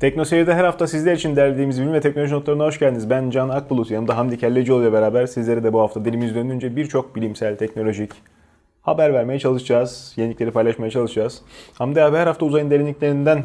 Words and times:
Tekno 0.00 0.24
Seyir'de 0.24 0.54
her 0.54 0.64
hafta 0.64 0.86
sizler 0.86 1.12
için 1.12 1.36
derlediğimiz 1.36 1.80
bilim 1.80 1.92
ve 1.92 2.00
teknoloji 2.00 2.34
notlarına 2.34 2.64
hoş 2.64 2.78
geldiniz. 2.78 3.10
Ben 3.10 3.30
Can 3.30 3.48
Akbulut, 3.48 3.90
yanımda 3.90 4.16
Hamdi 4.16 4.38
Kellecioğlu 4.38 4.82
ile 4.82 4.92
beraber 4.92 5.26
sizlere 5.26 5.64
de 5.64 5.72
bu 5.72 5.80
hafta 5.80 6.04
dilimiz 6.04 6.34
dönünce 6.34 6.76
birçok 6.76 7.16
bilimsel, 7.16 7.56
teknolojik 7.56 8.10
haber 8.82 9.14
vermeye 9.14 9.38
çalışacağız. 9.38 10.12
Yenilikleri 10.16 10.50
paylaşmaya 10.50 10.90
çalışacağız. 10.90 11.42
Hamdi 11.74 12.02
abi 12.02 12.16
her 12.16 12.26
hafta 12.26 12.46
uzayın 12.46 12.70
derinliklerinden 12.70 13.42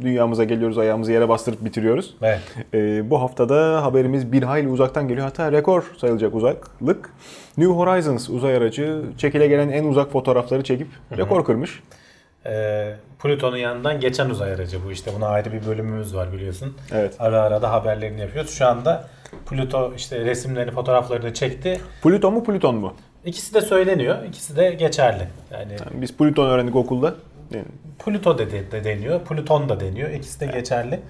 dünyamıza 0.00 0.44
geliyoruz, 0.44 0.78
ayağımızı 0.78 1.12
yere 1.12 1.28
bastırıp 1.28 1.64
bitiriyoruz. 1.64 2.16
Evet. 2.22 2.40
Ee, 2.74 3.10
bu 3.10 3.20
haftada 3.20 3.84
haberimiz 3.84 4.32
bir 4.32 4.42
hayli 4.42 4.68
uzaktan 4.68 5.08
geliyor. 5.08 5.26
Hatta 5.26 5.52
rekor 5.52 5.92
sayılacak 5.96 6.34
uzaklık. 6.34 7.10
New 7.58 7.72
Horizons 7.72 8.28
uzay 8.28 8.56
aracı 8.56 9.02
çekile 9.18 9.46
gelen 9.46 9.68
en 9.68 9.84
uzak 9.84 10.12
fotoğrafları 10.12 10.64
çekip 10.64 10.88
rekor 11.16 11.44
kırmış. 11.44 11.82
Ee, 12.46 12.94
Plüton'un 13.22 13.56
yanından 13.56 14.00
geçen 14.00 14.30
uzay 14.30 14.52
aracı 14.52 14.84
bu 14.84 14.92
işte. 14.92 15.10
Buna 15.16 15.28
ayrı 15.28 15.52
bir 15.52 15.66
bölümümüz 15.66 16.14
var 16.14 16.32
biliyorsun. 16.32 16.76
Evet. 16.92 17.14
Ara 17.18 17.42
ara 17.42 17.62
da 17.62 17.72
haberlerini 17.72 18.20
yapıyoruz. 18.20 18.50
Şu 18.50 18.66
anda 18.66 19.04
Plüto 19.46 19.92
işte 19.96 20.24
resimlerini, 20.24 20.70
fotoğraflarını 20.70 21.34
çekti. 21.34 21.80
Plüton 22.02 22.34
mu 22.34 22.44
Plüton 22.44 22.74
mu? 22.76 22.94
İkisi 23.24 23.54
de 23.54 23.60
söyleniyor. 23.60 24.24
İkisi 24.24 24.56
de 24.56 24.70
geçerli. 24.70 25.28
Yani 25.52 25.76
Biz 25.92 26.16
Plüton 26.16 26.46
öğrendik 26.46 26.76
okulda. 26.76 27.14
Yani 27.50 27.64
Plüto 28.04 28.38
de, 28.38 28.50
de, 28.50 28.72
de 28.72 28.84
deniyor, 28.84 29.20
Plüton 29.20 29.68
da 29.68 29.80
deniyor. 29.80 30.10
İkisi 30.10 30.40
de 30.40 30.46
geçerli. 30.46 31.00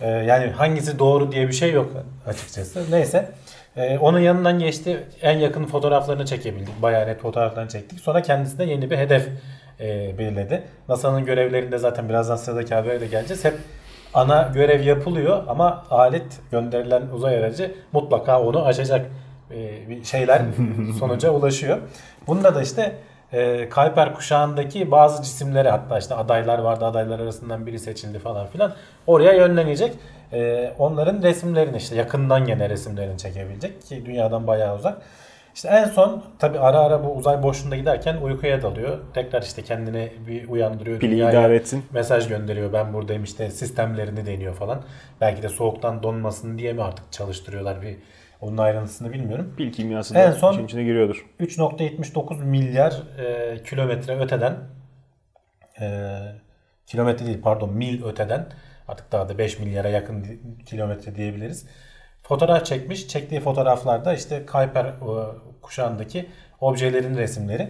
Ee, 0.00 0.08
yani 0.08 0.50
hangisi 0.50 0.98
doğru 0.98 1.32
diye 1.32 1.48
bir 1.48 1.52
şey 1.52 1.72
yok 1.72 1.92
açıkçası. 2.26 2.84
Neyse. 2.90 3.30
Ee, 3.76 3.98
onun 3.98 4.18
yanından 4.18 4.58
geçti. 4.58 5.04
En 5.22 5.38
yakın 5.38 5.64
fotoğraflarını 5.64 6.26
çekebildik. 6.26 6.82
Bayağı 6.82 7.06
net 7.06 7.20
fotoğraflarını 7.20 7.70
çektik. 7.70 8.00
Sonra 8.00 8.22
kendisi 8.22 8.58
de 8.58 8.64
yeni 8.64 8.90
bir 8.90 8.96
hedef 8.96 9.28
e, 9.80 10.18
belirledi. 10.18 10.62
NASA'nın 10.88 11.24
görevlerinde 11.24 11.78
zaten 11.78 12.08
birazdan 12.08 12.36
sıradaki 12.36 12.74
habere 12.74 13.00
de 13.00 13.06
geleceğiz. 13.06 13.44
Hep 13.44 13.54
ana 14.14 14.50
görev 14.54 14.80
yapılıyor 14.82 15.42
ama 15.48 15.84
alet 15.90 16.40
gönderilen 16.50 17.02
uzay 17.14 17.36
aracı 17.38 17.74
mutlaka 17.92 18.42
onu 18.42 18.66
aşacak 18.66 19.06
e, 19.50 19.88
bir 19.88 20.04
şeyler 20.04 20.42
sonuca 20.98 21.30
ulaşıyor. 21.30 21.78
Bunda 22.26 22.54
da 22.54 22.62
işte 22.62 22.94
e, 23.32 23.68
Kuiper 23.68 24.14
kuşağındaki 24.14 24.90
bazı 24.90 25.22
cisimleri 25.22 25.68
hatta 25.68 25.98
işte 25.98 26.14
adaylar 26.14 26.58
vardı 26.58 26.84
adaylar 26.84 27.20
arasından 27.20 27.66
biri 27.66 27.78
seçildi 27.78 28.18
falan 28.18 28.46
filan 28.46 28.72
oraya 29.06 29.32
yönlenecek. 29.32 29.92
E, 30.32 30.72
onların 30.78 31.22
resimlerini 31.22 31.76
işte 31.76 31.96
yakından 31.96 32.46
gene 32.46 32.70
resimlerini 32.70 33.18
çekebilecek 33.18 33.82
ki 33.82 34.06
dünyadan 34.06 34.46
bayağı 34.46 34.76
uzak. 34.76 35.02
İşte 35.54 35.68
en 35.68 35.84
son 35.84 36.24
tabi 36.38 36.58
ara 36.58 36.78
ara 36.78 37.04
bu 37.04 37.12
uzay 37.14 37.42
boşluğunda 37.42 37.76
giderken 37.76 38.16
uykuya 38.16 38.62
dalıyor. 38.62 38.98
Tekrar 39.14 39.42
işte 39.42 39.62
kendini 39.62 40.12
bir 40.26 40.48
uyandırıyor. 40.48 41.00
Pili 41.00 41.16
idare 41.16 41.56
etsin. 41.56 41.84
Mesaj 41.92 42.28
gönderiyor. 42.28 42.72
Ben 42.72 42.92
buradayım 42.92 43.24
işte 43.24 43.50
sistemlerini 43.50 44.26
deniyor 44.26 44.54
falan. 44.54 44.82
Belki 45.20 45.42
de 45.42 45.48
soğuktan 45.48 46.02
donmasın 46.02 46.58
diye 46.58 46.72
mi 46.72 46.82
artık 46.82 47.12
çalıştırıyorlar 47.12 47.82
bir 47.82 47.96
onun 48.40 48.58
ayrıntısını 48.58 49.12
bilmiyorum. 49.12 49.54
pil 49.56 49.72
kimyası 49.72 50.14
da 50.14 50.18
En 50.18 50.30
son- 50.32 50.52
işin 50.52 50.64
içine 50.64 50.84
giriyordur. 50.84 51.26
3.79 51.40 52.44
milyar 52.44 53.02
e, 53.18 53.62
kilometre 53.62 54.18
öteden 54.20 54.56
e, 55.80 56.18
kilometre 56.86 57.26
değil 57.26 57.40
pardon 57.42 57.72
mil 57.72 58.04
öteden 58.04 58.46
artık 58.88 59.12
daha 59.12 59.28
da 59.28 59.38
5 59.38 59.58
milyara 59.58 59.88
yakın 59.88 60.26
kilometre 60.66 61.14
diyebiliriz. 61.14 61.66
Fotoğraf 62.30 62.64
çekmiş. 62.66 63.08
Çektiği 63.08 63.40
fotoğraflarda 63.40 64.14
işte 64.14 64.46
Kuiper 64.52 64.84
e, 64.84 64.92
kuşağındaki 65.62 66.26
objelerin 66.60 67.16
resimleri. 67.16 67.68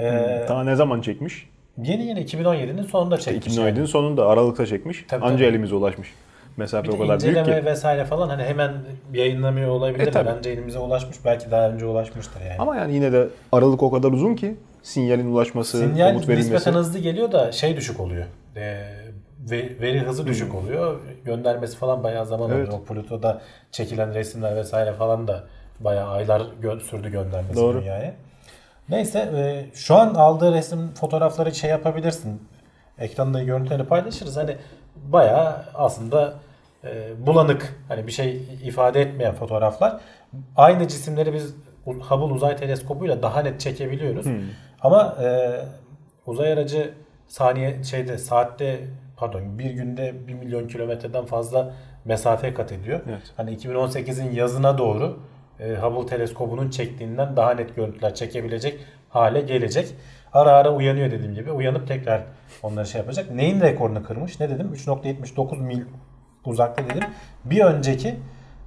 E, 0.00 0.04
Daha 0.48 0.64
ne 0.64 0.76
zaman 0.76 1.00
çekmiş? 1.00 1.48
Yeni 1.82 2.06
yeni 2.06 2.20
2017'nin 2.24 2.82
sonunda 2.82 3.18
çekmiş. 3.18 3.56
yani. 3.56 3.70
2017'nin 3.70 3.84
sonunda 3.86 4.26
Aralık'ta 4.28 4.66
çekmiş. 4.66 5.04
Tabii, 5.08 5.24
Anca 5.24 5.36
tabii. 5.36 5.44
elimize 5.44 5.74
ulaşmış. 5.74 6.08
Mesafe 6.56 6.88
Bir 6.88 6.92
o 6.94 6.98
kadar 6.98 7.20
büyük 7.20 7.44
ki. 7.44 7.64
vesaire 7.64 8.04
falan 8.04 8.28
hani 8.28 8.42
hemen 8.42 8.72
yayınlamıyor 9.14 9.68
olabilir 9.68 10.06
E, 10.06 10.10
tabii. 10.10 10.30
bence 10.36 10.50
elimize 10.50 10.78
ulaşmış. 10.78 11.16
Belki 11.24 11.50
daha 11.50 11.70
önce 11.70 11.86
ulaşmıştır 11.86 12.40
yani. 12.40 12.56
Ama 12.58 12.76
yani 12.76 12.94
yine 12.94 13.12
de 13.12 13.28
Aralık 13.52 13.82
o 13.82 13.90
kadar 13.90 14.08
uzun 14.12 14.34
ki 14.34 14.56
sinyalin 14.82 15.32
ulaşması, 15.32 15.78
Sinyal 15.78 16.08
komut 16.08 16.28
verilmesi. 16.28 16.54
nispeten 16.54 16.78
hızlı 16.78 16.98
geliyor 16.98 17.32
da 17.32 17.52
şey 17.52 17.76
düşük 17.76 18.00
oluyor. 18.00 18.24
Ee, 18.56 18.84
ve- 19.50 19.80
veri 19.80 20.00
hızı 20.00 20.26
düşük 20.26 20.54
oluyor. 20.54 21.00
Göndermesi 21.24 21.76
falan 21.76 22.02
bayağı 22.04 22.26
zaman 22.26 22.46
Hmm. 22.48 22.54
Evet. 22.56 22.68
oluyor. 22.68 22.82
O 22.82 22.84
Pluto'da 22.84 23.40
çekilen 23.72 24.14
resimler 24.14 24.56
vesaire 24.56 24.92
falan 24.92 25.28
da 25.28 25.44
bayağı 25.80 26.10
aylar 26.10 26.40
gö- 26.62 26.80
sürdü 26.80 27.10
göndermesi 27.10 27.56
Doğru. 27.56 27.80
dünyaya. 27.80 28.14
Neyse 28.88 29.18
e, 29.18 29.66
şu 29.74 29.94
an 29.94 30.14
aldığı 30.14 30.52
resim 30.54 30.94
fotoğrafları 30.94 31.54
şey 31.54 31.70
yapabilirsin. 31.70 32.42
Ekranda 32.98 33.42
görüntüleri 33.42 33.84
paylaşırız. 33.84 34.36
Hani 34.36 34.56
bayağı 34.96 35.64
aslında 35.74 36.34
e, 36.84 37.10
bulanık 37.26 37.76
hani 37.88 38.06
bir 38.06 38.12
şey 38.12 38.36
ifade 38.64 39.00
etmeyen 39.02 39.34
fotoğraflar. 39.34 40.00
Aynı 40.56 40.88
cisimleri 40.88 41.32
biz 41.34 41.54
Hubble 41.84 42.34
Uzay 42.34 42.56
Teleskobu'yla 42.56 43.22
daha 43.22 43.40
net 43.42 43.60
çekebiliyoruz. 43.60 44.26
Hmm. 44.26 44.40
Ama 44.80 45.16
e, 45.22 45.50
uzay 46.26 46.52
aracı 46.52 46.94
saniye 47.28 47.84
şeyde 47.84 48.18
saatte 48.18 48.80
pardon 49.22 49.58
bir 49.58 49.70
günde 49.70 50.28
1 50.28 50.34
milyon 50.34 50.68
kilometreden 50.68 51.24
fazla 51.24 51.74
mesafe 52.04 52.54
kat 52.54 52.72
ediyor. 52.72 53.00
Evet. 53.08 53.22
Hani 53.36 53.56
2018'in 53.56 54.32
yazına 54.32 54.78
doğru 54.78 55.18
e, 55.60 55.74
Hubble 55.74 56.06
teleskobunun 56.06 56.70
çektiğinden 56.70 57.36
daha 57.36 57.54
net 57.54 57.76
görüntüler 57.76 58.14
çekebilecek 58.14 58.80
hale 59.08 59.40
gelecek. 59.40 59.94
Ara 60.32 60.50
ara 60.50 60.74
uyanıyor 60.74 61.10
dediğim 61.10 61.34
gibi. 61.34 61.52
Uyanıp 61.52 61.88
tekrar 61.88 62.22
onları 62.62 62.86
şey 62.86 63.00
yapacak. 63.00 63.30
Neyin 63.30 63.60
rekorunu 63.60 64.02
kırmış? 64.02 64.40
Ne 64.40 64.50
dedim? 64.50 64.70
3.79 64.74 65.62
mil 65.62 65.82
uzakta 66.44 66.84
dedim. 66.84 67.08
Bir 67.44 67.64
önceki 67.64 68.14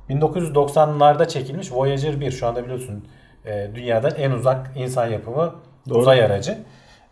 1990'larda 0.09 1.27
çekilmiş 1.27 1.71
Voyager 1.71 2.19
1 2.19 2.31
şu 2.31 2.47
anda 2.47 2.63
biliyorsun 2.63 3.07
e, 3.45 3.69
dünyadan 3.75 4.11
en 4.17 4.31
uzak 4.31 4.71
insan 4.75 5.07
yapımı 5.07 5.55
Doğru. 5.89 5.99
uzay 5.99 6.23
aracı. 6.23 6.57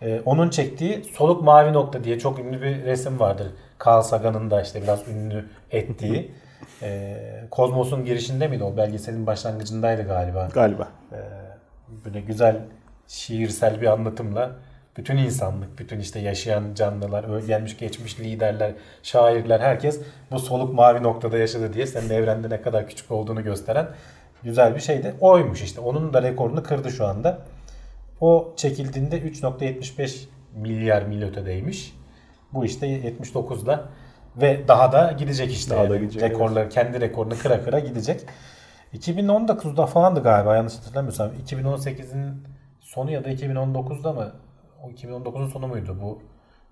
E, 0.04 0.22
onun 0.26 0.50
çektiği 0.50 1.04
soluk 1.04 1.44
mavi 1.44 1.74
nokta 1.74 2.04
diye 2.04 2.20
çok 2.20 2.40
ünlü 2.40 2.62
bir 2.62 2.84
resim 2.84 3.20
vardır. 3.20 3.48
Carl 3.86 4.02
Sagan'ın 4.02 4.52
da 4.52 4.62
işte 4.62 4.82
biraz 4.82 5.08
ünlü 5.08 5.46
ettiği. 5.72 6.32
E, 6.82 7.18
Kozmos'un 7.52 8.06
girişinde 8.06 8.48
miydi 8.48 8.64
o? 8.64 8.78
Belgeselin 8.78 9.28
başlangıcındaydı 9.28 10.04
galiba. 10.04 10.50
Galiba. 10.54 10.88
Böyle 12.06 12.22
güzel 12.22 12.62
şiirsel 13.08 13.82
bir 13.82 13.88
anlatımla 13.88 14.52
bütün 14.98 15.18
insanlık, 15.18 15.80
bütün 15.80 16.00
işte 16.00 16.20
yaşayan 16.20 16.74
canlılar, 16.76 17.40
gelmiş 17.40 17.78
geçmiş 17.78 18.20
liderler, 18.20 18.72
şairler 19.04 19.60
herkes 19.60 20.02
bu 20.32 20.40
soluk 20.40 20.74
mavi 20.74 21.04
noktada 21.04 21.38
yaşadı 21.38 21.74
diye 21.74 21.88
senin 21.88 22.10
evrende 22.10 22.50
ne 22.50 22.62
kadar 22.62 22.88
küçük 22.88 23.12
olduğunu 23.12 23.44
gösteren 23.44 23.88
güzel 24.44 24.76
bir 24.76 24.80
şeydi. 24.80 25.14
Oymuş 25.20 25.62
işte. 25.62 25.82
Onun 25.82 26.14
da 26.14 26.24
rekorunu 26.24 26.64
kırdı 26.64 26.92
şu 26.92 27.06
anda. 27.06 27.40
O 28.24 28.54
çekildiğinde 28.56 29.20
3.75 29.20 30.26
milyar 30.56 31.02
mil 31.04 31.24
ötedeymiş. 31.24 31.94
Bu 32.54 32.66
işte 32.66 32.88
79'da 32.88 33.86
ve 34.38 34.68
daha 34.68 34.92
da 34.92 35.12
gidecek 35.12 35.52
işte. 35.52 35.76
Daha 35.76 35.90
da 35.90 35.98
gidecek, 35.98 36.22
Rekorları, 36.24 36.70
kendi 36.70 37.02
rekorunu 37.02 37.34
kıra 37.38 37.64
kıra 37.64 37.80
gidecek. 37.80 38.22
2019'da 38.94 39.86
falandı 39.86 40.24
galiba 40.24 40.56
yanlış 40.56 40.74
hatırlamıyorsam. 40.78 41.32
2018'in 41.48 42.48
sonu 42.80 43.12
ya 43.12 43.24
da 43.24 43.30
2019'da 43.32 44.14
mı? 44.14 44.32
O 44.84 44.90
2019'un 44.90 45.48
sonu 45.48 45.68
muydu 45.68 45.98
bu? 46.02 46.22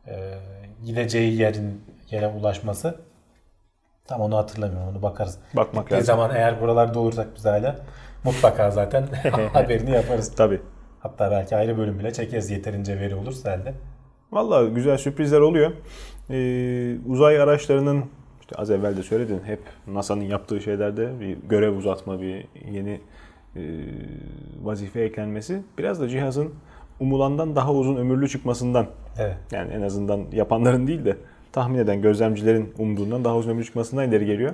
e, 0.08 0.40
gideceği 0.86 1.40
yerin 1.42 1.82
yere 2.12 2.28
ulaşması. 2.28 2.96
Tam 4.06 4.22
onu 4.22 4.38
hatırlamıyorum. 4.38 4.88
Onu 4.90 5.02
bakarız. 5.02 5.38
Bakmak 5.56 5.88
Bir 5.88 5.92
lazım. 5.92 6.06
zaman 6.06 6.36
eğer 6.36 6.62
buralarda 6.62 7.00
olursak 7.00 7.28
biz 7.36 7.46
hala 7.46 7.76
mutlaka 8.24 8.72
zaten 8.72 9.08
haberini 9.54 9.92
yaparız. 9.92 10.36
Tabii. 10.36 10.62
Hatta 11.04 11.32
belki 11.32 11.56
ayrı 11.56 11.78
bölüm 11.78 12.00
bile 12.00 12.14
çekeriz 12.14 12.52
yeterince 12.52 13.00
veri 13.00 13.16
olursa 13.16 13.54
elde. 13.54 13.74
Valla 14.32 14.68
güzel 14.68 14.98
sürprizler 14.98 15.40
oluyor. 15.40 15.72
Ee, 16.30 16.96
uzay 17.08 17.42
araçlarının 17.42 18.06
işte 18.42 18.56
az 18.56 18.72
evvel 18.72 18.98
de 18.98 19.04
söyledin 19.04 19.42
hep 19.46 19.60
NASA'nın 19.88 20.24
yaptığı 20.24 20.62
şeylerde 20.62 21.20
bir 21.20 21.38
görev 21.50 21.76
uzatma, 21.76 22.22
bir 22.22 22.46
yeni 22.72 23.02
e, 23.56 23.62
vazife 24.64 25.02
eklenmesi 25.02 25.62
biraz 25.78 26.02
da 26.02 26.08
cihazın 26.08 26.54
umulandan 27.00 27.56
daha 27.56 27.74
uzun 27.74 27.96
ömürlü 27.96 28.30
çıkmasından 28.30 28.88
Evet. 29.20 29.38
yani 29.52 29.74
en 29.74 29.82
azından 29.82 30.26
yapanların 30.32 30.88
değil 30.88 31.06
de 31.06 31.18
tahmin 31.52 31.80
eden 31.80 32.02
gözlemcilerin 32.02 32.74
umduğundan 32.78 33.26
daha 33.26 33.36
uzun 33.36 33.52
ömürlü 33.52 33.66
çıkmasından 33.66 34.10
ileri 34.10 34.26
geliyor. 34.26 34.54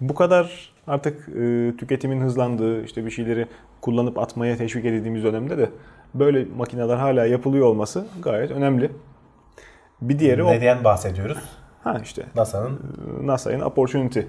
Bu 0.00 0.14
kadar 0.14 0.72
artık 0.86 1.28
e, 1.28 1.72
tüketimin 1.78 2.20
hızlandığı, 2.20 2.84
işte 2.84 3.04
bir 3.06 3.10
şeyleri 3.10 3.46
kullanıp 3.84 4.18
atmaya 4.18 4.56
teşvik 4.56 4.84
edildiğimiz 4.84 5.24
dönemde 5.24 5.58
de 5.58 5.70
böyle 6.14 6.44
makineler 6.56 6.96
hala 6.96 7.26
yapılıyor 7.26 7.66
olması 7.66 8.06
gayet 8.22 8.50
önemli. 8.50 8.90
Bir 10.00 10.18
diğeri 10.18 10.42
o. 10.42 10.50
Neden 10.50 10.84
bahsediyoruz? 10.84 11.38
Ha 11.82 12.00
işte 12.02 12.22
NASA'nın 12.34 12.80
NASA'nın 13.22 13.60
Opportunity 13.60 14.20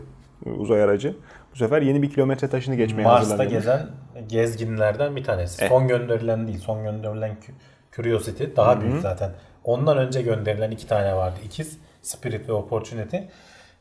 uzay 0.45 0.83
aracı. 0.83 1.15
Bu 1.53 1.57
sefer 1.57 1.81
yeni 1.81 2.01
bir 2.01 2.09
kilometre 2.09 2.47
taşını 2.47 2.75
geçmeye 2.75 3.03
Mars'ta 3.03 3.43
gezen 3.43 3.87
gezginlerden 4.27 5.15
bir 5.15 5.23
tanesi. 5.23 5.65
Eh. 5.65 5.69
Son 5.69 5.87
gönderilen 5.87 6.47
değil. 6.47 6.59
Son 6.59 6.83
gönderilen 6.83 7.31
Cu- 7.31 7.53
Curiosity 7.95 8.43
daha 8.55 8.81
büyük 8.81 9.01
zaten. 9.01 9.31
Ondan 9.63 9.97
önce 9.97 10.21
gönderilen 10.21 10.71
iki 10.71 10.87
tane 10.87 11.15
vardı. 11.15 11.35
İkiz 11.45 11.77
Spirit 12.01 12.49
ve 12.49 12.53
Opportunity. 12.53 13.17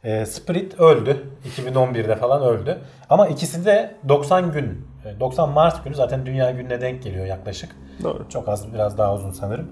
E, 0.04 0.26
Spirit 0.26 0.80
öldü. 0.80 1.24
2011'de 1.56 2.16
falan 2.16 2.42
öldü. 2.42 2.78
Ama 3.10 3.26
ikisi 3.26 3.64
de 3.64 3.94
90 4.08 4.52
gün, 4.52 4.64
e, 4.64 4.94
90 5.20 5.50
Mart 5.50 5.84
günü 5.84 5.94
zaten 5.94 6.26
Dünya 6.26 6.50
Günü'ne 6.50 6.80
denk 6.80 7.02
geliyor 7.02 7.26
yaklaşık. 7.26 7.76
Doğru. 8.02 8.28
Çok 8.28 8.48
az, 8.48 8.74
biraz 8.74 8.98
daha 8.98 9.14
uzun 9.14 9.30
sanırım. 9.30 9.70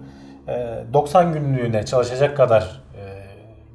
E, 0.48 0.84
90 0.92 1.32
günlüğüne 1.32 1.84
çalışacak 1.84 2.36
kadar 2.36 2.62
e, 2.62 3.02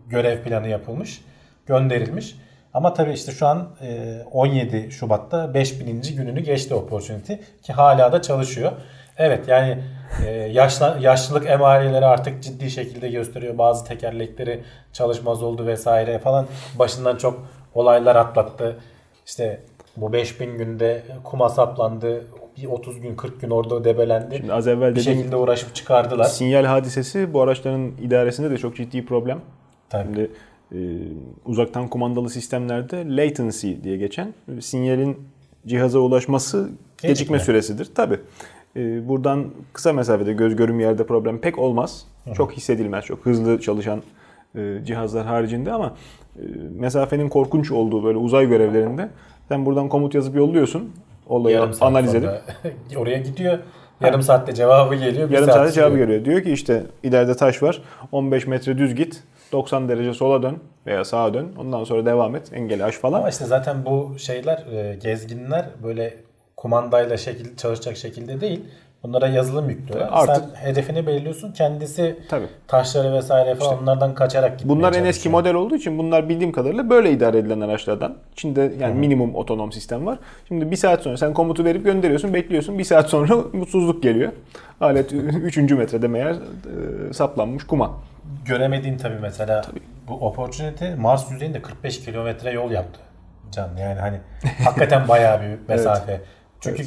görev 0.07 0.43
planı 0.43 0.67
yapılmış, 0.67 1.21
gönderilmiş. 1.65 2.35
Ama 2.73 2.93
tabii 2.93 3.11
işte 3.11 3.31
şu 3.31 3.47
an 3.47 3.69
e, 3.81 4.17
17 4.31 4.91
Şubat'ta 4.91 5.53
5000. 5.53 6.01
gününü 6.01 6.39
geçti 6.39 6.73
Opportunity 6.73 7.33
ki 7.63 7.73
hala 7.73 8.11
da 8.11 8.21
çalışıyor. 8.21 8.71
Evet 9.17 9.47
yani 9.47 9.83
e, 10.25 10.31
yaşla, 10.31 10.97
yaşlılık 11.01 11.49
emareleri 11.49 12.05
artık 12.05 12.43
ciddi 12.43 12.71
şekilde 12.71 13.09
gösteriyor. 13.09 13.57
Bazı 13.57 13.85
tekerlekleri 13.85 14.63
çalışmaz 14.93 15.43
oldu 15.43 15.67
vesaire 15.67 16.19
falan. 16.19 16.47
Başından 16.79 17.17
çok 17.17 17.47
olaylar 17.73 18.15
atlattı. 18.15 18.77
İşte 19.25 19.61
bu 19.97 20.13
5000 20.13 20.57
günde 20.57 21.03
kuma 21.23 21.49
saplandı. 21.49 22.25
Bir 22.57 22.65
30 22.65 23.01
gün 23.01 23.15
40 23.15 23.41
gün 23.41 23.49
orada 23.49 23.83
debelendi. 23.83 24.37
Şimdi 24.37 24.53
az 24.53 24.67
evvel 24.67 24.95
bir 24.95 25.01
şekilde 25.01 25.35
uğraşıp 25.35 25.75
çıkardılar. 25.75 26.23
sinyal 26.23 26.65
hadisesi 26.65 27.33
bu 27.33 27.41
araçların 27.41 27.91
idaresinde 28.01 28.51
de 28.51 28.57
çok 28.57 28.75
ciddi 28.75 29.05
problem. 29.05 29.39
Tabii. 29.89 30.03
Şimdi 30.03 30.31
e, 30.71 30.77
uzaktan 31.45 31.87
kumandalı 31.87 32.29
sistemlerde 32.29 33.15
latency 33.15 33.73
diye 33.83 33.97
geçen 33.97 34.33
e, 34.57 34.61
sinyalin 34.61 35.17
cihaza 35.67 35.99
ulaşması 35.99 36.57
gecikme, 36.57 37.09
Gecikme. 37.09 37.39
süresidir. 37.39 37.89
Tabi. 37.95 38.19
buradan 39.07 39.45
kısa 39.73 39.93
mesafede 39.93 40.33
göz 40.33 40.55
görüm 40.55 40.79
yerde 40.79 41.05
problem 41.05 41.39
pek 41.41 41.59
olmaz. 41.59 42.07
Çok 42.33 42.51
hissedilmez. 42.51 43.05
Çok 43.05 43.25
hızlı 43.25 43.61
çalışan 43.61 44.01
e, 44.55 44.77
cihazlar 44.85 45.25
haricinde 45.25 45.71
ama 45.71 45.93
e, 46.35 46.41
mesafenin 46.79 47.29
korkunç 47.29 47.71
olduğu 47.71 48.03
böyle 48.03 48.17
uzay 48.17 48.47
görevlerinde 48.49 49.09
sen 49.47 49.65
buradan 49.65 49.89
komut 49.89 50.15
yazıp 50.15 50.35
yolluyorsun. 50.35 50.91
Olayı 51.27 51.61
analiz 51.81 52.15
edip 52.15 52.29
oraya 52.97 53.17
gidiyor. 53.17 53.59
Yarım 54.01 54.21
saatte 54.21 54.53
cevabı 54.53 54.95
geliyor. 54.95 55.29
bir 55.29 55.33
Yarım 55.33 55.45
saat 55.47 55.55
saatte 55.55 55.71
cevabı 55.71 55.91
sürüyor. 55.91 56.07
görüyor. 56.07 56.25
Diyor 56.25 56.41
ki 56.43 56.51
işte 56.51 56.83
ileride 57.03 57.35
taş 57.35 57.63
var. 57.63 57.81
15 58.11 58.47
metre 58.47 58.77
düz 58.77 58.95
git. 58.95 59.23
90 59.51 59.89
derece 59.89 60.13
sola 60.13 60.43
dön 60.43 60.57
veya 60.85 61.05
sağa 61.05 61.33
dön. 61.33 61.47
Ondan 61.59 61.83
sonra 61.83 62.05
devam 62.05 62.35
et. 62.35 62.53
Engeli 62.53 62.83
aş 62.83 62.95
falan. 62.95 63.19
Ama 63.19 63.29
işte 63.29 63.45
zaten 63.45 63.85
bu 63.85 64.15
şeyler 64.19 64.57
e, 64.71 64.95
gezginler 64.95 65.65
böyle 65.83 66.13
kumandayla 66.57 67.17
şekil 67.17 67.57
çalışacak 67.57 67.97
şekilde 67.97 68.41
değil. 68.41 68.61
Bunlara 69.03 69.27
yazılım 69.27 69.69
yüklüyorlar. 69.69 70.09
Artık- 70.11 70.35
Sen 70.55 70.65
hedefini 70.69 71.07
belirliyorsun. 71.07 71.51
Kendisi 71.51 72.19
Tabii. 72.29 72.47
taşları 72.67 73.13
vesaire 73.13 73.55
falan 73.55 73.83
onlardan 73.83 74.15
kaçarak 74.15 74.59
gitmeye 74.59 74.75
Bunlar 74.77 74.93
en 74.93 75.05
eski 75.05 75.29
model 75.29 75.53
olduğu 75.53 75.75
için 75.75 75.97
bunlar 75.97 76.29
bildiğim 76.29 76.51
kadarıyla 76.51 76.89
böyle 76.89 77.11
idare 77.11 77.37
edilen 77.37 77.61
araçlardan. 77.61 78.15
İçinde 78.33 78.73
yani 78.79 78.93
minimum 78.99 79.35
otonom 79.35 79.71
sistem 79.71 80.05
var. 80.05 80.19
Şimdi 80.47 80.71
bir 80.71 80.75
saat 80.75 81.01
sonra 81.01 81.17
sen 81.17 81.33
komutu 81.33 81.65
verip 81.65 81.85
gönderiyorsun, 81.85 82.33
bekliyorsun. 82.33 82.79
Bir 82.79 82.83
saat 82.83 83.09
sonra 83.09 83.35
mutsuzluk 83.53 84.03
geliyor. 84.03 84.31
Alet 84.81 85.13
3. 85.13 85.57
metrede 85.71 86.07
meğer 86.07 86.31
e, 87.09 87.13
saplanmış 87.13 87.63
kuma. 87.63 87.91
Göremediğin 88.45 88.97
tabii 88.97 89.19
mesela 89.21 89.61
bu 90.07 90.13
Opportunity 90.13 90.85
Mars 90.97 91.31
yüzeyinde 91.31 91.61
45 91.61 92.05
kilometre 92.05 92.51
yol 92.51 92.71
yaptı. 92.71 92.99
Can 93.51 93.69
yani 93.79 93.99
hani 93.99 94.17
hakikaten 94.63 95.07
bayağı 95.07 95.41
bir 95.41 95.47
mesafe. 95.69 96.21
Çünkü 96.61 96.83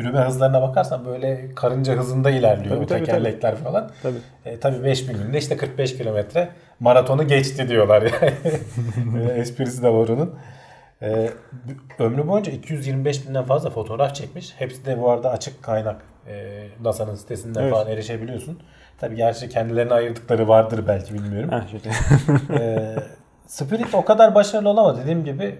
yürüme 0.00 0.18
hızlarına 0.18 0.62
bakarsan 0.62 1.04
böyle 1.04 1.54
karınca 1.54 1.94
hızında 1.94 2.30
ilerliyor 2.30 2.74
Tabii, 2.74 2.84
o 2.84 2.86
tabii, 2.86 3.04
tekerlekler 3.04 3.56
falan. 3.56 3.90
Tabii. 4.02 4.18
E, 4.44 4.60
tabii 4.60 4.84
5000 4.84 5.18
günde 5.18 5.38
işte 5.38 5.56
45 5.56 5.96
kilometre 5.96 6.48
maratonu 6.80 7.28
geçti 7.28 7.68
diyorlar 7.68 8.02
yani. 8.02 8.32
Böyle 9.14 9.32
esprisi 9.40 9.82
de 9.82 9.88
var 9.88 10.08
onun. 10.08 10.34
E, 11.02 11.30
ömrü 11.98 12.28
boyunca 12.28 12.52
225 12.52 13.28
binden 13.28 13.44
fazla 13.44 13.70
fotoğraf 13.70 14.14
çekmiş. 14.14 14.54
Hepsi 14.58 14.86
de 14.86 15.02
bu 15.02 15.10
arada 15.10 15.30
açık 15.30 15.62
kaynak. 15.62 16.02
E, 16.28 16.66
NASA'nın 16.82 17.14
sitesinden 17.14 17.62
Evet. 17.62 17.72
falan 17.72 17.88
erişebiliyorsun. 17.88 18.58
Tabii 19.00 19.16
gerçi 19.16 19.48
kendilerine 19.48 19.94
ayırdıkları 19.94 20.48
vardır 20.48 20.84
belki 20.88 21.14
bilmiyorum. 21.14 21.50
Ee, 22.50 22.96
Spirit 23.46 23.94
o 23.94 24.04
kadar 24.04 24.34
başarılı 24.34 24.68
olamadı. 24.68 25.00
Dediğim 25.02 25.24
gibi 25.24 25.58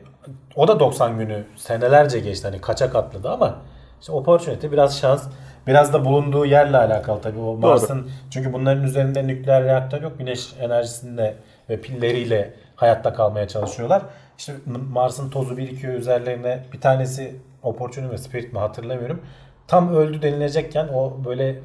o 0.56 0.68
da 0.68 0.80
90 0.80 1.18
günü 1.18 1.44
senelerce 1.56 2.20
geçti. 2.20 2.46
Hani 2.46 2.60
kaçak 2.60 2.94
atladı 2.96 3.30
ama 3.30 3.58
işte 4.00 4.12
Opportunity 4.12 4.66
biraz 4.66 4.98
şans. 4.98 5.26
Biraz 5.66 5.92
da 5.92 6.04
bulunduğu 6.04 6.46
yerle 6.46 6.76
alakalı 6.76 7.20
tabii. 7.20 7.38
O 7.38 7.56
Mars'ın 7.56 8.10
çünkü 8.30 8.52
bunların 8.52 8.84
üzerinde 8.84 9.26
nükleer 9.26 9.64
reaktör 9.64 10.02
yok. 10.02 10.18
Güneş 10.18 10.54
enerjisinde 10.60 11.34
ve 11.70 11.80
pilleriyle 11.80 12.54
hayatta 12.76 13.12
kalmaya 13.12 13.48
çalışıyorlar. 13.48 14.02
İşte 14.38 14.52
Mars'ın 14.92 15.30
tozu 15.30 15.56
birikiyor 15.56 15.94
üzerlerine. 15.94 16.64
Bir 16.72 16.80
tanesi 16.80 17.36
Opportunity 17.62 18.12
ve 18.12 18.18
Spirit 18.18 18.52
mi 18.52 18.58
hatırlamıyorum. 18.58 19.22
Tam 19.66 19.94
öldü 19.94 20.22
denilecekken 20.22 20.88
o 20.88 21.24
böyle 21.24 21.58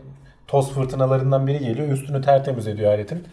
toz 0.47 0.71
fırtınalarından 0.71 1.47
biri 1.47 1.59
geliyor. 1.59 1.87
Üstünü 1.87 2.21
tertemiz 2.21 2.67
ediyor 2.67 2.91
aletin. 2.91 3.27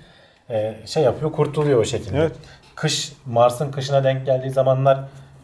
Ee, 0.51 0.75
şey 0.87 1.03
yapıyor 1.03 1.33
kurtuluyor 1.33 1.81
o 1.81 1.85
şekilde. 1.85 2.19
Evet. 2.19 2.33
Kış 2.75 3.13
Mars'ın 3.27 3.71
kışına 3.71 4.05
denk 4.05 4.27
geldiği 4.27 4.51
zamanlar 4.51 5.01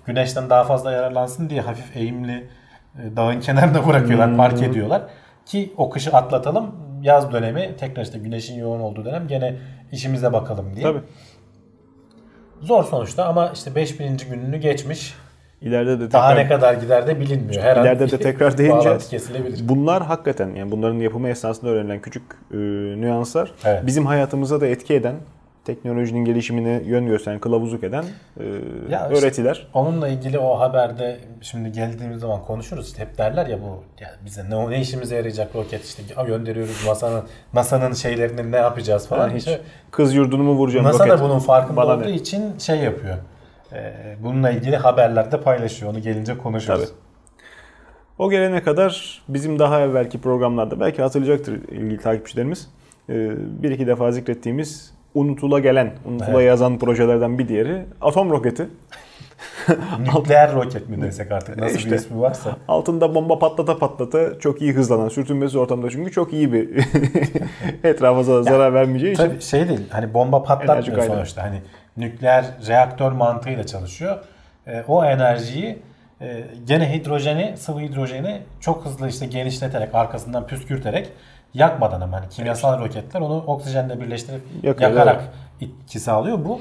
güneşten 0.06 0.50
daha 0.50 0.64
fazla 0.64 0.92
yararlansın 0.92 1.50
diye 1.50 1.60
hafif 1.60 1.96
eğimli 1.96 2.48
dağın 3.16 3.40
kenarında 3.40 3.86
bırakıyorlar, 3.86 4.36
park 4.36 4.62
ediyorlar. 4.62 5.02
Ki 5.46 5.72
o 5.76 5.90
kışı 5.90 6.10
atlatalım. 6.10 6.74
Yaz 7.02 7.32
dönemi 7.32 7.76
tekrar 7.76 8.02
işte 8.02 8.18
güneşin 8.18 8.58
yoğun 8.58 8.80
olduğu 8.80 9.04
dönem 9.04 9.28
gene 9.28 9.56
işimize 9.92 10.32
bakalım 10.32 10.66
diye. 10.76 10.82
Tabii. 10.82 11.00
Zor 12.60 12.84
sonuçta 12.84 13.24
ama 13.24 13.50
işte 13.54 13.74
5000. 13.74 14.16
gününü 14.30 14.56
geçmiş. 14.56 15.14
İleride 15.60 16.00
de 16.00 16.12
Daha 16.12 16.28
tekrar- 16.28 16.44
ne 16.44 16.48
kadar 16.48 16.74
gider 16.74 17.06
de 17.06 17.20
bilinmiyor. 17.20 17.62
Her 17.62 17.76
an 17.76 17.82
İleride 17.84 18.10
de 18.10 18.18
tekrar 18.22 18.58
değineceğiz. 18.58 19.08
kesilebilir. 19.08 19.68
Bunlar 19.68 20.02
hakikaten 20.02 20.54
yani 20.54 20.70
bunların 20.70 20.98
yapımı 20.98 21.28
esnasında 21.28 21.70
öğrenilen 21.70 22.00
küçük 22.00 22.22
e, 22.52 22.56
nüanslar 23.00 23.52
Evet. 23.64 23.86
bizim 23.86 24.06
hayatımıza 24.06 24.60
da 24.60 24.66
etki 24.66 24.94
eden, 24.94 25.14
teknolojinin 25.72 26.24
gelişimine 26.24 26.82
yön 26.86 27.06
gösteren, 27.06 27.38
kılavuzluk 27.38 27.84
eden 27.84 28.04
e, 28.40 28.44
Ya 28.90 29.08
işte- 29.12 29.26
öğretiler. 29.26 29.66
Onunla 29.74 30.08
ilgili 30.08 30.38
o 30.38 30.58
haberde 30.60 31.16
şimdi 31.40 31.72
geldiğimiz 31.72 32.20
zaman 32.20 32.44
konuşuruz. 32.44 32.86
İşte 32.86 33.02
hep 33.02 33.18
derler 33.18 33.46
ya 33.46 33.58
bu 33.62 33.82
yani 34.00 34.12
bize 34.24 34.50
ne, 34.50 34.70
ne 34.70 34.80
işimize 34.80 35.16
yarayacak 35.16 35.54
roket 35.54 35.84
işte 35.84 36.02
gönderiyoruz 36.26 36.86
NASA'nın 36.86 37.22
NASA'nın 37.54 37.92
şeylerini 37.92 38.52
ne 38.52 38.56
yapacağız 38.56 39.08
falan. 39.08 39.28
Yani 39.28 39.36
hiç 39.36 39.46
İşte 39.46 39.60
kız 39.90 40.14
yurdunu 40.14 40.42
mu 40.42 40.52
vuracağım 40.52 40.84
NASA 40.86 41.06
roket? 41.06 41.18
da 41.18 41.24
bunun 41.24 41.38
farkında 41.38 41.76
Bana 41.76 41.94
olduğu 41.94 42.04
ne? 42.04 42.10
için 42.12 42.58
şey 42.58 42.76
yapıyor. 42.78 43.16
Ee, 43.72 43.92
bununla 44.22 44.50
ilgili 44.50 44.76
haberlerde 44.76 45.40
paylaşıyor. 45.40 45.92
Onu 45.92 46.00
gelince 46.00 46.38
konuşuruz. 46.38 46.80
Tabii. 46.80 46.90
O 48.18 48.30
gelene 48.30 48.62
kadar 48.62 49.22
bizim 49.28 49.58
daha 49.58 49.80
evvelki 49.80 50.20
programlarda 50.20 50.80
belki 50.80 51.02
hatırlayacaktır 51.02 51.52
ilgili 51.54 51.98
takipçilerimiz. 51.98 52.68
e, 53.08 53.14
bir 53.62 53.70
iki 53.70 53.86
defa 53.86 54.12
zikrettiğimiz 54.12 54.97
unutula 55.14 55.58
gelen, 55.58 55.92
unutula 56.04 56.30
Evet. 56.30 56.46
yazan 56.48 56.78
projelerden 56.78 57.38
bir 57.38 57.48
diğeri 57.48 57.84
atom 58.00 58.30
roketi. 58.30 58.68
Nükleer 60.00 60.54
roket 60.54 60.88
mi 60.88 61.02
desek 61.02 61.32
artık 61.32 61.56
nasıl 61.56 61.76
İşte. 61.76 61.90
bir 61.90 61.96
ismi 61.96 62.20
varsa. 62.20 62.56
Altında 62.68 63.14
bomba 63.14 63.38
patlata 63.38 63.78
patlata 63.78 64.38
çok 64.38 64.62
iyi 64.62 64.72
hızlanan, 64.72 65.08
sürtünmesi 65.08 65.58
ortamda 65.58 65.90
çünkü 65.90 66.12
çok 66.12 66.32
iyi 66.32 66.52
bir 66.52 66.68
etrafa 67.84 68.22
zarar, 68.22 68.42
zarar 68.42 68.74
vermeyeceği 68.74 69.12
için. 69.12 69.24
Tabii 69.24 69.40
şey 69.40 69.68
değil 69.68 69.80
hani 69.90 70.14
bomba 70.14 70.42
patlatmıyor 70.42 71.02
sonuçta. 71.02 71.42
Hani 71.42 71.60
nükleer 71.96 72.44
reaktör 72.68 73.12
mantığıyla 73.12 73.66
çalışıyor. 73.66 74.18
Ee, 74.66 74.84
o 74.88 75.04
enerjiyi 75.04 75.78
e, 76.20 76.44
gene 76.66 76.92
hidrojeni, 76.92 77.54
sıvı 77.56 77.80
hidrojeni 77.80 78.40
çok 78.60 78.84
hızlı 78.84 79.08
işte 79.08 79.26
genişleterek, 79.26 79.94
arkasından 79.94 80.46
püskürterek 80.46 81.08
yakmadan 81.54 82.00
ama 82.00 82.16
hani 82.16 82.28
kimyasal 82.28 82.80
roketler 82.80 83.20
onu 83.20 83.36
oksijenle 83.46 84.00
birleştirip 84.00 84.42
Yakıyor, 84.62 84.90
yakarak 84.90 85.24
itki 85.60 86.00
sağlıyor. 86.00 86.44
Bu 86.44 86.60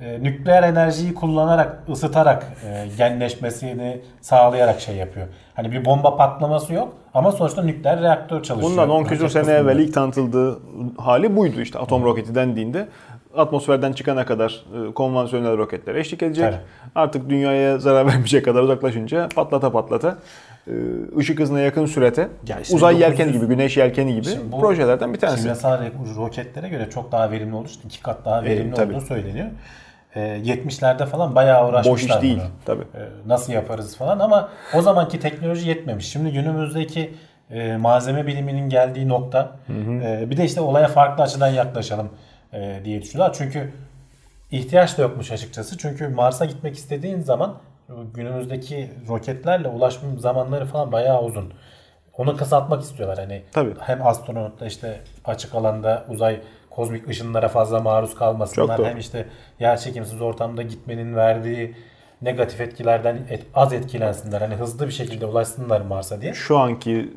e, 0.00 0.22
nükleer 0.22 0.62
enerjiyi 0.62 1.14
kullanarak, 1.14 1.82
ısıtarak 1.88 2.46
e, 2.66 2.88
genleşmesini 2.98 4.00
sağlayarak 4.20 4.80
şey 4.80 4.96
yapıyor. 4.96 5.26
Hani 5.54 5.72
bir 5.72 5.84
bomba 5.84 6.16
patlaması 6.16 6.74
yok 6.74 6.92
ama 7.14 7.32
sonuçta 7.32 7.62
nükleer 7.62 8.00
reaktör 8.00 8.42
çalışıyor. 8.42 8.70
Bundan 8.70 8.90
10 8.90 9.04
küsur 9.04 9.28
sene 9.28 9.52
evvel 9.52 9.78
ilk 9.78 9.94
tanıtıldığı 9.94 10.58
hali 10.98 11.36
buydu 11.36 11.60
işte 11.60 11.78
atom 11.78 12.04
roketi 12.04 12.34
dendiğinde. 12.34 12.88
Atmosferden 13.36 13.92
çıkana 13.92 14.26
kadar 14.26 14.64
e, 14.90 14.94
konvansiyonel 14.94 15.58
roketler 15.58 15.94
eşlik 15.94 16.22
edecek. 16.22 16.44
Tabii. 16.44 16.60
Artık 16.94 17.30
dünyaya 17.30 17.78
zarar 17.78 18.06
vermeyecek 18.06 18.44
kadar 18.44 18.62
uzaklaşınca 18.62 19.28
patlata 19.34 19.72
patlata 19.72 20.18
e, 20.66 20.72
ışık 21.18 21.40
hızına 21.40 21.60
yakın 21.60 21.86
sürete 21.86 22.28
Ya 22.48 22.60
işte 22.60 22.76
uzay 22.76 22.94
1900 22.94 23.10
yelkeni 23.10 23.32
gibi, 23.32 23.46
güneş 23.46 23.76
yelkeni 23.76 24.14
gibi 24.14 24.28
bu 24.52 24.60
projelerden 24.60 25.14
bir 25.14 25.18
tanesi. 25.18 25.40
Kimyasal 25.40 25.80
roketlere 26.16 26.68
göre 26.68 26.90
çok 26.90 27.12
daha 27.12 27.30
verimli 27.30 27.64
için 27.64 27.80
iki 27.84 28.02
kat 28.02 28.24
daha 28.24 28.44
verimli 28.44 28.74
tabii. 28.74 28.94
olduğu 28.94 29.04
söyleniyor. 29.04 29.46
Ee, 30.16 30.20
70'lerde 30.20 31.06
falan 31.06 31.34
bayağı 31.34 31.68
uğraşmışlar. 31.68 31.94
Boş 31.94 32.16
iş 32.16 32.22
değil 32.22 32.38
bunu. 32.38 32.50
tabii. 32.66 32.82
Ee, 32.82 33.08
nasıl 33.26 33.52
yaparız 33.52 33.96
falan 33.96 34.18
ama 34.18 34.48
o 34.74 34.82
zamanki 34.82 35.20
teknoloji 35.20 35.68
yetmemiş. 35.68 36.06
Şimdi 36.06 36.32
günümüzdeki 36.32 37.14
e, 37.50 37.76
malzeme 37.76 38.26
biliminin 38.26 38.68
geldiği 38.68 39.08
nokta 39.08 39.56
e, 40.04 40.30
bir 40.30 40.36
de 40.36 40.44
işte 40.44 40.60
olaya 40.60 40.88
farklı 40.88 41.22
açıdan 41.22 41.48
yaklaşalım 41.48 42.08
e, 42.52 42.80
diye 42.84 43.02
düşünüyorlar. 43.02 43.34
Çünkü 43.38 43.72
ihtiyaç 44.50 44.98
da 44.98 45.02
yokmuş 45.02 45.32
açıkçası. 45.32 45.78
Çünkü 45.78 46.08
Mars'a 46.08 46.44
gitmek 46.44 46.76
istediğin 46.76 47.20
zaman 47.20 47.56
günümüzdeki 48.14 48.90
roketlerle 49.08 49.68
ulaşma 49.68 50.08
zamanları 50.18 50.66
falan 50.66 50.92
bayağı 50.92 51.22
uzun. 51.22 51.52
Onu 52.16 52.36
kısaltmak 52.36 52.82
istiyorlar 52.82 53.18
hani. 53.18 53.42
Tabii. 53.52 53.74
Hem 53.80 54.06
astronotla 54.06 54.66
işte 54.66 55.00
açık 55.24 55.54
alanda 55.54 56.04
uzay 56.08 56.40
kozmik 56.70 57.08
ışınlara 57.08 57.48
fazla 57.48 57.80
maruz 57.80 58.14
kalmasınlar. 58.14 58.68
Hem 58.90 58.98
işte 58.98 59.26
yer 59.60 59.76
çekimsiz 59.76 60.20
ortamda 60.20 60.62
gitmenin 60.62 61.16
verdiği 61.16 61.76
negatif 62.22 62.60
etkilerden 62.60 63.16
et- 63.30 63.46
az 63.54 63.72
etkilensinler. 63.72 64.40
Hani 64.40 64.54
hızlı 64.54 64.86
bir 64.86 64.92
şekilde 64.92 65.26
ulaşsınlar 65.26 65.80
Mars'a 65.80 66.20
diye. 66.20 66.34
Şu 66.34 66.58
anki 66.58 67.12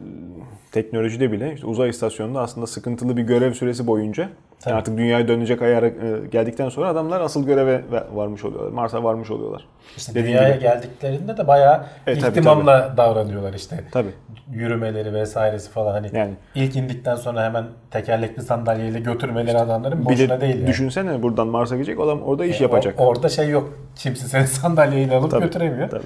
teknolojide 0.85 1.31
bile 1.31 1.53
işte 1.53 1.67
uzay 1.67 1.89
istasyonunda 1.89 2.39
aslında 2.41 2.67
sıkıntılı 2.67 3.17
bir 3.17 3.21
görev 3.23 3.53
süresi 3.53 3.87
boyunca 3.87 4.29
Tabii. 4.59 4.73
artık 4.75 4.97
dünyaya 4.97 5.27
dönecek 5.27 5.61
ayara 5.61 5.87
e, 5.87 5.91
geldikten 6.31 6.69
sonra 6.69 6.87
adamlar 6.87 7.21
asıl 7.21 7.45
göreve 7.45 7.81
ve- 7.91 8.03
varmış 8.13 8.45
oluyorlar. 8.45 8.71
Mars'a 8.71 9.03
varmış 9.03 9.31
oluyorlar. 9.31 9.67
İşte 9.97 10.13
dünyaya 10.15 10.49
gibi. 10.49 10.59
geldiklerinde 10.59 11.37
de 11.37 11.47
bayağı 11.47 11.85
E, 12.07 12.19
tabii, 12.19 12.29
ihtimamla 12.29 12.93
davranıyorlar 12.97 13.53
işte. 13.53 13.83
Tabii. 13.91 14.09
Yürümeleri 14.51 15.13
vesairesi 15.13 15.69
falan 15.71 15.91
hani 15.91 16.09
Yani. 16.13 16.33
ilk 16.55 16.75
indikten 16.75 17.15
sonra 17.15 17.43
hemen 17.43 17.65
tekerlekli 17.91 18.41
sandalyeyle 18.41 18.99
götürmeleri 18.99 19.57
adamların 19.57 19.99
Bir 20.01 20.05
boşuna 20.05 20.37
de 20.37 20.41
değil 20.41 20.55
yani. 20.55 20.67
düşünsene 20.67 21.23
buradan 21.23 21.47
Mars'a 21.47 21.75
gidecek 21.75 21.99
adam 21.99 22.21
orada 22.21 22.45
iş 22.45 22.61
E, 22.61 22.63
yapacak. 22.63 22.95
o- 22.99 23.05
orada 23.05 23.29
şey 23.29 23.49
yok. 23.49 23.73
Kimse 23.95 24.27
seni 24.27 24.47
sandalyeyle 24.61 25.15
alıp 25.15 25.31
Tabii, 25.31 25.43
götüremiyor. 25.45 25.89
tabii. 25.89 26.03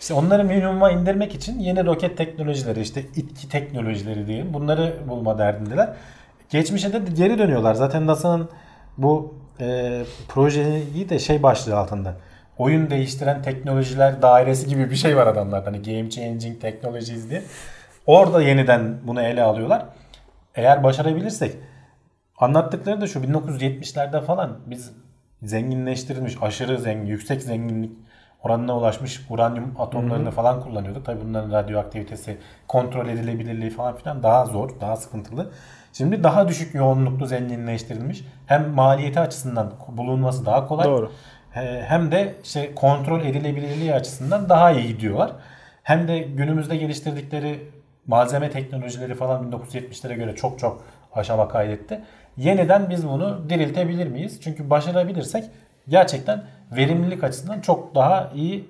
İşte 0.00 0.14
onları 0.14 0.44
minimuma 0.44 0.90
indirmek 0.90 1.34
için 1.34 1.58
yeni 1.58 1.86
roket 1.86 2.16
teknolojileri 2.16 2.80
işte 2.80 3.00
itki 3.16 3.48
teknolojileri 3.48 4.26
diyelim 4.26 4.54
bunları 4.54 4.96
bulma 5.08 5.38
derdindeler. 5.38 5.88
Geçmişe 6.50 6.92
de 6.92 7.00
geri 7.16 7.38
dönüyorlar. 7.38 7.74
Zaten 7.74 8.06
NASA'nın 8.06 8.48
bu 8.98 9.34
e, 9.60 10.00
projeyi 10.28 11.08
de 11.08 11.18
şey 11.18 11.42
başlığı 11.42 11.76
altında. 11.76 12.16
Oyun 12.58 12.90
değiştiren 12.90 13.42
teknolojiler 13.42 14.22
dairesi 14.22 14.66
gibi 14.66 14.90
bir 14.90 14.96
şey 14.96 15.16
var 15.16 15.26
adamlar. 15.26 15.64
Hani 15.64 15.82
Game 15.82 16.10
Changing 16.10 16.60
Technologies 16.60 17.30
diye. 17.30 17.42
Orada 18.06 18.42
yeniden 18.42 18.98
bunu 19.06 19.22
ele 19.22 19.42
alıyorlar. 19.42 19.84
Eğer 20.54 20.82
başarabilirsek 20.82 21.56
anlattıkları 22.38 23.00
da 23.00 23.06
şu 23.06 23.18
1970'lerde 23.18 24.24
falan 24.24 24.58
biz 24.66 24.92
zenginleştirilmiş 25.42 26.36
aşırı 26.42 26.78
zengin 26.78 27.06
yüksek 27.06 27.42
zenginlik 27.42 27.92
oranına 28.42 28.76
ulaşmış 28.78 29.26
uranyum 29.30 29.74
atomlarını 29.78 30.30
falan 30.30 30.60
kullanıyorduk. 30.60 31.04
Tabii 31.06 31.20
bunların 31.24 31.52
radyoaktivitesi, 31.52 32.38
kontrol 32.68 33.08
edilebilirliği 33.08 33.70
falan 33.70 33.96
filan 33.96 34.22
daha 34.22 34.44
zor, 34.46 34.70
daha 34.80 34.96
sıkıntılı. 34.96 35.50
Şimdi 35.92 36.22
daha 36.24 36.48
düşük 36.48 36.74
yoğunluklu 36.74 37.26
zenginleştirilmiş. 37.26 38.24
Hem 38.46 38.70
maliyeti 38.70 39.20
açısından 39.20 39.72
bulunması 39.88 40.46
daha 40.46 40.66
kolay. 40.66 40.86
Doğru. 40.86 41.12
He- 41.50 41.82
Hem 41.86 42.12
de 42.12 42.34
işte 42.44 42.74
kontrol 42.74 43.20
edilebilirliği 43.20 43.94
açısından 43.94 44.48
daha 44.48 44.70
iyi 44.70 44.86
gidiyorlar. 44.88 45.32
Hem 45.82 46.08
de 46.08 46.18
günümüzde 46.18 46.76
geliştirdikleri 46.76 47.70
malzeme 48.06 48.50
teknolojileri 48.50 49.14
falan 49.14 49.50
1970'lere 49.52 50.14
göre 50.14 50.36
çok 50.36 50.58
çok 50.58 50.84
aşama 51.14 51.48
kaydetti. 51.48 52.00
Yeniden 52.36 52.90
biz 52.90 53.08
bunu 53.08 53.50
diriltebilir 53.50 54.06
miyiz? 54.06 54.40
Çünkü 54.44 54.70
başarabilirsek 54.70 55.44
gerçekten 55.90 56.44
verimlilik 56.76 57.24
açısından 57.24 57.60
çok 57.60 57.94
daha 57.94 58.32
iyi 58.34 58.64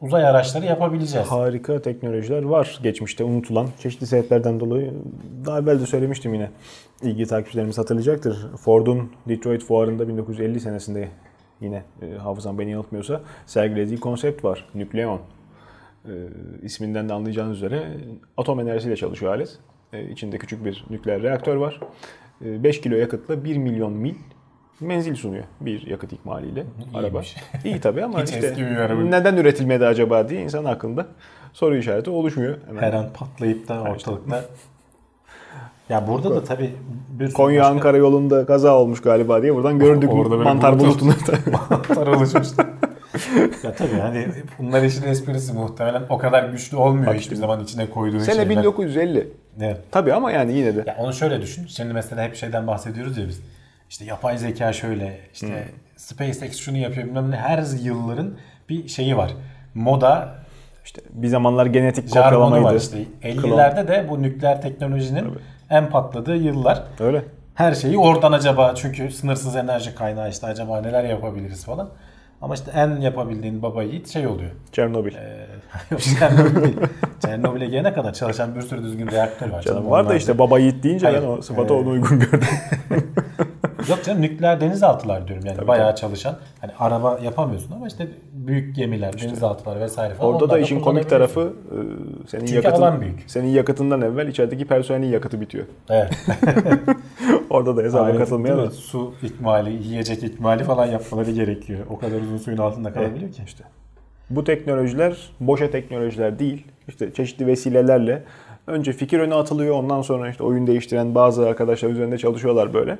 uzay 0.00 0.26
araçları 0.26 0.66
yapabileceğiz. 0.66 1.28
Harika 1.28 1.82
teknolojiler 1.82 2.42
var 2.42 2.80
geçmişte 2.82 3.24
unutulan 3.24 3.66
çeşitli 3.78 4.06
sebeplerden 4.06 4.60
dolayı. 4.60 4.94
Daha 5.46 5.58
evvel 5.58 5.80
de 5.80 5.86
söylemiştim 5.86 6.34
yine. 6.34 6.50
İlgi 7.02 7.26
takipçilerimiz 7.26 7.78
hatırlayacaktır. 7.78 8.46
Ford'un 8.56 9.12
Detroit 9.28 9.64
fuarında 9.64 10.08
1950 10.08 10.60
senesinde 10.60 11.08
yine 11.60 11.82
e, 12.02 12.16
hafızam 12.16 12.58
beni 12.58 12.70
yanıltmıyorsa 12.70 13.20
sergilediği 13.46 14.00
konsept 14.00 14.44
var. 14.44 14.68
Nükleon. 14.74 15.20
E, 16.04 16.12
isminden 16.62 17.08
de 17.08 17.12
anlayacağınız 17.12 17.56
üzere 17.56 17.96
atom 18.36 18.60
enerjisiyle 18.60 18.96
çalışıyor 18.96 19.34
alet. 19.34 19.58
E, 19.92 20.10
içinde 20.10 20.38
küçük 20.38 20.64
bir 20.64 20.84
nükleer 20.90 21.22
reaktör 21.22 21.56
var. 21.56 21.80
E, 22.44 22.62
5 22.64 22.80
kilo 22.80 22.96
yakıtla 22.96 23.44
1 23.44 23.56
milyon 23.56 23.92
mil 23.92 24.14
menzil 24.80 25.14
sunuyor 25.14 25.44
bir 25.60 25.86
yakıt 25.86 26.12
ikmaliyle 26.12 26.64
araba. 26.94 27.06
İyiymiş. 27.08 27.36
İyi 27.64 27.80
tabii 27.80 28.04
ama 28.04 28.22
Hiç 28.22 28.30
işte 28.30 28.76
araba. 28.80 29.00
neden 29.00 29.36
üretilmedi 29.36 29.86
acaba 29.86 30.28
diye 30.28 30.42
insan 30.42 30.64
aklında 30.64 31.06
soru 31.52 31.76
işareti 31.76 32.10
oluşmuyor. 32.10 32.56
Hemen. 32.66 32.82
Her 32.82 32.92
an 32.92 33.06
patlayıp 33.14 33.68
da 33.68 33.80
ortalıkta. 33.82 34.44
Ya 35.88 36.08
burada 36.08 36.30
da 36.34 36.44
tabii 36.44 36.70
bir 37.10 37.32
Konya 37.32 37.60
başka- 37.62 37.72
Ankara 37.74 37.96
yolunda 37.96 38.46
kaza 38.46 38.76
olmuş 38.78 39.02
galiba 39.02 39.42
diye 39.42 39.54
buradan 39.54 39.78
gördük 39.78 40.12
Orada 40.12 40.36
mantar 40.36 40.72
bulut- 40.72 40.80
bulutunu. 41.00 41.12
mantar 41.70 42.06
oluşmuş. 42.16 42.48
ya 43.62 43.74
tabii 43.74 43.94
hani 44.00 44.26
bunlar 44.58 44.82
işin 44.82 45.02
esprisi 45.08 45.52
muhtemelen 45.52 46.02
o 46.10 46.18
kadar 46.18 46.48
güçlü 46.48 46.76
olmuyor 46.76 47.14
hiçbir 47.14 47.36
zaman 47.36 47.60
içine 47.64 47.90
koyduğun 47.90 48.18
Sene 48.18 48.34
şeyler. 48.34 48.50
1950. 48.50 49.28
Evet. 49.60 49.76
Tabii 49.90 50.12
ama 50.12 50.32
yani 50.32 50.52
yine 50.52 50.76
de. 50.76 50.84
Ya 50.86 50.96
onu 50.98 51.12
şöyle 51.12 51.40
düşün. 51.40 51.66
Şimdi 51.66 51.94
mesela 51.94 52.22
hep 52.24 52.34
şeyden 52.36 52.66
bahsediyoruz 52.66 53.18
ya 53.18 53.28
biz. 53.28 53.42
İşte 53.92 54.04
yapay 54.04 54.38
zeka 54.38 54.72
şöyle, 54.72 55.18
işte 55.34 55.68
SpaceX 55.96 56.56
şunu 56.56 56.76
yapıyor 56.76 57.06
bilmem 57.06 57.30
ne. 57.30 57.36
Her 57.36 57.64
yılların 57.82 58.34
bir 58.68 58.88
şeyi 58.88 59.16
var. 59.16 59.30
Moda, 59.74 60.34
İşte 60.84 61.02
bir 61.12 61.28
zamanlar 61.28 61.66
genetik 61.66 62.08
jargonu 62.14 62.40
var 62.40 62.48
kopyalamaydı. 62.48 62.78
işte. 62.78 62.98
50'lerde 63.22 63.88
de 63.88 64.06
bu 64.08 64.22
nükleer 64.22 64.62
teknolojinin 64.62 65.24
en 65.70 65.90
patladığı 65.90 66.36
yıllar. 66.36 66.82
Öyle. 67.00 67.24
Her 67.54 67.74
şeyi 67.74 67.98
oradan 67.98 68.32
acaba 68.32 68.74
çünkü 68.74 69.10
sınırsız 69.10 69.56
enerji 69.56 69.94
kaynağı 69.94 70.30
işte 70.30 70.46
acaba 70.46 70.80
neler 70.80 71.04
yapabiliriz 71.04 71.64
falan. 71.64 71.90
Ama 72.42 72.54
işte 72.54 72.70
en 72.74 73.00
yapabildiğin 73.00 73.62
baba 73.62 73.82
yiğit 73.82 74.08
şey 74.08 74.26
oluyor. 74.26 74.50
Çernobil. 74.72 75.14
Ee, 75.14 75.46
yok 75.90 76.00
Çernobil 76.18 76.62
değil. 76.62 76.78
Çernobil'e 77.24 77.66
gelene 77.66 77.92
kadar 77.92 78.12
çalışan 78.12 78.54
bir 78.54 78.62
sürü 78.62 78.82
düzgün 78.82 79.10
reaktör 79.10 79.50
var. 79.50 79.62
Canım 79.62 79.90
var 79.90 80.08
da 80.08 80.14
işte 80.14 80.38
baba 80.38 80.58
yiğit 80.58 80.82
deyince 80.82 81.06
Hayır. 81.06 81.22
ben 81.22 81.26
o 81.26 81.42
sıfatı 81.42 81.74
Ee, 81.74 81.76
ona 81.76 81.88
uygun 81.88 82.20
gördüm. 82.20 82.48
Yok 83.88 84.04
canım 84.04 84.22
nükleer 84.22 84.60
denizaltılar 84.60 85.28
diyorum 85.28 85.46
yani 85.46 85.66
bayağı 85.68 85.94
çalışan. 85.94 86.36
Hani 86.60 86.72
araba 86.78 87.18
yapamıyorsun 87.22 87.72
ama 87.72 87.86
işte 87.86 88.08
büyük 88.32 88.76
gemiler, 88.76 89.20
denizaltılar 89.20 89.80
vesaire 89.80 90.14
falan. 90.14 90.34
Orada 90.34 90.50
da 90.50 90.58
işin 90.58 90.80
komik 90.80 91.10
tarafı 91.10 91.40
e, 91.40 91.76
senin 92.28 92.46
Çünkü 92.46 92.66
yakıtın, 92.66 93.00
büyük. 93.00 93.24
senin 93.26 93.48
yakıtından 93.48 94.02
evvel 94.02 94.28
içerideki 94.28 94.64
personelin 94.64 95.06
yakıtı 95.12 95.40
bitiyor. 95.40 95.64
Evet. 95.90 96.12
Orada 97.50 97.76
da 97.76 97.82
hesaba 97.82 98.18
katılmaya 98.18 98.56
da. 98.56 98.70
Su 98.70 99.14
ikmali, 99.22 99.72
yiyecek 99.72 100.22
ikmali 100.22 100.64
falan 100.64 100.86
yapmaları 100.86 101.30
gerekiyor. 101.30 101.86
O 101.90 101.98
kadar 101.98 102.20
uzun 102.20 102.38
suyun 102.38 102.58
altında 102.58 102.92
kalabiliyor 102.92 103.32
ki. 103.32 103.42
İşte 103.46 103.64
bu 104.30 104.44
teknolojiler 104.44 105.30
boşa 105.40 105.70
teknolojiler 105.70 106.38
değil. 106.38 106.66
İşte 106.88 107.12
çeşitli 107.12 107.46
vesilelerle 107.46 108.22
önce 108.66 108.92
fikir 108.92 109.20
öne 109.20 109.34
atılıyor. 109.34 109.74
Ondan 109.74 110.02
sonra 110.02 110.30
işte 110.30 110.44
oyun 110.44 110.66
değiştiren 110.66 111.14
bazı 111.14 111.46
arkadaşlar 111.48 111.90
üzerinde 111.90 112.18
çalışıyorlar 112.18 112.74
böyle. 112.74 112.98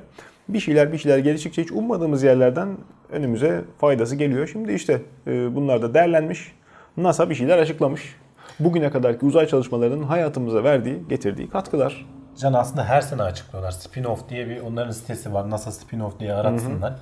Bir 0.49 0.59
şeyler 0.59 0.93
bir 0.93 0.97
şeyler 0.97 1.17
geliştikçe 1.17 1.63
hiç 1.63 1.71
ummadığımız 1.71 2.23
yerlerden 2.23 2.77
önümüze 3.11 3.61
faydası 3.77 4.15
geliyor. 4.15 4.47
Şimdi 4.47 4.73
işte 4.73 5.01
e, 5.27 5.55
bunlar 5.55 5.81
da 5.81 5.93
değerlenmiş. 5.93 6.51
NASA 6.97 7.29
bir 7.29 7.35
şeyler 7.35 7.57
açıklamış. 7.57 8.15
Bugüne 8.59 8.89
kadarki 8.89 9.25
uzay 9.25 9.47
çalışmalarının 9.47 10.03
hayatımıza 10.03 10.63
verdiği, 10.63 11.07
getirdiği 11.09 11.49
katkılar. 11.49 12.05
Can 12.37 12.53
aslında 12.53 12.83
her 12.83 13.01
sene 13.01 13.21
açıklıyorlar. 13.21 13.71
Spin-off 13.71 14.29
diye 14.29 14.49
bir 14.49 14.61
onların 14.61 14.91
sitesi 14.91 15.33
var. 15.33 15.49
NASA 15.49 15.69
Spin-off 15.69 16.19
diye 16.19 16.33
aratsınlar. 16.33 16.93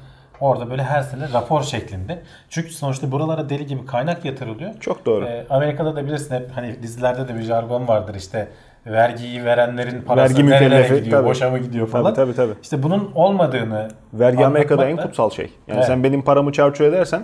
Orada 0.42 0.70
böyle 0.70 0.84
her 0.84 1.02
sene 1.02 1.34
rapor 1.34 1.64
şeklinde. 1.64 2.22
Çünkü 2.50 2.74
sonuçta 2.74 3.12
buralara 3.12 3.50
deli 3.50 3.66
gibi 3.66 3.86
kaynak 3.86 4.26
yatırılıyor. 4.26 4.80
Çok 4.80 5.06
doğru. 5.06 5.26
Ee, 5.26 5.46
Amerika'da 5.50 5.96
da 5.96 6.06
bilirsin 6.06 6.36
hep 6.36 6.52
hani 6.56 6.84
dizilerde 6.84 7.28
de 7.28 7.36
bir 7.36 7.42
jargon 7.42 7.88
vardır 7.88 8.16
işte 8.16 8.48
vergiyi 8.88 9.46
verenlerin 9.46 10.02
parası 10.02 10.36
Vergi 10.36 10.50
nerelere 10.50 11.00
gidiyor, 11.00 11.20
tabii. 11.20 11.30
boşa 11.30 11.50
mı 11.50 11.60
gidiyor 11.60 11.88
falan. 11.88 12.14
Tabii 12.14 12.16
tabii 12.36 12.36
tabii. 12.36 12.62
İşte 12.62 12.84
bunun 12.84 13.12
olmadığını 13.16 13.88
Vergi 14.14 14.46
Amerika'da 14.46 14.86
en 14.90 14.98
kutsal 14.98 15.30
şey. 15.30 15.46
Yani 15.68 15.78
Evet. 15.78 15.86
sen 15.88 16.04
benim 16.04 16.22
paramı 16.22 16.52
çarçur 16.52 16.86
edersen 16.86 17.24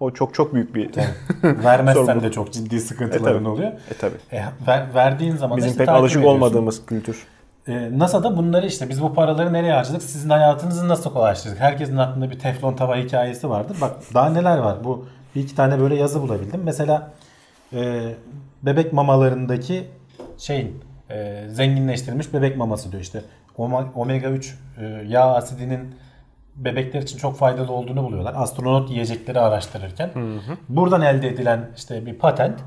o 0.00 0.10
çok 0.10 0.34
çok 0.34 0.54
büyük 0.54 0.74
bir 0.74 0.90
vermezsen 1.42 1.92
Sorumluluk. 2.02 2.22
de 2.22 2.30
çok 2.32 2.52
ciddi 2.52 2.76
E 2.76 2.80
sıkıntıların 2.80 3.38
tabii. 3.38 3.48
oluyor. 3.48 3.70
E 3.90 3.94
tabii. 4.00 4.16
E, 4.32 4.42
ver- 4.66 4.86
verdiğin 4.94 5.36
zaman 5.36 5.56
Bizim 5.56 5.70
işte 5.70 5.84
pek 5.84 5.88
alışık 5.94 6.18
ediyorsun. 6.18 6.36
olmadığımız 6.36 6.86
kültür. 6.86 7.26
E, 7.68 7.98
NASA'da 7.98 8.36
bunları 8.36 8.66
işte 8.66 8.88
biz 8.88 9.02
bu 9.02 9.14
paraları 9.14 9.52
nereye 9.52 9.72
harcadık? 9.72 10.02
Sizin 10.02 10.30
hayatınızı 10.30 10.88
nasıl 10.88 11.12
kolaylaştırdık? 11.12 11.60
Herkesin 11.60 11.96
aklında 11.96 12.30
bir 12.30 12.38
teflon 12.38 12.74
tava 12.74 12.96
hikayesi 12.96 13.50
vardır. 13.50 13.76
Bak 13.80 13.96
daha 14.14 14.30
neler 14.30 14.58
var. 14.58 14.76
Bu 14.84 15.06
bir 15.34 15.40
iki 15.40 15.56
tane 15.56 15.80
böyle 15.80 15.94
yazı 15.94 16.22
bulabildim. 16.22 16.60
Mesela 16.64 17.10
e, 17.72 18.02
bebek 18.62 18.92
mamalarındaki 18.92 19.84
şeyin 20.38 20.80
e, 21.10 21.44
zenginleştirilmiş 21.48 22.34
bebek 22.34 22.56
maması 22.56 22.92
diyor 22.92 23.02
işte. 23.02 23.22
Omega 23.94 24.28
3 24.28 24.58
e, 24.78 24.84
yağ 25.06 25.34
asidinin 25.34 25.94
bebekler 26.56 27.02
için 27.02 27.18
çok 27.18 27.36
faydalı 27.36 27.72
olduğunu 27.72 28.04
buluyorlar. 28.04 28.34
Astronot 28.36 28.90
yiyecekleri 28.90 29.40
araştırırken. 29.40 30.10
Buradan 30.68 31.02
elde 31.02 31.28
edilen 31.28 31.70
işte 31.76 32.06
bir 32.06 32.14
patent 32.14 32.60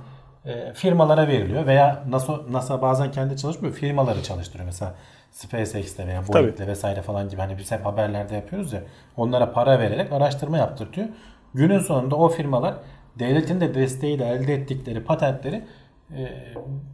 e, 0.45 0.73
firmalara 0.73 1.27
veriliyor 1.27 1.67
veya 1.67 2.03
NASA, 2.09 2.39
NASA 2.51 2.81
bazen 2.81 3.11
kendi 3.11 3.37
çalışmıyor 3.37 3.73
firmaları 3.73 4.23
çalıştırıyor. 4.23 4.65
Mesela 4.65 4.93
SpaceX'te 5.31 6.07
veya 6.07 6.27
Boeing'de 6.27 6.67
vesaire 6.67 7.01
falan 7.01 7.29
gibi 7.29 7.41
hani 7.41 7.57
biz 7.57 7.71
hep 7.71 7.85
haberlerde 7.85 8.35
yapıyoruz 8.35 8.73
ya 8.73 8.81
onlara 9.17 9.51
para 9.51 9.79
vererek 9.79 10.11
araştırma 10.11 10.57
yaptırtıyor. 10.57 11.07
Günün 11.53 11.79
sonunda 11.79 12.15
o 12.15 12.29
firmalar 12.29 12.73
devletin 13.19 13.61
de 13.61 13.75
desteğiyle 13.75 14.27
elde 14.27 14.53
ettikleri 14.53 15.03
patentleri 15.03 15.63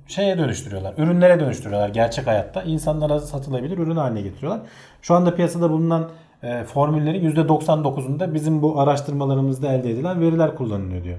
şeye 0.07 0.37
dönüştürüyorlar. 0.37 0.93
Ürünlere 0.97 1.39
dönüştürüyorlar 1.39 1.89
gerçek 1.89 2.27
hayatta. 2.27 2.63
insanlara 2.63 3.19
satılabilir 3.19 3.77
ürün 3.77 3.95
haline 3.95 4.21
getiriyorlar. 4.21 4.61
Şu 5.01 5.15
anda 5.15 5.35
piyasada 5.35 5.69
bulunan 5.71 6.09
e, 6.43 6.63
formüllerin 6.63 7.31
%99'unda 7.31 8.33
bizim 8.33 8.61
bu 8.61 8.79
araştırmalarımızda 8.79 9.73
elde 9.73 9.91
edilen 9.91 10.21
veriler 10.21 10.55
kullanılıyor 10.55 11.03
diyor. 11.03 11.17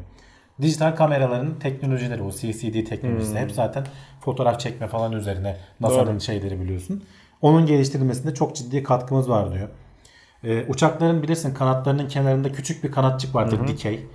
Dijital 0.63 0.97
kameraların 0.97 1.59
teknolojileri, 1.59 2.23
o 2.23 2.31
CCD 2.31 2.85
teknolojisi 2.89 3.39
hep 3.39 3.53
zaten 3.53 3.85
fotoğraf 4.21 4.61
çekme 4.61 4.87
falan 4.87 5.13
üzerine 5.13 5.57
NASA'nın 5.81 6.19
şeyleri 6.19 6.61
biliyorsun. 6.61 7.05
Onun 7.43 7.67
geliştirilmesinde 7.67 8.35
çok 8.35 8.57
ciddi 8.57 8.83
katkımız 8.83 9.31
var 9.31 9.55
diyor. 9.55 9.69
E, 10.45 10.65
uçakların 10.69 11.23
bilirsin 11.23 11.55
kanatlarının 11.55 12.09
kenarında 12.09 12.53
küçük 12.53 12.85
bir 12.85 12.93
kanatçık 12.93 13.35
vardır 13.35 13.69
dikey. 13.69 14.07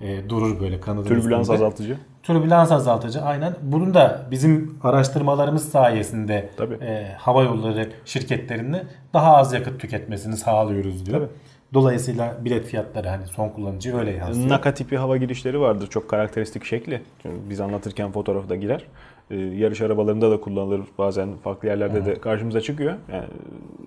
E, 0.00 0.28
durur 0.28 0.60
böyle 0.60 0.80
kanadın 0.80 1.08
Türbülans 1.08 1.40
üstünde. 1.40 1.56
azaltıcı. 1.56 1.98
Türbülans 2.22 2.72
azaltıcı 2.72 3.22
aynen. 3.22 3.54
Bunun 3.62 3.94
da 3.94 4.22
bizim 4.30 4.78
araştırmalarımız 4.82 5.68
sayesinde 5.68 6.50
Tabii. 6.56 6.74
e, 6.74 7.12
hava 7.18 7.42
yolları 7.42 7.90
şirketlerinin 8.04 8.82
daha 9.14 9.36
az 9.36 9.52
yakıt 9.52 9.80
tüketmesini 9.80 10.36
sağlıyoruz 10.36 11.06
diyor. 11.06 11.18
Tabii. 11.18 11.28
Dolayısıyla 11.74 12.36
bilet 12.40 12.66
fiyatları 12.66 13.08
hani 13.08 13.26
son 13.26 13.48
kullanıcı 13.48 13.96
öyle 13.96 14.10
yansıyor. 14.10 14.48
Naka 14.48 14.74
tipi 14.74 14.98
hava 14.98 15.16
girişleri 15.16 15.60
vardır. 15.60 15.86
Çok 15.86 16.10
karakteristik 16.10 16.64
şekli. 16.64 17.02
Çünkü 17.22 17.50
biz 17.50 17.60
anlatırken 17.60 18.12
fotoğrafı 18.12 18.48
da 18.48 18.56
girer. 18.56 18.84
Ee, 19.30 19.36
yarış 19.36 19.80
arabalarında 19.80 20.30
da 20.30 20.40
kullanılır. 20.40 20.80
Bazen 20.98 21.36
farklı 21.44 21.68
yerlerde 21.68 22.04
de 22.04 22.20
karşımıza 22.20 22.60
çıkıyor. 22.60 22.94
Yani 23.12 23.24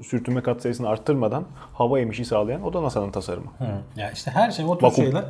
sürtünme 0.04 0.42
katsayısını 0.42 0.88
arttırmadan 0.89 1.44
hava 1.74 2.00
emişi 2.00 2.25
sağlayan 2.25 2.63
o 2.63 2.74
da 2.74 2.84
NASA'nın 2.84 3.12
tasarımı. 3.12 3.51
Hı. 3.58 4.00
Ya 4.00 4.12
işte 4.12 4.32
her 4.32 4.51
şey 4.51 4.65
o 4.65 4.77
tür 4.77 4.86
Vakum. 4.88 5.04
şeyler. 5.04 5.24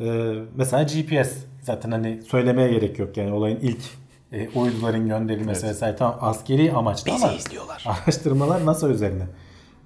Ee, 0.00 0.34
mesela 0.56 0.82
GPS 0.82 1.32
zaten 1.62 1.90
hani 1.90 2.22
söylemeye 2.22 2.72
gerek 2.72 2.98
yok 2.98 3.16
yani 3.16 3.32
olayın 3.32 3.58
ilk 3.62 3.80
e, 4.32 4.48
uyduların 4.48 5.08
gönderilmesi 5.08 5.66
vesaire 5.66 5.96
tamam 5.96 6.18
askeri 6.20 6.72
amaçlı 6.72 7.12
ama 7.12 7.32
izliyorlar. 7.32 7.84
araştırmalar 8.04 8.66
NASA 8.66 8.88
üzerine. 8.88 9.26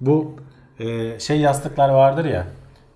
Bu 0.01 0.31
e, 0.79 1.19
şey 1.19 1.39
yastıklar 1.39 1.89
vardır 1.89 2.25
ya 2.25 2.47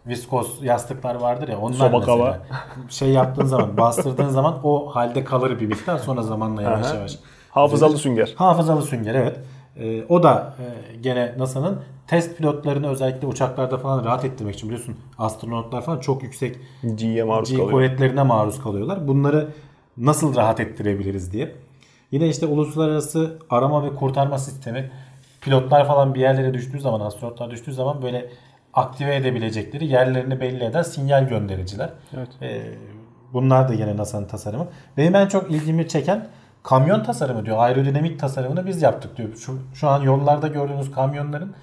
viskos 0.08 0.64
yastıklar 0.64 1.16
vardır 1.16 1.48
ya 1.48 1.60
onlar 1.60 1.90
Soba 1.90 2.00
mesela 2.00 2.42
şey 2.90 3.10
yaptığın 3.10 3.46
zaman 3.46 3.78
bastırdığın 3.78 4.30
zaman 4.30 4.60
o 4.64 4.96
halde 4.96 5.24
kalır 5.24 5.60
bir 5.60 5.66
miktar 5.66 5.98
sonra 5.98 6.24
zamanla 6.24 6.62
yavaş 6.62 6.86
Aha. 6.86 6.96
yavaş 6.96 7.20
Hafızalı 7.50 7.98
sünger. 7.98 8.34
Hafızalı 8.36 8.82
sünger 8.82 9.16
evet. 9.16 9.40
Ee, 9.80 10.04
o 10.10 10.24
da 10.24 10.56
e, 10.60 10.96
gene 10.96 11.34
NASA'nın 11.38 11.80
test 12.08 12.38
pilotlarını 12.38 12.90
özellikle 12.90 13.28
uçaklarda 13.28 13.78
falan 13.78 14.06
rahat 14.06 14.26
ettirmek 14.26 14.56
için 14.56 14.70
biliyorsun 14.70 14.96
astronotlar 15.18 15.82
falan 15.82 16.00
çok 16.00 16.24
yüksek 16.24 16.56
G'ye 16.84 17.24
maruz 17.24 17.50
G 17.50 17.58
kalıyor. 17.58 17.72
kuvvetlerine 17.72 18.24
maruz 18.24 18.64
kalıyorlar. 18.64 19.08
Bunları 19.08 19.48
nasıl 19.98 20.36
rahat 20.36 20.60
ettirebiliriz 20.60 21.32
diye. 21.34 21.56
Yine 22.12 22.28
işte 22.28 22.46
uluslararası 22.46 23.40
arama 23.50 23.84
ve 23.86 23.96
kurtarma 23.96 24.38
sistemi 24.38 24.92
pilotlar 25.42 25.88
falan 25.88 26.16
bir 26.16 26.20
yerlere 26.20 26.54
düştüğü 26.54 26.80
zaman 26.80 27.00
astronotlar 27.00 27.52
düştüğü 27.52 27.74
zaman 27.74 28.02
böyle 28.02 28.30
aktive 28.74 29.16
edebilecekleri 29.16 29.88
yerlerini 29.88 30.40
belli 30.40 30.64
eden 30.64 30.82
sinyal 30.82 31.28
göndericiler. 31.30 31.90
Evet. 32.18 32.28
Ee, 32.42 32.62
bunlar 33.34 33.70
da 33.70 33.74
yine 33.74 33.98
NASA'nın 33.98 34.28
tasarımı. 34.28 34.68
Benim 34.98 35.16
en 35.16 35.28
çok 35.28 35.52
ilgimi 35.52 35.88
çeken 35.88 36.28
kamyon 36.68 37.04
tasarımı 37.04 37.46
diyor. 37.46 37.58
Aerodinamik 37.60 38.20
tasarımını 38.20 38.68
biz 38.68 38.82
yaptık 38.82 39.18
diyor. 39.18 39.30
Şu, 39.36 39.60
şu 39.74 39.90
an 39.90 40.02
yollarda 40.02 40.48
gördüğünüz 40.48 40.92
kamyonların 40.92 41.54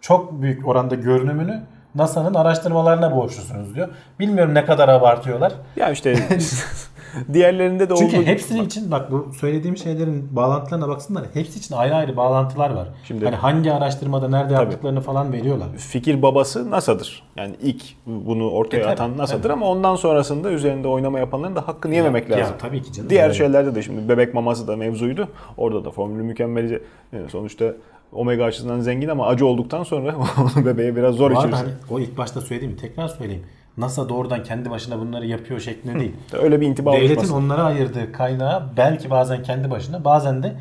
çok 0.00 0.42
büyük 0.42 0.68
oranda 0.68 0.94
görünümünü 0.94 1.62
NASA'nın 1.94 2.34
araştırmalarına 2.34 3.16
borçlusunuz 3.16 3.74
diyor. 3.74 3.88
Bilmiyorum 4.18 4.54
ne 4.54 4.64
kadar 4.64 4.88
abartıyorlar. 4.88 5.52
Ya 5.76 5.90
işte 5.90 6.28
diğerlerinde 7.32 7.90
de 7.90 7.94
Çünkü 7.96 8.16
olduğu 8.16 8.26
hepsi 8.26 8.58
için 8.58 8.90
bak 8.90 9.10
bu 9.12 9.32
söylediğim 9.40 9.76
şeylerin 9.76 10.36
bağlantılarına 10.36 10.88
baksınlar. 10.88 11.24
Hepsi 11.34 11.58
için 11.58 11.74
ayrı 11.74 11.94
ayrı 11.94 12.16
bağlantılar 12.16 12.70
var. 12.70 12.88
Şimdi- 13.04 13.24
hani 13.24 13.36
hangi 13.36 13.72
araştırmada 13.72 14.28
nerede 14.28 14.54
yaptıklarını 14.54 15.00
falan 15.00 15.32
veriyorlar. 15.32 15.68
fikir 15.76 16.22
babası 16.22 16.70
NASA'dır. 16.70 17.22
Yani 17.36 17.54
ilk 17.62 17.82
bunu 18.06 18.50
ortaya 18.50 18.76
E, 18.78 18.82
tabii, 18.82 18.92
atan 18.92 19.18
NASA'dır 19.18 19.50
ama 19.50 19.66
ondan 19.66 19.96
sonrasında 19.96 20.50
üzerinde 20.50 20.88
oynama 20.88 21.18
yapanların 21.18 21.56
da 21.56 21.68
hakkını 21.68 21.94
yememek 21.94 22.30
Ya, 22.30 22.38
lazım. 22.38 22.54
tabii 22.58 22.82
ki 22.82 22.92
canım. 22.92 23.10
Diğer 23.10 23.22
Yani. 23.26 23.34
şeylerde 23.34 23.74
de 23.74 23.82
şimdi 23.82 24.08
bebek 24.08 24.34
maması 24.34 24.68
da 24.68 24.76
mevzuydu. 24.76 25.28
Orada 25.56 25.84
da 25.84 25.90
formülü 25.90 26.22
mükemmelize. 26.22 26.82
Yani 27.12 27.30
sonuçta 27.30 27.64
omega 28.12 28.44
açısından 28.44 28.80
zengin 28.80 29.08
ama 29.08 29.26
acı 29.26 29.46
olduktan 29.46 29.82
sonra 29.82 30.14
bebeğe 30.64 30.96
biraz 30.96 31.14
zor 31.14 31.30
içirirsin. 31.30 31.52
hani 31.52 31.70
o 31.90 32.00
ilk 32.00 32.18
başta 32.18 32.40
söylediğimi 32.40 32.76
tekrar 32.76 33.08
söyleyeyim. 33.08 33.42
NASA 33.76 34.08
doğrudan 34.08 34.42
kendi 34.42 34.70
başına 34.70 34.98
bunları 35.00 35.26
yapıyor 35.26 35.60
şeklinde 35.60 36.00
değil. 36.00 36.12
Öyle 36.32 36.60
bir 36.60 36.66
intiba 36.66 36.92
Devletin 36.92 37.14
oluşmasın. 37.16 37.34
onlara 37.34 37.64
ayırdığı 37.64 38.12
kaynağı 38.12 38.62
belki 38.76 39.10
bazen 39.10 39.42
kendi 39.42 39.70
başına 39.70 40.04
bazen 40.04 40.42
de 40.42 40.52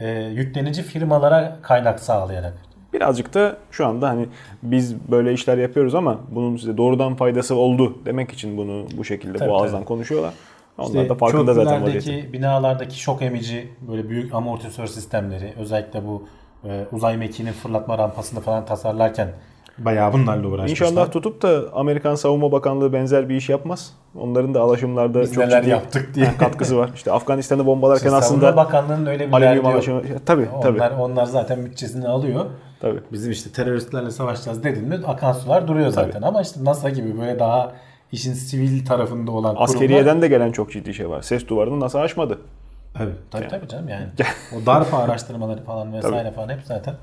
e, 0.00 0.10
yüklenici 0.20 0.82
firmalara 0.82 1.56
kaynak 1.62 2.00
sağlayarak. 2.00 2.54
Birazcık 2.92 3.34
da 3.34 3.56
şu 3.70 3.86
anda 3.86 4.08
hani 4.08 4.26
biz 4.62 4.94
böyle 5.10 5.32
işler 5.32 5.58
yapıyoruz 5.58 5.94
ama 5.94 6.18
bunun 6.30 6.56
size 6.56 6.76
doğrudan 6.76 7.14
faydası 7.16 7.54
oldu 7.54 7.98
demek 8.04 8.32
için 8.32 8.56
bunu 8.56 8.84
bu 8.96 9.04
şekilde 9.04 9.38
Tabii, 9.38 9.50
bu 9.50 9.56
ağızdan 9.56 9.78
tabii. 9.78 9.86
konuşuyorlar. 9.88 10.34
Onlar 10.78 10.86
İşte 10.88 11.08
da 11.08 11.14
farkında 11.14 11.54
zaten 11.54 11.82
vaziyette. 11.82 12.32
binalardaki 12.32 13.00
şok 13.00 13.22
emici 13.22 13.68
böyle 13.88 14.08
büyük 14.08 14.34
amortisör 14.34 14.86
sistemleri 14.86 15.52
özellikle 15.58 16.06
bu 16.06 16.26
e, 16.64 16.86
uzay 16.92 17.16
mekiğinin 17.16 17.52
fırlatma 17.52 17.98
rampasını 17.98 18.40
falan 18.40 18.66
tasarlarken 18.66 19.28
bayağı 19.78 20.12
bunlarla 20.12 20.48
uğraşmışlar. 20.48 20.86
İnşallah 20.86 21.10
tutup 21.10 21.42
da 21.42 21.62
Amerikan 21.74 22.14
Savunma 22.14 22.52
Bakanlığı 22.52 22.92
benzer 22.92 23.28
bir 23.28 23.34
iş 23.36 23.48
yapmaz. 23.48 23.92
Onların 24.20 24.54
da 24.54 24.60
alaşımlarda 24.60 25.20
Biz 25.20 25.34
çok 25.34 25.44
neler 25.44 25.62
ciddi 25.62 25.70
yaptık 25.70 26.14
diye. 26.14 26.34
katkısı 26.38 26.76
var. 26.76 26.90
İşte 26.94 27.12
Afganistan'ı 27.12 27.66
bombalarken 27.66 28.10
Savunma 28.10 28.26
aslında 28.26 28.56
Bakanlığı'nın 28.56 29.06
öyle 29.06 29.28
bir 29.28 29.32
alüminyum 29.32 29.66
alaşımı... 29.66 30.02
Tabii 30.26 30.48
tabii. 30.62 30.78
Onlar, 30.78 30.90
onlar 30.90 31.24
zaten 31.24 31.64
bütçesini 31.64 32.08
alıyor. 32.08 32.46
tabii. 32.80 33.00
Bizim 33.12 33.32
işte 33.32 33.50
teröristlerle 33.50 34.10
savaşacağız 34.10 34.64
dedin 34.64 34.88
mi 34.88 34.98
akan 35.06 35.32
sular 35.32 35.68
duruyor 35.68 35.90
zaten. 35.90 36.22
Ama 36.22 36.42
işte 36.42 36.64
NASA 36.64 36.90
gibi 36.90 37.20
böyle 37.20 37.38
daha 37.38 37.72
işin 38.12 38.32
sivil 38.32 38.86
tarafında 38.86 39.30
olan 39.30 39.54
kurumlar. 39.54 39.74
Askeriyeden 39.74 40.22
de 40.22 40.28
gelen 40.28 40.52
çok 40.52 40.72
ciddi 40.72 40.94
şey 40.94 41.08
var. 41.08 41.22
Ses 41.22 41.48
duvarını 41.48 41.80
nasıl 41.80 41.98
aşmadı? 41.98 42.38
Evet. 43.00 43.14
Tabii 43.30 43.48
tabii 43.48 43.68
canım 43.68 43.88
yani. 43.88 44.06
o 44.62 44.66
DARPA 44.66 44.98
araştırmaları 44.98 45.62
falan 45.62 45.92
vesaire 45.92 46.30
falan 46.30 46.48
hep 46.48 46.60
zaten. 46.64 46.94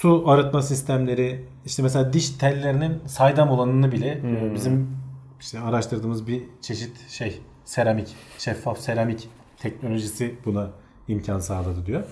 Su 0.00 0.24
arıtma 0.26 0.62
sistemleri 0.62 1.44
işte 1.66 1.82
mesela 1.82 2.12
diş 2.12 2.30
tellerinin 2.30 2.98
saydam 3.06 3.50
olanını 3.50 3.92
bile 3.92 4.22
Hmm. 4.22 4.36
e, 4.36 4.54
bizim 4.54 4.96
işte 5.40 5.60
araştırdığımız 5.60 6.26
bir 6.26 6.42
çeşit 6.60 7.10
şey 7.10 7.40
seramik, 7.64 8.16
şeffaf 8.38 8.78
seramik 8.78 9.28
teknolojisi 9.56 10.34
buna 10.44 10.70
imkan 11.08 11.38
sağladı 11.38 11.86
diyor. 11.86 12.02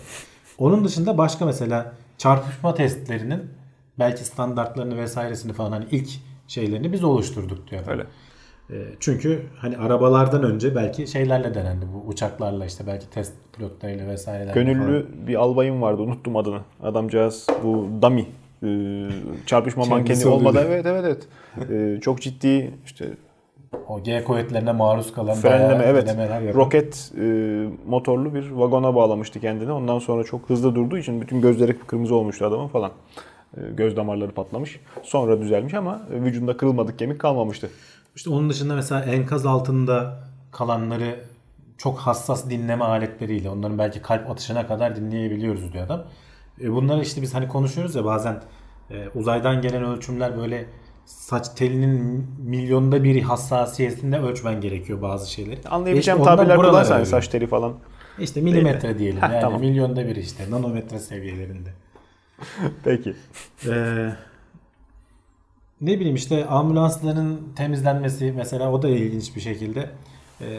Onun 0.59 0.85
dışında 0.85 1.19
başka 1.19 1.47
mesela 1.47 1.93
çarpışma 2.19 2.75
testlerinin 2.75 3.51
belki 3.99 4.25
standartlarını 4.25 4.97
vesairesini 4.97 5.53
falan 5.53 5.73
hani 5.73 5.85
ilk 5.91 6.09
şeylerini 6.49 6.93
biz 6.93 7.05
oluşturduk 7.05 7.71
diyor. 7.71 7.87
Öyle. 7.87 8.07
E, 8.71 8.75
Çünkü 9.01 9.43
hani 9.59 9.77
arabalardan 9.77 10.43
önce 10.43 10.75
belki 10.75 11.07
şeylerle 11.07 11.55
denendi 11.55 11.87
bu 11.95 12.09
uçaklarla 12.09 12.67
işte 12.67 12.85
belki 12.87 13.11
test 13.11 13.33
pilotlarıyla 13.57 14.07
vesairelerle 14.07 14.53
falan. 14.53 14.67
Gönüllü 14.67 15.07
bir 15.27 15.35
albayım 15.35 15.83
vardı. 15.83 16.03
Unuttum 16.03 16.37
adını. 16.37 16.61
Adamcağız 16.83 17.47
bu 17.63 17.89
dummy 18.03 18.27
e, 18.63 18.69
çarpışma 19.47 19.85
mankeni 19.85 20.27
olmadan 20.27 20.65
evet 20.67 20.87
evet 20.87 21.05
evet. 21.05 21.29
E, 21.71 22.01
çok 22.01 22.21
ciddi 22.21 22.71
işte 22.85 23.07
O 23.89 24.03
G 24.03 24.25
kuvvetlerine 24.25 24.73
maruz 24.73 25.13
kalan 25.13 25.35
frenleme 25.35 25.85
evet. 25.85 26.17
Roket 26.55 27.13
e, 27.21 27.25
motorlu 27.89 28.35
bir 28.35 28.51
vagona 28.51 28.95
bağlamıştı 28.95 29.41
kendini. 29.41 29.73
Ondan 29.73 29.99
sonra 29.99 30.25
çok 30.25 30.51
hızlı 30.51 30.75
durduğu 30.75 30.99
için 30.99 31.21
bütün 31.21 31.41
gözleri 31.41 31.79
kırmızı 31.79 32.15
olmuştu 32.15 32.47
adamın 32.47 32.69
falan. 32.69 32.91
E, 33.57 33.61
göz 33.77 33.97
damarları 33.97 34.31
patlamış. 34.31 34.81
Sonra 35.03 35.41
düzelmiş 35.41 35.75
ama 35.75 36.01
vücudunda 36.11 36.57
kırılmadık 36.57 36.99
kemik 36.99 37.19
kalmamıştı. 37.19 37.71
İşte 38.17 38.31
onun 38.31 38.51
dışında 38.51 38.75
mesela 38.75 39.01
enkaz 39.01 39.47
altında 39.47 40.21
kalanları 40.53 41.25
çok 41.79 41.99
hassas 41.99 42.51
dinleme 42.51 42.85
aletleriyle 42.85 43.51
onların 43.51 43.79
belki 43.79 44.03
kalp 44.03 44.31
atışına 44.31 44.67
kadar 44.67 44.97
dinleyebiliyoruz 44.97 45.73
diyor 45.73 45.87
adam. 45.87 46.05
E 46.61 46.73
bunları 46.73 47.03
işte 47.03 47.23
biz 47.23 47.35
hani 47.35 47.49
konuşuyoruz 47.49 47.95
ya 47.95 48.05
bazen 48.05 48.43
e, 48.91 49.09
uzaydan 49.15 49.63
gelen 49.63 49.85
ölçümler 49.85 50.37
böyle 50.37 50.67
saç 51.05 51.49
telinin 51.49 52.27
milyonda 52.39 53.05
biri 53.05 53.23
hassasiyetinde 53.23 54.19
ölçmen 54.19 54.61
gerekiyor 54.61 55.03
bazı 55.03 55.31
şeyleri. 55.31 55.69
Anlayabileceğim 55.69 56.19
E 56.19 56.23
işte 56.23 56.31
onlar 56.31 56.39
tabirler 56.39 56.57
kullansan 56.57 57.05
saç 57.05 57.29
teli 57.29 57.47
falan. 57.47 57.75
İşte 58.19 58.41
milimetre 58.41 58.99
diyelim 58.99 59.23
Heh, 59.23 59.29
yani 59.29 59.41
tamam. 59.41 59.61
milyonda 59.61 60.07
bir 60.07 60.17
işte 60.17 60.51
nanometre 60.51 60.99
seviyelerinde. 60.99 61.71
Peki. 62.85 63.15
Ee, 63.69 64.13
ne 65.81 66.01
bileyim 66.01 66.17
işte 66.17 66.47
ambulansların 66.47 67.53
temizlenmesi 67.57 68.33
mesela 68.37 68.73
o 68.73 68.83
da 68.83 68.89
ilginç 68.89 69.37
bir 69.37 69.41
şekilde. 69.41 69.91
Ee, 70.41 70.59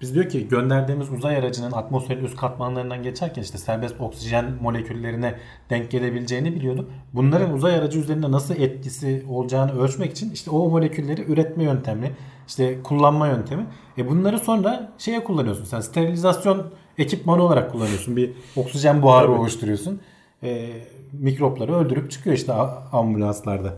Biz 0.00 0.14
diyor 0.14 0.28
ki 0.28 0.48
gönderdiğimiz 0.48 1.10
uzay 1.10 1.36
aracının 1.36 1.72
atmosferin 1.72 2.24
üst 2.24 2.36
katmanlarından 2.36 3.02
geçerken 3.02 3.42
işte 3.42 3.58
serbest 3.58 4.00
oksijen 4.00 4.44
moleküllerine 4.62 5.34
denk 5.70 5.90
gelebileceğini 5.90 6.54
biliyorduk. 6.54 6.90
Bunların 7.14 7.52
uzay 7.52 7.74
aracı 7.74 7.98
üzerinde 7.98 8.30
nasıl 8.32 8.54
etkisi 8.56 9.24
olacağını 9.30 9.80
ölçmek 9.82 10.10
için 10.12 10.30
işte 10.30 10.50
o 10.50 10.68
molekülleri 10.70 11.32
üretme 11.32 11.64
yöntemi, 11.64 12.10
işte 12.48 12.82
kullanma 12.82 13.26
yöntemi. 13.26 13.66
E 13.98 14.08
bunları 14.08 14.38
sonra 14.38 14.92
şeye 14.98 15.24
kullanıyorsun. 15.24 15.64
Sen 15.64 15.80
sterilizasyon 15.80 16.66
ekipmanı 16.98 17.42
olarak 17.42 17.72
kullanıyorsun. 17.72 18.16
Bir 18.16 18.30
oksijen 18.56 19.02
buharı 19.02 19.32
oluşturuyorsun. 19.32 20.00
E, 20.42 20.70
mikropları 21.12 21.74
öldürüp 21.74 22.10
çıkıyor 22.10 22.36
işte 22.36 22.52
ambulanslarda. 22.92 23.74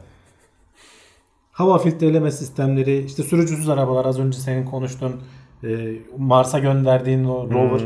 Hava 1.54 1.78
filtreleme 1.78 2.30
sistemleri, 2.30 3.04
işte 3.04 3.22
sürücüsüz 3.22 3.68
arabalar 3.68 4.04
az 4.04 4.18
önce 4.18 4.38
senin 4.38 4.64
konuştuğun 4.64 5.20
e, 5.64 5.92
Mars'a 6.18 6.58
gönderdiğin 6.58 7.24
o 7.24 7.50
rover 7.50 7.80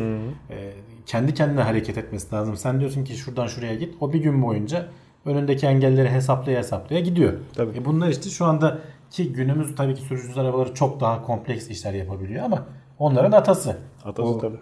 e, 0.50 0.72
kendi 1.06 1.34
kendine 1.34 1.60
hareket 1.60 1.98
etmesi 1.98 2.34
lazım. 2.34 2.56
Sen 2.56 2.80
diyorsun 2.80 3.04
ki 3.04 3.16
şuradan 3.16 3.46
şuraya 3.46 3.74
git. 3.74 3.94
O 4.00 4.12
bir 4.12 4.20
gün 4.20 4.42
boyunca 4.42 4.88
önündeki 5.24 5.66
engelleri 5.66 6.10
hesaplaya 6.10 6.58
hesaplaya 6.58 7.00
gidiyor. 7.00 7.32
Tabii. 7.54 7.78
E 7.78 7.84
bunlar 7.84 8.08
işte 8.08 8.30
şu 8.30 8.44
anda 8.44 8.78
ki 9.10 9.32
günümüz 9.32 9.74
tabii 9.76 9.94
ki 9.94 10.02
sürücüsüz 10.02 10.38
arabaları 10.38 10.74
çok 10.74 11.00
daha 11.00 11.22
kompleks 11.22 11.68
işler 11.68 11.92
yapabiliyor 11.92 12.44
ama 12.44 12.66
onların 12.98 13.32
atası. 13.32 13.76
Atası 14.04 14.28
O 14.28 14.38
tabii. 14.38 14.58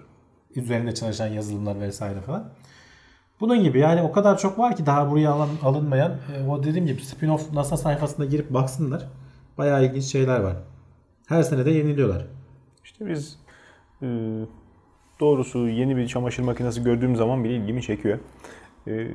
Üzerinde 0.56 0.94
çalışan 0.94 1.26
yazılımlar 1.26 1.80
vesaire 1.80 2.20
falan. 2.20 2.48
Bunun 3.40 3.62
gibi 3.62 3.78
yani 3.78 4.02
o 4.02 4.12
kadar 4.12 4.38
çok 4.38 4.58
var 4.58 4.76
ki 4.76 4.86
daha 4.86 5.10
buraya 5.10 5.30
alan, 5.30 5.48
alınmayan. 5.62 6.12
E, 6.36 6.48
o 6.48 6.62
dediğim 6.62 6.86
gibi 6.86 7.00
spin-off 7.00 7.54
NASA 7.54 7.76
sayfasına 7.76 8.24
girip 8.24 8.50
baksınlar. 8.50 9.06
Bayağı 9.58 9.84
ilginç 9.84 10.04
şeyler 10.04 10.40
var. 10.40 10.56
Her 11.26 11.42
sene 11.42 11.64
de 11.64 11.70
yeniliyorlar. 11.70 12.26
İşte 12.84 13.06
biz 13.08 13.38
e, 14.02 14.06
doğrusu 15.20 15.68
yeni 15.68 15.96
bir 15.96 16.06
çamaşır 16.06 16.42
makinesi 16.42 16.84
gördüğüm 16.84 17.16
zaman 17.16 17.44
bile 17.44 17.56
ilgimi 17.56 17.82
çekiyor. 17.82 18.18
E, 18.86 19.08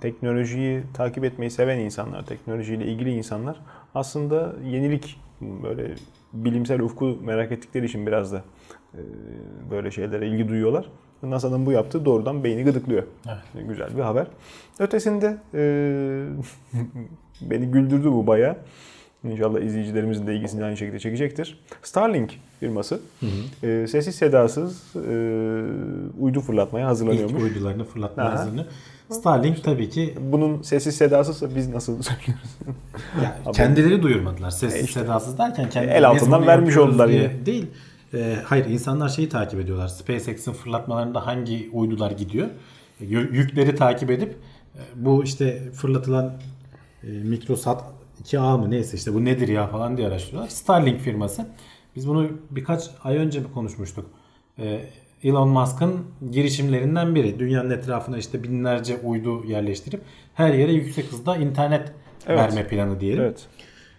teknolojiyi 0.00 0.82
takip 0.94 1.24
etmeyi 1.24 1.50
seven 1.50 1.78
insanlar, 1.78 2.26
teknolojiyle 2.26 2.86
ilgili 2.86 3.10
insanlar 3.10 3.60
aslında 3.94 4.54
yenilik 4.64 5.20
böyle 5.40 5.94
bilimsel 6.32 6.80
ufku 6.80 7.18
merak 7.22 7.52
ettikleri 7.52 7.86
için 7.86 8.06
biraz 8.06 8.32
da 8.32 8.44
e, 8.94 9.00
böyle 9.70 9.90
şeylere 9.90 10.28
ilgi 10.28 10.48
duyuyorlar. 10.48 10.88
NASA'nın 11.30 11.66
bu 11.66 11.72
yaptığı 11.72 12.04
doğrudan 12.04 12.44
beyni 12.44 12.64
gıdıklıyor. 12.64 13.02
Evet. 13.28 13.68
Güzel 13.68 13.96
bir 13.96 14.02
haber. 14.02 14.26
Ötesinde 14.78 15.36
e, 15.54 15.60
beni 17.50 17.66
güldürdü 17.66 18.12
bu 18.12 18.26
bayağı. 18.26 18.56
İnşallah 19.24 19.60
izleyicilerimizin 19.60 20.26
de 20.26 20.34
ilgisini 20.36 20.64
aynı 20.64 20.76
şekilde 20.76 20.98
çekecektir. 20.98 21.58
Starlink 21.82 22.32
firması 22.60 23.00
e, 23.62 23.86
sessiz 23.88 24.14
sedasız 24.14 24.82
e, 24.96 25.08
uydu 26.20 26.40
fırlatmaya 26.40 26.82
İlk 26.84 26.88
hazırlanıyormuş. 26.90 27.42
uydularını 27.42 27.84
fırlatma 27.84 28.22
Aha. 28.22 28.32
hazırlanıyor. 28.32 28.66
Starlink 29.10 29.64
tabii 29.64 29.88
ki 29.90 30.14
Bunun 30.32 30.62
sessiz 30.62 30.96
sedasızsa 30.96 31.54
biz 31.56 31.68
nasıl 31.68 32.02
söylüyoruz? 32.02 32.50
kendileri 33.56 34.02
duyurmadılar. 34.02 34.50
Sessiz 34.50 34.80
E 34.80 34.84
işte. 34.84 35.00
sedasız 35.00 35.38
derken 35.38 35.70
kendileri 35.70 35.96
El 35.96 36.08
altından 36.08 36.46
vermiş 36.46 36.76
oldular 36.76 37.08
diye. 37.08 37.46
Değil. 37.46 37.66
E, 38.14 38.36
hayır 38.44 38.64
insanlar 38.66 39.08
şeyi 39.08 39.28
takip 39.28 39.60
ediyorlar. 39.60 39.88
SpaceX'in 39.88 40.52
fırlatmalarında 40.52 41.26
hangi 41.26 41.70
uydular 41.72 42.10
gidiyor? 42.10 42.48
E, 43.00 43.04
yü- 43.04 43.34
Yükleri 43.34 43.74
takip 43.74 44.10
edip 44.10 44.36
e, 44.74 44.80
bu 44.96 45.24
işte 45.24 45.70
fırlatılan 45.72 46.34
e, 47.02 47.06
Mikrosat 47.06 47.84
2A 48.24 48.58
mı 48.58 48.70
neyse 48.70 48.96
işte 48.96 49.14
bu 49.14 49.24
nedir 49.24 49.48
ya 49.48 49.66
falan 49.66 49.96
diye 49.96 50.08
araştırıyorlar. 50.08 50.48
Starlink 50.50 51.00
firması. 51.00 51.46
Biz 51.96 52.08
bunu 52.08 52.30
birkaç 52.50 52.82
ay 53.04 53.16
önce 53.16 53.40
mi 53.40 53.46
konuşmuştuk? 53.54 54.06
E, 54.58 54.80
Elon 55.22 55.48
Musk'ın 55.48 56.04
girişimlerinden 56.30 57.14
biri. 57.14 57.38
Dünyanın 57.38 57.70
etrafına 57.70 58.18
işte 58.18 58.42
binlerce 58.42 58.96
uydu 58.96 59.44
yerleştirip 59.46 60.00
her 60.34 60.54
yere 60.54 60.72
yüksek 60.72 61.12
hızda 61.12 61.36
internet 61.36 61.92
Evet. 62.26 62.38
verme 62.38 62.68
planı 62.68 63.00
diyelim. 63.00 63.22
evet. 63.22 63.46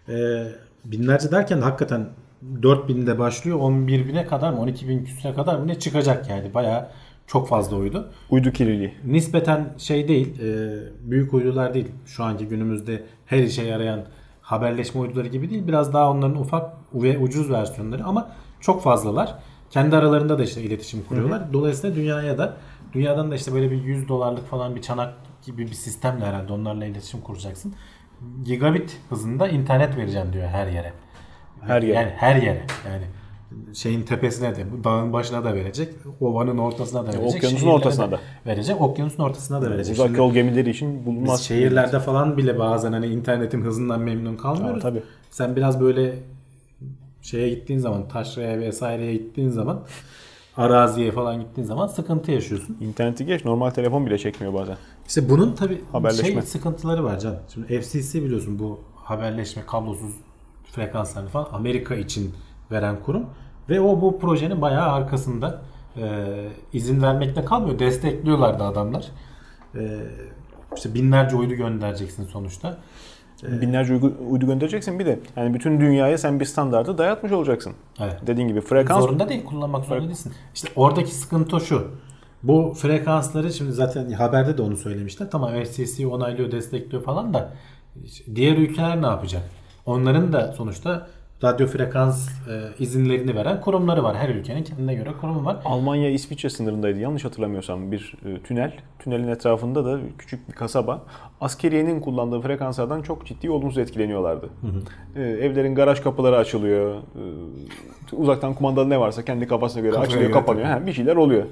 Ee, 0.10 0.48
binlerce 0.86 1.32
derken 1.32 1.62
hakikaten 1.62 2.08
4000'de 2.44 3.20
başlıyor 3.20 3.60
11 3.60 4.08
bine 4.08 4.26
kadar 4.26 4.54
mı 4.54 4.60
12 4.60 4.90
bin 4.90 5.06
küsüre 5.06 5.34
kadar 5.34 5.60
mı 5.60 5.68
ne 5.68 5.80
çıkacak 5.80 6.30
yani 6.30 6.54
bayağı 6.54 6.88
çok 7.28 7.48
fazla 7.48 7.78
uydu. 7.78 8.12
Uydu 8.30 8.52
kirliliği. 8.52 8.94
Nispeten 9.06 9.74
şey 9.78 10.08
değil 10.08 10.42
e, 10.42 10.80
büyük 11.02 11.34
uydular 11.34 11.74
değil 11.74 11.88
şu 12.06 12.24
anki 12.24 12.48
günümüzde 12.48 13.04
her 13.26 13.44
işe 13.44 13.64
yarayan 13.64 14.06
haberleşme 14.42 15.02
uyduları 15.02 15.28
gibi 15.28 15.50
değil 15.50 15.68
biraz 15.68 15.94
daha 15.94 16.12
onların 16.12 16.40
ufak 16.40 16.74
ve 16.94 17.18
ucuz 17.18 17.52
versiyonları 17.52 18.04
ama 18.06 18.32
çok 18.60 18.82
fazlalar. 18.82 19.36
Kendi 19.70 19.96
aralarında 19.96 20.40
da 20.40 20.44
işte 20.44 20.62
iletişim 20.62 21.04
kuruyorlar. 21.04 21.54
Dolayısıyla 21.54 21.96
dünyaya 21.96 22.38
da 22.38 22.58
dünyadan 22.94 23.32
da 23.32 23.36
işte 23.36 23.54
böyle 23.54 23.72
bir 23.72 23.84
100 23.84 24.08
dolarlık 24.08 24.48
falan 24.50 24.76
bir 24.76 24.82
çanak 24.82 25.14
gibi 25.46 25.68
bir 25.68 25.74
sistemle 25.74 26.26
herhalde 26.26 26.54
onlarla 26.54 26.86
iletişim 26.86 27.22
kuracaksın. 27.22 27.74
Gigabit 28.46 28.98
hızında 29.10 29.48
internet 29.48 29.98
vereceğim 29.98 30.34
diyor 30.34 30.48
her 30.48 30.68
yere. 30.68 30.94
Her 31.68 31.82
yere. 31.82 31.96
Yani 31.96 32.12
her 32.16 32.36
yere. 32.36 32.66
Yani 32.88 33.04
şeyin 33.74 34.04
tepesine 34.04 34.56
de, 34.56 34.66
dağın 34.84 35.14
başına 35.14 35.44
da 35.44 35.56
verecek, 35.56 35.94
ovanın 36.22 36.58
ortasına 36.58 37.04
da 37.04 37.08
verecek. 37.08 37.36
okyanusun 37.36 37.68
ortasına 37.68 38.12
da. 38.12 38.20
Verecek, 38.46 38.82
okyanusun 38.82 39.24
ortasına 39.24 39.62
da 39.62 39.72
verecek. 39.72 39.94
Uzak 39.94 40.18
yol 40.18 40.34
gemileri 40.34 40.70
için 40.70 41.00
biz 41.00 41.06
bulunmaz. 41.06 41.44
şehirlerde 41.44 42.00
falan 42.00 42.38
bile 42.38 42.60
bazen 42.60 42.94
hani 42.94 43.08
internetin 43.08 43.62
hızından 43.62 44.02
memnun 44.02 44.36
kalmıyoruz. 44.36 44.86
Aa, 44.86 44.90
tabii. 44.90 45.04
Sen 45.32 45.56
biraz 45.56 45.82
böyle 45.82 46.14
şeye 47.22 47.50
gittiğin 47.50 47.80
zaman, 47.80 48.08
taşraya 48.08 48.60
vesaireye 48.60 49.14
gittiğin 49.14 49.50
zaman, 49.50 49.82
araziye 50.58 51.12
falan 51.12 51.40
gittiğin 51.40 51.68
zaman 51.68 51.88
sıkıntı 51.88 52.32
yaşıyorsun. 52.32 52.78
İnterneti 52.82 53.26
geç 53.26 53.46
normal 53.46 53.70
telefon 53.70 54.06
bile 54.06 54.18
çekmiyor 54.18 54.54
bazen. 54.54 54.78
İşte 55.08 55.30
bunun 55.30 55.56
tabi 55.56 55.82
şey 56.14 56.42
sıkıntıları 56.42 57.04
var 57.04 57.20
can. 57.20 57.36
Şimdi 57.54 57.82
FCC 57.82 58.24
biliyorsun 58.24 58.60
bu 58.60 58.80
haberleşme 58.96 59.64
kablosuz 59.68 60.12
frekanslarını 60.76 61.30
falan 61.30 61.48
Amerika 61.52 61.96
için 61.96 62.34
veren 62.72 63.00
kurum 63.06 63.26
ve 63.70 63.82
o 63.82 64.02
bu 64.02 64.20
projenin 64.20 64.62
bayağı 64.62 64.92
arkasında 64.92 65.62
e, 65.98 66.34
izin 66.74 67.02
vermekle 67.02 67.46
kalmıyor. 67.46 67.80
Destekliyorlar 67.80 68.60
da 68.60 68.66
adamlar. 68.66 69.06
E, 69.76 70.00
işte 70.76 70.94
binlerce 70.94 71.36
uydu 71.36 71.54
göndereceksin 71.54 72.26
sonuçta. 72.26 72.78
Binlerce 73.44 73.94
uydu, 73.94 74.14
uydu 74.30 74.46
göndereceksin 74.46 75.00
bir 75.00 75.06
de 75.06 75.20
yani 75.36 75.54
bütün 75.54 75.80
dünyaya 75.80 76.18
sen 76.18 76.40
bir 76.40 76.46
standardı 76.46 76.98
dayatmış 76.98 77.32
olacaksın. 77.32 77.74
Evet. 78.00 78.20
Dediğin 78.28 78.48
gibi 78.48 78.62
frekans 78.62 79.04
Zorunda 79.04 79.30
değil 79.30 79.46
kullanmak 79.46 79.86
zorunda 79.86 80.08
değilsin. 80.08 80.34
İşte 80.56 80.70
oradaki 80.76 81.16
sıkıntı 81.16 81.60
şu. 81.60 81.88
Bu 82.44 82.74
frekansları 82.78 83.54
şimdi 83.54 83.72
zaten 83.72 84.12
haberde 84.12 84.58
de 84.58 84.62
onu 84.62 84.78
söylemişler. 84.78 85.32
Tamam 85.32 85.64
FCC 85.64 86.08
onaylıyor, 86.08 86.52
destekliyor 86.52 87.04
falan 87.04 87.34
da 87.34 87.54
diğer 88.36 88.58
ülkeler 88.58 89.02
ne 89.02 89.06
yapacak? 89.06 89.44
Onların 89.86 90.34
da 90.34 90.54
sonuçta 90.54 91.08
radyo 91.44 91.68
frekans 91.68 92.30
e, 92.30 92.84
izinlerini 92.84 93.36
veren 93.36 93.62
kurumları 93.62 94.04
var. 94.04 94.16
Her 94.18 94.30
ülkenin 94.30 94.64
kendine 94.64 94.96
göre 94.96 95.10
kurumu 95.22 95.46
var. 95.46 95.58
Almanya 95.66 96.10
İsviçre 96.10 96.50
sınırındaydı 96.50 97.00
yanlış 97.00 97.26
hatırlamıyorsam 97.26 97.92
bir 97.92 98.16
e, 98.26 98.42
tünel. 98.42 98.74
Tünelin 99.00 99.28
etrafında 99.28 99.86
da 99.86 100.00
küçük 100.18 100.50
bir 100.50 100.54
kasaba. 100.54 101.04
Askeriyenin 101.42 102.00
kullandığı 102.00 102.42
frekanslardan 102.42 103.02
çok 103.02 103.26
ciddi 103.26 103.50
olumsuz 103.50 103.78
etkileniyorlardı. 103.78 104.50
E, 105.16 105.22
evlerin 105.22 105.76
garaj 105.76 106.02
kapıları 106.02 106.38
açılıyor. 106.38 106.96
E, 106.96 108.16
uzaktan 108.16 108.54
kumandalı 108.54 108.90
ne 108.90 109.00
varsa 109.00 109.26
kendi 109.26 109.48
kafasına 109.48 109.82
göre 109.82 109.92
Kafaya 109.92 110.08
açılıyor, 110.08 110.30
göre 110.30 110.40
kapanıyor. 110.40 110.66
Ha, 110.66 110.86
bir 110.86 110.94
şeyler 110.94 111.16
oluyor. 111.16 111.44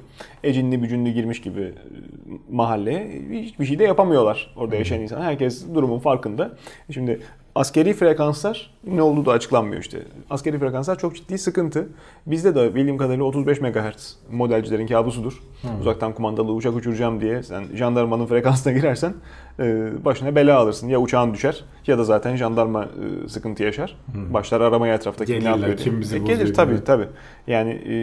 Ecinli 0.43 0.83
bücünlü 0.83 1.09
girmiş 1.09 1.41
gibi 1.41 1.61
e, 1.61 1.73
mahalleye 2.51 3.21
hiçbir 3.31 3.65
şey 3.65 3.79
de 3.79 3.83
yapamıyorlar 3.83 4.53
orada 4.55 4.75
yaşayan 4.75 5.01
insan. 5.01 5.21
Herkes 5.21 5.73
durumun 5.73 5.99
farkında. 5.99 6.51
Şimdi 6.91 7.19
askeri 7.55 7.93
frekanslar 7.93 8.71
ne 8.87 9.01
olduğu 9.01 9.25
da 9.25 9.31
açıklanmıyor 9.31 9.81
işte. 9.81 9.99
Askeri 10.29 10.59
frekanslar 10.59 10.97
çok 10.99 11.15
ciddi 11.15 11.37
sıkıntı. 11.37 11.87
Bizde 12.27 12.55
de 12.55 12.75
bildiğim 12.75 12.97
kadarıyla 12.97 13.23
35 13.25 13.61
MHz 13.61 14.15
modelcilerin 14.31 14.87
kabusudur. 14.87 15.43
Uzaktan 15.81 16.13
kumandalı 16.13 16.51
uçak 16.53 16.75
uçuracağım 16.75 17.21
diye 17.21 17.43
sen 17.43 17.63
jandarmanın 17.75 18.25
frekansına 18.25 18.73
girersen 18.73 19.13
e, 19.59 19.91
başına 20.05 20.35
bela 20.35 20.57
alırsın. 20.57 20.87
Ya 20.87 20.99
uçağın 20.99 21.33
düşer 21.33 21.63
ya 21.87 21.97
da 21.97 22.03
zaten 22.03 22.35
jandarma 22.35 22.83
e, 23.25 23.27
sıkıntı 23.29 23.63
yaşar. 23.63 23.97
Başlar 24.33 24.61
aramaya 24.61 24.95
etraftaki 24.95 25.31
ne 25.33 25.35
Gelirler, 25.37 25.51
yapıyor 25.51 25.77
diye. 25.77 25.83
kim 25.85 26.01
bizi 26.01 26.15
E, 26.15 26.19
Gelir 26.19 26.53
tabii 26.53 26.73
gibi. 26.75 26.83
tabii. 26.83 27.07
Yani 27.47 27.71
e, 27.71 27.95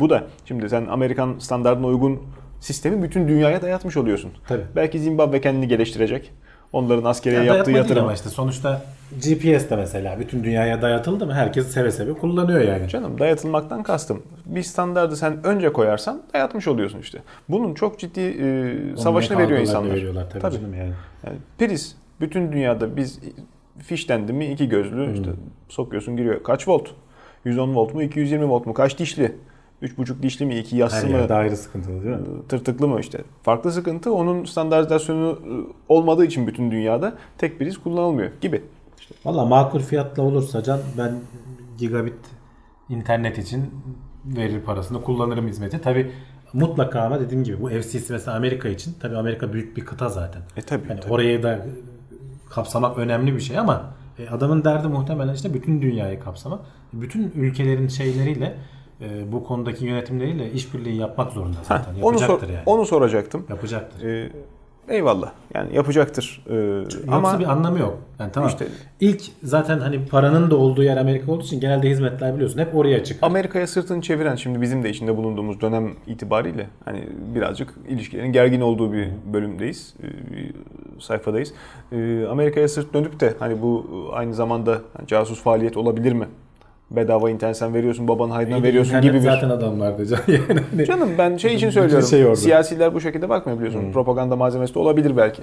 bu 0.00 0.10
da 0.10 0.26
şimdi 0.44 0.68
sen 0.68 0.86
Amerikan 0.86 1.34
standartına 1.38 1.86
uygun 1.86 2.22
sistemi 2.60 3.02
bütün 3.02 3.28
dünyaya 3.28 3.62
dayatmış 3.62 3.96
oluyorsun. 3.96 4.30
Tabii. 4.48 4.62
Belki 4.76 4.98
Zimbabwe 4.98 5.40
kendini 5.40 5.68
geliştirecek. 5.68 6.32
Onların 6.72 7.04
askeriye 7.04 7.42
Ya 7.44 7.54
yaptığı 7.54 7.70
yatırım. 7.70 8.02
ama 8.04 8.12
işte 8.14 8.28
sonuçta 8.28 8.82
GPS 9.16 9.70
de 9.70 9.76
mesela 9.76 10.20
bütün 10.20 10.44
dünyaya 10.44 10.82
dayatıldı 10.82 11.26
mı 11.26 11.34
herkes 11.34 11.68
seve 11.68 11.90
seve 11.90 12.12
kullanıyor 12.12 12.60
yani. 12.60 12.88
Canım 12.88 13.18
dayatılmaktan 13.18 13.82
kastım. 13.82 14.22
Bir 14.46 14.62
standardı 14.62 15.16
sen 15.16 15.44
önce 15.46 15.72
koyarsan 15.72 16.22
dayatmış 16.34 16.68
oluyorsun 16.68 16.98
işte. 16.98 17.18
Bunun 17.48 17.74
çok 17.74 17.98
ciddi 17.98 18.20
e, 18.20 18.96
savaşını 18.96 19.38
veriyor 19.38 19.60
insanlar. 19.60 19.94
Veriyorlar 19.94 20.30
tabii, 20.30 20.40
Tabii. 20.42 20.54
canım 20.54 20.74
yani. 20.74 20.92
Yani 21.26 21.36
priz 21.58 21.96
bütün 22.20 22.52
dünyada 22.52 22.96
biz 22.96 23.20
fişlendi 23.78 24.32
mi 24.32 24.46
iki 24.46 24.68
gözlü 24.68 25.12
işte 25.12 25.30
sokuyorsun 25.68 26.16
giriyor. 26.16 26.42
Kaç 26.42 26.68
volt? 26.68 26.88
110 27.44 27.74
volt 27.74 27.94
mu 27.94 28.02
220 28.02 28.48
volt 28.48 28.66
mu? 28.66 28.74
Kaç 28.74 28.98
dişli? 28.98 29.36
3.5 29.82 30.22
dişli 30.22 30.46
mi, 30.46 30.58
2 30.58 30.76
yassı 30.76 30.96
Her 30.96 31.12
mı, 31.12 31.18
yerde 31.18 31.34
ayrı 31.34 31.56
sıkıntılı 31.56 32.04
değil 32.04 32.16
mi? 32.16 32.26
tırtıklı 32.48 32.88
mı 32.88 33.00
işte. 33.00 33.24
Farklı 33.42 33.72
sıkıntı 33.72 34.12
onun 34.12 34.44
standartizasyonu 34.44 35.30
e, 35.30 35.52
olmadığı 35.88 36.24
için 36.24 36.46
bütün 36.46 36.70
dünyada 36.70 37.14
tek 37.38 37.58
priz 37.58 37.78
kullanılmıyor 37.78 38.30
gibi. 38.40 38.64
Valla 39.24 39.44
makul 39.44 39.80
fiyatla 39.80 40.22
olursa 40.22 40.62
can 40.62 40.80
ben 40.98 41.14
gigabit 41.78 42.14
internet 42.88 43.38
için 43.38 43.70
verir 44.24 44.60
parasını 44.60 45.02
kullanırım 45.02 45.48
hizmeti. 45.48 45.80
Tabi 45.80 46.10
mutlaka 46.52 47.00
ama 47.00 47.20
dediğim 47.20 47.44
gibi 47.44 47.60
bu 47.60 47.68
FCC 47.68 48.04
mesela 48.10 48.36
Amerika 48.36 48.68
için 48.68 48.94
tabi 49.00 49.16
Amerika 49.16 49.52
büyük 49.52 49.76
bir 49.76 49.84
kıta 49.84 50.08
zaten. 50.08 50.42
E 50.56 50.62
tabii. 50.62 50.88
Yani 50.88 51.00
tabii. 51.00 51.12
orayı 51.12 51.42
da 51.42 51.66
kapsamak 52.50 52.98
önemli 52.98 53.34
bir 53.34 53.40
şey 53.40 53.58
ama 53.58 53.94
e, 54.18 54.28
adamın 54.28 54.64
derdi 54.64 54.88
muhtemelen 54.88 55.34
işte 55.34 55.54
bütün 55.54 55.82
dünyayı 55.82 56.20
kapsamak. 56.20 56.60
Bütün 56.92 57.32
ülkelerin 57.36 57.88
şeyleriyle 57.88 58.58
e, 59.00 59.32
bu 59.32 59.44
konudaki 59.44 59.84
yönetimleriyle 59.84 60.52
işbirliği 60.52 60.96
yapmak 60.96 61.32
zorunda 61.32 61.56
zaten. 61.62 61.94
onu, 62.02 62.18
sor- 62.18 62.22
Yapacaktır 62.22 62.48
yani. 62.48 62.62
onu 62.66 62.86
soracaktım. 62.86 63.46
Yapacaktır. 63.48 64.02
Ee, 64.08 64.30
eyvallah. 64.88 65.30
Yani 65.54 65.76
yapacaktır. 65.76 66.44
Ee, 66.50 66.54
Yoksa 66.54 66.98
ama 67.08 67.38
bir 67.38 67.44
anlamı 67.52 67.78
yok. 67.78 67.98
Yani 68.20 68.32
tamam. 68.32 68.48
İşte- 68.48 68.66
İlk 69.00 69.22
zaten 69.42 69.78
hani 69.78 70.06
paranın 70.06 70.50
da 70.50 70.56
olduğu 70.56 70.82
yer 70.82 70.96
Amerika 70.96 71.32
olduğu 71.32 71.42
için 71.44 71.60
genelde 71.60 71.88
hizmetler 71.90 72.34
biliyorsun 72.34 72.58
hep 72.58 72.74
oraya 72.74 73.04
çıkar. 73.04 73.26
Amerika'ya 73.26 73.66
sırtını 73.66 74.02
çeviren 74.02 74.36
şimdi 74.36 74.60
bizim 74.60 74.84
de 74.84 74.90
içinde 74.90 75.16
bulunduğumuz 75.16 75.60
dönem 75.60 75.92
itibariyle 76.06 76.66
hani 76.84 77.08
birazcık 77.34 77.74
ilişkilerin 77.88 78.32
gergin 78.32 78.60
olduğu 78.60 78.92
bir 78.92 79.08
bölümdeyiz. 79.32 79.94
e, 80.02 80.06
Bir 80.36 80.54
sayfadayız. 81.00 81.52
Ee, 81.92 82.24
Amerika'ya 82.30 82.68
sırt 82.68 82.94
dönüp 82.94 83.20
de 83.20 83.34
hani 83.38 83.62
bu 83.62 83.86
aynı 84.12 84.34
zamanda 84.34 84.78
casus 85.06 85.42
faaliyet 85.42 85.76
olabilir 85.76 86.12
mi? 86.12 86.26
Bedava 86.90 87.30
internet 87.30 87.56
sen 87.56 87.74
veriyorsun, 87.74 88.08
babanın 88.08 88.30
hayrına 88.30 88.62
veriyorsun 88.62 88.90
İnternet 88.90 89.04
gibi 89.04 89.16
bir... 89.16 89.30
zaten 89.30 89.48
adamlardı 89.50 90.06
can. 90.06 90.18
Yani 90.28 90.60
hani- 90.72 90.86
Canım 90.86 91.08
ben 91.18 91.36
şey 91.36 91.54
için 91.54 91.68
Bütün 91.68 91.80
söylüyorum. 91.80 92.08
şey 92.08 92.24
orada. 92.24 92.36
Siyasiler 92.36 92.94
bu 92.94 93.00
şekilde 93.00 93.28
bakmıyor 93.28 93.58
biliyorsun. 93.58 93.92
Propaganda 93.92 94.36
malzemesi 94.36 94.74
de 94.74 94.78
olabilir 94.78 95.16
belki. 95.16 95.42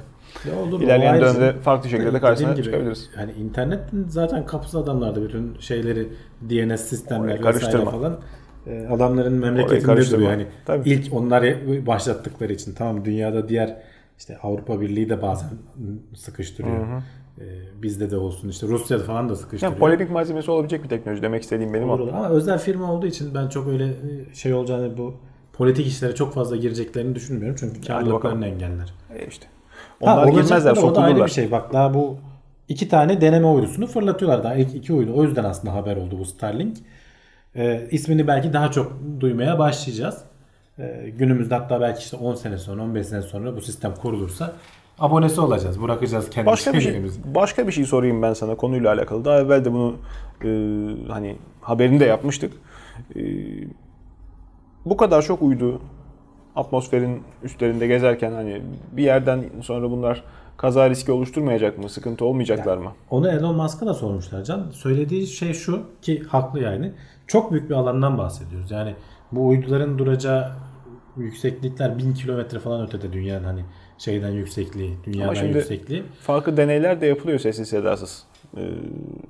Ya 0.49 0.59
olur, 0.59 0.81
İlerleyen 0.81 1.21
dönemde 1.21 1.51
şey. 1.51 1.61
farklı 1.61 1.89
şekilde 1.89 2.07
Dediğim 2.07 2.21
karşısına 2.21 2.53
gibi, 2.53 2.63
çıkabiliriz. 2.63 3.09
Hani 3.15 3.31
internetin 3.31 4.05
zaten 4.09 4.45
kapısı 4.45 4.79
adamlardı 4.79 5.23
bütün 5.23 5.57
şeyleri 5.59 6.07
DNS 6.49 6.81
sistemler 6.81 7.39
Orayı 7.39 7.55
vesaire 7.55 7.85
falan. 7.85 8.17
E, 8.67 8.87
Adamların 8.91 9.33
memleketinde 9.33 10.11
duruyor. 10.11 10.29
Hani 10.29 10.45
Tabii. 10.65 10.89
ilk 10.89 11.13
onlar 11.13 11.43
başlattıkları 11.87 12.53
için 12.53 12.73
tamam 12.73 13.05
dünyada 13.05 13.49
diğer 13.49 13.77
işte 14.17 14.37
Avrupa 14.43 14.81
Birliği 14.81 15.09
de 15.09 15.21
bazen 15.21 15.49
sıkıştırıyor. 16.15 16.75
E, 16.75 17.01
bizde 17.81 18.11
de 18.11 18.17
olsun 18.17 18.49
işte 18.49 18.67
Rusya'da 18.67 19.03
falan 19.03 19.29
da 19.29 19.35
sıkıştırıyor. 19.35 19.71
Yani 19.71 19.79
polemik 19.79 20.11
malzemesi 20.11 20.51
olabilecek 20.51 20.83
bir 20.83 20.89
teknoloji 20.89 21.21
demek 21.21 21.43
istediğim 21.43 21.73
benim 21.73 21.89
Olur. 21.89 22.07
Ama 22.07 22.29
özel 22.29 22.59
firma 22.59 22.91
olduğu 22.91 23.05
için 23.05 23.33
ben 23.35 23.47
çok 23.47 23.67
öyle 23.67 23.85
e, 23.85 24.35
şey 24.35 24.53
olacağını 24.53 24.97
bu 24.97 25.13
politik 25.53 25.87
işlere 25.87 26.15
çok 26.15 26.33
fazla 26.33 26.55
gireceklerini 26.55 27.15
düşünmüyorum. 27.15 27.57
Çünkü 27.59 27.81
karlılıklarını 27.81 28.45
engeller. 28.47 28.93
E 29.15 29.27
işte. 29.27 29.47
Ha, 30.03 30.13
Onlar 30.13 30.23
olacak 30.27 30.43
girmezler, 30.43 30.75
da 30.75 30.79
O 30.81 30.95
da 30.95 31.01
ayrı 31.01 31.09
sokulurlar. 31.09 31.27
bir 31.27 31.31
şey. 31.31 31.51
Bak 31.51 31.73
daha 31.73 31.93
bu 31.93 32.17
iki 32.69 32.89
tane 32.89 33.21
deneme 33.21 33.47
uydusunu 33.47 33.87
fırlatıyorlar. 33.87 34.43
Daha 34.43 34.55
ilk 34.55 34.75
iki 34.75 34.93
uydu. 34.93 35.11
O 35.15 35.23
yüzden 35.23 35.43
aslında 35.43 35.73
haber 35.73 35.97
oldu 35.97 36.19
bu 36.19 36.25
Starlink. 36.25 36.77
Ee, 37.55 37.87
ismini 37.91 38.27
belki 38.27 38.53
daha 38.53 38.71
çok 38.71 38.93
duymaya 39.19 39.59
başlayacağız. 39.59 40.17
Ee, 40.79 41.13
günümüzde 41.17 41.55
hatta 41.55 41.81
belki 41.81 41.99
işte 41.99 42.17
10 42.17 42.35
sene 42.35 42.57
sonra 42.57 42.81
15 42.81 43.07
sene 43.07 43.21
sonra 43.21 43.55
bu 43.55 43.61
sistem 43.61 43.95
kurulursa 43.95 44.53
abonesi 44.99 45.41
olacağız. 45.41 45.81
Bırakacağız 45.81 46.29
kendi 46.29 46.45
Başka 46.45 46.73
bir 46.73 46.81
şey, 46.81 47.01
başka 47.35 47.67
bir 47.67 47.71
şey 47.71 47.85
sorayım 47.85 48.21
ben 48.21 48.33
sana 48.33 48.55
konuyla 48.55 48.93
alakalı. 48.93 49.25
Daha 49.25 49.39
evvel 49.39 49.65
de 49.65 49.73
bunu 49.73 49.95
e, 50.43 50.49
hani 51.11 51.35
haberini 51.61 51.99
de 51.99 52.05
yapmıştık. 52.05 52.53
E, 53.15 53.21
bu 54.85 54.97
kadar 54.97 55.21
çok 55.21 55.41
uydu 55.41 55.81
atmosferin 56.55 57.23
üstlerinde 57.43 57.87
gezerken 57.87 58.31
hani 58.31 58.61
bir 58.91 59.03
yerden 59.03 59.43
sonra 59.61 59.91
bunlar 59.91 60.23
kaza 60.57 60.89
riski 60.89 61.11
oluşturmayacak 61.11 61.77
mı? 61.77 61.89
Sıkıntı 61.89 62.25
olmayacaklar 62.25 62.77
mı? 62.77 62.91
Onu 63.09 63.29
Elon 63.29 63.55
Musk'a 63.55 63.85
da 63.85 63.93
sormuşlar 63.93 64.43
Can. 64.43 64.69
Söylediği 64.71 65.27
şey 65.27 65.53
şu 65.53 65.83
ki 66.01 66.23
haklı 66.23 66.59
yani. 66.59 66.93
Çok 67.27 67.51
büyük 67.51 67.69
bir 67.69 67.75
alandan 67.75 68.17
bahsediyoruz. 68.17 68.71
Yani 68.71 68.95
bu 69.31 69.47
uyduların 69.47 69.97
duracağı 69.99 70.51
yükseklikler 71.17 71.97
1000 71.97 72.13
kilometre 72.13 72.59
falan 72.59 72.87
ötede 72.87 73.13
dünyanın 73.13 73.43
hani 73.43 73.65
şeyden 73.97 74.29
yüksekliği, 74.31 74.97
dünyadan 75.03 75.33
şimdi- 75.33 75.57
yüksekliği. 75.57 76.03
Farklı 76.21 76.57
deneyler 76.57 77.01
de 77.01 77.05
yapılıyor 77.05 77.39
sessiz 77.39 77.69
sedasız. 77.69 78.23
E, 78.57 78.61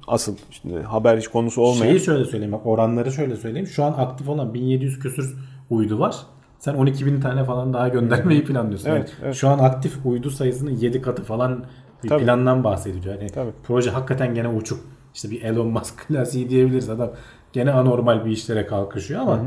asıl 0.07 0.35
şimdi 0.51 0.79
haber 0.81 1.17
hiç 1.17 1.27
konusu 1.27 1.61
olmayan. 1.61 1.89
Şeyi 1.89 1.99
şöyle 1.99 2.25
söyleyeyim 2.25 2.51
bak 2.53 2.65
oranları 2.65 3.11
şöyle 3.11 3.35
söyleyeyim. 3.35 3.67
Şu 3.67 3.83
an 3.83 3.93
aktif 3.97 4.29
olan 4.29 4.53
1700 4.53 4.99
küsür 4.99 5.35
uydu 5.69 5.99
var. 5.99 6.15
Sen 6.59 6.73
12.000 6.75 7.21
tane 7.21 7.43
falan 7.43 7.73
daha 7.73 7.87
göndermeyi 7.87 8.43
planlıyorsun. 8.45 8.89
Evet, 8.89 9.09
Yani 9.09 9.25
evet. 9.25 9.35
Şu 9.35 9.49
an 9.49 9.59
aktif 9.59 10.05
uydu 10.05 10.29
sayısının 10.29 10.71
7 10.71 11.01
katı 11.01 11.23
falan 11.23 11.65
bir 12.03 12.09
Tabii. 12.09 12.23
plandan 12.23 12.63
bahsediliyor. 12.63 13.15
Yani 13.15 13.29
Tabii. 13.29 13.51
proje 13.63 13.89
hakikaten 13.89 14.33
gene 14.35 14.47
uçuk. 14.47 14.79
İşte 15.15 15.31
bir 15.31 15.41
Elon 15.41 15.67
Musk 15.67 15.97
klasiği 16.07 16.49
diyebiliriz 16.49 16.89
adam. 16.89 17.11
Gene 17.53 17.71
anormal 17.71 18.25
bir 18.25 18.31
işlere 18.31 18.65
kalkışıyor 18.65 19.21
ama 19.21 19.35
e, 19.35 19.39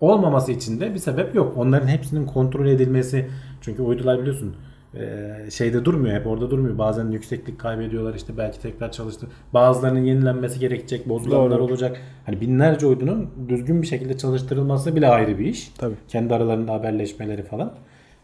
olmaması 0.00 0.52
için 0.52 0.80
de 0.80 0.94
bir 0.94 0.98
sebep 0.98 1.34
yok. 1.34 1.56
Onların 1.56 1.86
hepsinin 1.88 2.26
kontrol 2.26 2.66
edilmesi 2.66 3.30
çünkü 3.60 3.82
uydular 3.82 4.20
biliyorsun 4.20 4.56
e, 4.94 5.28
şeyde 5.50 5.84
durmuyor 5.84 6.14
hep 6.20 6.26
orada 6.26 6.50
durmuyor. 6.50 6.78
Bazen 6.78 7.10
yükseklik 7.10 7.58
kaybediyorlar 7.60 8.14
işte 8.14 8.36
belki 8.38 8.60
tekrar 8.60 8.92
çalıştı. 8.92 9.26
Bazılarının 9.54 10.04
yenilenmesi 10.04 10.58
gerekecek, 10.60 11.08
bozulanlar 11.08 11.58
Doğru. 11.58 11.64
olacak. 11.64 12.00
Hani 12.26 12.40
binlerce 12.40 12.86
uydunun 12.86 13.30
düzgün 13.48 13.82
bir 13.82 13.86
şekilde 13.86 14.18
çalıştırılması 14.18 14.96
bile 14.96 15.08
ayrı 15.08 15.38
bir 15.38 15.46
iş. 15.46 15.68
Tabii. 15.78 15.94
Kendi 16.08 16.34
aralarında 16.34 16.72
haberleşmeleri 16.72 17.42
falan. 17.42 17.74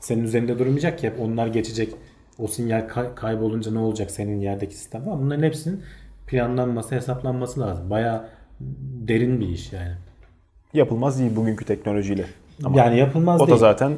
Senin 0.01 0.25
üzerinde 0.25 0.59
durmayacak 0.59 0.99
ki 0.99 1.07
hep 1.07 1.21
onlar 1.21 1.47
geçecek. 1.47 1.95
O 2.39 2.47
sinyal 2.47 2.89
kay- 2.89 3.15
kaybolunca 3.15 3.73
ne 3.73 3.79
olacak 3.79 4.11
senin 4.11 4.41
yerdeki 4.41 4.75
sistem 4.75 5.05
falan. 5.05 5.23
Bunların 5.23 5.43
hepsinin 5.43 5.81
planlanması, 6.27 6.95
hesaplanması 6.95 7.61
lazım. 7.61 7.91
Bayağı 7.91 8.25
derin 9.09 9.41
bir 9.41 9.49
iş 9.49 9.73
yani. 9.73 9.95
Yapılmaz 10.75 11.19
değil 11.21 11.37
bugünkü 11.37 11.65
teknolojiyle. 11.65 12.25
yani 12.75 12.99
yapılmaz 12.99 13.41
O 13.41 13.45
da 13.45 13.49
değil. 13.49 13.59
zaten 13.59 13.93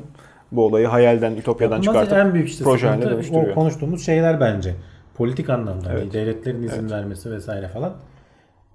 bu 0.52 0.64
olayı 0.66 0.87
hayalden, 0.87 1.32
ütopyadan 1.32 1.76
Yapılmaz 1.76 2.04
çıkartıp 2.04 2.26
en 2.26 2.35
büyük 2.35 2.48
işte 2.48 2.64
proje 2.64 2.88
haline 2.88 3.11
dönüştürüyor. 3.11 3.50
o 3.50 3.54
konuştuğumuz 3.54 4.06
şeyler 4.06 4.40
bence. 4.40 4.74
Politik 5.14 5.50
anlamda. 5.50 5.88
hani 5.88 6.00
Evet. 6.00 6.12
devletlerin 6.12 6.62
izin 6.62 6.90
vermesi 6.90 7.30
vesaire 7.30 7.68
falan. 7.68 7.92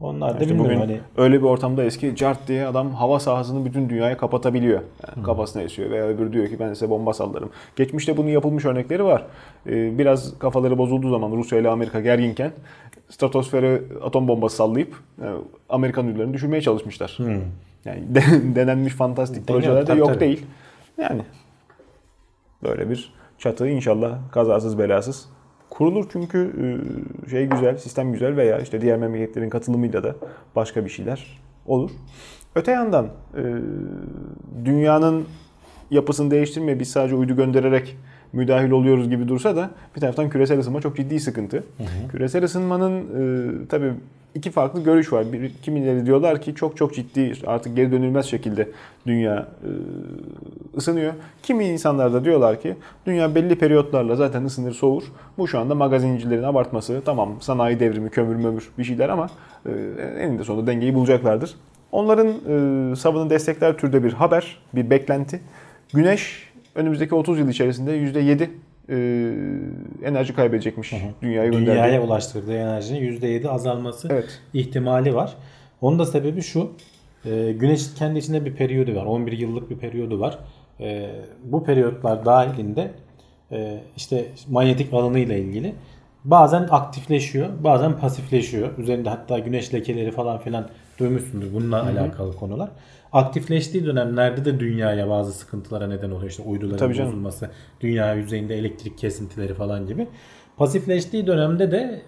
Onlar 0.01 0.39
da 0.39 0.43
İşte 0.43 0.59
bugün 0.59 0.77
hani 0.79 0.99
öyle 1.17 1.37
bir 1.39 1.43
ortamdayız 1.45 1.97
ki 1.97 2.15
cart 2.15 2.47
diye 2.47 2.67
adam 2.67 2.91
hava 2.93 3.19
sahasını 3.19 3.65
bütün 3.65 3.89
dünyaya 3.89 4.17
kapatabiliyor. 4.17 4.81
Yani 5.15 5.25
kafasına 5.25 5.61
esiyor 5.63 5.89
veya 5.91 6.05
öbürü 6.05 6.33
diyor 6.33 6.47
ki 6.47 6.59
ben 6.59 6.73
size 6.73 6.89
bomba 6.89 7.13
sallarım. 7.13 7.49
Geçmişte 7.75 8.17
bunun 8.17 8.27
yapılmış 8.29 8.65
örnekleri 8.65 9.03
var. 9.03 9.25
Ee, 9.67 9.97
biraz 9.97 10.39
kafaları 10.39 10.77
bozulduğu 10.77 11.09
zaman 11.09 11.31
Rusya 11.31 11.59
ile 11.59 11.69
Amerika 11.69 12.01
gerginken 12.01 12.51
stratosfere 13.09 13.81
atom 14.03 14.27
bombası 14.27 14.55
sallayıp 14.55 14.95
e, 15.21 15.25
Amerikan 15.69 16.07
uydularını 16.07 16.33
düşürmeye 16.33 16.61
çalışmışlar. 16.61 17.17
Yani 17.85 18.03
de- 18.15 18.55
denenmiş 18.55 18.93
fantastik 18.93 19.47
Deniyor, 19.47 19.63
projeler 19.63 19.81
de 19.81 19.85
tabii, 19.85 19.99
yok 19.99 20.07
tabii. 20.07 20.19
değil. 20.19 20.45
Yani 20.97 21.21
böyle 22.63 22.89
bir 22.89 23.13
çatı 23.37 23.67
inşallah 23.67 24.31
kazasız 24.31 24.79
belasız 24.79 25.29
kurulur 25.69 26.05
çünkü 26.11 26.53
e, 27.25 27.29
şey 27.29 27.45
güzel, 27.45 27.77
sistem 27.77 28.13
güzel 28.13 28.35
veya 28.37 28.59
işte 28.59 28.81
diğer 28.81 28.97
memleketlerin 28.97 29.49
katılımıyla 29.49 30.03
da 30.03 30.15
başka 30.55 30.85
bir 30.85 30.89
şeyler 30.89 31.41
olur. 31.65 31.91
Öte 32.55 32.71
yandan 32.71 33.05
e, 33.37 33.43
dünyanın 34.65 35.25
yapısını 35.91 36.31
değiştirmeye 36.31 36.79
biz 36.79 36.89
sadece 36.91 37.15
uydu 37.15 37.35
göndererek 37.35 37.97
müdahil 38.33 38.71
oluyoruz 38.71 39.09
gibi 39.09 39.27
dursa 39.27 39.55
da 39.55 39.69
bir 39.95 40.01
taraftan 40.01 40.29
küresel 40.29 40.59
ısınma 40.59 40.81
çok 40.81 40.97
ciddi 40.97 41.19
sıkıntı. 41.19 41.63
Küresel 42.11 42.43
ısınmanın 42.43 43.01
e, 43.01 43.67
tabii 43.67 43.93
iki 44.35 44.51
farklı 44.51 44.83
görüş 44.83 45.13
var. 45.13 45.33
Bir, 45.33 45.53
kimileri 45.53 46.05
diyorlar 46.05 46.41
ki 46.41 46.55
çok 46.55 46.77
çok 46.77 46.93
ciddi 46.93 47.33
artık 47.47 47.75
geri 47.75 47.91
dönülmez 47.91 48.25
şekilde 48.25 48.69
dünya 49.07 49.47
e, 49.63 49.69
ısınıyor. 50.77 51.13
Kimi 51.43 51.65
insanlar 51.65 52.13
da 52.13 52.25
diyorlar 52.25 52.61
ki 52.61 52.75
dünya 53.05 53.35
belli 53.35 53.55
periyotlarla 53.55 54.15
zaten 54.15 54.43
ısınır 54.45 54.73
soğur. 54.73 55.03
Bu 55.37 55.47
şu 55.47 55.59
anda 55.59 55.75
magazincilerin 55.75 56.43
abartması 56.43 57.01
tamam 57.05 57.29
sanayi 57.41 57.79
devrimi 57.79 58.09
kömür 58.09 58.35
mömür 58.35 58.69
bir 58.77 58.83
şeyler 58.83 59.09
ama 59.09 59.29
e, 59.65 59.71
eninde 60.19 60.43
sonunda 60.43 60.67
dengeyi 60.67 60.95
bulacaklardır. 60.95 61.55
Onların 61.91 62.27
e, 62.27 62.95
savını 62.95 63.29
destekler 63.29 63.77
türde 63.77 64.03
bir 64.03 64.13
haber, 64.13 64.57
bir 64.73 64.89
beklenti. 64.89 65.39
Güneş 65.93 66.47
önümüzdeki 66.77 67.15
30 67.15 67.39
yıl 67.39 67.49
içerisinde 67.49 67.91
%7 67.97 68.49
e, 68.89 70.07
enerji 70.07 70.33
kaybedecekmiş 70.35 70.93
dünyaya 71.21 71.45
gönderdiği. 71.49 71.65
dünyaya 71.71 72.01
ulaştırdığı 72.03 72.57
enerjinin 72.57 72.99
%7 73.19 73.47
azalması 73.49 74.07
Evet. 74.11 74.41
ihtimali 74.53 75.15
var. 75.15 75.33
Onun 75.81 75.99
da 75.99 76.05
sebebi 76.05 76.41
şu. 76.41 76.71
e, 77.25 77.51
Güneş 77.51 77.93
kendi 77.93 78.19
içinde 78.19 78.45
bir 78.45 78.53
periyodu 78.55 78.95
var. 78.95 79.05
11 79.05 79.31
yıllık 79.31 79.69
bir 79.69 79.77
periyodu 79.77 80.19
var. 80.19 80.39
E, 80.79 81.09
bu 81.43 81.63
periyotlar 81.63 82.25
dahilinde 82.25 82.91
e, 83.51 83.79
işte 83.97 84.25
manyetik 84.49 84.93
alanı 84.93 85.19
ile 85.19 85.39
ilgili 85.39 85.73
bazen 86.25 86.67
aktifleşiyor, 86.71 87.49
bazen 87.63 87.97
pasifleşiyor. 87.99 88.77
Üzerinde 88.77 89.09
hatta 89.09 89.39
güneş 89.39 89.73
lekeleri 89.73 90.11
falan 90.11 90.37
filan 90.39 90.69
duymuşsundur 90.99 91.53
bununla 91.53 91.83
alakalı 91.83 92.35
konular. 92.35 92.69
Aktifleştiği 93.17 93.85
dönemlerde 93.85 94.45
de 94.45 94.59
dünyaya 94.59 95.09
bazı 95.09 95.33
sıkıntılara 95.33 95.87
neden 95.87 96.11
oluyor. 96.11 96.29
İşte 96.29 96.43
uyduların 96.43 96.77
Tabii 96.77 96.93
canım. 96.93 97.11
bozulması, 97.11 97.49
dünya 97.81 98.13
yüzeyinde 98.13 98.55
elektrik 98.55 98.97
kesintileri 98.97 99.53
falan 99.53 99.87
gibi. 99.87 100.07
Pasifleştiği 100.57 101.27
dönemde 101.27 101.71
de 101.71 102.01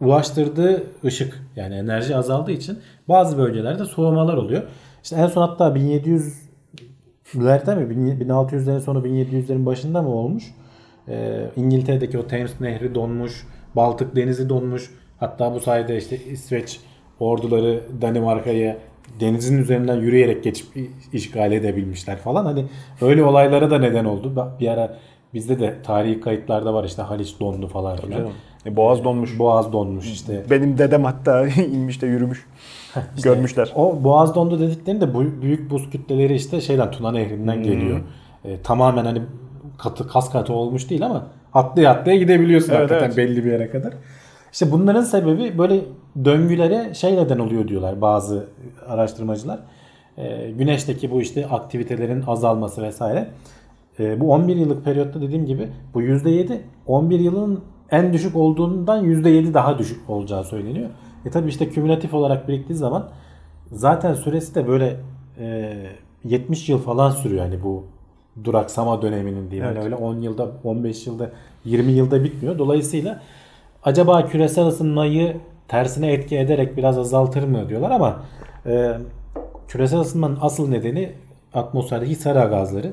ulaştırdığı 0.00 0.82
ışık 1.04 1.42
yani 1.56 1.74
enerji 1.74 2.16
azaldığı 2.16 2.52
için 2.52 2.78
bazı 3.08 3.38
bölgelerde 3.38 3.84
soğumalar 3.84 4.36
oluyor. 4.36 4.62
İşte 5.02 5.16
en 5.16 5.26
son 5.26 5.48
hatta 5.48 5.68
1700'lerde 5.68 7.76
mi 7.76 7.94
1600'lerin 8.24 8.80
sonu 8.80 8.98
1700'lerin 8.98 9.66
başında 9.66 10.02
mı 10.02 10.08
olmuş? 10.08 10.44
Ee, 11.08 11.50
İngiltere'deki 11.56 12.18
o 12.18 12.26
Thames 12.26 12.60
Nehri 12.60 12.94
donmuş, 12.94 13.46
Baltık 13.76 14.16
Denizi 14.16 14.48
donmuş. 14.48 14.90
Hatta 15.20 15.54
bu 15.54 15.60
sayede 15.60 15.96
işte 15.96 16.24
İsveç 16.24 16.80
orduları 17.20 17.82
Danimarka'ya 18.02 18.89
denizin 19.20 19.58
üzerinden 19.58 19.96
yürüyerek 19.96 20.44
geçip 20.44 20.66
işgal 21.12 21.52
edebilmişler 21.52 22.18
falan. 22.18 22.44
Hani 22.44 22.64
öyle 23.00 23.24
olaylara 23.24 23.70
da 23.70 23.78
neden 23.78 24.04
oldu. 24.04 24.52
Bir 24.60 24.68
ara 24.68 24.98
bizde 25.34 25.60
de 25.60 25.74
tarihi 25.82 26.20
kayıtlarda 26.20 26.74
var 26.74 26.84
işte 26.84 27.02
Haliç 27.02 27.40
dondu 27.40 27.68
falan 27.68 27.96
filan. 27.96 28.28
E, 28.66 28.76
boğaz 28.76 29.04
donmuş. 29.04 29.38
Boğaz 29.38 29.72
donmuş 29.72 30.12
işte. 30.12 30.44
Benim 30.50 30.78
dedem 30.78 31.04
hatta 31.04 31.46
inmiş 31.72 32.02
de 32.02 32.06
yürümüş. 32.06 32.46
Görmüşler. 33.22 33.72
O 33.74 34.04
boğaz 34.04 34.34
dondu 34.34 34.60
dediklerinde 34.60 35.14
bu 35.14 35.24
büyük 35.42 35.70
buz 35.70 35.90
kütleleri 35.90 36.34
işte 36.34 36.60
şeyden 36.60 36.90
Tuna 36.90 37.12
Nehri'nden 37.12 37.62
geliyor. 37.62 38.00
E, 38.44 38.62
tamamen 38.62 39.04
hani 39.04 39.22
katı 39.78 40.08
kas 40.08 40.32
katı 40.32 40.52
olmuş 40.52 40.90
değil 40.90 41.06
ama 41.06 41.26
atlaya 41.54 41.90
atlaya 41.90 42.18
gidebiliyorsun 42.18 42.70
Evet, 42.70 42.80
hakikaten 42.80 43.06
evet. 43.06 43.16
belli 43.16 43.44
bir 43.44 43.52
yere 43.52 43.70
kadar. 43.70 43.92
İşte 44.52 44.70
bunların 44.70 45.02
sebebi 45.02 45.58
böyle 45.58 45.80
döngülere 46.24 46.94
şey 46.94 47.16
neden 47.16 47.38
oluyor 47.38 47.68
diyorlar 47.68 48.00
bazı 48.00 48.46
araştırmacılar. 48.88 49.58
E, 50.18 50.50
güneşteki 50.50 51.10
bu 51.10 51.20
işte 51.20 51.46
aktivitelerin 51.46 52.24
azalması 52.26 52.82
vesaire. 52.82 53.28
E, 54.00 54.20
bu 54.20 54.32
11 54.32 54.56
yıllık 54.56 54.84
periyotta 54.84 55.20
dediğim 55.20 55.46
gibi 55.46 55.68
bu 55.94 56.02
%7 56.02 56.60
11 56.86 57.20
yılın 57.20 57.60
en 57.90 58.12
düşük 58.12 58.36
olduğundan 58.36 59.04
%7 59.04 59.54
daha 59.54 59.78
düşük 59.78 60.10
olacağı 60.10 60.44
söyleniyor. 60.44 60.90
E 61.26 61.30
tabi 61.30 61.48
işte 61.48 61.68
kümülatif 61.68 62.14
olarak 62.14 62.48
biriktiği 62.48 62.74
zaman 62.74 63.08
zaten 63.72 64.14
süresi 64.14 64.54
de 64.54 64.68
böyle 64.68 64.96
e, 65.40 65.76
70 66.24 66.68
yıl 66.68 66.78
falan 66.78 67.10
sürüyor 67.10 67.44
hani 67.44 67.62
bu 67.62 67.84
duraksama 68.44 69.02
döneminin 69.02 69.50
diye. 69.50 69.62
Yani 69.62 69.72
Evet. 69.74 69.84
öyle 69.84 69.94
10 69.94 70.20
yılda, 70.20 70.48
15 70.64 71.06
yılda, 71.06 71.30
20 71.64 71.92
yılda 71.92 72.24
bitmiyor. 72.24 72.58
Dolayısıyla 72.58 73.20
acaba 73.84 74.26
küresel 74.26 74.66
ısınmayı 74.66 75.36
tersine 75.70 76.12
etki 76.12 76.38
ederek 76.38 76.76
biraz 76.76 76.98
azaltır 76.98 77.42
mı 77.42 77.68
diyorlar 77.68 77.90
ama 77.90 78.22
e, 78.66 78.92
küresel 79.68 80.00
ısınmanın 80.00 80.38
asıl 80.40 80.68
nedeni 80.68 81.12
atmosferdeki 81.54 82.14
sera 82.14 82.44
gazları. 82.44 82.92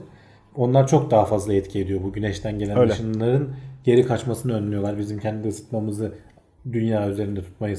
Onlar 0.56 0.88
çok 0.88 1.12
daha 1.12 1.26
fazla 1.26 1.54
etki 1.54 1.80
ediyor 1.80 2.04
bu 2.04 2.14
güneşten 2.14 2.60
gelen 2.60 2.78
Öyle. 2.78 2.94
ışınların 2.94 3.56
geri 3.84 4.06
kaçmasını 4.06 4.54
önlüyorlar. 4.54 4.98
Bizim 4.98 5.20
kendi 5.20 5.48
ısıtmamızı 5.48 6.14
dünya 6.72 7.10
üzerinde 7.10 7.42
tutmayı 7.42 7.78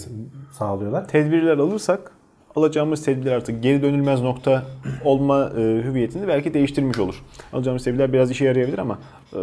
sağlıyorlar. 0.53 1.09
Tedbirler 1.09 1.59
alırsak 1.59 2.13
alacağımız 2.57 3.05
tedbirler 3.05 3.33
artık 3.33 3.63
geri 3.63 3.83
dönülmez 3.83 4.23
nokta 4.23 4.63
olma 5.05 5.53
e, 5.57 5.61
hüviyetini 5.61 6.29
belki 6.29 6.55
değiştirmiş 6.55 6.99
olur. 6.99 7.25
Alacağımız 7.53 7.85
tedbirler 7.85 8.13
biraz 8.13 8.31
işe 8.31 8.45
yarayabilir 8.45 8.79
ama 8.79 8.99
e, 9.33 9.41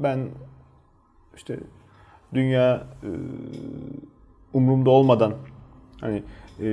ben 0.00 0.28
işte 1.36 1.56
dünya 2.34 2.82
e, 3.02 3.10
umurumda 4.52 4.90
olmadan 4.90 5.32
hani 6.00 6.22
e, 6.60 6.66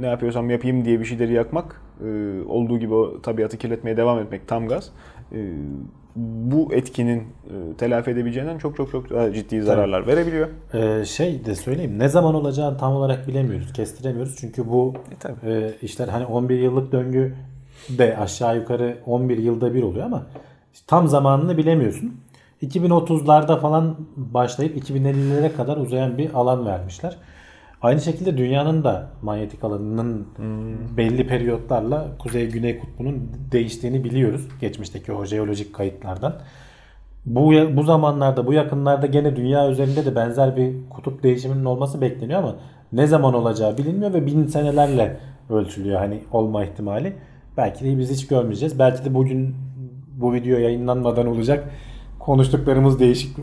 ne 0.00 0.06
yapıyorsam 0.06 0.50
yapayım 0.50 0.84
diye 0.84 1.00
bir 1.00 1.04
şeyleri 1.04 1.32
yakmak 1.32 1.80
e, 2.04 2.40
olduğu 2.48 2.78
gibi 2.78 2.94
o 2.94 3.22
tabiatı 3.22 3.58
kirletmeye 3.58 3.96
devam 3.96 4.18
etmek 4.18 4.48
tam 4.48 4.68
gaz 4.68 4.90
e, 5.32 5.38
bu 6.16 6.74
etkinin 6.74 7.18
e, 7.20 7.76
telafi 7.78 8.10
edebileceğinden 8.10 8.58
çok 8.58 8.76
çok 8.76 8.90
çok 8.92 9.10
daha 9.10 9.32
ciddi 9.32 9.62
zararlar 9.62 10.06
verebiliyor. 10.06 10.48
Ee, 10.74 11.04
şey 11.04 11.44
de 11.44 11.54
söyleyeyim 11.54 11.98
ne 11.98 12.08
zaman 12.08 12.34
olacağını 12.34 12.78
tam 12.78 12.92
olarak 12.92 13.28
bilemiyoruz. 13.28 13.72
Kestiremiyoruz. 13.72 14.36
Çünkü 14.40 14.68
bu 14.68 14.94
E, 15.12 15.14
tabii. 15.20 15.34
e, 15.52 15.74
işler 15.82 16.08
hani 16.08 16.26
11 16.26 16.58
yıllık 16.58 16.92
döngü 16.92 17.34
de 17.98 18.16
aşağı 18.16 18.56
yukarı 18.56 18.98
11 19.06 19.38
yılda 19.38 19.74
bir 19.74 19.82
oluyor 19.82 20.06
ama 20.06 20.26
tam 20.86 21.08
zamanını 21.08 21.56
bilemiyorsun. 21.56 22.14
2030'larda 22.62 23.60
falan 23.60 23.96
başlayıp 24.16 24.76
2050'lere 24.76 25.52
kadar 25.52 25.76
uzayan 25.76 26.18
bir 26.18 26.34
alan 26.34 26.66
vermişler. 26.66 27.16
Aynı 27.82 28.00
şekilde 28.00 28.38
dünyanın 28.38 28.84
da 28.84 29.08
manyetik 29.22 29.64
alanının 29.64 30.26
belli 30.96 31.26
periyotlarla 31.26 32.08
kuzey-güney 32.18 32.78
kutbunun 32.78 33.30
değiştiğini 33.52 34.04
biliyoruz. 34.04 34.48
Geçmişteki 34.60 35.12
o 35.12 35.24
jeolojik 35.24 35.74
kayıtlardan. 35.74 36.34
Bu 37.26 37.52
bu 37.76 37.82
zamanlarda, 37.82 38.46
bu 38.46 38.52
yakınlarda 38.52 39.06
gene 39.06 39.36
dünya 39.36 39.70
üzerinde 39.70 40.04
de 40.04 40.16
benzer 40.16 40.56
bir 40.56 40.74
kutup 40.90 41.22
değişiminin 41.22 41.64
olması 41.64 42.00
bekleniyor 42.00 42.38
ama 42.38 42.56
ne 42.92 43.06
zaman 43.06 43.34
olacağı 43.34 43.78
bilinmiyor 43.78 44.14
ve 44.14 44.26
bin 44.26 44.46
senelerle 44.46 45.16
ölçülüyor 45.50 45.98
hani 45.98 46.20
olma 46.32 46.64
ihtimali. 46.64 47.16
Belki 47.56 47.84
de 47.84 47.98
biz 47.98 48.10
hiç 48.10 48.26
görmeyeceğiz. 48.26 48.78
Belki 48.78 49.04
de 49.04 49.14
bugün 49.14 49.56
bu 50.16 50.32
video 50.32 50.58
yayınlanmadan 50.58 51.26
olacak. 51.26 51.64
Konuştuklarımız 52.20 53.00
değişik, 53.00 53.36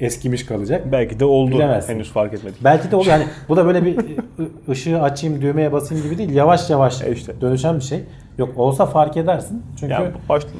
eskimiş 0.00 0.46
kalacak. 0.46 0.92
Belki 0.92 1.20
de 1.20 1.24
oldu. 1.24 1.50
Bilemezsin. 1.50 1.94
Henüz 1.94 2.10
fark 2.12 2.34
etmedik. 2.34 2.64
Belki 2.64 2.90
de 2.90 2.96
o 2.96 3.02
yani 3.04 3.24
bu 3.48 3.56
da 3.56 3.66
böyle 3.66 3.84
bir 3.84 3.96
ışığı 4.68 5.02
açayım 5.02 5.42
düğmeye 5.42 5.72
basayım 5.72 6.04
gibi 6.04 6.18
değil. 6.18 6.30
Yavaş 6.30 6.70
yavaş 6.70 7.02
E 7.02 7.12
işte. 7.12 7.40
dönüşen 7.40 7.76
bir 7.76 7.84
şey. 7.84 8.04
Yok 8.38 8.48
olsa 8.58 8.86
fark 8.86 9.16
edersin. 9.16 9.62
Çünkü 9.80 9.92
Ya 9.92 10.12
başlamış. 10.28 10.56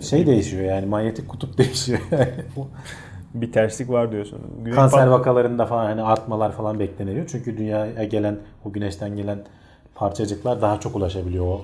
şey 0.00 0.26
değişiyor 0.26 0.64
yani 0.64 0.86
manyetik 0.86 1.28
kutup 1.28 1.58
değişiyor. 1.58 2.00
Bir 3.34 3.52
terslik 3.52 3.90
var 3.90 4.12
diyorsun. 4.12 4.38
Güney 4.58 4.74
Kanser 4.76 5.06
vakalarında 5.06 5.66
falan 5.66 5.84
hani 5.86 6.02
artmalar 6.02 6.52
falan 6.52 6.78
bekleniyor. 6.80 7.26
Çünkü 7.30 7.58
dünyaya 7.58 8.04
gelen 8.04 8.36
o 8.64 8.72
güneşten 8.72 9.16
gelen 9.16 9.38
parçacıklar 9.94 10.62
daha 10.62 10.80
çok 10.80 10.96
ulaşabiliyor 10.96 11.44
o 11.46 11.60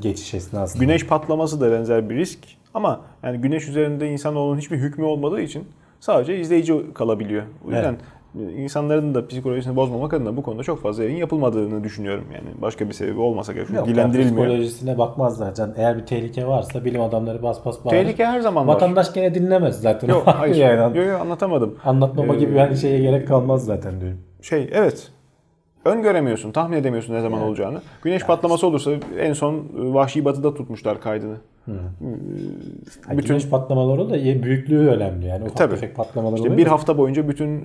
geçiş 0.00 0.34
esnasında. 0.34 0.84
Güneş 0.84 1.06
patlaması 1.06 1.60
da 1.60 1.72
benzer 1.72 2.10
bir 2.10 2.16
risk. 2.16 2.38
Ama 2.76 3.00
yani 3.22 3.38
güneş 3.38 3.68
üzerinde 3.68 4.08
insanoğlunun 4.08 4.58
hiçbir 4.58 4.76
hükmü 4.76 5.04
olmadığı 5.04 5.40
için 5.40 5.64
sadece 6.00 6.38
izleyici 6.38 6.92
kalabiliyor. 6.94 7.42
O 7.66 7.70
yüzden 7.70 7.96
insanların 8.56 9.14
da 9.14 9.26
psikolojisini 9.26 9.76
bozmamak 9.76 10.14
adına 10.14 10.36
bu 10.36 10.42
konuda 10.42 10.62
çok 10.62 10.82
fazla 10.82 11.02
yayın 11.04 11.16
yapılmadığını 11.16 11.84
düşünüyorum. 11.84 12.24
Yani 12.34 12.62
başka 12.62 12.88
bir 12.88 12.92
sebebi 12.92 13.20
olmasa 13.20 13.52
gerek. 13.52 13.66
Çünkü 13.66 13.78
Yok, 13.78 13.88
dilendirilmiyor. 13.88 14.46
Psikolojisine 14.46 14.98
bakmazlar 14.98 15.54
can. 15.54 15.74
Eğer 15.76 15.96
bir 15.98 16.06
tehlike 16.06 16.46
varsa 16.46 16.84
bilim 16.84 17.00
adamları 17.00 17.42
bas 17.42 17.64
bas 17.64 17.84
bağırır. 17.84 17.96
Tehlike 17.98 18.26
her 18.26 18.40
zaman 18.40 18.68
var. 18.68 18.74
Vatandaş 18.74 19.12
gene 19.14 19.34
dinlemez 19.34 19.80
zaten. 19.80 20.08
Yok 20.08 20.22
hayır. 20.26 20.54
yani. 20.56 20.98
Yok 20.98 21.06
yok 21.06 21.20
anlatamadım. 21.20 21.74
Anlatmama 21.84 22.34
Ee, 22.34 22.38
gibi 22.38 22.54
bir 22.70 22.76
şeye 22.76 22.98
gerek 22.98 23.28
kalmaz 23.28 23.64
zaten 23.64 24.00
diyorum. 24.00 24.18
şey 24.42 24.70
evet 24.72 25.12
öngöremiyorsun, 25.86 26.52
tahmin 26.52 26.76
edemiyorsun 26.76 27.14
ne 27.14 27.20
zaman 27.20 27.42
olacağını. 27.42 27.80
Güneş 28.02 28.22
patlaması 28.26 28.66
olursa 28.66 28.90
en 29.18 29.32
son 29.32 29.54
e, 29.54 29.60
Vahşi 29.74 30.24
Batı'da 30.24 30.54
tutmuşlar 30.54 31.00
kaydını. 31.00 31.34
Bütün 31.66 33.18
bütün- 33.18 33.28
güneş 33.28 33.48
patlamaları 33.48 34.10
da 34.10 34.16
ye- 34.16 34.42
büyüklüğü 34.42 34.88
önemli 34.88 35.26
yani. 35.26 35.44
Ufak 35.44 35.56
tabii. 35.56 35.74
tefek 35.74 35.96
patlamalar 35.96 36.36
İşte 36.38 36.56
bir 36.56 36.66
hafta 36.66 36.98
boyunca 36.98 37.28
bütün 37.28 37.56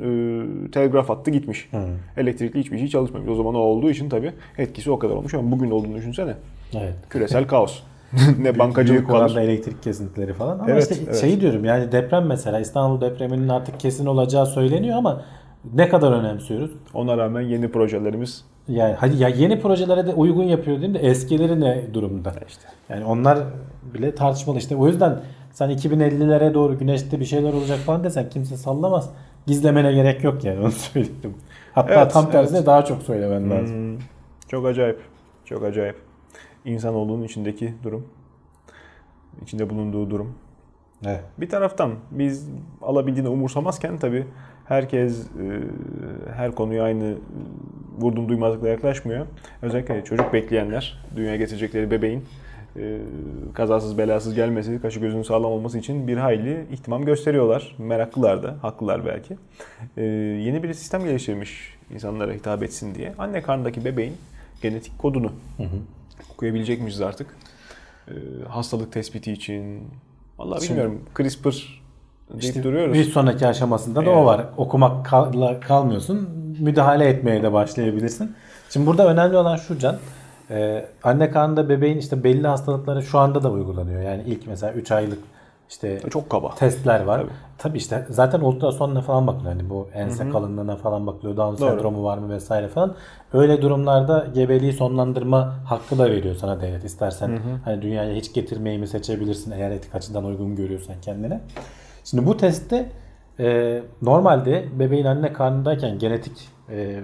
e, 0.67 0.71
telgraf 0.71 1.09
hattı 1.09 1.31
gitmiş. 1.31 1.69
Elektrikli 2.17 2.59
hiçbir 2.59 2.77
şey 2.77 2.87
çalışmamış. 2.87 3.29
O 3.29 3.35
zaman 3.35 3.55
o 3.55 3.59
olduğu 3.59 3.89
için 3.89 4.09
tabii 4.09 4.31
etkisi 4.57 4.91
o 4.91 4.99
kadar 4.99 5.15
olmuş 5.15 5.33
ama 5.33 5.51
bugün 5.51 5.71
olduğunu 5.71 5.95
düşünsene. 5.95 6.33
Evet. 6.73 6.93
Küresel 7.09 7.47
kaos. 7.47 7.79
ne 8.39 8.59
bankacılık 8.59 9.07
kalır. 9.09 9.35
elektrik 9.37 9.83
kesintileri 9.83 10.33
falan. 10.33 10.59
Ama 10.59 10.71
Evet, 10.71 10.83
işte 10.91 10.95
evet. 11.05 11.21
şeyi 11.21 11.41
diyorum 11.41 11.65
yani 11.65 11.91
deprem 11.91 12.25
mesela 12.25 12.59
İstanbul 12.59 13.01
depreminin 13.01 13.49
artık 13.49 13.79
kesin 13.79 14.05
olacağı 14.05 14.45
söyleniyor 14.45 14.97
ama 14.97 15.21
ne 15.73 15.89
kadar 15.89 16.11
önemsiyoruz? 16.11 16.71
Ona 16.93 17.17
rağmen 17.17 17.41
yeni 17.41 17.71
projelerimiz 17.71 18.45
Yani 18.67 18.93
hadi 18.93 19.17
ya 19.17 19.29
yeni 19.29 19.61
projelere 19.61 20.07
de 20.07 20.13
uygun 20.13 20.43
yapıyor 20.43 20.81
değil 20.81 20.91
mi 20.91 20.99
de 20.99 20.99
eskileri 20.99 21.59
ne 21.61 21.93
durumda? 21.93 22.33
işte. 22.47 22.63
Yani 22.89 23.05
onlar 23.05 23.39
bile 23.93 24.15
tartışmalı 24.15 24.57
işte. 24.57 24.75
O 24.75 24.87
yüzden 24.87 25.19
sen 25.51 25.69
2050'lere 25.69 26.53
doğru 26.53 26.77
güneşte 26.79 27.19
bir 27.19 27.25
şeyler 27.25 27.53
olacak 27.53 27.77
falan 27.79 28.03
desen 28.03 28.29
kimse 28.29 28.57
sallamaz. 28.57 29.09
Gizlemene 29.47 29.93
gerek 29.93 30.23
yok 30.23 30.43
yani 30.43 30.59
onu 30.59 30.71
söyleyeyim. 30.93 31.35
Hatta 31.73 31.93
Evet, 31.93 32.11
tam 32.13 32.31
tersine 32.31 32.57
evet. 32.57 32.67
daha 32.67 32.85
çok 32.85 33.01
söylemen 33.03 33.49
lazım. 33.51 33.75
Hmm, 33.75 33.99
çok 34.47 34.65
acayip. 34.65 34.99
Çok 35.45 35.63
acayip. 35.63 35.95
İnsanoğlunun 36.65 37.23
içindeki 37.23 37.73
durum. 37.83 38.07
içinde 39.41 39.69
bulunduğu 39.69 40.09
durum. 40.09 40.35
Evet. 41.05 41.23
Bir 41.37 41.49
taraftan 41.49 41.91
biz 42.11 42.49
alabildiğini 42.81 43.29
umursamazken 43.29 43.97
tabii 43.97 44.27
herkes 44.71 45.21
e, 45.21 45.25
her 46.35 46.51
konuya 46.51 46.83
aynı 46.83 47.15
vurdum 47.97 48.29
duymazlıkla 48.29 48.69
yaklaşmıyor. 48.69 49.25
Özellikle 49.61 50.03
çocuk 50.03 50.33
bekleyenler, 50.33 50.99
dünyaya 51.15 51.35
getirecekleri 51.35 51.91
bebeğin 51.91 52.25
e, 52.77 52.97
kazasız 53.53 53.97
belasız 53.97 54.35
gelmesi, 54.35 54.81
kaşı 54.81 54.99
gözünün 54.99 55.23
sağlam 55.23 55.51
olması 55.51 55.77
için 55.77 56.07
bir 56.07 56.17
hayli 56.17 56.65
ihtimam 56.71 57.05
gösteriyorlar. 57.05 57.75
Meraklılar 57.77 58.43
da, 58.43 58.55
haklılar 58.61 59.05
belki. 59.05 59.37
E, 59.97 60.03
yeni 60.45 60.63
bir 60.63 60.73
sistem 60.73 61.03
geliştirmiş 61.03 61.77
insanlara 61.93 62.33
hitap 62.33 62.63
etsin 62.63 62.95
diye. 62.95 63.13
Anne 63.17 63.41
karnındaki 63.41 63.85
bebeğin 63.85 64.13
genetik 64.61 64.99
kodunu 64.99 65.31
okuyabilecekmişiz 66.33 67.01
artık. 67.01 67.35
Hastalık 68.47 68.91
tespiti 68.91 69.31
için. 69.31 69.83
Vallahi 70.37 70.69
bilmiyorum. 70.69 71.01
CRISPR 71.17 71.80
deyip 72.31 72.43
İşte 72.43 72.63
duruyoruz. 72.63 72.93
bir 72.93 73.03
sonraki 73.03 73.47
aşamasında 73.47 73.99
da 73.99 74.03
Evet. 74.05 74.17
o 74.17 74.25
var. 74.25 74.45
Okumak 74.57 75.05
kal- 75.05 75.61
kalmıyorsun. 75.67 76.29
Müdahale 76.59 77.05
etmeye 77.07 77.43
de 77.43 77.53
başlayabilirsin. 77.53 78.35
Şimdi 78.69 78.85
burada 78.87 79.07
önemli 79.07 79.37
olan 79.37 79.55
şu 79.55 79.79
Can. 79.79 79.95
e, 80.49 80.85
anne 81.03 81.31
karnında 81.31 81.69
bebeğin 81.69 81.97
işte 81.97 82.23
belli 82.23 82.47
hastalıkları 82.47 83.03
şu 83.03 83.19
anda 83.19 83.43
da 83.43 83.51
uygulanıyor. 83.51 84.01
Yani 84.01 84.23
ilk 84.25 84.47
mesela 84.47 84.73
3 84.73 84.91
aylık 84.91 85.19
işte 85.69 85.99
Çok 86.09 86.29
kaba. 86.29 86.55
testler 86.55 87.03
var. 87.03 87.17
Tabii. 87.19 87.29
Tabii, 87.57 87.77
işte 87.77 88.05
zaten 88.09 88.39
ultrasonla 88.39 89.01
falan 89.01 89.27
bakılıyor. 89.27 89.53
Hani 89.53 89.69
bu 89.69 89.87
ense 89.93 90.29
kalınlığına 90.29 90.75
falan 90.75 91.07
bakılıyor. 91.07 91.37
Down 91.37 91.61
Doğru. 91.61 91.69
sendromu 91.71 92.03
var 92.03 92.17
mı 92.17 92.29
vesaire 92.33 92.67
falan. 92.67 92.95
Öyle 93.33 93.61
durumlarda 93.61 94.27
gebeliği 94.33 94.73
sonlandırma 94.73 95.55
hakkı 95.65 95.97
da 95.99 96.09
veriyor 96.11 96.35
sana 96.35 96.61
devlet. 96.61 96.83
İstersen 96.83 97.39
hani 97.65 97.81
dünyaya 97.81 98.15
hiç 98.15 98.33
getirmeyi 98.33 98.79
mi 98.79 98.87
seçebilirsin 98.87 99.51
eğer 99.51 99.71
etik 99.71 99.95
açıdan 99.95 100.25
uygun 100.25 100.55
görüyorsan 100.55 100.95
kendine. 101.01 101.41
Şimdi 102.03 102.25
bu 102.25 102.37
testte 102.37 102.91
e, 103.39 103.79
normalde 104.01 104.65
bebeğin 104.79 105.05
anne 105.05 105.33
karnındayken 105.33 105.99
genetik 105.99 106.49
e, 106.69 106.99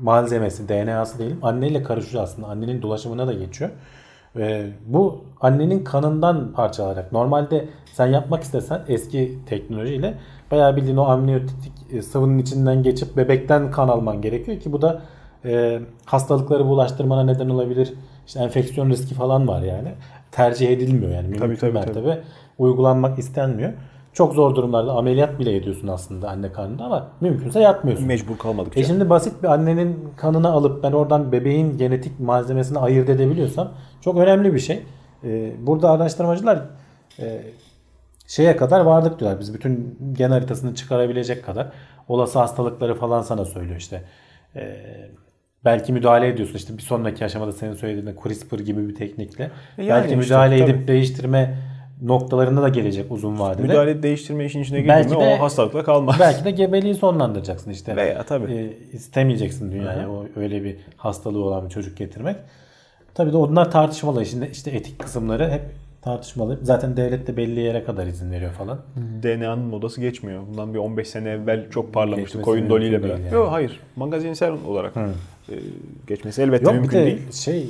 malzemesi, 0.00 0.68
DNA'sı 0.68 1.18
diyelim 1.18 1.38
anneyle 1.42 1.82
karışıyor 1.82 2.22
aslında. 2.22 2.48
Annenin 2.48 2.82
dolaşımına 2.82 3.26
da 3.26 3.32
geçiyor. 3.32 3.70
E, 4.36 4.66
bu 4.86 5.24
annenin 5.40 5.84
kanından 5.84 6.52
parçalarak 6.52 7.12
normalde 7.12 7.68
sen 7.92 8.06
yapmak 8.06 8.42
istesen 8.42 8.82
eski 8.88 9.38
teknolojiyle 9.46 10.14
bayağı 10.50 10.76
bildiğin 10.76 10.96
o 10.96 11.04
amniyotik 11.04 11.72
e, 11.92 12.02
sıvının 12.02 12.38
içinden 12.38 12.82
geçip 12.82 13.16
bebekten 13.16 13.70
kan 13.70 13.88
alman 13.88 14.22
gerekiyor 14.22 14.60
ki 14.60 14.72
bu 14.72 14.82
da 14.82 15.02
e, 15.44 15.80
hastalıkları 16.04 16.66
bulaştırmana 16.66 17.24
neden 17.24 17.48
olabilir. 17.48 17.94
İşte 18.26 18.40
enfeksiyon 18.40 18.90
riski 18.90 19.14
falan 19.14 19.48
var 19.48 19.62
yani. 19.62 19.88
Tercih 20.32 20.70
edilmiyor 20.70 21.12
yani. 21.12 21.28
Mümkün 21.28 21.40
Tabii, 21.40 21.56
tabii, 21.56 21.72
mertebe 21.72 22.22
uygulanmak 22.58 23.18
istenmiyor. 23.18 23.72
Çok 24.16 24.34
zor 24.34 24.54
durumlarda 24.54 24.92
ameliyat 24.92 25.38
bile 25.38 25.56
ediyorsun 25.56 25.88
aslında 25.88 26.28
anne 26.28 26.52
karnında 26.52 26.84
ama 26.84 27.08
mümkünse 27.20 27.60
yapmıyorsun. 27.60 28.06
Mecbur 28.06 28.38
kalmadıkça. 28.38 28.80
E 28.80 28.84
şimdi 28.84 29.10
basit 29.10 29.42
bir 29.42 29.48
annenin 29.48 30.08
kanını 30.16 30.48
alıp 30.48 30.82
ben 30.82 30.92
oradan 30.92 31.32
bebeğin 31.32 31.78
genetik 31.78 32.20
malzemesini 32.20 32.78
ayırt 32.78 33.08
edebiliyorsam 33.08 33.72
çok 34.00 34.18
önemli 34.18 34.54
bir 34.54 34.58
şey. 34.58 34.82
Ee, 35.24 35.52
burada 35.66 35.90
araştırmacılar 35.90 36.62
e, 37.18 37.42
şeye 38.26 38.56
kadar 38.56 38.80
vardık 38.80 39.20
diyorlar. 39.20 39.40
Biz 39.40 39.54
bütün 39.54 39.98
gen 40.12 40.30
haritasını 40.30 40.74
çıkarabilecek 40.74 41.44
kadar 41.44 41.72
olası 42.08 42.38
hastalıkları 42.38 42.94
falan 42.94 43.22
sana 43.22 43.44
söylüyor 43.44 43.76
işte. 43.76 44.02
Ee, 44.56 44.76
belki 45.64 45.92
müdahale 45.92 46.28
ediyorsun 46.28 46.54
işte 46.54 46.76
bir 46.76 46.82
sonraki 46.82 47.24
aşamada 47.24 47.52
senin 47.52 47.74
söylediğin 47.74 48.16
CRISPR 48.24 48.58
gibi 48.58 48.88
bir 48.88 48.94
teknikle. 48.94 49.50
E 49.78 49.84
yani 49.84 49.90
belki 49.90 50.06
işte, 50.06 50.16
müdahale 50.16 50.58
tabii. 50.58 50.70
edip 50.70 50.88
değiştirme 50.88 51.58
noktalarında 52.02 52.62
da 52.62 52.68
gelecek 52.68 53.12
uzun 53.12 53.38
vadede. 53.38 53.62
Müdahale 53.62 54.02
değiştirme 54.02 54.44
işin 54.44 54.62
içine 54.62 54.80
girdi 54.80 55.08
mi 55.08 55.16
o 55.16 55.40
hastalıkla 55.40 55.84
kalmaz. 55.84 56.16
Belki 56.20 56.44
de 56.44 56.50
gebeliği 56.50 56.94
sonlandıracaksın 56.94 57.70
işte. 57.70 57.96
Veya 57.96 58.22
tabii. 58.22 58.52
E, 58.52 58.72
istemeyeceksin 58.96 59.72
dünyaya 59.72 60.10
o 60.10 60.26
öyle 60.36 60.64
bir 60.64 60.76
hastalığı 60.96 61.44
olan 61.44 61.64
bir 61.64 61.70
çocuk 61.70 61.96
getirmek. 61.96 62.36
Tabii 63.14 63.32
de 63.32 63.36
onlar 63.36 63.70
tartışmalı. 63.70 64.26
Şimdi 64.26 64.48
işte 64.52 64.70
etik 64.70 64.98
kısımları 64.98 65.50
hep 65.50 65.62
tartışmalı. 66.02 66.58
Zaten 66.62 66.96
devlet 66.96 67.26
de 67.26 67.36
belli 67.36 67.60
yere 67.60 67.84
kadar 67.84 68.06
izin 68.06 68.32
veriyor 68.32 68.50
falan. 68.52 68.78
DNA'nın 69.22 69.64
modası 69.64 70.00
geçmiyor. 70.00 70.42
Bundan 70.50 70.74
bir 70.74 70.78
15 70.78 71.08
sene 71.08 71.30
evvel 71.30 71.70
çok 71.70 71.94
parlamıştı 71.94 72.42
koyun 72.42 72.66
mümkün 72.66 72.92
beraber. 72.92 73.08
değil 73.18 73.32
Yok 73.32 73.44
yani. 73.44 73.50
hayır. 73.50 73.80
Magazinsel 73.96 74.52
olarak 74.66 74.96
e, 74.96 75.54
geçmesi 76.06 76.42
elbette 76.42 76.64
Yok 76.64 76.74
mümkün 76.74 76.98
de 76.98 77.06
değil. 77.06 77.32
şey 77.32 77.66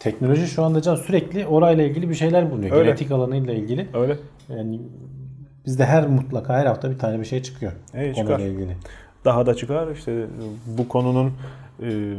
teknoloji 0.00 0.46
şu 0.46 0.62
anda 0.64 0.82
can 0.82 0.94
sürekli 0.96 1.46
orayla 1.46 1.84
ilgili 1.84 2.08
bir 2.08 2.14
şeyler 2.14 2.50
bulunuyor. 2.50 2.76
Öyle. 2.76 2.84
Genetik 2.84 3.10
alanıyla 3.10 3.54
ilgili. 3.54 3.88
Öyle. 3.94 4.16
Yani 4.48 4.80
bizde 5.66 5.84
her 5.84 6.06
mutlaka 6.06 6.54
her 6.54 6.66
hafta 6.66 6.90
bir 6.90 6.98
tane 6.98 7.20
bir 7.20 7.24
şey 7.24 7.42
çıkıyor. 7.42 7.72
Evet, 7.94 8.14
konuyla 8.16 8.36
çıkar. 8.38 8.50
ilgili. 8.50 8.76
Daha 9.24 9.46
da 9.46 9.54
çıkar. 9.54 9.88
İşte 9.92 10.26
bu 10.78 10.88
konunun 10.88 11.32
e, 11.82 12.14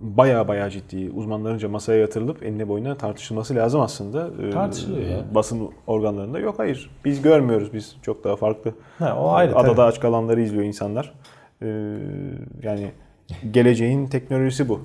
baya 0.00 0.48
baya 0.48 0.70
ciddi 0.70 1.10
uzmanlarınca 1.10 1.68
masaya 1.68 2.00
yatırılıp 2.00 2.42
enine 2.42 2.68
boyuna 2.68 2.94
tartışılması 2.94 3.54
lazım 3.54 3.80
aslında. 3.80 4.30
E, 4.46 4.50
Tartışılıyor 4.50 5.10
ya. 5.10 5.24
Basın 5.34 5.68
organlarında. 5.86 6.38
Yok 6.38 6.58
hayır. 6.58 6.90
Biz 7.04 7.22
görmüyoruz. 7.22 7.72
Biz 7.72 7.96
çok 8.02 8.24
daha 8.24 8.36
farklı. 8.36 8.74
Ha, 8.98 9.16
o 9.20 9.30
ayrı 9.30 9.56
Adada 9.56 9.72
tabii. 9.74 9.82
aç 9.82 10.00
kalanları 10.00 10.40
izliyor 10.40 10.64
insanlar. 10.64 11.14
E, 11.62 11.66
yani 12.62 12.90
geleceğin 13.50 14.06
teknolojisi 14.06 14.68
bu. 14.68 14.80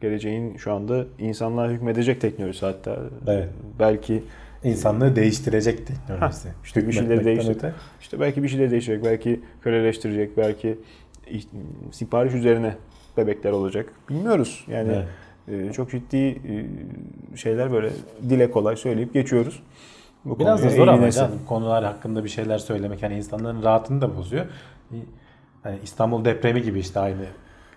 Geleceğin 0.00 0.56
şu 0.56 0.72
anda 0.72 1.04
insanlığa 1.18 1.68
hükmedecek 1.68 2.20
teknolojisi 2.20 2.66
hatta. 2.66 2.96
Evet. 3.26 3.48
Belki 3.78 4.22
İnsanlığı 4.64 5.16
değiştirecek 5.16 5.86
teknolojisi. 5.86 6.48
işte 6.64 6.86
bir 6.86 6.92
şeyleri 6.92 7.24
değiştirecek. 7.24 7.56
öte. 7.64 7.74
İşte 8.00 8.20
belki 8.20 8.42
bir 8.42 8.48
şeyleri 8.48 8.70
değiştirecek, 8.70 9.04
belki 9.04 9.40
köleleştirecek, 9.62 10.36
belki 10.36 10.78
sipariş 11.92 12.34
üzerine 12.34 12.74
bebekler 13.16 13.52
olacak. 13.52 13.86
Bilmiyoruz. 14.08 14.64
Yani 14.68 15.02
e, 15.48 15.72
çok 15.72 15.90
ciddi 15.90 16.16
e, 16.16 16.36
şeyler 17.36 17.72
böyle 17.72 17.90
dile 18.28 18.50
kolay 18.50 18.76
söyleyip 18.76 19.14
geçiyoruz. 19.14 19.62
Bu 20.24 20.38
Biraz 20.38 20.64
da 20.64 20.68
zor 20.70 20.88
ama 20.88 21.10
canım. 21.10 21.38
konular 21.48 21.84
hakkında 21.84 22.24
bir 22.24 22.28
şeyler 22.28 22.58
söylemek 22.58 23.02
hani 23.02 23.16
insanların 23.16 23.62
rahatını 23.62 24.00
da 24.00 24.16
bozuyor. 24.16 24.46
Hani 25.62 25.78
İstanbul 25.82 26.24
depremi 26.24 26.62
gibi 26.62 26.78
işte 26.78 27.00
aynı. 27.00 27.24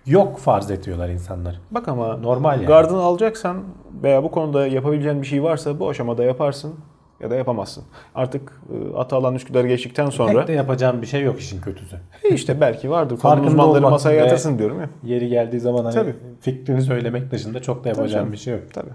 Yok 0.10 0.40
farz 0.40 0.72
ediyorlar 0.72 1.10
insanlar. 1.10 1.60
Bak 1.72 1.88
ama 1.88 2.18
Normal 2.18 2.56
yani. 2.56 2.66
gardını 2.66 3.02
alacaksan 3.02 3.64
veya 4.04 4.24
bu 4.24 4.32
konuda 4.32 4.68
yapabileceğin 4.68 5.22
bir 5.22 5.28
şey 5.28 5.44
varsa 5.44 5.80
bu 5.80 5.90
aşamada 5.90 6.24
yaparsın 6.24 6.76
ya 7.20 7.30
da 7.32 7.36
yapamazsın. 7.36 7.84
Artık 8.16 8.62
e, 8.74 8.98
Atalan 8.98 9.36
Üsküdar 9.36 9.64
geçtikten 9.66 10.10
sonra 10.10 10.40
Pek 10.40 10.48
de 10.48 10.54
yapacağım 10.54 11.02
bir 11.02 11.08
şey 11.08 11.22
yok 11.22 11.40
işin 11.40 11.62
kötüsü. 11.62 11.96
e, 12.24 12.30
işte 12.30 12.62
belki 12.62 12.90
vardır. 12.90 13.10
Konu 13.10 13.22
Farkında 13.22 13.48
uzmanları 13.50 13.82
masaya 13.82 14.16
yatırsın 14.16 14.60
diyorum 14.60 14.80
ya. 14.80 14.90
Yeri 15.04 15.28
geldiği 15.28 15.60
zaman 15.60 15.84
hani 15.84 15.94
Tabii. 15.94 16.16
fikrini 16.42 16.82
söylemek 16.82 17.32
dışında 17.32 17.62
çok 17.62 17.84
da 17.84 17.90
yapacağım 17.90 18.32
bir 18.32 18.38
şey 18.38 18.54
yok. 18.54 18.64
Tabii. 18.74 18.90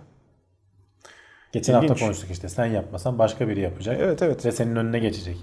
Geçen 1.52 1.74
İlginç. 1.74 1.90
hafta 1.90 2.04
konuştuk 2.04 2.30
işte 2.30 2.48
sen 2.48 2.66
yapmasan 2.66 3.18
başka 3.18 3.48
biri 3.48 3.60
yapacak. 3.60 3.96
Evet 4.00 4.22
evet. 4.22 4.46
Ve 4.46 4.52
senin 4.52 4.76
önüne 4.76 4.98
geçecek. 4.98 5.36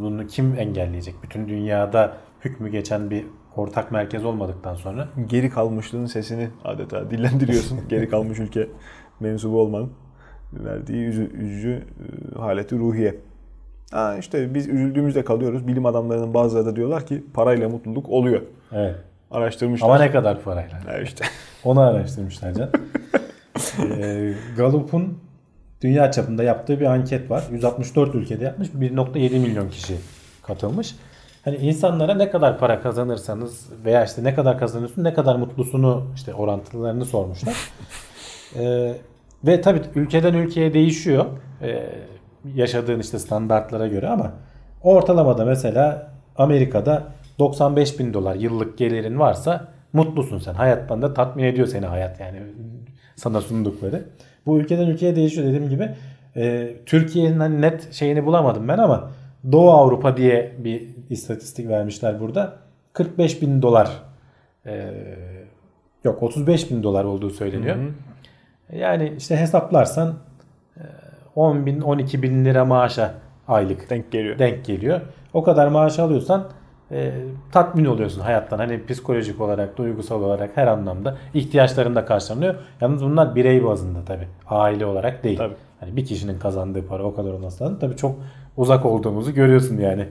Bunu 0.00 0.26
kim 0.26 0.54
engelleyecek? 0.58 1.14
Bütün 1.22 1.48
dünyada 1.48 2.16
hükmü 2.44 2.70
geçen 2.70 3.10
bir 3.10 3.26
ortak 3.56 3.92
merkez 3.92 4.24
olmadıktan 4.24 4.74
sonra. 4.74 5.08
geri 5.26 5.50
kalmışlığın 5.50 6.06
sesini 6.06 6.48
adeta 6.64 7.10
dillendiriyorsun. 7.10 7.78
geri 7.88 8.08
kalmış 8.08 8.38
ülke 8.38 8.68
mensubu 9.20 9.60
olmanın 9.60 9.92
verdiği 10.52 11.06
üzü- 11.06 11.32
üzücü 11.36 11.82
e, 12.34 12.38
haleti 12.38 12.78
ruhiye. 12.78 13.14
Ha 13.90 14.16
işte 14.16 14.54
biz 14.54 14.68
üzüldüğümüzde 14.68 15.24
kalıyoruz. 15.24 15.66
Bilim 15.66 15.86
adamlarının 15.86 16.34
bazıları 16.34 16.66
da 16.66 16.76
diyorlar 16.76 17.06
ki 17.06 17.24
parayla 17.34 17.68
mutluluk 17.68 18.08
oluyor. 18.08 18.42
Evet. 18.72 18.96
Araştırmışlar. 19.30 19.86
Ama 19.86 19.98
ne 19.98 20.10
kadar 20.10 20.42
parayla? 20.42 20.84
Ha 20.86 20.98
işte. 20.98 21.24
Onu 21.64 21.80
araştırmışlar 21.80 22.54
can. 22.54 22.70
ee, 23.98 24.34
Gallup'un 24.56 25.18
dünya 25.80 26.10
çapında 26.10 26.42
yaptığı 26.42 26.80
bir 26.80 26.86
anket 26.86 27.30
var. 27.30 27.44
164 27.52 28.14
ülkede 28.14 28.44
yapmış. 28.44 28.68
1.7 28.68 29.38
milyon 29.38 29.68
kişi 29.68 29.96
katılmış. 30.42 30.94
Hani 31.44 31.56
insanlara 31.56 32.14
ne 32.14 32.30
kadar 32.30 32.58
para 32.58 32.80
kazanırsanız 32.80 33.66
veya 33.84 34.04
işte 34.04 34.24
ne 34.24 34.34
kadar 34.34 34.58
kazanıyorsun, 34.58 35.04
ne 35.04 35.14
kadar 35.14 35.36
mutlusunu 35.36 36.06
işte 36.14 36.34
orantılarını 36.34 37.04
sormuşlar. 37.04 37.54
Ee, 38.58 38.94
ve 39.44 39.60
tabii 39.60 39.80
ülkeden 39.94 40.34
ülkeye 40.34 40.74
değişiyor. 40.74 41.26
Ee, 41.62 41.86
yaşadığın 42.54 43.00
işte 43.00 43.18
standartlara 43.18 43.86
göre 43.86 44.08
ama 44.08 44.32
ortalamada 44.82 45.44
mesela 45.44 46.10
Amerika'da 46.36 47.02
95 47.38 47.98
bin 47.98 48.14
dolar 48.14 48.34
yıllık 48.34 48.78
gelirin 48.78 49.18
varsa 49.18 49.68
mutlusun 49.92 50.38
sen. 50.38 50.54
Hayattan 50.54 51.02
da 51.02 51.14
tatmin 51.14 51.44
ediyor 51.44 51.66
seni 51.66 51.86
hayat 51.86 52.20
yani 52.20 52.42
sana 53.16 53.40
sundukları. 53.40 54.04
Bu 54.48 54.58
ülkeden 54.58 54.86
ülkeye 54.86 55.16
değişiyor 55.16 55.46
dediğim 55.46 55.68
gibi. 55.68 55.90
Ee, 56.36 56.76
Türkiye'nin 56.86 57.40
hani 57.40 57.60
net 57.60 57.92
şeyini 57.92 58.26
bulamadım 58.26 58.68
ben 58.68 58.78
ama 58.78 59.10
Doğu 59.52 59.70
Avrupa 59.70 60.16
diye 60.16 60.52
bir 60.58 60.82
istatistik 61.10 61.68
vermişler 61.68 62.20
burada. 62.20 62.56
45 62.92 63.42
bin 63.42 63.62
dolar 63.62 63.90
ee, 64.66 64.90
yok 66.04 66.22
35 66.22 66.70
bin 66.70 66.82
dolar 66.82 67.04
olduğu 67.04 67.30
söyleniyor. 67.30 67.76
Yani 68.72 69.12
işte 69.18 69.36
hesaplarsan 69.36 70.14
e, 70.76 70.82
10 71.34 71.66
bin 71.66 71.80
12 71.80 72.22
bin 72.22 72.44
lira 72.44 72.64
maaşa 72.64 73.14
aylık 73.48 73.90
Denk 73.90 74.12
geliyor. 74.12 74.38
denk 74.38 74.64
geliyor. 74.64 75.00
O 75.32 75.42
kadar 75.42 75.68
maaş 75.68 75.98
alıyorsan 75.98 76.48
e, 76.92 77.12
tatmin 77.52 77.84
oluyorsun 77.84 78.20
hayattan. 78.20 78.58
Hani 78.58 78.86
psikolojik 78.86 79.40
olarak, 79.40 79.78
duygusal 79.78 80.22
olarak 80.22 80.56
her 80.56 80.66
anlamda 80.66 81.16
ihtiyaçların 81.34 81.94
da 81.94 82.04
karşılanıyor. 82.04 82.54
Yalnız 82.80 83.04
bunlar 83.04 83.34
birey 83.34 83.64
bazında 83.64 84.04
tabii. 84.04 84.28
Aile 84.46 84.86
olarak 84.86 85.24
değil. 85.24 85.38
Tabii. 85.38 85.54
Hani 85.80 85.96
bir 85.96 86.06
kişinin 86.06 86.38
kazandığı 86.38 86.86
para 86.86 87.02
o 87.02 87.14
kadar 87.14 87.32
olmasa 87.32 87.78
tabii 87.78 87.96
çok 87.96 88.16
uzak 88.56 88.86
olduğumuzu 88.86 89.34
görüyorsun 89.34 89.78
yani 89.78 90.08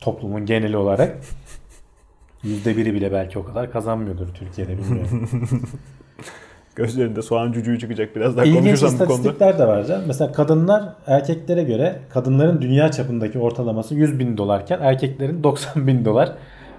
toplumun 0.00 0.46
geneli 0.46 0.76
olarak. 0.76 1.16
Yüzde 2.42 2.76
biri 2.76 2.94
bile 2.94 3.12
belki 3.12 3.38
o 3.38 3.44
kadar 3.44 3.72
kazanmıyordur 3.72 4.28
Türkiye'de 4.34 4.78
bilmiyorum. 4.78 5.28
Gözlerinde 6.76 7.22
soğan 7.22 7.52
cücüğü 7.52 7.78
çıkacak 7.78 8.16
biraz 8.16 8.36
daha 8.36 8.44
İlginç 8.44 8.64
konuşursam 8.64 8.94
bu 8.94 8.98
konuda. 8.98 9.12
istatistikler 9.14 9.58
de 9.58 9.66
var 9.66 9.84
canım. 9.84 10.04
Mesela 10.06 10.32
kadınlar 10.32 10.82
erkeklere 11.06 11.62
göre 11.62 11.98
kadınların 12.10 12.62
dünya 12.62 12.90
çapındaki 12.90 13.38
ortalaması 13.38 13.94
100 13.94 14.18
bin 14.18 14.36
dolarken 14.36 14.78
erkeklerin 14.82 15.42
90 15.42 15.86
bin 15.86 16.04
dolar 16.04 16.32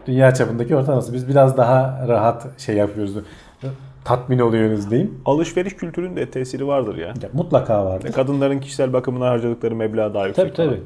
dünya 0.08 0.34
çapındaki 0.34 0.76
ortalaması. 0.76 1.14
Biz 1.14 1.28
biraz 1.30 1.58
daha 1.58 2.06
rahat 2.08 2.60
şey 2.62 2.76
yapıyoruz. 2.76 3.14
Tatmin 4.06 4.40
oluyoruz 4.40 4.92
diyeyim. 4.92 5.22
Alışveriş 5.26 5.76
kültürünün 5.76 6.16
de 6.16 6.30
tesiri 6.30 6.68
vardır 6.68 6.98
ya. 6.98 7.08
Ya 7.08 7.30
mutlaka 7.34 7.86
vardır. 7.86 8.12
Kadınların 8.12 8.60
kişisel 8.60 8.94
bakımına 8.94 9.30
harcadıkları 9.30 9.76
meblağ 9.76 10.14
daha 10.14 10.28
yüksek. 10.28 10.56
Tabii 10.56 10.70
tabii. 10.70 10.82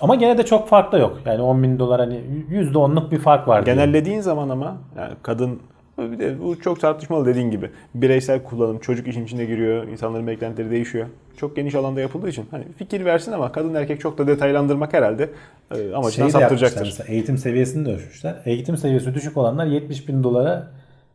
Ama 0.00 0.14
gene 0.14 0.38
de 0.38 0.42
çok 0.42 0.68
fark 0.68 0.92
da 0.92 0.98
yok. 0.98 1.18
Yani 1.26 1.42
10 1.42 1.62
bin 1.62 1.78
dolar 1.78 2.00
hani 2.00 2.20
%10'luk 2.50 3.10
bir 3.10 3.18
fark 3.18 3.48
var. 3.48 3.62
Genellediğin 3.62 4.20
zaman 4.20 4.48
ama 4.48 4.76
yani 4.96 5.12
kadın 5.22 5.60
bir 6.12 6.18
de 6.18 6.40
bu 6.40 6.60
çok 6.60 6.80
tartışmalı 6.80 7.26
dediğin 7.26 7.50
gibi. 7.50 7.70
Bireysel 7.94 8.42
kullanım, 8.42 8.78
çocuk 8.78 9.08
işin 9.08 9.24
içine 9.24 9.44
giriyor, 9.44 9.88
insanların 9.88 10.26
beklentileri 10.26 10.70
değişiyor. 10.70 11.06
Çok 11.36 11.56
geniş 11.56 11.74
alanda 11.74 12.00
yapıldığı 12.00 12.28
için 12.28 12.44
hani 12.50 12.64
fikir 12.78 13.04
versin 13.04 13.32
ama 13.32 13.52
kadın 13.52 13.74
erkek 13.74 14.00
çok 14.00 14.18
da 14.18 14.26
detaylandırmak 14.26 14.92
herhalde 14.92 15.30
e, 15.70 15.74
amacından 15.74 16.10
Şeyi 16.10 16.18
de 16.18 16.22
yapmışlar 16.22 16.40
saptıracaktır. 16.40 16.80
mesela 16.86 17.14
eğitim 17.14 17.38
seviyesini 17.38 17.86
de 17.86 17.90
ölçmüşler. 17.90 18.34
Eğitim 18.44 18.76
seviyesi 18.76 19.14
düşük 19.14 19.36
olanlar 19.36 19.66
70 19.66 20.08
bin 20.08 20.22
dolara 20.22 20.70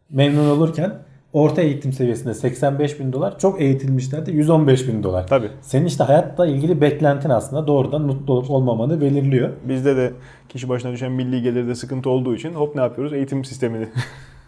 memnun 0.09 0.49
olurken 0.49 0.93
orta 1.33 1.61
eğitim 1.61 1.93
seviyesinde 1.93 2.33
85 2.33 2.99
bin 2.99 3.13
dolar 3.13 3.39
çok 3.39 3.61
eğitilmişler 3.61 4.25
de 4.25 4.31
115 4.31 4.87
bin 4.87 5.03
dolar. 5.03 5.27
Tabii. 5.27 5.49
Senin 5.61 5.85
işte 5.85 6.03
hayatla 6.03 6.47
ilgili 6.47 6.81
beklentin 6.81 7.29
aslında 7.29 7.67
doğrudan 7.67 8.01
mutlu 8.01 8.33
olup 8.33 8.51
olmamanı 8.51 9.01
belirliyor. 9.01 9.49
Bizde 9.63 9.95
de 9.95 10.11
kişi 10.49 10.69
başına 10.69 10.91
düşen 10.91 11.11
milli 11.11 11.41
gelirde 11.41 11.75
sıkıntı 11.75 12.09
olduğu 12.09 12.35
için 12.35 12.53
hop 12.53 12.75
ne 12.75 12.81
yapıyoruz? 12.81 13.13
Eğitim 13.13 13.45
sistemini 13.45 13.87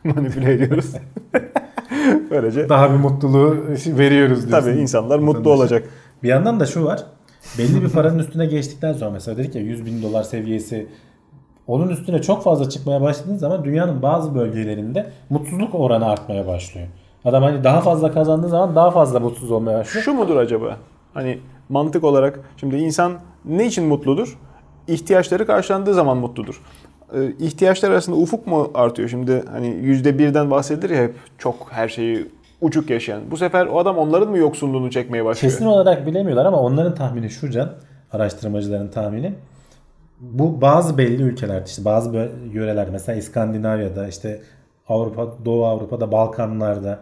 manipüle 0.16 0.54
ediyoruz. 0.54 0.94
Böylece 2.32 2.70
Daha 2.70 2.90
bir 2.94 2.98
mutluluğu 2.98 3.58
veriyoruz 3.88 4.48
diyorsun. 4.50 4.70
tabii 4.70 4.82
insanlar 4.82 5.20
mutlu 5.20 5.40
Vatandaşa. 5.40 5.50
olacak. 5.62 5.90
Bir 6.24 6.28
yandan 6.28 6.60
da 6.60 6.66
şu 6.66 6.86
var. 6.86 7.04
Belli 7.58 7.82
bir 7.82 7.90
paranın 7.90 8.20
üstüne 8.20 8.46
geçtikten 8.46 8.94
sonra 8.94 9.12
mesela 9.12 9.38
dedik 9.38 9.56
ya 9.56 9.62
100 9.62 9.86
bin 9.86 10.04
dolar 10.04 10.24
seviyesi 10.24 10.88
onun 11.68 11.90
üstüne 11.90 12.22
çok 12.22 12.44
fazla 12.44 12.70
çıkmaya 12.70 13.02
başladığın 13.02 13.38
zaman 13.38 13.66
dünyanın 13.66 14.02
bazı 14.02 14.36
bölgelerinde 14.36 15.12
mutsuzluk 15.30 15.76
oranı 15.76 16.06
artmaya 16.06 16.48
başlıyor. 16.48 16.88
Adam 17.26 17.44
hani 17.44 17.64
daha 17.64 17.82
fazla 17.82 18.12
kazandığı 18.12 18.50
zaman 18.50 18.76
daha 18.76 18.92
fazla 18.92 19.20
mutsuz 19.20 19.52
olmaya 19.52 19.80
başlıyor. 19.80 20.04
Şu 20.06 20.14
mudur 20.14 20.36
acaba? 20.36 20.78
Hani 21.14 21.40
mantık 21.70 22.04
olarak 22.04 22.40
şimdi 22.58 22.76
insan 22.76 23.14
ne 23.46 23.66
için 23.66 23.86
mutludur? 23.86 24.38
İhtiyaçları 24.88 25.46
karşılandığı 25.48 25.94
zaman 25.94 26.18
mutludur. 26.18 26.62
Ee, 27.14 27.32
ihtiyaçlar 27.40 27.92
arasında 27.92 28.16
ufuk 28.16 28.48
mu 28.48 28.72
artıyor? 28.74 29.10
Şimdi 29.10 29.44
hani 29.52 29.68
yüzde 29.68 30.20
birden 30.20 30.52
bahsedilir 30.52 30.90
ya 30.90 31.04
hep 31.04 31.16
çok 31.38 31.56
her 31.70 31.90
şeyi 31.90 32.26
uçuk 32.62 32.90
yaşayan. 32.90 33.22
Bu 33.32 33.38
sefer 33.38 33.66
o 33.66 33.80
adam 33.80 33.98
onların 33.98 34.30
mı 34.30 34.38
yoksunluğunu 34.38 34.92
çekmeye 34.92 35.26
başlıyor? 35.26 35.54
Kesin 35.54 35.66
olarak 35.66 36.06
bilemiyorlar 36.08 36.46
ama 36.46 36.60
onların 36.60 36.96
tahmini 36.96 37.30
şu 37.30 37.50
can, 37.52 37.70
araştırmacıların 38.12 38.88
tahmini. 38.88 39.34
Bu 40.20 40.62
bazı 40.62 40.98
belli 40.98 41.24
ülkelerde 41.24 41.66
işte 41.66 41.86
bazı 41.86 42.10
bö- 42.10 42.30
yöreler 42.54 42.88
mesela 42.92 43.18
İskandinavya'da 43.18 44.08
işte 44.08 44.42
Avrupa, 44.88 45.28
Doğu 45.46 45.66
Avrupa'da, 45.66 46.12
Balkanlarda, 46.12 47.00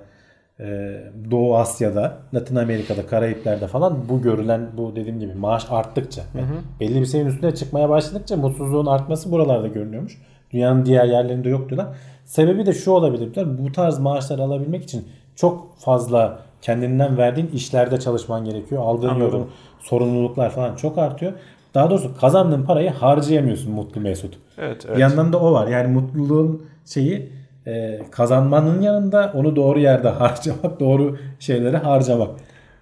Doğu 1.31 1.55
Asya'da, 1.57 2.17
Latin 2.33 2.55
Amerika'da, 2.55 3.07
Karayipler'de 3.07 3.67
falan 3.67 3.97
bu 4.09 4.21
görülen 4.21 4.67
bu 4.77 4.95
dediğim 4.95 5.19
gibi 5.19 5.33
maaş 5.33 5.65
arttıkça 5.69 6.21
yani 6.37 6.47
belli 6.79 7.01
bir 7.01 7.05
seviyenin 7.05 7.33
üstüne 7.33 7.55
çıkmaya 7.55 7.89
başladıkça 7.89 8.37
mutsuzluğun 8.37 8.85
artması 8.85 9.31
buralarda 9.31 9.67
görünüyormuş. 9.67 10.21
Dünyanın 10.51 10.85
diğer 10.85 11.05
yerlerinde 11.05 11.49
yok 11.49 11.69
diyorlar. 11.69 11.95
Sebebi 12.25 12.65
de 12.65 12.73
şu 12.73 12.91
olabilir 12.91 13.33
diyorlar. 13.33 13.57
Bu 13.65 13.71
tarz 13.71 13.99
maaşları 13.99 14.41
alabilmek 14.41 14.83
için 14.83 15.07
çok 15.35 15.77
fazla 15.77 16.39
kendinden 16.61 17.17
verdiğin 17.17 17.47
işlerde 17.47 17.99
çalışman 17.99 18.45
gerekiyor. 18.45 18.81
Aldığın 18.85 19.07
Anladım. 19.09 19.27
yorum, 19.27 19.49
sorumluluklar 19.79 20.49
falan 20.49 20.75
çok 20.75 20.97
artıyor. 20.97 21.33
Daha 21.73 21.89
doğrusu 21.89 22.17
kazandığın 22.17 22.63
parayı 22.63 22.89
harcayamıyorsun 22.89 23.71
mutlu 23.71 24.01
mesut. 24.01 24.37
Evet, 24.57 24.83
Bir 24.83 24.89
evet. 24.89 24.99
yandan 24.99 25.33
da 25.33 25.39
o 25.39 25.51
var. 25.51 25.67
Yani 25.67 25.87
mutluluğun 25.87 26.65
şeyi 26.85 27.29
e, 27.67 27.99
kazanmanın 28.11 28.81
yanında 28.81 29.31
onu 29.35 29.55
doğru 29.55 29.79
yerde 29.79 30.09
harcamak, 30.09 30.79
doğru 30.79 31.17
şeyleri 31.39 31.77
harcamak. 31.77 32.29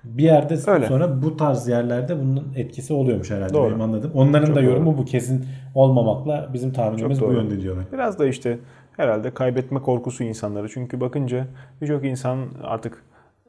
Bir 0.03 0.23
yerde 0.23 0.57
Öyle. 0.67 0.87
sonra 0.87 1.21
bu 1.21 1.37
tarz 1.37 1.67
yerlerde 1.67 2.19
bunun 2.19 2.53
etkisi 2.55 2.93
oluyormuş 2.93 3.31
herhalde 3.31 3.53
Doğru. 3.53 3.69
benim 3.69 3.81
anladığım. 3.81 4.11
Onların 4.13 4.45
Çok 4.45 4.55
da 4.55 4.59
doğru. 4.61 4.69
yorumu 4.69 4.97
bu 4.97 5.05
kesin 5.05 5.45
olmamakla 5.75 6.49
bizim 6.53 6.73
tahminimiz 6.73 7.21
bu 7.21 7.25
doğru. 7.25 7.33
yönde 7.33 7.61
diyorlar. 7.61 7.85
Biraz 7.93 8.19
da 8.19 8.27
işte 8.27 8.59
herhalde 8.97 9.31
kaybetme 9.33 9.79
korkusu 9.81 10.23
insanları. 10.23 10.69
Çünkü 10.69 11.01
bakınca 11.01 11.45
birçok 11.81 12.05
insan 12.05 12.39
artık 12.63 13.03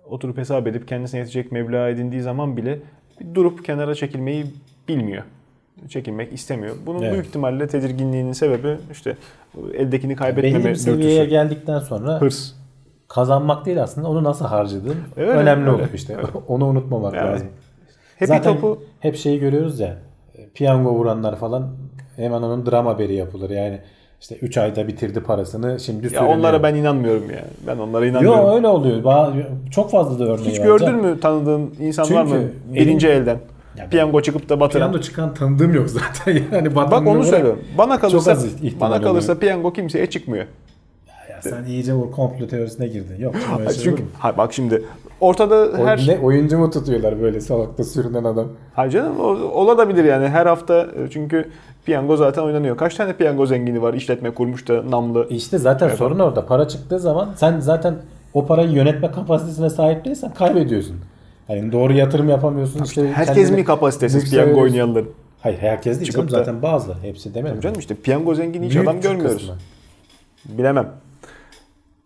oturup 0.05 0.39
hesap 0.39 0.67
edip 0.67 0.89
kendisine 0.89 1.21
yetecek 1.21 1.53
meblağ 1.53 1.89
edindiği 1.89 2.23
zaman 2.23 2.57
bile 2.57 2.79
durup 3.35 3.65
kenara 3.65 3.95
çekilmeyi 3.95 4.47
bilmiyor. 4.89 5.23
Çekilmek 5.89 6.33
istemiyor. 6.33 6.75
Bunun 6.87 7.03
Evet. 7.03 7.13
büyük 7.13 7.27
ihtimalle 7.27 7.67
tedirginliğinin 7.67 8.33
sebebi 8.33 8.77
işte 8.93 9.17
eldekini 9.75 10.11
Belli 10.11 10.17
kaybetmeme 10.19 10.65
bir 10.71 10.75
seviyeye 10.75 11.11
dürtüsü. 11.21 11.31
geldikten 11.31 11.79
sonra 11.79 12.21
Hırs. 12.21 12.53
kazanmak 13.09 13.67
değil 13.67 13.83
aslında 13.83 14.09
onu 14.09 14.25
nasıl 14.25 14.45
harcadığın 14.45 14.97
Öyle, 15.17 15.31
önemli 15.31 15.63
öyle. 15.63 15.71
oluyor 15.71 15.89
işte. 15.95 16.17
Onu 16.49 16.67
unutmamak 16.67 17.15
Yani 17.15 17.31
lazım. 17.31 17.49
Happy 18.15 18.25
Zaten 18.25 18.55
topu 18.55 18.83
hep 19.01 19.17
şeyi 19.17 19.41
görüyoruz 19.41 19.81
ya. 19.81 19.97
Piyango 20.55 20.91
vuranlar 20.95 21.37
falan 21.37 21.69
hemen 22.17 22.43
onun 22.43 22.67
dram 22.67 22.87
haberi 22.87 23.15
yapılır. 23.15 23.51
Yani 23.51 23.79
işte 24.21 24.37
3 24.37 24.59
ayda 24.59 24.89
bitirdi 24.89 25.21
parasını 25.21 25.81
şimdi 25.81 26.15
ya 26.15 26.27
onlara 26.27 26.63
ben 26.63 26.75
inanmıyorum 26.75 27.31
ya. 27.31 27.45
Ben 27.67 27.79
onlara 27.79 28.07
inanmıyorum. 28.07 28.41
Yo 28.47 28.55
öyle 28.55 28.69
oluyor. 28.69 29.03
Çok 29.71 29.91
fazla 29.91 30.19
da 30.27 30.33
örneği 30.33 30.49
Hiç 30.51 30.61
var. 30.61 30.65
gördün 30.65 30.95
mü 30.95 31.21
tanıdığın 31.21 31.75
insan 31.81 32.15
var 32.15 32.25
mı? 32.25 32.31
Çünkü 32.31 32.53
Birinci 32.81 33.09
elden. 33.09 33.39
Ya 33.77 33.89
Piyango 33.89 34.23
çıkıp 34.23 34.49
da 34.49 34.61
batıran. 34.61 34.81
Piyango 34.81 35.01
çıkan 35.01 35.35
tanıdığım 35.35 35.75
yok 35.75 35.89
zaten. 35.91 36.43
Yani 36.53 36.75
Bak 36.75 37.07
onu 37.07 37.25
söylüyorum. 37.25 37.61
Bana 37.79 37.99
kalırsa 37.99 38.37
bana 38.81 39.01
kalırsa 39.01 39.33
oluyor. 39.33 39.41
piyango 39.41 39.73
kimseye 39.73 40.07
çıkmıyor. 40.07 40.47
Ya 41.31 41.43
sen 41.43 41.65
iyice 41.65 41.95
o 41.95 42.11
komplo 42.11 42.47
teorisine 42.47 42.87
girdin. 42.87 43.17
Yok. 43.19 43.35
şey 43.75 43.85
Çünkü 43.85 44.03
ha 44.19 44.37
bak 44.37 44.53
şimdi 44.53 44.83
ortada 45.21 45.55
O 45.83 45.87
her 45.87 46.07
ne 46.07 46.19
oyuncu 46.19 46.59
mu 46.59 46.71
tutuyorlar 46.71 47.23
böyle 47.23 47.41
salakta 47.41 47.85
sürünen 47.85 48.25
adam? 48.25 48.49
ha 48.75 48.91
canım 48.91 49.21
o, 49.21 49.25
olabilir 49.61 50.05
yani 50.05 50.29
her 50.29 50.47
hafta 50.47 50.81
e, 50.81 51.11
çünkü 51.11 51.49
piyango 51.85 52.17
zaten 52.17 52.43
oynanıyor. 52.43 52.77
Kaç 52.77 52.95
tane 52.95 53.13
piyango 53.13 53.47
zengini 53.47 53.83
var 53.83 53.95
işletme 53.95 54.31
kurmuş 54.31 54.69
da 54.69 54.91
namlı. 54.91 55.27
İşte 55.31 55.59
zaten 55.59 55.89
sorun 55.89 56.19
orada. 56.19 56.47
Para 56.47 56.69
çıktığı 56.69 56.99
zaman 56.99 57.29
sen 57.37 57.61
zaten 57.61 57.95
o 58.35 58.47
parayı 58.47 58.71
yönetme 58.71 59.11
kapasitesine 59.11 59.71
sahip 59.71 60.05
değilsen 60.05 60.35
kaybediyorsun. 60.35 60.97
Yani 61.49 61.73
doğru 61.73 61.93
yatırım 61.93 62.29
yapamıyorsun. 62.29 62.83
işte 62.85 63.09
Herkes 63.13 63.51
mi 63.51 63.65
kapasitesiz 63.65 64.31
piyango 64.31 64.61
oynayanların? 64.61 65.11
Hayır 65.41 65.59
herkes 65.59 65.97
değil 66.01 66.11
Çıkıp 66.11 66.31
canım. 66.31 66.33
da- 66.41 66.45
Zaten 66.45 66.63
bazı. 66.63 66.95
Hepsi 67.03 67.35
demedim. 67.35 67.61
Canım 67.61 67.79
işte 67.79 67.95
piyango 67.95 68.35
zengini 68.35 68.67
hiç 68.67 68.75
Büyük 68.75 68.89
adam 68.89 69.01
görmüyoruz. 69.01 69.37
kısmı. 69.39 69.57
Bilemem. 70.59 70.89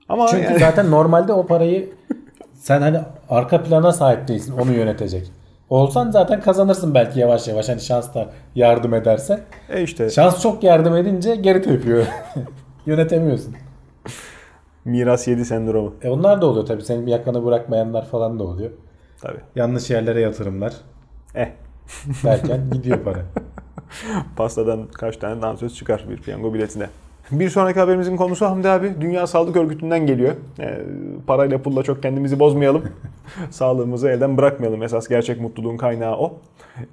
Ama 0.08 0.26
Çünkü 0.26 0.44
yani- 0.44 0.58
zaten 0.58 0.90
normalde 0.90 1.32
o 1.32 1.46
parayı 1.46 1.88
sen 2.54 2.80
hani 2.80 3.00
arka 3.30 3.62
plana 3.62 3.92
sahip 3.92 4.28
değilsin 4.28 4.54
onu 4.58 4.72
yönetecek. 4.72 5.30
Olsan 5.70 6.10
zaten 6.10 6.40
kazanırsın 6.40 6.94
belki 6.94 7.20
yavaş 7.20 7.48
yavaş 7.48 7.68
hani 7.68 7.80
şans 7.80 8.14
da 8.14 8.30
yardım 8.54 8.94
ederse. 8.94 9.40
e 9.72 9.82
işte 9.82 10.10
Şans 10.10 10.42
çok 10.42 10.62
yardım 10.62 10.96
edince 10.96 11.36
geri 11.36 11.62
tepiyor. 11.62 12.06
Yönetemiyorsun. 12.86 13.54
miras 14.84 15.28
yedi 15.28 15.44
sendromu. 15.44 15.94
E 16.02 16.08
onlar 16.10 16.42
da 16.42 16.46
oluyor 16.46 16.66
tabii. 16.66 16.82
Senin 16.82 17.06
yakanı 17.06 17.44
bırakmayanlar 17.44 18.06
falan 18.06 18.38
da 18.38 18.44
oluyor. 18.44 18.70
Tabii. 19.20 19.40
Yanlış 19.56 19.90
yerlere 19.90 20.20
yatırımlar 20.20 20.74
Eh 21.34 21.48
derken 22.24 22.60
gidiyor 22.72 22.98
para. 22.98 23.18
pastadan 24.36 24.86
kaç 24.86 25.16
tane 25.16 25.42
dansöz 25.42 25.74
çıkar 25.74 26.04
bir 26.10 26.16
piyango 26.16 26.54
biletine. 26.54 26.86
Bir 27.30 27.50
sonraki 27.50 27.80
haberimizin 27.80 28.16
konusu 28.16 28.46
Hamdi 28.46 28.68
abi 28.68 28.94
Dünya 29.00 29.26
Sağlık 29.26 29.56
Örgütü'nden 29.56 30.06
geliyor. 30.06 30.34
Ee, 30.60 30.78
parayla 31.26 31.62
pulla 31.62 31.82
çok 31.82 32.02
kendimizi 32.02 32.38
bozmayalım. 32.38 32.84
Sağlığımızı 33.50 34.08
elden 34.08 34.36
bırakmayalım. 34.36 34.82
Esas 34.82 35.08
gerçek 35.08 35.40
mutluluğun 35.40 35.76
kaynağı 35.76 36.16
o. 36.16 36.38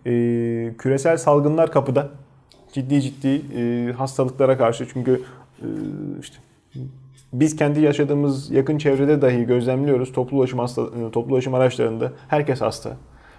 Ee, 0.06 0.72
küresel 0.78 1.18
salgınlar 1.18 1.72
kapıda. 1.72 2.10
Ciddi 2.74 3.02
ciddi 3.02 3.42
e, 3.58 3.92
hastalıklara 3.92 4.58
karşı 4.58 4.88
çünkü 4.94 5.22
e, 5.62 5.68
işte 6.22 6.38
biz 7.40 7.56
kendi 7.56 7.82
yaşadığımız 7.82 8.52
yakın 8.52 8.78
çevrede 8.78 9.22
dahi 9.22 9.46
gözlemliyoruz. 9.46 10.12
Toplu 10.12 10.38
ulaşım 10.38 10.60
hasta, 10.60 10.82
e, 10.82 11.12
toplu 11.12 11.34
ulaşım 11.34 11.54
araçlarında 11.54 12.12
herkes 12.28 12.62
hasta. 12.62 12.90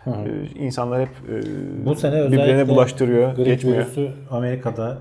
Ee, 0.06 0.10
insanlar 0.58 1.00
hep 1.00 1.08
e, 1.08 1.86
Bu 1.86 1.94
sene 1.94 2.32
birbirine 2.32 2.68
bulaştırıyor, 2.68 3.34
grip 3.36 3.46
geçmiyor. 3.46 3.78
virüsü 3.78 4.10
Amerika'da 4.30 4.98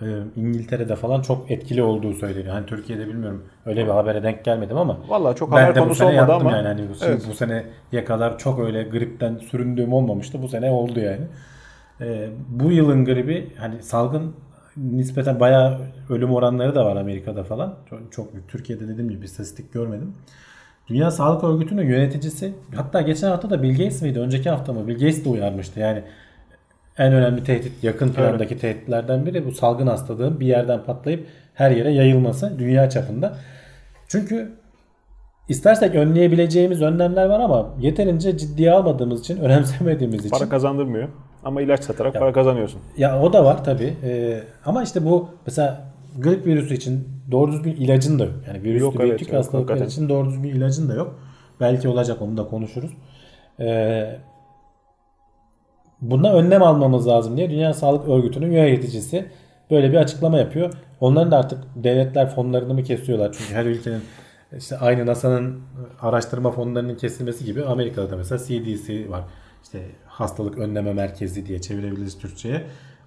e, 0.00 0.06
İngiltere'de 0.36 0.96
falan 0.96 1.22
çok 1.22 1.50
etkili 1.50 1.82
olduğu 1.82 2.14
söyleniyor. 2.14 2.54
Hani 2.54 2.66
Türkiye'de 2.66 3.06
bilmiyorum 3.08 3.42
öyle 3.66 3.84
bir 3.84 3.90
habere 3.90 4.22
denk 4.22 4.44
gelmedim 4.44 4.76
ama 4.76 4.98
Vallahi 5.08 5.36
çok 5.36 5.52
haber 5.52 5.74
konusu 5.74 6.04
olmadı 6.06 6.32
ama 6.32 6.50
yani 6.52 6.68
hani 6.68 6.82
bu, 6.82 7.04
Evet. 7.06 7.26
bu 7.30 7.34
seneye 7.34 8.04
kadar 8.04 8.38
çok 8.38 8.58
öyle 8.58 8.82
gripten 8.82 9.36
süründüğüm 9.36 9.92
olmamıştı. 9.92 10.42
Bu 10.42 10.48
sene 10.48 10.70
oldu 10.70 11.00
yani. 11.00 11.26
E, 12.00 12.28
bu 12.48 12.72
yılın 12.72 13.04
gribi 13.04 13.52
hani 13.58 13.82
salgın 13.82 14.32
nispeten 14.76 15.40
bayağı 15.40 15.80
ölüm 16.10 16.34
oranları 16.34 16.74
da 16.74 16.84
var 16.84 16.96
Amerika'da 16.96 17.44
falan. 17.44 17.74
Çok, 17.90 18.12
çok 18.12 18.32
büyük. 18.32 18.48
Türkiye'de 18.48 18.88
dediğim 18.88 19.10
gibi 19.10 19.24
istatistik 19.24 19.72
görmedim. 19.72 20.14
Dünya 20.88 21.10
Sağlık 21.10 21.44
Örgütü'nün 21.44 21.88
yöneticisi 21.88 22.52
hatta 22.76 23.00
geçen 23.00 23.28
hafta 23.28 23.50
da 23.50 23.62
Bill 23.62 23.70
Gates 23.70 24.02
miydi? 24.02 24.20
Önceki 24.20 24.50
hafta 24.50 24.72
mı? 24.72 24.88
Bill 24.88 24.94
Gates 24.94 25.24
de 25.24 25.28
uyarmıştı. 25.28 25.80
Yani 25.80 26.02
en 26.98 27.12
önemli 27.12 27.44
tehdit 27.44 27.84
yakın 27.84 28.08
plandaki 28.08 28.58
tehditlerden 28.58 29.26
biri 29.26 29.46
bu 29.46 29.52
salgın 29.52 29.86
hastalığın 29.86 30.40
bir 30.40 30.46
yerden 30.46 30.84
patlayıp 30.84 31.26
her 31.54 31.70
yere 31.70 31.92
yayılması 31.92 32.58
dünya 32.58 32.90
çapında. 32.90 33.36
Çünkü 34.08 34.52
istersek 35.48 35.94
önleyebileceğimiz 35.94 36.82
önlemler 36.82 37.26
var 37.26 37.40
ama 37.40 37.74
yeterince 37.80 38.38
ciddiye 38.38 38.72
almadığımız 38.72 39.20
için, 39.20 39.36
önemsemediğimiz 39.40 40.20
için. 40.20 40.38
Para 40.38 40.48
kazandırmıyor. 40.48 41.08
Ama 41.44 41.62
ilaç 41.62 41.84
satarak 41.84 42.14
para 42.14 42.32
kazanıyorsun. 42.32 42.80
Ya 42.96 43.20
o 43.20 43.32
da 43.32 43.44
var 43.44 43.64
tabi. 43.64 43.94
ama 44.64 44.82
işte 44.82 45.04
bu 45.04 45.28
mesela 45.46 45.84
grip 46.18 46.46
virüsü 46.46 46.74
için 46.74 47.08
doğru 47.30 47.52
düzgün 47.52 47.72
ilacın 47.72 48.18
da 48.18 48.24
yok. 48.24 48.34
Yani 48.46 48.62
virüslü 48.62 48.84
Yok, 48.84 48.94
evet, 48.96 49.06
biyotik 49.06 49.28
yok, 49.28 49.36
hastalıklar 49.36 49.78
hakikaten. 49.78 49.90
için 49.90 50.08
doğru 50.08 50.28
düzgün 50.28 50.48
ilacın 50.48 50.88
da 50.88 50.94
yok. 50.94 51.18
Belki 51.60 51.88
olacak 51.88 52.22
onu 52.22 52.36
da 52.36 52.46
konuşuruz. 52.46 52.90
Ee, 53.60 54.16
buna 56.00 56.32
önlem 56.32 56.62
almamız 56.62 57.08
lazım 57.08 57.36
diye 57.36 57.50
Dünya 57.50 57.74
Sağlık 57.74 58.08
Örgütü'nün 58.08 58.52
yöneticisi 58.52 59.26
böyle 59.70 59.92
bir 59.92 59.96
açıklama 59.96 60.38
yapıyor. 60.38 60.72
Onların 61.00 61.30
da 61.30 61.38
artık 61.38 61.58
devletler 61.76 62.30
fonlarını 62.30 62.74
mı 62.74 62.82
kesiyorlar? 62.82 63.32
Çünkü 63.38 63.54
her 63.54 63.64
ülkenin 63.64 64.00
işte 64.58 64.76
aynı 64.78 65.06
NASA'nın 65.06 65.60
araştırma 66.00 66.50
fonlarının 66.50 66.94
kesilmesi 66.94 67.44
gibi 67.44 67.64
Amerika'da 67.64 68.10
da 68.10 68.16
mesela 68.16 68.38
CDC 68.38 69.10
var. 69.10 69.24
İşte 69.62 69.78
hastalık 70.14 70.58
önleme 70.58 70.92
merkezi 70.92 71.46
diye 71.46 71.60
çevirebiliriz 71.60 72.18
Türkçe'ye. 72.18 72.62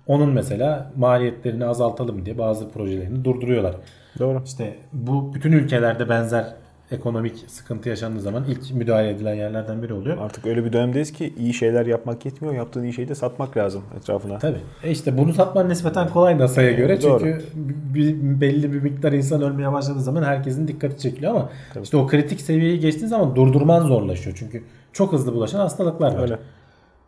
Onun 0.07 0.29
mesela 0.29 0.91
maliyetlerini 0.95 1.65
azaltalım 1.65 2.25
diye 2.25 2.37
bazı 2.37 2.69
projelerini 2.69 3.25
durduruyorlar. 3.25 3.75
Doğru. 4.19 4.41
İşte 4.45 4.75
bu 4.93 5.33
bütün 5.33 5.51
ülkelerde 5.51 6.09
benzer 6.09 6.53
ekonomik 6.91 7.45
sıkıntı 7.47 7.89
yaşandığı 7.89 8.19
zaman 8.21 8.43
ilk 8.47 8.71
müdahale 8.73 9.09
edilen 9.09 9.33
yerlerden 9.33 9.83
biri 9.83 9.93
oluyor. 9.93 10.17
Artık 10.17 10.45
öyle 10.45 10.65
bir 10.65 10.73
dönemdeyiz 10.73 11.13
ki 11.13 11.33
iyi 11.37 11.53
şeyler 11.53 11.85
yapmak 11.85 12.25
yetmiyor. 12.25 12.55
Yaptığın 12.55 12.83
iyi 12.83 12.93
şeyi 12.93 13.09
de 13.09 13.15
satmak 13.15 13.57
lazım 13.57 13.83
etrafına. 13.97 14.39
Tabii. 14.39 14.59
E 14.83 14.91
işte 14.91 15.17
bunu 15.17 15.33
satman 15.33 15.69
nispeten 15.69 16.09
kolay 16.09 16.37
NASA'ya 16.37 16.71
göre. 16.71 17.01
Doğru. 17.01 17.19
Çünkü 17.19 17.45
bir, 17.93 18.41
belli 18.41 18.73
bir 18.73 18.81
miktar 18.81 19.11
insan 19.11 19.41
ölmeye 19.41 19.71
başladığı 19.71 20.01
zaman 20.01 20.23
herkesin 20.23 20.67
dikkati 20.67 21.01
çekiliyor 21.01 21.31
ama 21.31 21.49
işte 21.83 21.97
o 21.97 22.07
kritik 22.07 22.41
seviyeyi 22.41 22.79
geçtiğin 22.79 23.07
zaman 23.07 23.35
durdurman 23.35 23.87
zorlaşıyor. 23.87 24.35
Çünkü 24.39 24.63
çok 24.93 25.13
hızlı 25.13 25.33
bulaşan 25.33 25.59
hastalıklar 25.59 26.15
var. 26.15 26.21
Öyle. 26.21 26.39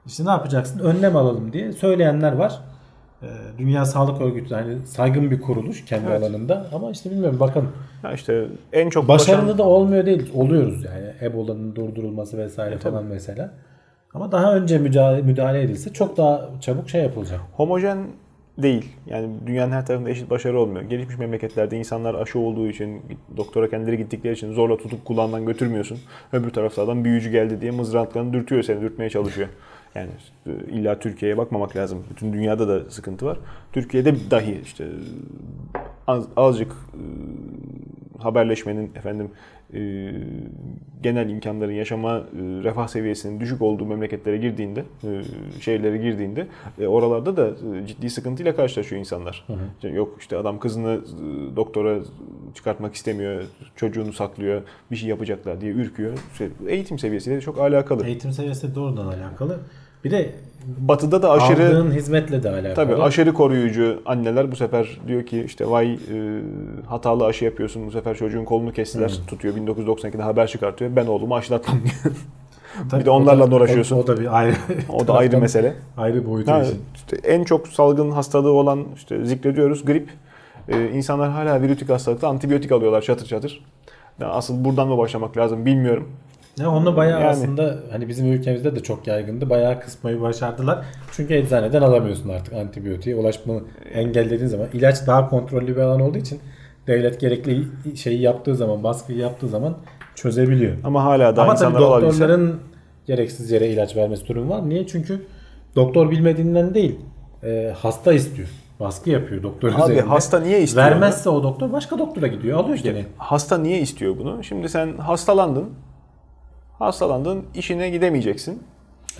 İşte 0.05 0.25
ne 0.25 0.29
yapacaksın? 0.29 0.79
Önlem 0.79 1.15
alalım 1.15 1.53
diye 1.53 1.71
söyleyenler 1.71 2.31
var. 2.31 2.59
Ee, 3.23 3.27
Dünya 3.57 3.85
Sağlık 3.85 4.21
Örgütü 4.21 4.55
hani 4.55 4.85
saygın 4.87 5.31
bir 5.31 5.41
kuruluş 5.41 5.85
kendi 5.85 6.05
Evet. 6.09 6.23
alanında 6.23 6.67
ama 6.73 6.91
işte 6.91 7.11
bilmiyorum 7.11 7.39
bakalım. 7.39 7.71
Ya 8.03 8.11
işte 8.13 8.47
en 8.73 8.89
çok 8.89 9.07
Başarılı 9.07 9.41
bulaşan- 9.41 9.57
da 9.57 9.63
olmuyor 9.63 10.05
değil. 10.05 10.31
Oluyoruz 10.33 10.85
yani. 10.85 11.05
Ebola'nın 11.31 11.75
durdurulması 11.75 12.37
vesaire 12.37 12.77
falan 12.77 13.05
mesela. 13.05 13.51
Ama 14.13 14.31
daha 14.31 14.55
önce 14.55 14.77
müdahale, 14.77 15.21
müdahale 15.21 15.61
edilse 15.61 15.93
çok 15.93 16.17
daha 16.17 16.49
çabuk 16.61 16.89
şey 16.89 17.01
yapılacak. 17.03 17.39
homojen 17.53 17.97
değil. 18.57 18.85
Yani 19.07 19.29
dünyanın 19.47 19.71
her 19.71 19.85
tarafında 19.85 20.09
eşit 20.09 20.29
başarı 20.29 20.59
olmuyor. 20.59 20.81
Gelişmiş 20.81 21.17
memleketlerde 21.17 21.77
insanlar 21.77 22.15
aşı 22.15 22.39
olduğu 22.39 22.67
için, 22.67 23.01
doktora 23.37 23.69
kendileri 23.69 23.97
gittikleri 23.97 24.33
için 24.33 24.53
zorla 24.53 24.77
tutup 24.77 25.05
kulağından 25.05 25.45
götürmüyorsun. 25.45 25.97
Öbür 26.33 26.49
tarafta 26.49 26.81
adam 26.83 27.03
büyücü 27.05 27.29
geldi 27.31 27.61
diye 27.61 27.71
mızraklarını 27.71 28.33
dürtüyor 28.33 28.63
seni, 28.63 28.81
dürtmeye 28.81 29.09
çalışıyor. 29.09 29.47
Yani 29.95 30.09
e, 30.47 30.51
illa 30.71 30.99
Türkiye'ye 30.99 31.37
bakmamak 31.37 31.75
lazım. 31.75 32.03
Bütün 32.09 32.33
dünyada 32.33 32.67
da 32.67 32.91
sıkıntı 32.91 33.25
var. 33.25 33.37
Türkiye'de 33.73 34.31
dahi 34.31 34.61
işte 34.63 34.87
az, 36.07 36.25
azıcık 36.37 36.71
e, 36.71 37.03
haberleşmenin 38.23 38.91
efendim 38.95 39.31
e, 39.73 40.11
genel 41.03 41.29
imkanların 41.29 41.71
yaşama 41.71 42.17
e, 42.17 42.23
refah 42.63 42.87
seviyesinin 42.87 43.39
düşük 43.39 43.61
olduğu 43.61 43.85
memleketlere 43.85 44.37
girdiğinde 44.37 44.85
e, 45.03 45.21
şehirlere 45.61 45.97
girdiğinde 45.97 46.47
e, 46.79 46.87
oralarda 46.87 47.37
da 47.37 47.47
e, 47.47 47.87
ciddi 47.87 48.09
sıkıntıyla 48.09 48.55
karşılaşıyor 48.55 48.99
insanlar. 48.99 49.45
İşte 49.75 49.89
Yok 49.89 50.15
işte 50.19 50.37
adam 50.37 50.59
kızını 50.59 50.91
e, 50.91 51.55
doktora 51.55 51.99
çıkartmak 52.53 52.95
istemiyor, 52.95 53.43
çocuğunu 53.75 54.13
saklıyor, 54.13 54.61
bir 54.91 54.95
şey 54.95 55.09
yapacaklar 55.09 55.61
diye 55.61 55.71
ürküyor. 55.71 56.17
İşte 56.31 56.49
eğitim 56.67 56.99
seviyesiyle 56.99 57.41
çok 57.41 57.59
alakalı. 57.59 58.05
Eğitim 58.05 58.31
seviyesi 58.31 58.71
de 58.71 58.75
doğrudan 58.75 59.07
alakalı. 59.07 59.59
Bir 60.03 60.11
de 60.11 60.29
Batı'da 60.77 61.21
da 61.21 61.31
aşırı 61.31 61.67
aldığın 61.67 61.91
hizmetle 61.91 62.43
de 62.43 62.49
alakalı. 62.49 62.73
Tabii 62.75 62.95
aşırı 62.95 63.33
koruyucu 63.33 64.01
anneler 64.05 64.51
bu 64.51 64.55
sefer 64.55 64.99
diyor 65.07 65.25
ki 65.25 65.43
işte 65.45 65.69
vay 65.69 65.93
e, 65.93 65.97
hatalı 66.87 67.25
aşı 67.25 67.45
yapıyorsun 67.45 67.87
bu 67.87 67.91
sefer 67.91 68.15
çocuğun 68.17 68.45
kolunu 68.45 68.73
kestiler 68.73 69.11
tutuyor 69.27 69.55
1992'de 69.55 70.21
haber 70.21 70.47
çıkartıyor 70.47 70.95
ben 70.95 71.05
oğlumu 71.05 71.35
aşılatmam 71.35 71.77
diyor. 71.83 72.15
Tabii 72.91 73.01
bir 73.01 73.05
de 73.05 73.09
onlarla 73.09 73.51
da- 73.51 73.55
uğraşıyorsun. 73.55 73.95
O, 73.95 73.99
o 73.99 74.07
da 74.07 74.19
bir 74.19 74.37
ayrı. 74.37 74.53
O 74.89 75.07
da 75.07 75.13
ayrı 75.13 75.37
mesele. 75.37 75.73
Ayrı 75.97 76.29
boyutu 76.29 76.51
Ha, 76.51 76.63
için. 76.63 76.81
işte 76.95 77.17
en 77.23 77.43
çok 77.43 77.67
salgın 77.67 78.11
hastalığı 78.11 78.51
olan 78.51 78.85
işte 78.95 79.25
zikrediyoruz 79.25 79.85
grip. 79.85 80.09
E, 80.69 80.89
insanlar 80.89 81.29
hala 81.29 81.61
virütik 81.61 81.89
hastalıkta 81.89 82.27
antibiyotik 82.27 82.71
alıyorlar 82.71 83.01
çatır 83.01 83.25
çatır. 83.25 83.65
Ya 84.19 84.27
asıl 84.29 84.65
buradan 84.65 84.87
mı 84.87 84.97
başlamak 84.97 85.37
lazım 85.37 85.65
bilmiyorum. 85.65 86.09
Ya 86.59 86.71
onu 86.71 86.95
bayağı 86.95 87.21
Yani. 87.21 87.29
aslında 87.29 87.75
hani 87.91 88.07
bizim 88.07 88.31
ülkemizde 88.33 88.75
de 88.75 88.79
çok 88.79 89.07
yaygındı. 89.07 89.49
Bayağı 89.49 89.79
kısmayı 89.79 90.21
başardılar. 90.21 90.85
Çünkü 91.11 91.33
eczaneden 91.33 91.81
alamıyorsun 91.81 92.29
artık 92.29 92.53
antibiyotiği. 92.53 93.15
Ulaşmanı 93.15 93.61
engellediğin 93.93 94.47
zaman. 94.47 94.67
ilaç 94.73 95.07
daha 95.07 95.29
kontrollü 95.29 95.75
bir 95.75 95.81
alan 95.81 96.01
olduğu 96.01 96.17
için 96.17 96.39
devlet 96.87 97.19
gerekli 97.19 97.63
şeyi 97.95 98.21
yaptığı 98.21 98.55
zaman, 98.55 98.83
baskıyı 98.83 99.17
yaptığı 99.19 99.47
zaman 99.47 99.77
çözebiliyor. 100.15 100.73
Ama 100.83 101.03
hala 101.03 101.35
daha 101.35 101.45
Ama 101.45 101.55
tabii 101.55 101.67
insanlar 101.69 101.87
olabilse. 101.87 102.11
doktorların 102.11 102.55
gereksiz 103.07 103.51
yere 103.51 103.67
ilaç 103.67 103.95
vermesi 103.95 104.27
durum 104.27 104.49
var. 104.49 104.69
Niye? 104.69 104.87
Çünkü 104.87 105.25
doktor 105.75 106.11
bilmediğinden 106.11 106.73
değil. 106.73 106.99
e, 107.43 107.73
hasta 107.77 108.13
istiyor. 108.13 108.47
Baskı 108.79 109.09
yapıyor 109.09 109.43
doktor 109.43 109.69
Abi 109.73 109.81
üzerinde. 109.81 110.01
hasta 110.01 110.39
niye 110.39 110.61
istiyor? 110.61 110.85
Vermezse 110.85 111.29
o 111.29 111.43
doktor 111.43 111.71
başka 111.71 111.99
doktora 111.99 112.27
gidiyor. 112.27 112.59
Alıyor 112.59 112.77
gene. 112.77 113.05
Hasta 113.17 113.57
niye 113.57 113.79
istiyor 113.81 114.17
bunu? 114.17 114.43
Şimdi 114.43 114.69
sen 114.69 114.97
hastalandın. 114.97 115.69
Hastalandın, 116.79 117.45
işine 117.55 117.89
gidemeyeceksin. 117.89 118.63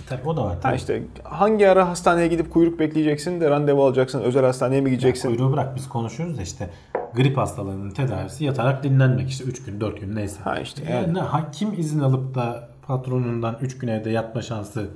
Tabii 0.08 0.28
o 0.28 0.36
da 0.36 0.44
var. 0.44 0.54
Ha 0.54 0.60
tabii. 0.60 0.76
işte 0.76 1.02
hangi 1.24 1.68
ara 1.68 1.88
hastaneye 1.88 2.28
gidip 2.28 2.50
kuyruk 2.52 2.78
bekleyeceksin 2.80 3.40
de 3.40 3.50
randevu 3.50 3.84
alacaksın, 3.84 4.20
özel 4.20 4.44
hastaneye 4.44 4.80
mi 4.80 4.90
gideceksin? 4.90 5.28
Kuyruğu 5.28 5.52
bırak 5.52 5.76
biz 5.76 5.88
konuşuyoruz 5.88 6.38
da 6.38 6.42
işte 6.42 6.70
grip 7.14 7.36
hastalığının 7.36 7.90
tedavisi 7.90 8.44
yatarak 8.44 8.84
dinlenmek 8.84 9.30
işte 9.30 9.44
3 9.44 9.64
gün 9.64 9.80
4 9.80 10.00
gün 10.00 10.16
neyse. 10.16 10.40
Ha 10.44 10.56
işte 10.60 10.82
yani. 10.92 11.06
yani. 11.06 11.18
ha, 11.18 11.50
kim 11.52 11.72
izin 11.80 12.00
alıp 12.00 12.34
da 12.34 12.68
patronundan 12.86 13.56
3 13.60 13.78
gün 13.78 13.88
evde 13.88 14.10
yatma 14.10 14.42
şansı 14.42 14.88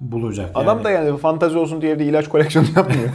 bulacak? 0.00 0.50
Adam 0.54 0.76
yani. 0.76 0.84
da 0.84 0.90
yani 0.90 1.18
fantazi 1.18 1.58
olsun 1.58 1.82
diye 1.82 1.92
evde 1.92 2.04
ilaç 2.04 2.28
koleksiyonu 2.28 2.68
yapmıyor. 2.76 3.08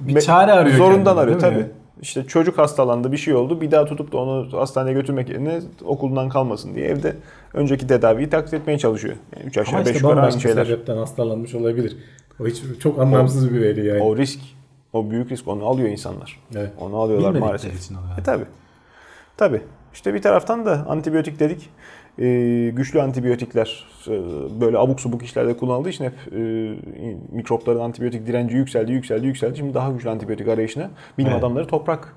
bir 0.00 0.20
çare 0.20 0.52
arıyor. 0.52 0.76
Zorundan 0.76 1.16
kendine, 1.16 1.36
arıyor 1.46 1.52
mi? 1.52 1.70
İşte 2.02 2.24
çocuk 2.24 2.58
hastalandı, 2.58 3.12
bir 3.12 3.16
şey 3.16 3.34
oldu. 3.34 3.60
Bir 3.60 3.70
daha 3.70 3.84
tutup 3.84 4.12
da 4.12 4.16
onu 4.18 4.58
hastaneye 4.60 4.92
götürmek 4.92 5.28
yerine 5.28 5.60
okuldan 5.84 6.28
kalmasın 6.28 6.74
diye 6.74 6.86
evde 6.86 7.16
önceki 7.54 7.86
tedaviyi 7.86 8.30
taklit 8.30 8.54
etmeye 8.54 8.78
çalışıyor. 8.78 9.16
Yani 9.36 9.46
3 9.46 9.58
Ama 9.58 9.62
aşağı 9.68 9.80
5 9.80 9.86
işte 9.86 9.98
yukarı 10.08 10.20
aynı 10.22 10.40
şeyler. 10.40 10.64
sebepten 10.64 10.96
hastalanmış 10.96 11.54
olabilir. 11.54 11.96
O 12.40 12.46
hiç 12.46 12.62
çok 12.80 12.98
anlamsız 12.98 13.54
bir 13.54 13.60
veri 13.60 13.86
yani. 13.86 14.02
O 14.02 14.16
risk, 14.16 14.40
o 14.92 15.10
büyük 15.10 15.32
risk 15.32 15.48
onu 15.48 15.66
alıyor 15.66 15.88
insanlar. 15.88 16.40
Evet. 16.56 16.70
Onu 16.80 16.96
alıyorlar 16.96 17.34
Bilmedikleri 17.34 17.44
maalesef. 17.62 17.84
için 17.84 17.94
oluyor. 17.94 18.18
E 18.18 18.22
tabi. 18.22 18.44
Tabi. 19.36 19.60
İşte 19.94 20.14
bir 20.14 20.22
taraftan 20.22 20.66
da 20.66 20.86
antibiyotik 20.88 21.40
dedik. 21.40 21.70
Ee, 22.20 22.70
güçlü 22.74 23.02
antibiyotikler 23.02 23.84
e, 24.08 24.10
böyle 24.60 24.78
abuk 24.78 25.00
subuk 25.00 25.22
işlerde 25.22 25.56
kullanıldığı 25.56 25.88
için 25.88 26.04
hep 26.04 26.14
e, 26.32 26.38
mikropların 27.32 27.80
antibiyotik 27.80 28.26
direnci 28.26 28.56
yükseldi, 28.56 28.92
yükseldi, 28.92 29.26
yükseldi. 29.26 29.56
Şimdi 29.56 29.74
daha 29.74 29.90
güçlü 29.90 30.10
antibiyotik 30.10 30.48
arayışına 30.48 30.90
bilim 31.18 31.30
Evet. 31.30 31.38
adamları 31.38 31.66
toprak 31.66 32.14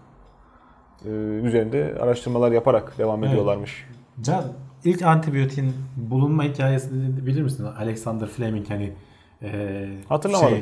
e, 1.05 1.09
üzerinde 1.43 1.95
araştırmalar 2.01 2.51
yaparak 2.51 2.97
devam 2.97 3.19
Evet. 3.23 3.33
ediyorlarmış. 3.33 3.85
Can 4.21 4.43
ilk 4.85 5.01
antibiyotin 5.01 5.73
bulunma 5.97 6.43
hikayesini 6.43 7.25
bilir 7.27 7.41
misin? 7.41 7.65
Alexander 7.79 8.27
Fleming 8.27 8.69
hani 8.69 8.93
e, 9.43 9.87
Hatırlamadım. 10.09 10.57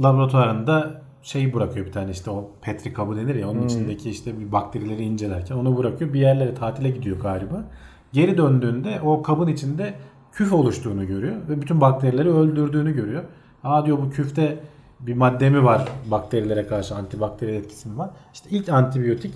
laboratuvarında 0.00 1.02
şey 1.22 1.54
bırakıyor 1.54 1.86
bir 1.86 1.92
tane 1.92 2.10
işte 2.10 2.30
o 2.30 2.50
petri 2.62 2.92
kabı 2.92 3.16
denir 3.16 3.34
ya 3.34 3.48
onun 3.50 3.58
Hmm. 3.60 3.66
içindeki 3.66 4.10
işte 4.10 4.40
bir 4.40 4.52
bakterileri 4.52 5.02
incelerken 5.02 5.56
onu 5.56 5.78
bırakıyor. 5.78 6.12
Bir 6.12 6.20
yerlere 6.20 6.54
tatile 6.54 6.90
gidiyor 6.90 7.20
galiba. 7.20 7.64
Geri 8.12 8.38
döndüğünde 8.38 9.00
o 9.04 9.22
kabın 9.22 9.46
içinde 9.46 9.94
küf 10.32 10.52
oluştuğunu 10.52 11.06
görüyor 11.06 11.34
ve 11.48 11.60
bütün 11.62 11.80
bakterileri 11.80 12.30
öldürdüğünü 12.30 12.94
görüyor. 12.94 13.22
Aa 13.64 13.86
diyor 13.86 13.98
bu 13.98 14.10
küfte 14.10 14.58
bir 15.00 15.14
madde 15.14 15.50
mi 15.50 15.64
var 15.64 15.88
bakterilere 16.10 16.66
karşı 16.66 16.94
antibakteriyel 16.94 17.58
etkisi 17.58 17.88
mi 17.88 17.98
var? 17.98 18.10
İşte 18.34 18.50
ilk 18.50 18.68
antibiyotik 18.68 19.34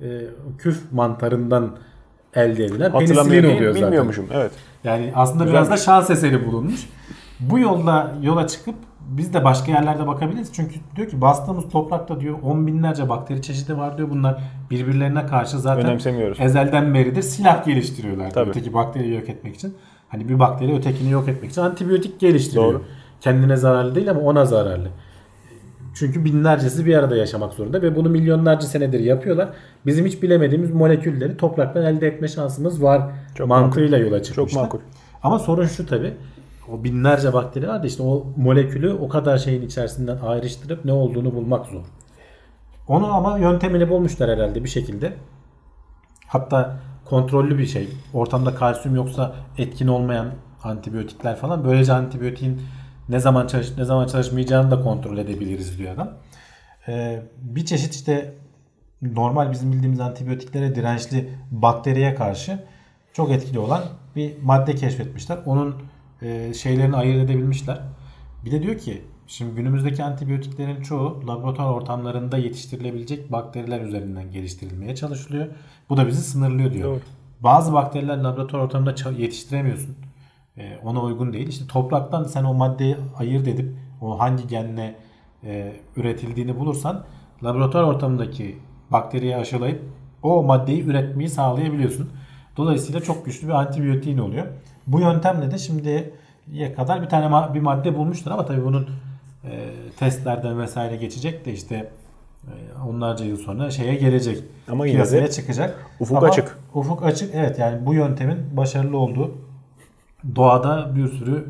e, 0.00 0.06
küf 0.58 0.92
mantarından 0.92 1.76
elde 2.34 2.64
edilen 2.64 2.92
penisilin 2.92 3.56
oluyor 3.56 3.72
zaten. 3.72 3.86
Bilmiyormuşum. 3.86 4.26
Evet. 4.32 4.50
Yani 4.84 5.12
aslında 5.14 5.44
Güzelmiş. 5.44 5.68
biraz 5.68 5.80
da 5.80 5.84
şans 5.84 6.10
eseri 6.10 6.46
bulunmuş. 6.46 6.88
Bu 7.40 7.58
yolda 7.58 8.12
yola 8.22 8.46
çıkıp 8.46 8.74
biz 9.08 9.34
de 9.34 9.44
başka 9.44 9.72
yerlerde 9.72 10.06
bakabiliriz. 10.06 10.52
Çünkü 10.52 10.74
diyor 10.96 11.08
ki 11.08 11.20
bastığımız 11.20 11.68
toprakta 11.68 12.20
diyor 12.20 12.38
on 12.42 12.66
binlerce 12.66 13.08
bakteri 13.08 13.42
çeşidi 13.42 13.78
var 13.78 13.98
diyor. 13.98 14.10
Bunlar 14.10 14.42
birbirlerine 14.70 15.26
karşı 15.26 15.58
zaten 15.58 15.98
ezelden 16.38 16.94
beridir 16.94 17.22
silah 17.22 17.64
geliştiriyorlar. 17.64 18.30
Tabii. 18.30 18.50
Öteki 18.50 18.74
bakteriyi 18.74 19.14
yok 19.14 19.28
etmek 19.28 19.54
için. 19.54 19.74
Hani 20.08 20.28
bir 20.28 20.38
bakteri 20.38 20.74
ötekini 20.74 21.10
yok 21.10 21.28
etmek 21.28 21.50
için 21.50 21.60
antibiyotik 21.60 22.20
geliştiriyor. 22.20 22.64
Doğru. 22.64 22.82
Kendine 23.20 23.56
zararlı 23.56 23.94
değil 23.94 24.10
ama 24.10 24.20
ona 24.20 24.44
zararlı. 24.44 24.88
Çünkü 25.94 26.24
binlercesi 26.24 26.86
bir 26.86 26.96
arada 26.96 27.16
yaşamak 27.16 27.52
zorunda 27.52 27.82
ve 27.82 27.96
bunu 27.96 28.08
milyonlarca 28.08 28.66
senedir 28.66 29.00
yapıyorlar. 29.00 29.48
Bizim 29.86 30.06
hiç 30.06 30.22
bilemediğimiz 30.22 30.70
molekülleri 30.70 31.36
topraktan 31.36 31.82
elde 31.84 32.06
etme 32.06 32.28
şansımız 32.28 32.82
var 32.82 33.02
Çok 33.34 33.48
mantığıyla 33.48 33.98
yola 33.98 34.22
Çok 34.22 34.24
çıkmışlar. 34.24 34.62
makul. 34.62 34.78
Ama 35.22 35.38
sorun 35.38 35.66
şu 35.66 35.86
tabi. 35.86 36.14
O 36.72 36.84
binlerce 36.84 37.32
bakteri 37.32 37.68
var 37.68 37.82
da 37.82 37.86
işte 37.86 38.02
o 38.02 38.26
molekülü 38.36 38.92
o 38.92 39.08
kadar 39.08 39.38
şeyin 39.38 39.62
içerisinden 39.62 40.18
ayrıştırıp 40.18 40.84
ne 40.84 40.92
olduğunu 40.92 41.34
bulmak 41.34 41.66
zor. 41.66 41.84
Onu 42.88 43.14
ama 43.14 43.38
yöntemini 43.38 43.88
bulmuşlar 43.88 44.30
herhalde 44.30 44.64
bir 44.64 44.68
şekilde. 44.68 45.16
Hatta 46.26 46.76
kontrollü 47.04 47.58
bir 47.58 47.66
şey. 47.66 47.88
Ortamda 48.14 48.54
kalsiyum 48.54 48.96
yoksa 48.96 49.34
etkin 49.58 49.86
olmayan 49.88 50.30
antibiyotikler 50.62 51.36
falan. 51.36 51.64
Böylece 51.64 51.92
antibiyotiğin 51.92 52.62
ne 53.08 53.20
zaman 53.20 53.46
çalış 53.46 53.76
ne 53.76 53.84
zaman 53.84 54.06
çalışmayacağını 54.06 54.70
da 54.70 54.80
kontrol 54.82 55.18
edebiliriz 55.18 55.78
diyor 55.78 55.94
adam. 55.94 56.10
Ee, 56.88 57.22
bir 57.38 57.64
çeşit 57.64 57.94
işte 57.94 58.34
normal 59.02 59.52
bizim 59.52 59.72
bildiğimiz 59.72 60.00
antibiyotiklere 60.00 60.74
dirençli 60.74 61.28
bakteriye 61.50 62.14
karşı 62.14 62.58
çok 63.12 63.30
etkili 63.30 63.58
olan 63.58 63.82
bir 64.16 64.42
madde 64.42 64.74
keşfetmişler. 64.74 65.38
Onun 65.46 65.76
e, 66.22 66.54
şeylerini 66.54 66.96
ayırt 66.96 67.24
edebilmişler. 67.24 67.80
Bir 68.44 68.50
de 68.50 68.62
diyor 68.62 68.78
ki 68.78 69.02
şimdi 69.26 69.54
günümüzdeki 69.54 70.04
antibiyotiklerin 70.04 70.82
çoğu 70.82 71.22
laboratuvar 71.28 71.70
ortamlarında 71.70 72.38
yetiştirilebilecek 72.38 73.32
bakteriler 73.32 73.80
üzerinden 73.80 74.30
geliştirilmeye 74.30 74.94
çalışılıyor. 74.94 75.46
Bu 75.90 75.96
da 75.96 76.06
bizi 76.06 76.22
sınırlıyor 76.22 76.72
diyor. 76.72 76.90
Doğru. 76.90 77.00
Bazı 77.40 77.72
bakteriler 77.72 78.18
laboratuvar 78.18 78.62
ortamında 78.62 78.94
yetiştiremiyorsun. 79.18 79.96
E, 80.56 80.78
ona 80.84 81.02
uygun 81.02 81.32
değil. 81.32 81.48
İşte 81.48 81.66
topraktan 81.66 82.24
sen 82.24 82.44
o 82.44 82.54
maddeyi 82.54 82.96
ayırt 83.18 83.48
edip 83.48 83.76
o 84.00 84.18
hangi 84.18 84.46
genle 84.46 84.96
e, 85.44 85.72
üretildiğini 85.96 86.58
bulursan 86.58 87.04
laboratuvar 87.44 87.82
ortamındaki 87.82 88.56
bakteriyi 88.90 89.36
aşılayıp 89.36 89.82
o 90.22 90.42
maddeyi 90.42 90.84
üretmeyi 90.84 91.28
sağlayabiliyorsun. 91.28 92.10
Dolayısıyla 92.56 93.00
çok 93.00 93.24
güçlü 93.24 93.48
bir 93.48 93.52
antibiyotiğin 93.52 94.18
oluyor. 94.18 94.46
Bu 94.86 95.00
yöntemle 95.00 95.50
de 95.50 95.58
şimdiye 95.58 96.10
kadar 96.76 97.02
bir 97.02 97.08
tane 97.08 97.54
bir 97.54 97.60
madde 97.60 97.96
bulmuşlar 97.96 98.32
ama 98.32 98.46
tabii 98.46 98.64
bunun 98.64 98.88
e, 99.44 99.50
testlerden 99.98 100.60
vesaire 100.60 100.96
geçecek 100.96 101.44
de 101.44 101.52
işte 101.52 101.90
e, 102.44 102.54
onlarca 102.88 103.24
yıl 103.24 103.36
sonra 103.36 103.70
şeye 103.70 103.94
gelecek. 103.94 104.44
Ama 104.68 104.86
yine 104.86 105.10
de 105.10 105.30
çıkacak. 105.30 105.86
ufuk 106.00 106.16
Ama 106.16 106.26
açık. 106.26 106.58
Ufuk 106.74 107.04
açık. 107.04 107.34
Evet 107.34 107.58
yani 107.58 107.86
bu 107.86 107.94
yöntemin 107.94 108.38
başarılı 108.56 108.98
olduğu 108.98 109.34
doğada 110.36 110.96
bir 110.96 111.08
sürü 111.08 111.46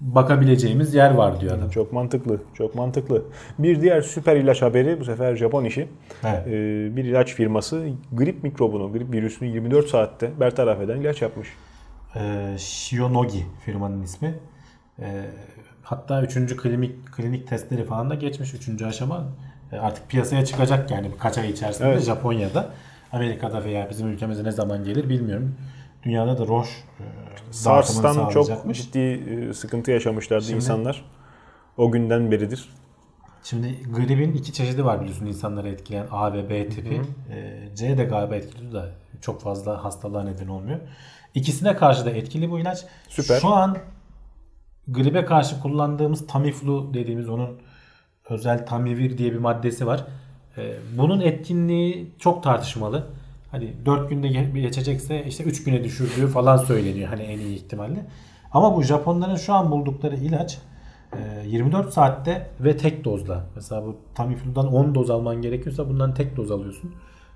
bakabileceğimiz 0.00 0.94
yer 0.94 1.10
var 1.14 1.40
diyor 1.40 1.58
adam. 1.58 1.70
Çok 1.70 1.92
mantıklı. 1.92 2.40
Çok 2.54 2.74
mantıklı. 2.74 3.22
Bir 3.58 3.80
diğer 3.80 4.00
süper 4.00 4.36
ilaç 4.36 4.62
haberi 4.62 5.00
bu 5.00 5.04
sefer 5.04 5.36
Japon 5.36 5.64
işi. 5.64 5.88
Evet. 6.24 6.46
Ee, 6.46 6.96
bir 6.96 7.04
ilaç 7.04 7.34
firması 7.34 7.88
grip 8.12 8.42
mikrobunu, 8.42 8.92
grip 8.92 9.12
virüsünü 9.12 9.48
24 9.48 9.88
saatte 9.88 10.30
bertaraf 10.40 10.80
eden 10.80 11.00
ilaç 11.00 11.22
yapmış. 11.22 11.48
Ee, 12.16 12.56
Shionogi 12.58 13.46
firmanın 13.64 14.02
ismi. 14.02 14.34
Ee, 15.00 15.24
hatta 15.82 16.22
3. 16.22 16.56
klinik 16.56 17.12
klinik 17.12 17.48
testleri 17.48 17.84
falan 17.84 18.10
da 18.10 18.14
geçmiş 18.14 18.54
3. 18.54 18.82
aşama. 18.82 19.24
Ee, 19.72 19.76
artık 19.76 20.08
piyasaya 20.08 20.44
çıkacak 20.44 20.90
yani 20.90 21.12
birkaç 21.12 21.38
ay 21.38 21.50
içerisinde 21.50 21.88
Evet. 21.88 22.02
Japonya'da. 22.02 22.70
Amerika'da 23.12 23.64
veya 23.64 23.90
bizim 23.90 24.08
ülkemize 24.08 24.44
ne 24.44 24.52
zaman 24.52 24.84
gelir 24.84 25.08
bilmiyorum. 25.08 25.56
Dünyada 26.02 26.38
da 26.38 26.46
Roche 26.46 26.70
e, 27.00 27.04
SARS'tan 27.50 28.28
çok 28.28 28.74
ciddi 28.74 28.98
e, 28.98 29.52
sıkıntı 29.54 29.90
yaşamışlardı 29.90 30.44
Şimdi- 30.44 30.56
insanlar. 30.56 31.04
O 31.76 31.90
günden 31.92 32.30
beridir. 32.30 32.68
Şimdi 33.42 33.82
gripin 33.92 34.32
iki 34.34 34.52
çeşidi 34.52 34.84
var 34.84 35.00
biliyorsun 35.00 35.26
insanları 35.26 35.68
etkileyen 35.68 36.06
A 36.10 36.32
ve 36.32 36.50
B 36.50 36.68
tipi. 36.68 37.00
Ee, 37.30 37.68
C 37.76 37.98
de 37.98 38.04
galiba 38.04 38.34
etkili 38.36 38.72
da 38.72 38.88
çok 39.20 39.42
fazla 39.42 39.84
hastalığa 39.84 40.22
neden 40.24 40.48
olmuyor. 40.48 40.80
İkisine 41.34 41.76
karşı 41.76 42.04
da 42.04 42.10
etkili 42.10 42.50
bu 42.50 42.58
ilaç. 42.58 42.84
Süper. 43.08 43.40
Şu 43.40 43.48
an 43.48 43.76
gribe 44.88 45.24
karşı 45.24 45.60
kullandığımız 45.60 46.26
Tamiflu 46.26 46.94
dediğimiz 46.94 47.28
onun 47.28 47.58
özel 48.28 48.66
Tamivir 48.66 49.18
diye 49.18 49.32
bir 49.32 49.38
maddesi 49.38 49.86
var. 49.86 50.04
Ee, 50.58 50.74
bunun 50.98 51.20
etkinliği 51.20 52.14
çok 52.18 52.42
tartışmalı. 52.42 53.06
Hani 53.50 53.72
4 53.86 54.10
günde 54.10 54.28
ge- 54.28 54.60
geçecekse 54.60 55.24
işte 55.24 55.44
3 55.44 55.64
güne 55.64 55.84
düşürdüğü 55.84 56.26
falan 56.28 56.56
söyleniyor 56.56 57.08
hani 57.08 57.22
en 57.22 57.38
iyi 57.38 57.56
ihtimalle. 57.56 58.06
Ama 58.52 58.76
bu 58.76 58.82
Japonların 58.82 59.36
şu 59.36 59.54
an 59.54 59.70
buldukları 59.70 60.16
ilaç 60.16 60.58
e, 61.12 61.48
24 61.48 61.92
saatte 61.92 62.50
ve 62.60 62.76
tek 62.76 63.04
dozla. 63.04 63.46
Mesela 63.54 63.84
bu 63.86 63.96
Tamiflu'dan 64.14 64.72
10 64.72 64.94
doz 64.94 65.10
alman 65.10 65.42
gerekiyorsa 65.42 65.88
bundan 65.88 66.14
tek 66.14 66.36
doz 66.36 66.50
alıyorsun. 66.50 66.94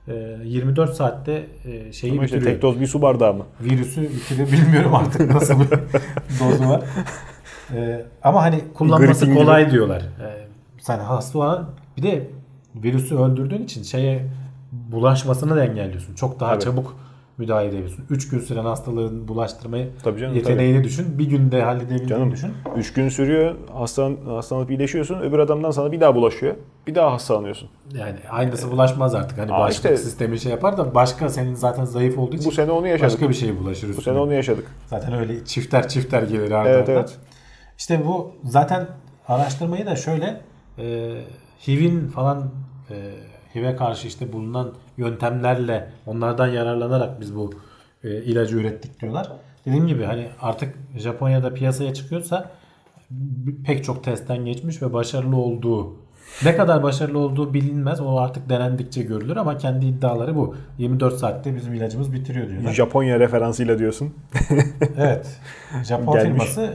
E, 0.09 0.37
24 0.45 0.95
saatte 0.95 1.47
e, 1.65 1.93
şeyi 1.93 2.13
Ama 2.13 2.25
işte 2.25 2.37
bitiriyor 2.37 2.55
tek 2.55 2.63
doz 2.63 2.81
bir 2.81 2.87
su 2.87 3.03
bardağı 3.03 3.35
mı? 3.35 3.45
virüsü 3.61 4.03
bitirir 4.03 4.53
bilmiyorum 4.53 4.95
artık 4.95 5.35
nasıl 5.35 5.61
bir 5.61 5.69
dozu 6.41 6.69
var. 6.69 6.83
Ee, 7.75 8.05
ama 8.23 8.43
hani 8.43 8.61
kullanması 8.75 9.27
gripin 9.27 9.39
kolay 9.39 9.71
diyorlar. 9.71 10.03
Ee, 10.03 10.47
sen 10.81 10.99
hasta 10.99 11.39
olan 11.39 11.71
bir 11.97 12.03
de 12.03 12.29
virüsü 12.75 13.17
öldürdüğün 13.17 13.63
için 13.63 13.83
şeye 13.83 14.27
bulaşmasını 14.73 15.57
da 15.57 15.65
engelliyorsun. 15.65 16.15
Çok 16.15 16.41
daha 16.41 16.53
Tabii. 16.53 16.65
çabuk 16.65 16.97
müdahale 17.39 17.67
edebiliyorsun. 17.69 18.05
3 18.11 18.29
gün 18.29 18.39
süren 18.41 18.65
hastalığın 18.65 19.29
bulaştırmayı 19.29 19.89
Tabii 20.03 20.21
canım, 20.21 20.35
yeteneğini 20.35 20.85
düşün. 20.85 21.19
Bir 21.19 21.25
günde 21.29 21.63
halledebildiğini 21.63 22.09
Canım 22.09 22.33
düşün. 22.33 22.53
3 22.77 22.93
gün 22.93 23.09
sürüyor, 23.09 23.55
hastan, 23.73 24.17
hastalanıp 24.27 24.71
iyileşiyorsun. 24.71 25.21
Öbür 25.21 25.39
adamdan 25.39 25.71
sana 25.71 25.93
bir 25.93 26.01
daha 26.01 26.15
bulaşıyor. 26.15 26.55
Bir 26.87 26.95
daha 26.95 27.13
hastalanıyorsun. 27.13 27.69
Yani 27.99 28.17
aynısı 28.31 28.71
bulaşmaz 28.71 29.15
artık. 29.15 29.39
Hani 29.39 29.51
bağışıklık 29.51 29.93
işte- 29.93 30.05
sistemi 30.05 30.39
şey 30.41 30.53
yapar 30.53 30.77
da 30.79 30.95
başka 30.95 31.29
senin 31.29 31.55
zaten 31.55 31.85
zayıf 31.85 32.19
olduğu 32.19 32.37
için 32.37 32.47
Bu 32.51 32.55
sene 32.55 32.71
onu 32.71 32.89
yaşadık. 32.89 33.13
başka 33.13 33.29
bir 33.29 33.35
şey 33.35 33.59
bulaşır 33.59 33.87
Bu 33.87 33.91
üstüne. 33.91 34.05
sene 34.05 34.19
onu 34.19 34.33
yaşadık. 34.33 34.67
Zaten 34.87 35.13
öyle 35.13 35.45
çifter 35.45 35.89
çifter 35.89 36.23
gelir 36.23 36.51
arda 36.51 36.69
Evet 36.69 36.89
arda. 36.89 36.93
evet. 37.01 37.19
İşte 37.79 38.07
bu 38.07 38.33
zaten 38.45 38.87
araştırmayı 39.29 39.87
da 39.87 39.97
şöyle 39.97 40.41
e, 40.79 41.15
HIV'in 41.67 42.09
falan 42.09 42.51
e, 42.91 42.95
HIV'e 43.55 43.77
karşı 43.77 44.09
işte 44.09 44.33
bulunan 44.33 44.75
yöntemlerle 44.97 45.91
onlardan 46.07 46.49
yararlanarak 46.49 47.21
biz 47.21 47.37
bu 47.37 47.53
e, 48.05 48.23
ilacı 48.23 48.57
ürettik 48.57 49.01
diyorlar. 49.01 49.33
Dediğim 49.67 49.87
gibi 49.87 50.05
hani 50.05 50.29
artık 50.41 50.75
Japonya'da 50.97 51.55
piyasaya 51.55 51.95
çıkıyorsa 51.95 52.51
pek 53.67 53.85
çok 53.85 54.05
testten 54.05 54.45
geçmiş 54.45 54.83
ve 54.83 54.93
başarılı 54.93 55.37
olduğu 55.37 55.97
ne 56.45 56.57
kadar 56.57 56.83
başarılı 56.83 57.19
olduğu 57.19 57.55
bilinmez. 57.55 58.01
O 58.01 58.19
artık 58.19 58.49
denendikçe 58.49 59.03
görülür 59.03 59.37
ama 59.37 59.59
kendi 59.59 59.87
iddiaları 59.87 60.37
bu. 60.37 60.57
24 60.79 61.15
saatte 61.15 61.57
bizim 61.57 61.75
ilacımız 61.75 62.13
bitiriyor 62.13 62.49
diyorlar. 62.49 62.73
Japonya 62.73 63.21
referansıyla 63.21 63.79
diyorsun. 63.79 64.15
Evet. 64.99 65.41
Japon 65.85 66.15
Gelmiş. 66.15 66.29
firması 66.29 66.75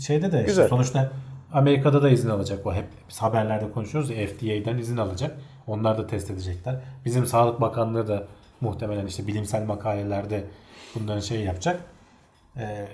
şeyde 0.00 0.32
de 0.32 0.36
işte 0.36 0.46
Güzel. 0.46 0.68
sonuçta 0.68 1.10
Amerika'da 1.52 2.02
da 2.02 2.10
izin 2.10 2.28
alacak 2.28 2.64
bu. 2.64 2.74
Hep 2.74 2.84
biz 3.08 3.18
haberlerde 3.18 3.70
konuşuyoruz 3.70 4.10
ya 4.10 4.26
FDA'den 4.26 4.78
izin 4.78 4.96
alacak. 4.96 5.36
Onlar 5.66 5.98
da 5.98 6.06
test 6.06 6.30
edecekler. 6.30 6.80
Bizim 7.04 7.26
Sağlık 7.26 7.60
Bakanlığı 7.60 8.08
da 8.08 8.24
muhtemelen 8.60 9.06
işte 9.06 9.26
bilimsel 9.26 9.64
makalelerde 9.66 10.44
bunların 10.94 11.20
şey 11.20 11.40
yapacak. 11.40 11.80
Ee, 12.56 12.88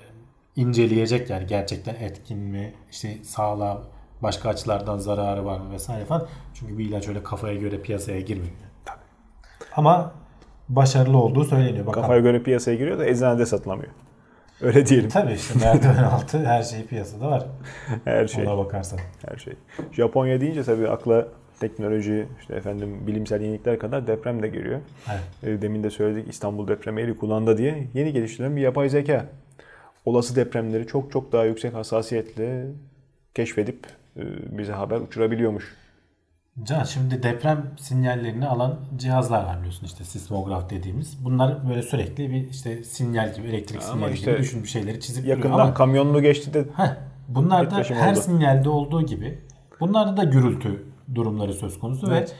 inceleyecek 0.57 1.31
yani 1.31 1.47
gerçekten 1.47 1.95
etkin 1.95 2.39
mi? 2.39 2.75
işte 2.91 3.25
sağlığa 3.25 3.83
başka 4.23 4.49
açılardan 4.49 4.99
zararı 4.99 5.45
var 5.45 5.59
mı 5.59 5.73
vesaire 5.73 6.05
falan. 6.05 6.27
Çünkü 6.55 6.79
bir 6.79 6.85
ilaç 6.85 7.09
öyle 7.09 7.23
kafaya 7.23 7.55
göre 7.55 7.81
piyasaya 7.83 8.21
girmiyor. 8.21 8.53
Ama 9.77 10.13
başarılı 10.69 11.19
olduğu 11.19 11.45
söyleniyor. 11.45 11.87
Bakalım. 11.87 12.03
Kafaya 12.03 12.21
göre 12.21 12.43
piyasaya 12.43 12.77
giriyor 12.77 12.99
da 12.99 13.07
eczanede 13.07 13.47
satılamıyor. 13.47 13.91
Öyle 14.61 14.87
diyelim. 14.87 15.09
Tabii 15.09 15.33
işte 15.33 15.55
merdiven 15.59 16.03
altı 16.03 16.47
her 16.47 16.63
şey 16.63 16.87
piyasada 16.87 17.31
var. 17.31 17.47
Her 18.05 18.27
şey. 18.27 18.47
Ona 18.47 18.59
bakarsan. 18.59 18.99
Her 19.29 19.37
şey. 19.37 19.55
Japonya 19.93 20.41
deyince 20.41 20.63
tabii 20.63 20.89
akla 20.89 21.29
teknoloji, 21.61 22.27
işte 22.41 22.55
efendim 22.55 23.07
bilimsel 23.07 23.41
yenilikler 23.41 23.79
kadar 23.79 24.07
deprem 24.07 24.43
de 24.43 24.49
geliyor. 24.49 24.81
Evet. 25.11 25.59
E, 25.59 25.63
Demin 25.63 25.83
de 25.83 25.91
söyledik 25.91 26.29
İstanbul 26.31 26.69
depremi 26.69 27.01
eli 27.01 27.17
kullandı 27.17 27.59
diye 27.59 27.89
yeni 27.95 28.13
geliştirilen 28.13 28.57
bir 28.57 28.61
yapay 28.61 28.89
zeka. 28.89 29.27
Olası 30.05 30.37
depremleri 30.37 30.87
çok 30.87 31.13
çok 31.13 31.33
daha 31.33 31.45
yüksek 31.45 31.75
hassasiyetle 31.75 32.67
keşfedip 33.35 33.87
e, 34.17 34.23
bize 34.59 34.73
haber 34.73 34.97
uçurabiliyormuş. 34.97 35.75
Can 36.63 36.85
şimdi 36.85 37.23
deprem 37.23 37.67
sinyallerini 37.79 38.47
alan 38.47 38.81
cihazlar 38.97 39.45
var 39.45 39.59
biliyorsun 39.59 39.87
işte 39.87 40.05
sismograf 40.05 40.71
dediğimiz. 40.71 41.25
Bunlar 41.25 41.69
böyle 41.69 41.83
sürekli 41.83 42.31
bir 42.31 42.51
işte 42.51 42.85
sinyal 42.85 43.35
gibi 43.35 43.49
elektrik 43.49 43.83
Ama 43.83 43.93
sinyali 43.93 44.15
işte 44.15 44.31
gibi 44.31 44.41
düşün 44.41 44.63
bir 44.63 44.69
şeyleri 44.69 45.01
çizip 45.01 45.27
Yakından 45.27 45.53
duruyor 45.53 45.65
ama 45.65 45.75
kamyonlu 45.75 46.23
geçti 46.23 46.55
de 46.55 46.65
heh, 46.77 46.97
bunlar 47.29 47.71
da 47.71 47.77
her 47.77 48.13
oldu. 48.13 48.21
sinyalde 48.21 48.69
olduğu 48.69 49.07
gibi 49.07 49.39
bunlarda 49.81 50.17
da 50.17 50.25
gürültü 50.25 50.90
durumları 51.15 51.53
söz 51.55 51.79
konusu 51.79 52.07
Evet. 52.11 52.35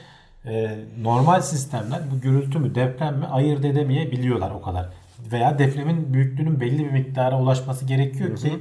ve 0.45 0.53
e, 0.53 0.79
normal 1.01 1.41
sistemler 1.41 1.99
bu 2.15 2.21
gürültü 2.21 2.59
mü 2.59 2.75
deprem 2.75 3.17
mi 3.17 3.25
ayırt 3.25 3.65
edemeyebiliyorlar 3.65 4.51
o 4.51 4.61
kadar. 4.61 4.89
Veya 5.31 5.59
depremin 5.59 6.13
büyüklüğünün 6.13 6.59
belli 6.59 6.85
bir 6.85 6.91
miktara 6.91 7.41
ulaşması 7.41 7.85
gerekiyor 7.85 8.35
ki 8.35 8.59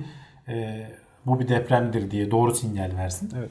e, 0.49 0.87
bu 1.27 1.41
bir 1.41 1.49
depremdir 1.49 2.11
diye 2.11 2.31
doğru 2.31 2.55
sinyal 2.55 2.97
versin. 2.97 3.33
Evet. 3.39 3.51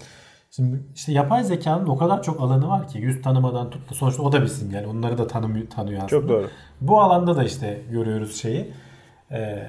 Şimdi 0.51 0.79
işte 0.95 1.11
yapay 1.11 1.43
zekanın 1.43 1.87
o 1.87 1.97
kadar 1.97 2.23
çok 2.23 2.41
alanı 2.41 2.67
var 2.67 2.87
ki 2.87 2.97
yüz 2.97 3.21
tanımadan 3.21 3.69
tut 3.69 3.89
da 3.91 3.93
sonuçta 3.95 4.23
o 4.23 4.31
da 4.31 4.41
bir 4.41 4.47
sinyal. 4.47 4.85
Onları 4.85 5.17
da 5.17 5.27
tanımıyor, 5.27 5.69
tanıyor 5.69 5.97
aslında. 5.97 6.09
çok 6.09 6.29
doğru. 6.29 6.47
Bu 6.81 7.01
alanda 7.01 7.35
da 7.37 7.43
işte 7.43 7.81
görüyoruz 7.91 8.41
şeyi 8.41 8.73
e, 9.31 9.63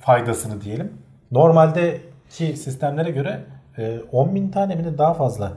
faydasını 0.00 0.60
diyelim. 0.60 0.92
Normaldeki 1.30 2.56
sistemlere 2.56 3.10
göre 3.10 3.44
e, 3.78 4.00
10 4.12 4.34
bin 4.34 4.48
tane 4.48 4.74
mi 4.74 4.82
ne 4.82 4.98
daha 4.98 5.14
fazla 5.14 5.52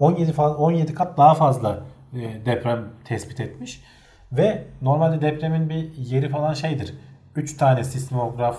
17 0.00 0.30
fa- 0.30 0.54
17 0.54 0.94
kat 0.94 1.18
daha 1.18 1.34
fazla 1.34 1.78
e, 2.14 2.46
deprem 2.46 2.84
tespit 3.04 3.40
etmiş 3.40 3.82
ve 4.32 4.64
normalde 4.82 5.20
depremin 5.20 5.68
bir 5.68 5.96
yeri 5.96 6.28
falan 6.28 6.54
şeydir. 6.54 6.94
3 7.36 7.56
tane 7.56 7.84
sismograf 7.84 8.56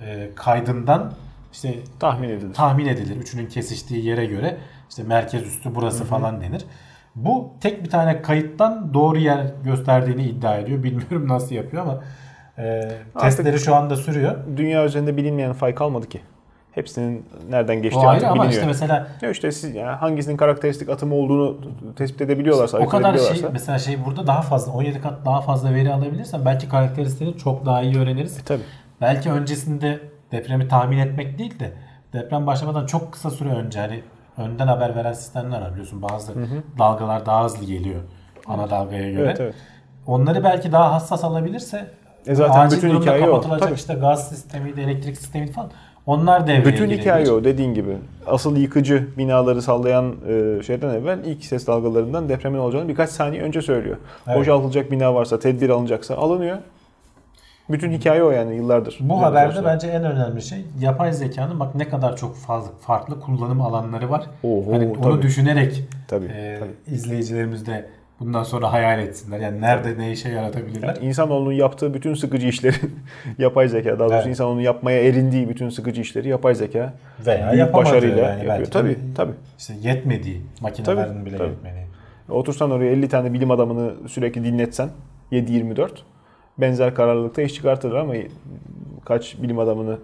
e, 0.00 0.30
kaydından 0.34 1.12
işte 1.52 1.74
Tahmin 2.00 2.28
edilir. 2.28 2.54
tahmin 2.54 2.86
edilir. 2.86 3.16
Üçünün 3.16 3.46
kesiştiği 3.46 4.04
yere 4.06 4.26
göre 4.26 4.56
işte 4.90 5.02
merkez 5.02 5.42
üstü 5.42 5.74
burası 5.74 6.04
falan 6.04 6.40
denir. 6.40 6.64
Bu 7.14 7.52
tek 7.60 7.84
bir 7.84 7.90
tane 7.90 8.22
kayıttan 8.22 8.94
doğru 8.94 9.18
yer 9.18 9.46
gösterdiğini 9.64 10.22
iddia 10.24 10.56
ediyor. 10.56 10.82
Bilmiyorum 10.82 11.28
nasıl 11.28 11.54
yapıyor 11.54 11.82
ama 11.82 12.02
e, 12.58 12.92
testleri 13.20 13.58
şu 13.58 13.74
anda 13.74 13.96
sürüyor. 13.96 14.36
Dünya 14.56 14.84
üzerinde 14.84 15.16
bilinmeyen 15.16 15.52
fay 15.52 15.74
kalmadı 15.74 16.08
ki. 16.08 16.20
Hepsinin 16.72 17.26
nereden 17.50 17.82
geçtiği 17.82 17.98
O 17.98 18.08
artık 18.08 18.24
ama 18.24 18.34
biliniyor. 18.34 18.52
işte 18.52 18.66
mesela 18.66 19.08
Ya 19.20 19.30
işte 19.30 19.52
siz 19.52 19.74
yani 19.74 19.90
hangisinin 19.90 20.36
karakteristik 20.36 20.88
atımı 20.88 21.14
olduğunu 21.14 21.56
tespit 21.96 22.20
edebiliyorlarsa, 22.20 22.78
o 22.78 22.86
kadar 22.86 23.18
şey 23.18 23.42
mesela 23.52 23.78
şey 23.78 24.04
burada 24.04 24.26
daha 24.26 24.42
fazla 24.42 24.72
17 24.72 25.00
kat 25.00 25.14
daha 25.24 25.40
fazla 25.40 25.74
veri 25.74 25.92
alabilirsen 25.92 26.44
belki 26.44 26.68
karakteristiğini 26.68 27.36
çok 27.38 27.66
daha 27.66 27.82
iyi 27.82 27.98
öğreniriz. 27.98 28.38
E, 28.38 28.42
tabii. 28.42 28.62
Belki 29.00 29.30
öncesinde 29.30 30.00
depremi 30.32 30.68
tahmin 30.68 30.98
etmek 30.98 31.38
değil 31.38 31.60
de 31.60 31.72
deprem 32.12 32.46
başlamadan 32.46 32.86
çok 32.86 33.12
kısa 33.12 33.30
süre 33.30 33.48
önce 33.48 33.80
hani 33.80 34.02
önden 34.38 34.66
haber 34.66 34.96
veren 34.96 35.12
sistemler 35.12 35.60
var 35.60 35.70
biliyorsun 35.72 36.02
bazı 36.02 36.32
dalgalar 36.78 37.26
daha 37.26 37.44
hızlı 37.44 37.64
geliyor 37.66 38.00
ana 38.46 38.70
dalgaya 38.70 39.10
göre. 39.10 39.22
Evet 39.22 39.40
evet. 39.40 39.54
Onları 40.06 40.44
belki 40.44 40.72
daha 40.72 40.92
hassas 40.92 41.24
alabilirse 41.24 41.90
E 42.26 42.34
zaten 42.34 42.60
acil 42.60 42.76
bütün 42.76 43.00
hikaye 43.00 43.22
o. 43.22 43.26
kapatılacak 43.26 43.60
Tabii. 43.68 43.74
işte 43.74 43.94
gaz 43.94 44.28
sistemiydi, 44.28 44.80
elektrik 44.80 45.16
sistemiydi 45.16 45.52
falan. 45.52 45.70
Onlar 46.10 46.46
devreye 46.46 46.64
Bütün 46.64 46.84
girebilir. 46.84 46.98
hikaye 47.00 47.30
o 47.30 47.44
dediğin 47.44 47.74
gibi. 47.74 47.96
Asıl 48.26 48.56
yıkıcı 48.56 49.08
binaları 49.18 49.62
sallayan 49.62 50.14
e, 50.28 50.62
şeyden 50.62 50.88
evvel 50.94 51.18
ilk 51.24 51.44
ses 51.44 51.66
dalgalarından 51.66 52.28
depremin 52.28 52.58
olacağını 52.58 52.88
birkaç 52.88 53.10
saniye 53.10 53.42
önce 53.42 53.62
söylüyor. 53.62 53.96
Evet. 54.28 54.38
Boşaltılacak 54.38 54.90
bina 54.90 55.14
varsa, 55.14 55.38
tedbir 55.38 55.70
alınacaksa 55.70 56.16
alınıyor. 56.16 56.58
Bütün 57.70 57.92
hikaye 57.92 58.22
o 58.22 58.30
yani 58.30 58.56
yıllardır. 58.56 58.98
Bu 59.00 59.22
haberde 59.22 59.46
çalışılan. 59.52 59.74
bence 59.74 59.86
en 59.88 60.04
önemli 60.04 60.42
şey 60.42 60.64
yapay 60.80 61.12
zekanın 61.12 61.60
bak 61.60 61.74
ne 61.74 61.88
kadar 61.88 62.16
çok 62.16 62.36
fazla 62.36 62.70
farklı 62.80 63.20
kullanım 63.20 63.60
alanları 63.60 64.10
var. 64.10 64.22
Oho, 64.42 64.72
hani 64.72 64.86
onu 64.88 65.02
tabii. 65.02 65.22
düşünerek 65.22 65.84
Tabii, 66.08 66.26
e, 66.26 66.56
tabii. 66.60 66.94
izleyicilerimiz 66.94 67.66
de 67.66 67.86
bundan 68.20 68.42
sonra 68.42 68.72
hayal 68.72 68.98
etsinler. 68.98 69.40
Yani 69.40 69.60
nerede 69.60 69.98
ne 69.98 70.12
işe 70.12 70.28
yaratabilirler. 70.28 70.88
Yani 70.88 70.98
insanoğlunun 70.98 71.52
yaptığı 71.52 71.94
bütün 71.94 72.14
sıkıcı 72.14 72.46
işleri 72.46 72.76
yapay 73.38 73.68
zeka, 73.68 73.90
daha 73.90 73.98
doğrusu 73.98 74.14
Evet. 74.14 74.26
insanoğlunun 74.26 74.60
yapmaya 74.60 75.04
erindiği 75.04 75.48
bütün 75.48 75.68
sıkıcı 75.68 76.00
işleri 76.00 76.28
yapay 76.28 76.54
zeka 76.54 76.92
Veya 77.26 77.52
büyük 77.52 77.74
başarıyla 77.74 78.16
yani 78.22 78.30
yapıyor. 78.32 78.58
belki. 78.58 78.70
Tabii, 78.70 78.98
tabii. 79.16 79.32
İşte 79.58 79.74
yetmediği, 79.80 80.40
makinelerin 80.60 80.96
Tabii, 81.14 81.26
bile 81.26 81.36
tabii. 81.36 81.48
yetmediği. 81.48 81.84
Otursan 82.28 82.70
oraya 82.70 82.90
50 82.92 83.08
tane 83.08 83.32
bilim 83.32 83.50
adamını 83.50 84.08
sürekli 84.08 84.44
dinletsen 84.44 84.88
7-24 85.32 85.88
benzer 86.58 86.94
kararlılıkta 86.94 87.42
iş 87.42 87.54
çıkartır 87.54 87.92
ama 87.94 88.14
kaç 89.04 89.36
bilim 89.42 89.58
adamını 89.58 89.98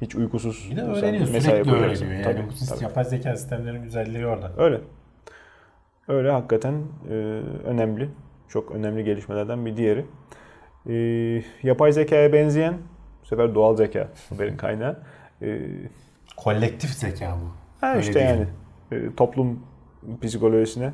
hiç 0.00 0.14
uykusuz 0.14 0.68
Bir 0.70 0.76
de 0.76 0.82
öğreniyor, 0.82 1.26
sürekli 1.26 1.72
öğreniyor. 1.72 2.12
Yani 2.12 2.22
Tabii, 2.24 2.66
tabii. 2.70 2.82
yapay 2.84 3.04
zeka 3.04 3.36
sistemlerinin 3.36 3.82
güzelliği 3.82 4.26
orada. 4.26 4.50
Öyle. 4.58 4.80
Öyle 6.08 6.30
hakikaten 6.30 6.74
e, 7.10 7.14
önemli. 7.64 8.08
Çok 8.48 8.70
önemli 8.70 9.04
gelişmelerden 9.04 9.66
bir 9.66 9.76
diğeri. 9.76 10.04
E, 10.88 10.94
yapay 11.62 11.92
zekaya 11.92 12.32
benzeyen 12.32 12.74
bu 13.22 13.26
sefer 13.26 13.54
doğal 13.54 13.76
zeka 13.76 14.08
haberin 14.30 14.56
kaynağı. 14.56 14.96
E, 15.42 15.58
Kolektif 16.36 16.90
zeka 16.90 17.36
bu. 17.42 17.48
ha 17.80 17.90
Öyle 17.90 18.00
işte 18.00 18.20
yani 18.20 18.46
e, 18.92 19.14
toplum 19.16 19.60
psikolojisine 20.22 20.92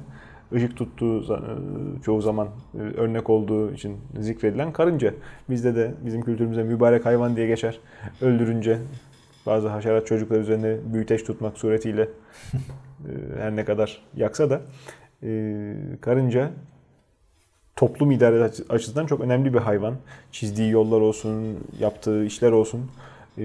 ışık 0.53 0.77
tuttuğu 0.77 1.35
e, 1.35 2.03
çoğu 2.03 2.21
zaman 2.21 2.49
e, 2.75 2.79
örnek 2.79 3.31
olduğu 3.31 3.73
için 3.73 3.97
zikredilen 4.19 4.73
karınca. 4.73 5.15
Bizde 5.51 5.77
de 5.77 5.95
bizim 6.07 6.23
kültürümüzde 6.23 6.63
mübarek 6.63 7.07
hayvan 7.07 7.37
diye 7.37 7.47
geçer. 7.47 7.81
Öldürünce 8.21 8.79
bazı 9.47 9.69
haşerat 9.69 10.07
çocuklar 10.07 10.41
üzerine 10.41 10.77
büyüteç 10.85 11.25
tutmak 11.25 11.59
suretiyle 11.59 12.09
e, 12.53 13.41
her 13.41 13.57
ne 13.57 13.65
kadar 13.65 14.03
yaksa 14.17 14.51
da 14.51 14.61
karınca 16.01 16.51
toplum 17.77 18.11
idare 18.11 18.43
açı- 18.45 18.65
açısından 18.69 19.07
çok 19.07 19.21
önemli 19.21 19.55
bir 19.55 19.59
hayvan. 19.59 19.95
Çizdiği 20.33 20.71
yollar 20.71 21.01
olsun, 21.01 21.59
yaptığı 21.81 22.25
işler 22.25 22.53
olsun. 22.53 22.91
e, 23.39 23.43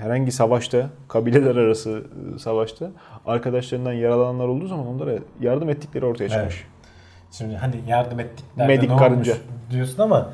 herhangi 0.00 0.32
savaşta, 0.32 0.90
kabileler 1.08 1.56
arası 1.56 2.02
e, 2.36 2.38
savaşta 2.38 2.90
arkadaşlarından 3.26 3.92
yaralananlar 3.92 4.48
olduğu 4.48 4.66
zaman 4.66 4.86
onlara 4.86 5.12
yardım 5.40 5.68
ettikleri 5.70 6.04
ortaya 6.04 6.28
çıkmış. 6.28 6.64
Şimdi 7.32 7.56
hani 7.56 7.76
yardım 7.88 8.20
ettikler 8.20 8.66
Medik 8.66 8.90
ne 8.90 8.96
karınca. 8.96 9.32
olmuş 9.32 9.44
diyorsun 9.70 10.02
ama 10.02 10.30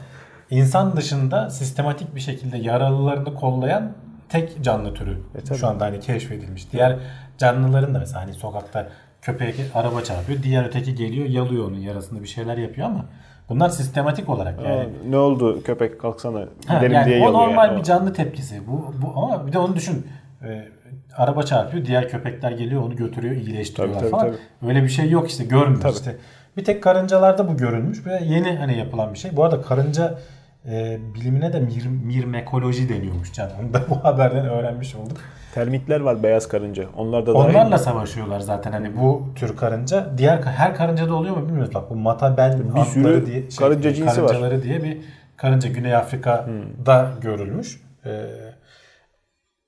insan 0.51 0.97
dışında 0.97 1.51
sistematik 1.51 2.15
bir 2.15 2.21
şekilde 2.21 2.57
yaralılarını 2.59 3.35
kollayan 3.35 3.93
tek 4.29 4.63
canlı 4.65 4.95
türü 4.95 5.17
E, 5.35 5.41
tabii. 5.41 5.59
şu 5.59 5.67
anda 5.67 5.85
hani 5.85 6.01
keşfedilmiş. 6.01 6.73
Diğer 6.73 6.97
canlıların 7.39 7.95
da 7.95 7.99
mesela 7.99 8.21
hani 8.23 8.33
sokakta 8.35 8.89
köpeğe 9.23 9.55
araba 9.75 10.01
çarpıyor, 10.01 10.43
diğer 10.43 10.65
öteki 10.65 10.95
geliyor 10.95 11.27
yalıyor 11.27 11.69
onun 11.69 11.79
yarasında 11.79 12.23
bir 12.23 12.29
şeyler 12.29 12.57
yapıyor 12.57 12.87
ama 12.87 13.05
bunlar 13.49 13.69
sistematik 13.69 14.29
olarak 14.29 14.63
yani. 14.65 14.81
Aa, 14.81 14.87
ne 15.09 15.17
oldu 15.17 15.63
köpek 15.63 16.01
kalksana 16.01 16.45
gidelim 16.63 16.93
yani 16.93 17.07
diye 17.07 17.17
o 17.17 17.21
yalıyor 17.21 17.41
normal 17.41 17.69
yani. 17.69 17.79
bir 17.79 17.83
canlı 17.83 18.13
tepkisi. 18.13 18.67
Bu, 18.67 18.95
bu 19.03 19.23
ama 19.23 19.47
bir 19.47 19.53
de 19.53 19.59
onu 19.59 19.77
düşün. 19.77 20.07
Ee, 20.45 20.69
araba 21.17 21.43
çarpıyor, 21.43 21.87
diğer 21.87 22.09
köpekler 22.09 22.51
geliyor, 22.51 22.83
onu 22.83 22.97
götürüyor, 22.97 23.37
iyileştiriyorlar 23.37 24.01
Tabii, 24.01 24.11
tabii, 24.11 24.21
falan. 24.21 24.35
Öyle 24.71 24.83
bir 24.83 24.89
şey 24.89 25.11
yok 25.11 25.31
işte, 25.31 25.45
görmüyoruz 25.45 25.83
Tabii. 25.83 25.93
işte. 25.93 26.17
Bir 26.57 26.65
tek 26.65 26.83
karıncalarda 26.83 27.49
bu 27.49 27.57
görülmüş 27.57 28.07
ve 28.07 28.21
yeni 28.25 28.57
hani 28.57 28.79
yapılan 28.79 29.15
bir 29.15 29.19
şey. 29.19 29.37
Bu 29.37 29.45
arada 29.45 29.63
karınca 29.63 30.19
e, 30.67 30.99
bilimine 31.15 31.53
de 31.53 31.61
mir, 31.61 31.87
mirmekoloji 31.87 32.89
deniyormuş 32.89 33.33
canım. 33.33 33.53
Onu 33.63 33.73
da 33.75 33.81
bu 33.91 34.05
haberden 34.05 34.47
öğrenmiş 34.47 34.95
olduk. 34.95 35.17
Termitler 35.55 36.01
var 36.01 36.23
beyaz 36.23 36.49
karınca. 36.49 36.85
Onlar 36.97 37.27
da. 37.27 37.33
Onlarla 37.35 37.79
savaşıyorlar 37.79 38.41
zaten 38.41 38.73
hani 38.73 38.97
bu 38.97 39.23
tür 39.35 39.57
karınca. 39.57 40.19
Diğer 40.19 40.43
her 40.43 40.75
karıncada 40.75 41.15
oluyor 41.15 41.37
mu 41.37 41.47
bilmiyoruz. 41.49 41.75
Bak 41.75 41.91
bu 41.91 41.97
matabel 41.97 42.75
Bir 42.75 42.81
sürü 42.81 43.27
diye 43.27 43.49
karınca 43.59 43.95
cinsi 43.95 44.23
var. 44.23 44.29
karıncaları 44.29 44.63
diye 44.63 44.83
bir 44.83 44.99
karınca 45.37 45.69
Güney 45.69 45.97
Afrika'da 45.97 47.11
görülmüş. 47.21 47.81
Ee, 48.07 48.27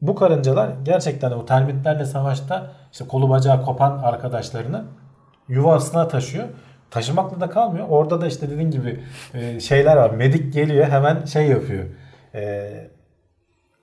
bu 0.01 0.15
karıncalar 0.15 0.71
gerçekten 0.83 1.31
o 1.31 1.47
termitlerle 1.47 2.05
savaşta 2.05 2.71
işte 2.93 3.05
kolu 3.07 3.31
bacağı 3.31 3.63
kopan 3.63 3.99
arkadaşlarını 3.99 4.85
yuvasına 5.49 6.09
taşıyor. 6.09 6.45
Taşımakla 6.95 7.41
da 7.41 7.51
kalmıyor. 7.51 7.87
Orada 7.89 8.21
da 8.21 8.27
işte 8.27 8.51
dediğin 8.51 8.71
gibi 8.71 9.01
e, 9.35 9.61
şeyler 9.61 9.97
var. 9.97 10.11
Medik 10.11 10.53
geliyor 10.53 10.87
hemen 10.87 11.25
şey 11.25 11.47
yapıyor. 11.47 11.85
E, 12.35 12.71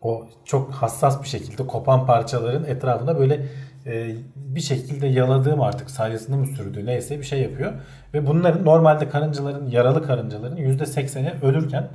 o 0.01 0.25
çok 0.45 0.71
hassas 0.71 1.23
bir 1.23 1.27
şekilde 1.27 1.67
kopan 1.67 2.05
parçaların 2.05 2.63
etrafında 2.63 3.19
böyle 3.19 3.45
e, 3.85 4.15
bir 4.35 4.59
şekilde 4.61 5.07
yaladığım 5.07 5.61
artık 5.61 5.89
salyasını 5.89 6.37
mı 6.37 6.47
sürdüğü 6.47 6.85
neyse 6.85 7.19
bir 7.19 7.23
şey 7.23 7.41
yapıyor. 7.41 7.73
Ve 8.13 8.27
bunların 8.27 8.65
normalde 8.65 9.09
karıncaların 9.09 9.67
yaralı 9.67 10.07
karıncaların 10.07 10.57
%80'i 10.57 11.45
ölürken 11.45 11.87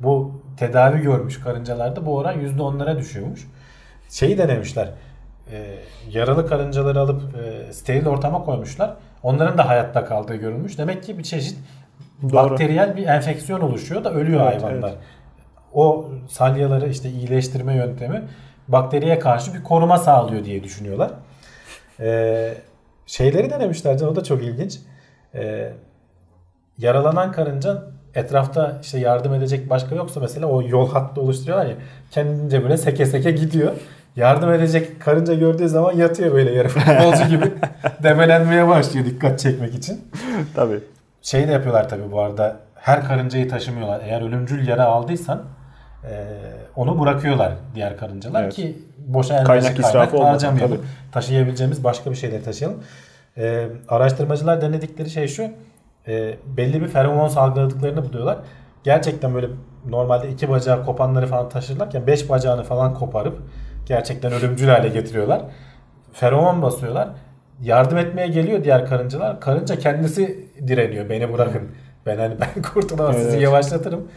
bu 0.00 0.42
tedavi 0.56 1.00
görmüş 1.00 1.40
karıncalarda 1.40 2.06
bu 2.06 2.16
oran 2.16 2.40
%10'lara 2.40 2.98
düşüyormuş. 2.98 3.48
Şeyi 4.10 4.38
denemişler. 4.38 4.88
yaralı 6.10 6.48
karıncaları 6.48 7.00
alıp 7.00 7.22
steril 7.72 8.06
ortama 8.06 8.44
koymuşlar. 8.44 8.96
Onların 9.22 9.58
da 9.58 9.68
hayatta 9.68 10.04
kaldığı 10.04 10.34
görülmüş. 10.36 10.78
Demek 10.78 11.02
ki 11.02 11.18
bir 11.18 11.22
çeşit 11.22 11.58
Doğru. 12.22 12.32
bakteriyel 12.32 12.96
bir 12.96 13.06
enfeksiyon 13.06 13.60
oluşuyor 13.60 14.04
da 14.04 14.12
ölüyor 14.12 14.40
Evet, 14.52 14.62
hayvanlar. 14.62 14.88
evet. 14.88 14.98
O 15.72 16.08
salyaları 16.28 16.88
işte 16.88 17.10
iyileştirme 17.10 17.74
yöntemi 17.76 18.22
bakteriye 18.68 19.18
karşı 19.18 19.54
bir 19.54 19.62
koruma 19.62 19.98
sağlıyor 19.98 20.44
diye 20.44 20.64
düşünüyorlar. 20.64 21.10
Ee, 22.00 22.54
şeyleri 23.06 23.50
denemişler 23.50 23.98
can 23.98 24.08
o 24.08 24.16
da 24.16 24.24
çok 24.24 24.42
ilginç. 24.42 24.78
Ee, 25.34 25.72
yaralanan 26.78 27.32
karınca 27.32 27.82
etrafta 28.14 28.78
işte 28.82 28.98
yardım 28.98 29.34
edecek 29.34 29.70
başka 29.70 29.94
yoksa 29.94 30.20
mesela 30.20 30.46
o 30.46 30.62
yol 30.62 30.90
hattı 30.90 31.20
oluşturuyorlar 31.20 31.66
ya 31.66 31.74
kendince 32.10 32.62
böyle 32.62 32.76
seke 32.76 33.06
seke 33.06 33.30
gidiyor. 33.30 33.72
Yardım 34.16 34.52
edecek 34.52 35.00
karınca 35.00 35.34
gördüğü 35.34 35.68
zaman 35.68 35.92
yatıyor 35.92 36.32
böyle 36.34 36.52
yarı 36.54 36.68
futbolcu 36.68 37.28
gibi 37.28 37.44
debelenmeye 38.02 38.68
başlıyor 38.68 39.06
dikkat 39.06 39.38
çekmek 39.38 39.74
için. 39.74 40.00
Tabii. 40.54 40.80
Şey 41.22 41.48
de 41.48 41.52
yapıyorlar 41.52 41.88
tabii 41.88 42.12
bu 42.12 42.20
arada 42.20 42.56
her 42.74 43.04
karıncayı 43.08 43.48
taşımıyorlar. 43.48 44.00
Eğer 44.04 44.22
ölümcül 44.22 44.68
yara 44.68 44.84
aldıysan 44.84 45.42
e, 46.04 46.24
onu 46.76 47.00
bırakıyorlar 47.00 47.52
diğer 47.74 47.96
karıncalar 47.96 48.42
Evet. 48.42 48.54
ki 48.54 48.78
boşa 49.06 49.34
enerji 49.34 49.46
Kaynak 49.46 49.78
israfı 49.78 50.22
harcamayalım. 50.22 50.86
Taşıyabileceğimiz 51.12 51.84
başka 51.84 52.10
bir 52.10 52.16
şeyler 52.16 52.44
taşıyalım. 52.44 52.78
E, 53.36 53.68
araştırmacılar 53.88 54.60
denedikleri 54.60 55.10
şey 55.10 55.28
şu. 55.28 55.42
e, 56.08 56.36
belli 56.56 56.80
bir 56.82 56.88
feromon 56.88 57.28
salgıladıklarını 57.28 58.04
buluyorlar. 58.08 58.38
Gerçekten 58.84 59.34
böyle 59.34 59.46
normalde 59.88 60.28
iki 60.30 60.48
bacağı 60.50 60.84
kopanları 60.84 61.26
falan 61.26 61.48
taşırlarken 61.48 62.06
beş 62.06 62.30
bacağını 62.30 62.62
falan 62.62 62.94
koparıp 62.94 63.38
gerçekten 63.86 64.32
ölümcül 64.32 64.68
hale 64.68 64.88
getiriyorlar. 64.88 65.42
Feromon 66.12 66.62
basıyorlar. 66.62 67.08
Yardım 67.62 67.98
etmeye 67.98 68.28
geliyor 68.28 68.64
diğer 68.64 68.86
karıncalar. 68.86 69.40
Karınca 69.40 69.78
kendisi 69.78 70.46
direniyor. 70.66 71.08
Beni 71.08 71.32
bırakın. 71.32 71.62
Ben 72.06 72.18
hani 72.18 72.34
ben 72.40 72.62
kurtulamam 72.74 73.14
sizi 73.14 73.28
Evet. 73.28 73.42
yavaşlatırım. 73.42 74.08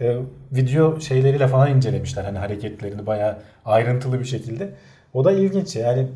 Ee, 0.00 0.16
video 0.52 1.00
şeyleriyle 1.00 1.48
falan 1.48 1.70
incelemişler 1.76 2.24
hani 2.24 2.38
hareketlerini 2.38 3.06
bayağı 3.06 3.38
ayrıntılı 3.64 4.20
bir 4.20 4.24
şekilde. 4.24 4.74
O 5.14 5.24
da 5.24 5.32
ilginç 5.32 5.76
yani 5.76 6.08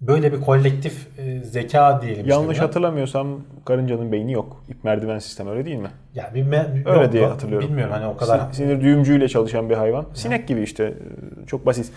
böyle 0.00 0.32
bir 0.32 0.40
kolektif 0.40 1.06
e, 1.18 1.40
zeka 1.44 2.02
diyelim. 2.02 2.20
işte 2.20 2.32
Yanlış 2.34 2.58
buna. 2.58 2.66
hatırlamıyorsam 2.66 3.28
karıncanın 3.64 4.12
beyni 4.12 4.32
yok. 4.32 4.62
İp 4.68 4.84
merdiven 4.84 5.18
sistemi 5.18 5.50
öyle 5.50 5.64
değil 5.64 5.76
mi? 5.76 5.88
Ya 6.14 6.30
bir 6.34 6.44
me- 6.44 6.88
Öyle 6.88 7.02
yok, 7.02 7.12
diye 7.12 7.26
hatırlıyorum. 7.26 7.68
Bilmiyorum 7.68 7.92
hani 7.94 8.06
o 8.06 8.16
kadar 8.16 8.38
Sin- 8.38 8.52
Sinir 8.52 8.80
düğümcüyle 8.80 9.28
çalışan 9.28 9.70
bir 9.70 9.74
hayvan. 9.74 10.04
Sinek 10.14 10.48
gibi 10.48 10.60
işte 10.62 10.84
e, 10.84 11.46
çok 11.46 11.66
basit. 11.66 11.92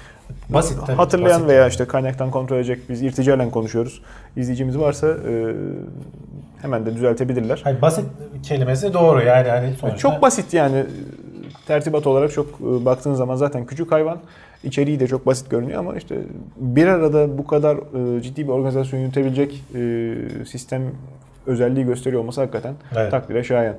basit 0.50 0.80
tabii. 0.88 0.98
Hatırlayan 0.98 1.38
basit 1.40 1.50
veya 1.50 1.60
yani. 1.62 1.70
işte 1.70 1.86
kaynaktan 1.86 2.32
kontrol 2.32 2.56
edecek 2.58 2.80
biz 2.90 3.02
irticalen 3.02 3.50
konuşuyoruz. 3.52 4.02
İzleyicimiz 4.38 4.80
varsa 4.80 5.08
e, 5.08 5.54
hemen 6.62 6.86
de 6.86 6.96
düzeltebilirler. 6.96 7.62
Hani 7.64 7.82
basit 7.82 8.06
kelimesi 8.44 8.94
doğru 8.94 9.22
yani 9.24 9.50
hani 9.50 9.74
sonuçta. 9.76 10.00
Çok 10.00 10.22
basit 10.22 10.54
yani 10.54 10.86
tertibat 11.68 12.08
olarak 12.08 12.32
çok 12.32 12.48
e, 12.62 12.86
baktığın 12.86 13.14
zaman 13.14 13.36
zaten 13.36 13.66
küçük 13.66 13.92
hayvan. 13.92 14.18
İçeriği 14.64 15.00
de 15.00 15.08
çok 15.08 15.26
basit 15.26 15.50
görünüyor 15.50 15.80
ama 15.80 15.96
işte 15.96 16.16
bir 16.58 16.88
arada 16.88 17.38
bu 17.38 17.48
kadar 17.48 17.78
e, 18.18 18.22
ciddi 18.22 18.44
bir 18.48 18.52
organizasyon 18.52 19.00
yürütebilecek 19.00 19.64
e, 19.76 20.16
sistem 20.46 20.84
özelliği 21.48 21.86
gösteriyor 21.86 22.22
olması 22.22 22.42
hakikaten 22.42 22.74
Evet. 22.96 23.12
takdire 23.12 23.44
şayan. 23.44 23.76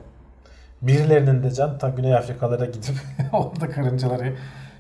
Birilerinin 0.83 1.43
de 1.43 1.51
can 1.51 1.79
ta 1.79 1.89
Güney 1.89 2.15
Afrikalara 2.15 2.65
gidip 2.65 2.95
orada 3.33 3.71
karıncaları 3.71 4.33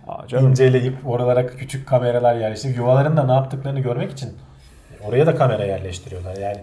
Aa, 0.08 0.26
canım. 0.28 0.50
inceleyip 0.50 0.94
oralara 1.06 1.46
küçük 1.46 1.88
kameralar 1.88 2.34
yerleştirip 2.34 2.76
yuvalarında 2.76 3.22
ne 3.24 3.32
yaptıklarını 3.32 3.80
görmek 3.80 4.12
için 4.12 4.30
oraya 5.08 5.26
da 5.26 5.34
kamera 5.34 5.64
yerleştiriyorlar. 5.64 6.36
Yani 6.36 6.58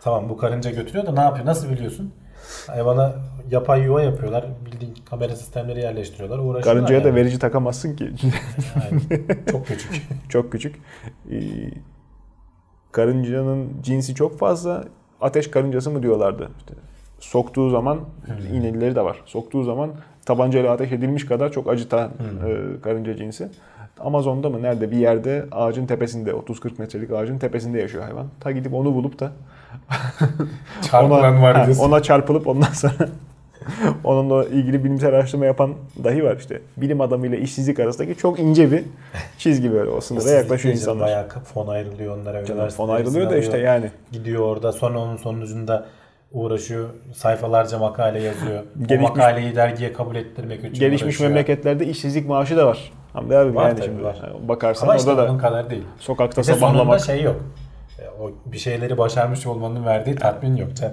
tamam 0.00 0.28
bu 0.28 0.36
karınca 0.36 0.70
götürüyor 0.70 1.06
da 1.06 1.12
ne 1.12 1.20
yapıyor? 1.20 1.46
Nasıl 1.46 1.70
biliyorsun? 1.70 2.12
Hayvana 2.66 3.14
yapay 3.50 3.82
yuva 3.82 4.02
yapıyorlar. 4.02 4.44
Bildiğin 4.66 4.94
kamera 5.10 5.36
sistemleri 5.36 5.80
yerleştiriyorlar. 5.80 6.38
Uğraşıyorlar. 6.38 6.74
Karıncaya 6.74 7.04
da 7.04 7.08
yani. 7.08 7.16
verici 7.16 7.38
takamazsın 7.38 7.96
ki. 7.96 8.10
Yani 8.74 9.00
çok 9.50 9.66
küçük. 9.66 10.02
çok 10.28 10.52
küçük. 10.52 10.76
Ee, 11.30 11.40
karıncanın 12.92 13.68
cinsi 13.82 14.14
çok 14.14 14.38
fazla. 14.38 14.84
Ateş 15.20 15.50
karıncası 15.50 15.90
mı 15.90 16.02
diyorlardı. 16.02 16.50
İşte 16.58 16.74
soktuğu 17.20 17.70
zaman 17.70 18.00
iğneleri 18.52 18.94
de 18.94 19.00
var. 19.00 19.22
Soktuğu 19.26 19.64
zaman 19.64 19.90
tabancayla 20.26 20.72
ateş 20.72 20.92
edilmiş 20.92 21.26
kadar 21.26 21.52
çok 21.52 21.68
acıtan 21.68 22.10
e, 22.10 22.80
karınca 22.80 23.16
cinsi. 23.16 23.48
Amazon'da 24.00 24.50
mı 24.50 24.62
nerede 24.62 24.90
bir 24.90 24.96
yerde 24.96 25.46
ağacın 25.52 25.86
tepesinde 25.86 26.30
30-40 26.30 26.70
metrelik 26.78 27.10
ağacın 27.10 27.38
tepesinde 27.38 27.80
yaşıyor 27.80 28.04
hayvan. 28.04 28.26
Ta 28.40 28.50
gidip 28.50 28.74
onu 28.74 28.94
bulup 28.94 29.20
da 29.20 29.32
Çarpılan 30.90 31.42
var 31.42 31.56
ha, 31.56 31.66
diyorsun. 31.66 31.84
ona 31.84 32.02
çarpılıp 32.02 32.46
ondan 32.46 32.72
sonra 32.72 32.94
onunla 34.04 34.44
ilgili 34.44 34.84
bilimsel 34.84 35.08
araştırma 35.08 35.46
yapan 35.46 35.74
dahi 36.04 36.24
var 36.24 36.36
işte. 36.36 36.60
Bilim 36.76 37.00
adamıyla 37.00 37.38
işsizlik 37.38 37.80
arasındaki 37.80 38.16
çok 38.16 38.38
ince 38.38 38.72
bir 38.72 38.84
çizgi 39.38 39.72
böyle 39.72 39.90
o 39.90 40.00
sınıra 40.00 40.30
yaklaşıyor 40.30 40.74
insanlar. 40.74 41.06
Bayağı 41.06 41.28
fon 41.28 41.66
ayrılıyor 41.68 42.18
onlara. 42.18 42.44
Canım, 42.44 42.68
fon 42.68 42.88
ayrılıyor 42.88 43.30
da 43.30 43.36
işte 43.36 43.58
yani. 43.58 43.90
Gidiyor 44.12 44.42
orada 44.42 44.72
sonra 44.72 44.98
onun 44.98 45.16
sonucunda 45.16 45.86
uğraşıyor. 46.32 46.88
Sayfalarca 47.14 47.78
makale 47.78 48.22
yazıyor. 48.22 48.62
Gelişmiş- 48.86 48.98
o 48.98 49.08
makaleyi 49.08 49.56
dergiye 49.56 49.92
kabul 49.92 50.16
ettirmek 50.16 50.60
için 50.60 50.72
Gelişmiş 50.74 51.02
uğraşıyor. 51.14 51.30
memleketlerde 51.30 51.86
işsizlik 51.86 52.28
maaşı 52.28 52.56
da 52.56 52.66
var. 52.66 52.92
Hamdi 53.12 53.36
abi 53.36 53.54
Var 53.54 53.68
yani 53.68 53.84
şimdi 53.84 54.04
var. 54.04 54.16
bakarsan 54.48 54.86
Ama 54.86 54.96
işte 54.96 55.10
orada 55.10 55.34
da 55.34 55.38
kadar 55.38 55.70
değil. 55.70 55.84
sokakta 55.98 56.42
Bir 56.42 56.46
de 56.46 56.52
sonunda 56.54 56.68
sabahlamak 56.68 57.00
şey 57.00 57.22
yok. 57.22 57.36
E, 57.98 58.02
O 58.22 58.32
bir 58.46 58.58
şeyleri 58.58 58.98
başarmış 58.98 59.46
olmanın 59.46 59.84
verdiği 59.86 60.14
tatmin 60.16 60.56
yok. 60.56 60.68
Can. 60.76 60.92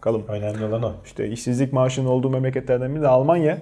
kalım. 0.00 0.24
Önemli 0.28 0.64
olan 0.64 0.82
o. 0.82 0.92
İşte 1.04 1.28
işsizlik 1.28 1.72
maaşının 1.72 2.06
olduğu 2.08 2.30
memleketlerden 2.30 2.94
biri 2.94 3.02
de 3.02 3.08
Almanya. 3.08 3.58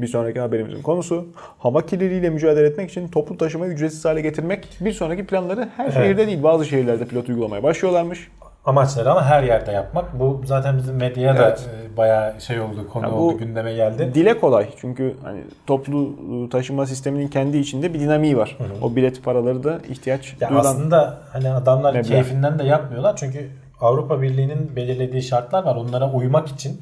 Bir 0.00 0.06
sonraki 0.06 0.40
haberimizin 0.40 0.82
konusu. 0.82 1.28
Hava 1.58 1.86
kirliliğiyle 1.86 2.30
mücadele 2.30 2.66
etmek 2.66 2.90
için 2.90 3.08
toplu 3.08 3.36
taşımayı 3.38 3.72
ücretsiz 3.72 4.04
hale 4.04 4.20
getirmek. 4.20 4.68
Bir 4.80 4.92
sonraki 4.92 5.26
planları 5.26 5.68
her 5.76 5.84
Evet. 5.84 5.94
şehirde 5.94 6.26
değil 6.26 6.42
bazı 6.42 6.64
şehirlerde 6.64 7.04
pilot 7.06 7.28
uygulamaya 7.28 7.62
başlıyorlarmış. 7.62 8.30
Amaçları 8.64 9.10
ama 9.10 9.24
her 9.24 9.42
yerde 9.42 9.72
yapmak. 9.72 10.20
Bu 10.20 10.42
zaten 10.44 10.78
bizim 10.78 10.96
medyaya 10.96 11.38
da 11.38 11.46
Evet. 11.48 11.68
e, 11.92 11.96
bayağı 11.96 12.40
şey 12.40 12.60
oldu, 12.60 12.88
konu 12.92 13.04
Ya 13.06 13.12
bu- 13.12 13.16
oldu, 13.16 13.38
gündeme 13.38 13.72
geldi. 13.74 14.10
Dile 14.14 14.40
kolay 14.40 14.68
çünkü 14.76 15.14
hani 15.24 15.40
toplu 15.66 16.16
taşıma 16.50 16.86
sisteminin 16.86 17.28
kendi 17.28 17.58
içinde 17.58 17.94
bir 17.94 18.00
dinamiği 18.00 18.36
var. 18.36 18.56
O 18.82 18.96
bilet 18.96 19.24
paraları 19.24 19.64
da 19.64 19.78
ihtiyaç 19.88 20.36
Ya 20.40 20.48
duyulan 20.48 20.64
aslında 20.64 21.18
hani 21.32 21.50
adamlar 21.50 21.92
Meblağ. 21.94 22.08
keyfinden 22.08 22.58
de 22.58 22.64
yapmıyorlar. 22.64 23.16
Çünkü 23.16 23.48
Avrupa 23.80 24.22
Birliği'nin 24.22 24.76
belirlediği 24.76 25.22
şartlar 25.22 25.64
var. 25.64 25.76
Onlara 25.76 26.10
uymak 26.12 26.48
için 26.48 26.80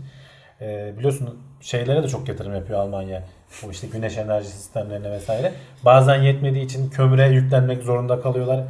e, 0.61 0.93
biliyorsun 0.99 1.39
şeylere 1.61 2.03
de 2.03 2.09
çok 2.09 2.28
yatırım 2.28 2.55
yapıyor 2.55 2.78
Almanya. 2.81 3.22
Bu 3.66 3.70
işte 3.70 3.87
güneş 3.87 4.18
enerji 4.18 4.49
sistemlerine 4.49 5.11
vesaire. 5.11 5.53
Bazen 5.85 6.22
yetmediği 6.22 6.64
için 6.64 6.91
kömüre 6.91 7.28
yüklenmek 7.28 7.83
zorunda 7.83 8.20
kalıyorlar. 8.20 8.61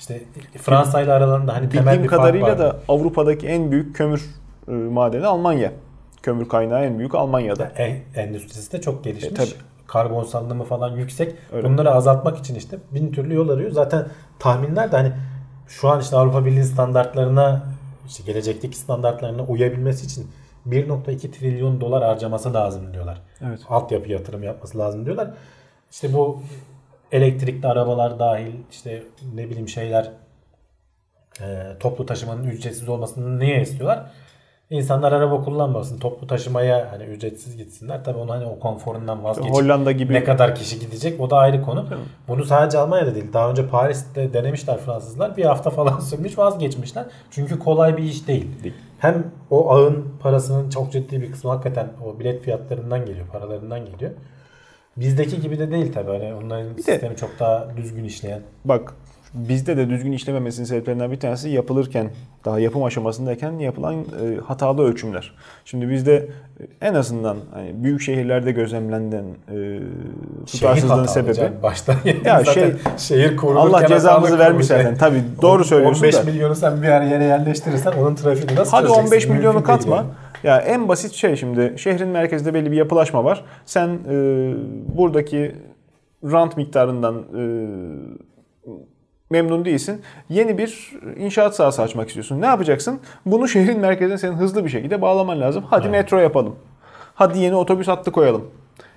İşte 0.00 0.20
Fransa 0.58 1.00
ile 1.00 1.12
aralarında 1.12 1.54
hani 1.54 1.68
temel 1.68 1.86
Bildiğim 1.86 2.02
bir 2.04 2.08
fark 2.08 2.20
kadarıyla 2.20 2.48
var. 2.48 2.58
da 2.58 2.76
Avrupa'daki 2.88 3.46
en 3.46 3.70
büyük 3.70 3.96
kömür 3.96 4.30
e, 4.68 4.72
madeni 4.72 5.26
Almanya. 5.26 5.72
Kömür 6.22 6.48
kaynağı 6.48 6.84
en 6.84 6.98
büyük 6.98 7.14
Almanya'da. 7.14 7.72
E- 7.78 8.02
endüstrisi 8.14 8.72
de 8.72 8.80
çok 8.80 9.04
gelişmiş. 9.04 9.32
E, 9.32 9.34
tabii. 9.34 9.60
Karbon 9.86 10.24
salınımı 10.24 10.64
falan 10.64 10.96
yüksek. 10.96 11.34
Öyle. 11.52 11.68
Bunları 11.68 11.90
azaltmak 11.92 12.38
için 12.38 12.54
işte 12.54 12.78
bin 12.94 13.12
türlü 13.12 13.34
yol 13.34 13.48
arıyor. 13.48 13.70
Zaten 13.70 14.06
tahminler 14.38 14.92
de 14.92 14.96
hani 14.96 15.12
şu 15.68 15.88
an 15.88 16.00
işte 16.00 16.16
Avrupa 16.16 16.44
Birliği 16.44 16.64
standartlarına 16.64 17.62
işte 18.06 18.22
gelecekteki 18.32 18.76
standartlarına 18.76 19.42
uyabilmesi 19.42 20.06
için 20.06 20.30
1.2 20.68 21.30
trilyon 21.30 21.80
dolar 21.80 22.04
harcaması 22.04 22.54
lazım 22.54 22.92
diyorlar. 22.94 23.22
Evet. 23.46 23.60
Altyapı 23.68 24.10
yatırım 24.12 24.42
yapması 24.42 24.78
lazım 24.78 25.04
diyorlar. 25.04 25.30
İşte 25.90 26.12
bu 26.14 26.42
elektrikli 27.12 27.66
arabalar 27.66 28.18
dahil 28.18 28.52
işte 28.70 29.02
ne 29.34 29.50
bileyim 29.50 29.68
şeyler 29.68 30.10
e, 31.40 31.78
toplu 31.80 32.06
taşımanın 32.06 32.44
ücretsiz 32.44 32.88
olmasını 32.88 33.38
niye 33.38 33.62
istiyorlar? 33.62 34.06
İnsanlar 34.70 35.12
araba 35.12 35.44
kullanmasın. 35.44 35.98
Toplu 35.98 36.26
taşımaya 36.26 36.92
hani 36.92 37.04
ücretsiz 37.04 37.56
gitsinler. 37.56 38.04
Tabii 38.04 38.18
onu 38.18 38.32
hani 38.32 38.46
o 38.46 38.58
konforundan 38.58 39.24
vazgeçip 39.24 39.54
Hollanda 39.54 39.92
gibi 39.92 40.12
ne 40.12 40.24
kadar 40.24 40.54
kişi 40.54 40.78
gidecek 40.80 41.20
o 41.20 41.30
da 41.30 41.36
ayrı 41.36 41.62
konu. 41.62 41.86
Bunu 42.28 42.44
sadece 42.44 42.78
Almanya'da 42.78 43.14
değil. 43.14 43.32
Daha 43.32 43.50
önce 43.50 43.68
Paris'te 43.68 44.32
denemişler 44.32 44.78
Fransızlar. 44.78 45.36
Bir 45.36 45.44
hafta 45.44 45.70
falan 45.70 45.98
sürmüş 46.00 46.38
vazgeçmişler. 46.38 47.04
Çünkü 47.30 47.58
kolay 47.58 47.96
bir 47.96 48.02
iş 48.02 48.28
değil. 48.28 48.62
Değil. 48.62 48.74
Hem 48.98 49.26
o 49.50 49.70
ağın 49.70 50.08
parasının 50.20 50.70
çok 50.70 50.92
ciddi 50.92 51.22
bir 51.22 51.32
kısmı 51.32 51.50
hakikaten 51.50 51.88
o 52.06 52.18
bilet 52.18 52.42
fiyatlarından 52.42 53.06
geliyor, 53.06 53.26
paralarından 53.26 53.86
geliyor. 53.86 54.10
Bizdeki 54.96 55.40
gibi 55.40 55.58
de 55.58 55.70
değil 55.70 55.92
tabii. 55.92 56.10
Hani 56.10 56.34
onların 56.34 56.76
de- 56.78 56.82
sistemi 56.82 57.16
çok 57.16 57.38
daha 57.40 57.76
düzgün 57.76 58.04
işleyen. 58.04 58.42
Bak 58.64 58.94
bizde 59.34 59.76
de 59.76 59.90
düzgün 59.90 60.12
işlememesinin 60.12 60.66
sebeplerinden 60.66 61.10
bir 61.12 61.20
tanesi 61.20 61.48
yapılırken 61.50 62.10
daha 62.44 62.60
yapım 62.60 62.84
aşamasındayken 62.84 63.52
yapılan 63.58 63.94
e, 63.94 64.04
hatalı 64.46 64.82
ölçümler. 64.82 65.34
Şimdi 65.64 65.90
bizde 65.90 66.16
e, 66.60 66.86
en 66.86 66.94
azından 66.94 67.36
hani 67.52 67.84
büyük 67.84 68.00
şehirlerde 68.00 68.52
gözlemlenen 68.52 69.24
e, 69.24 69.80
tutarsızlığın 70.46 71.06
sebebi 71.06 71.34
canım. 71.34 71.52
Baştan 71.62 71.94
Ya 72.24 72.44
şey- 72.44 72.72
şehir 72.98 73.36
kurulurken 73.36 73.68
Allah 73.78 73.86
cezamızı 73.86 74.38
vermiş 74.38 74.66
zaten. 74.66 74.96
Tabii 74.96 75.22
doğru 75.42 75.64
söylüyorsun 75.64 76.02
15 76.04 76.16
da. 76.18 76.22
milyonu 76.22 76.54
sen 76.54 76.82
bir 76.82 76.86
yere 76.88 77.24
yerleştirirsen 77.24 77.92
onun 77.92 78.14
trafiğini 78.14 78.54
nasıl 78.54 78.70
Hadi 78.72 78.82
çözeceksin? 78.86 79.06
15 79.06 79.26
milyonu 79.28 79.54
Mümkün 79.54 79.72
katma. 79.72 79.96
yani. 79.96 80.06
Ya 80.44 80.58
en 80.58 80.88
basit 80.88 81.12
şey 81.12 81.36
şimdi 81.36 81.74
şehrin 81.76 82.08
merkezinde 82.08 82.54
belli 82.54 82.70
bir 82.70 82.76
yapılaşma 82.76 83.24
var. 83.24 83.44
Sen 83.66 83.88
e, 83.88 84.54
buradaki 84.96 85.56
rant 86.24 86.56
miktarından 86.56 87.14
e, 87.18 87.42
memnun 89.30 89.64
değilsin. 89.64 90.02
Yeni 90.28 90.58
bir 90.58 90.92
inşaat 91.16 91.56
sahası 91.56 91.82
açmak 91.82 92.08
istiyorsun. 92.08 92.40
Ne 92.40 92.46
yapacaksın? 92.46 93.00
Bunu 93.26 93.48
şehrin 93.48 93.80
merkezine 93.80 94.18
senin 94.18 94.32
hızlı 94.32 94.64
bir 94.64 94.70
şekilde 94.70 95.02
bağlaman 95.02 95.40
lazım. 95.40 95.64
Hadi 95.70 95.82
Evet. 95.82 95.92
metro 95.92 96.18
yapalım. 96.18 96.56
Hadi 97.14 97.38
yeni 97.38 97.54
otobüs 97.56 97.88
hattı 97.88 98.12
koyalım. 98.12 98.50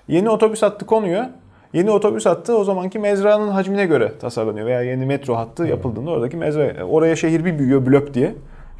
Yeni 0.08 0.30
otobüs 0.30 0.62
hattı 0.62 0.86
konuyor. 0.86 1.24
Yeni 1.72 1.90
otobüs 1.90 2.26
hattı 2.26 2.56
o 2.58 2.64
zamanki 2.64 2.98
mezranın 2.98 3.48
hacmine 3.48 3.86
göre 3.86 4.12
tasarlanıyor. 4.18 4.66
Veya 4.66 4.82
yeni 4.82 5.06
metro 5.06 5.36
hattı 5.36 5.64
yapıldığında 5.64 6.10
oradaki 6.10 6.36
mezra, 6.36 6.84
oraya 6.84 7.16
şehir 7.16 7.44
bir 7.44 7.58
büyüyor 7.58 7.86
blok 7.86 8.14
diye. 8.14 8.34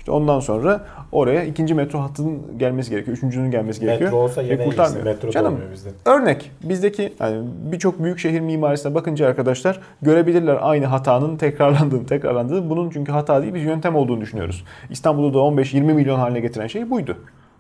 İşte 0.05 0.13
ondan 0.13 0.41
sonra 0.41 0.85
oraya 1.13 1.45
ikinci 1.45 1.75
metro 1.75 1.99
hattının 1.99 2.59
gelmesi 2.59 2.91
gerekiyor. 2.91 3.17
Üçüncünün 3.17 3.51
gelmesi 3.51 3.81
gerekiyor. 3.81 4.11
Metro 4.11 4.23
olsa 4.23 4.43
yine 4.43 4.65
kurtarmıyor. 4.65 5.05
Metro 5.05 5.31
Canım, 5.31 5.61
bizde. 5.73 5.89
Örnek 6.05 6.51
bizdeki 6.63 7.13
yani 7.21 7.49
birçok 7.73 8.03
büyük 8.03 8.19
şehir 8.19 8.41
mimarisine 8.41 8.95
bakınca 8.95 9.27
arkadaşlar 9.27 9.81
görebilirler 10.03 10.59
aynı 10.61 10.87
hatanın 10.87 11.37
tekrarlandığını 11.37 12.07
tekrarlandığını. 12.07 12.71
Bunun 12.71 12.91
çünkü 12.91 13.13
hata 13.13 13.43
değil 13.43 13.55
bir 13.55 13.61
yöntem 13.61 13.97
olduğunu 13.97 14.21
düşünüyoruz. 14.21 14.65
İstanbul'u 14.91 15.35
da 15.35 15.39
15-20 15.39 15.81
milyon 15.81 16.19
haline 16.19 16.41
getiren 16.41 16.67
şey 16.67 16.91
buydu. 16.91 17.17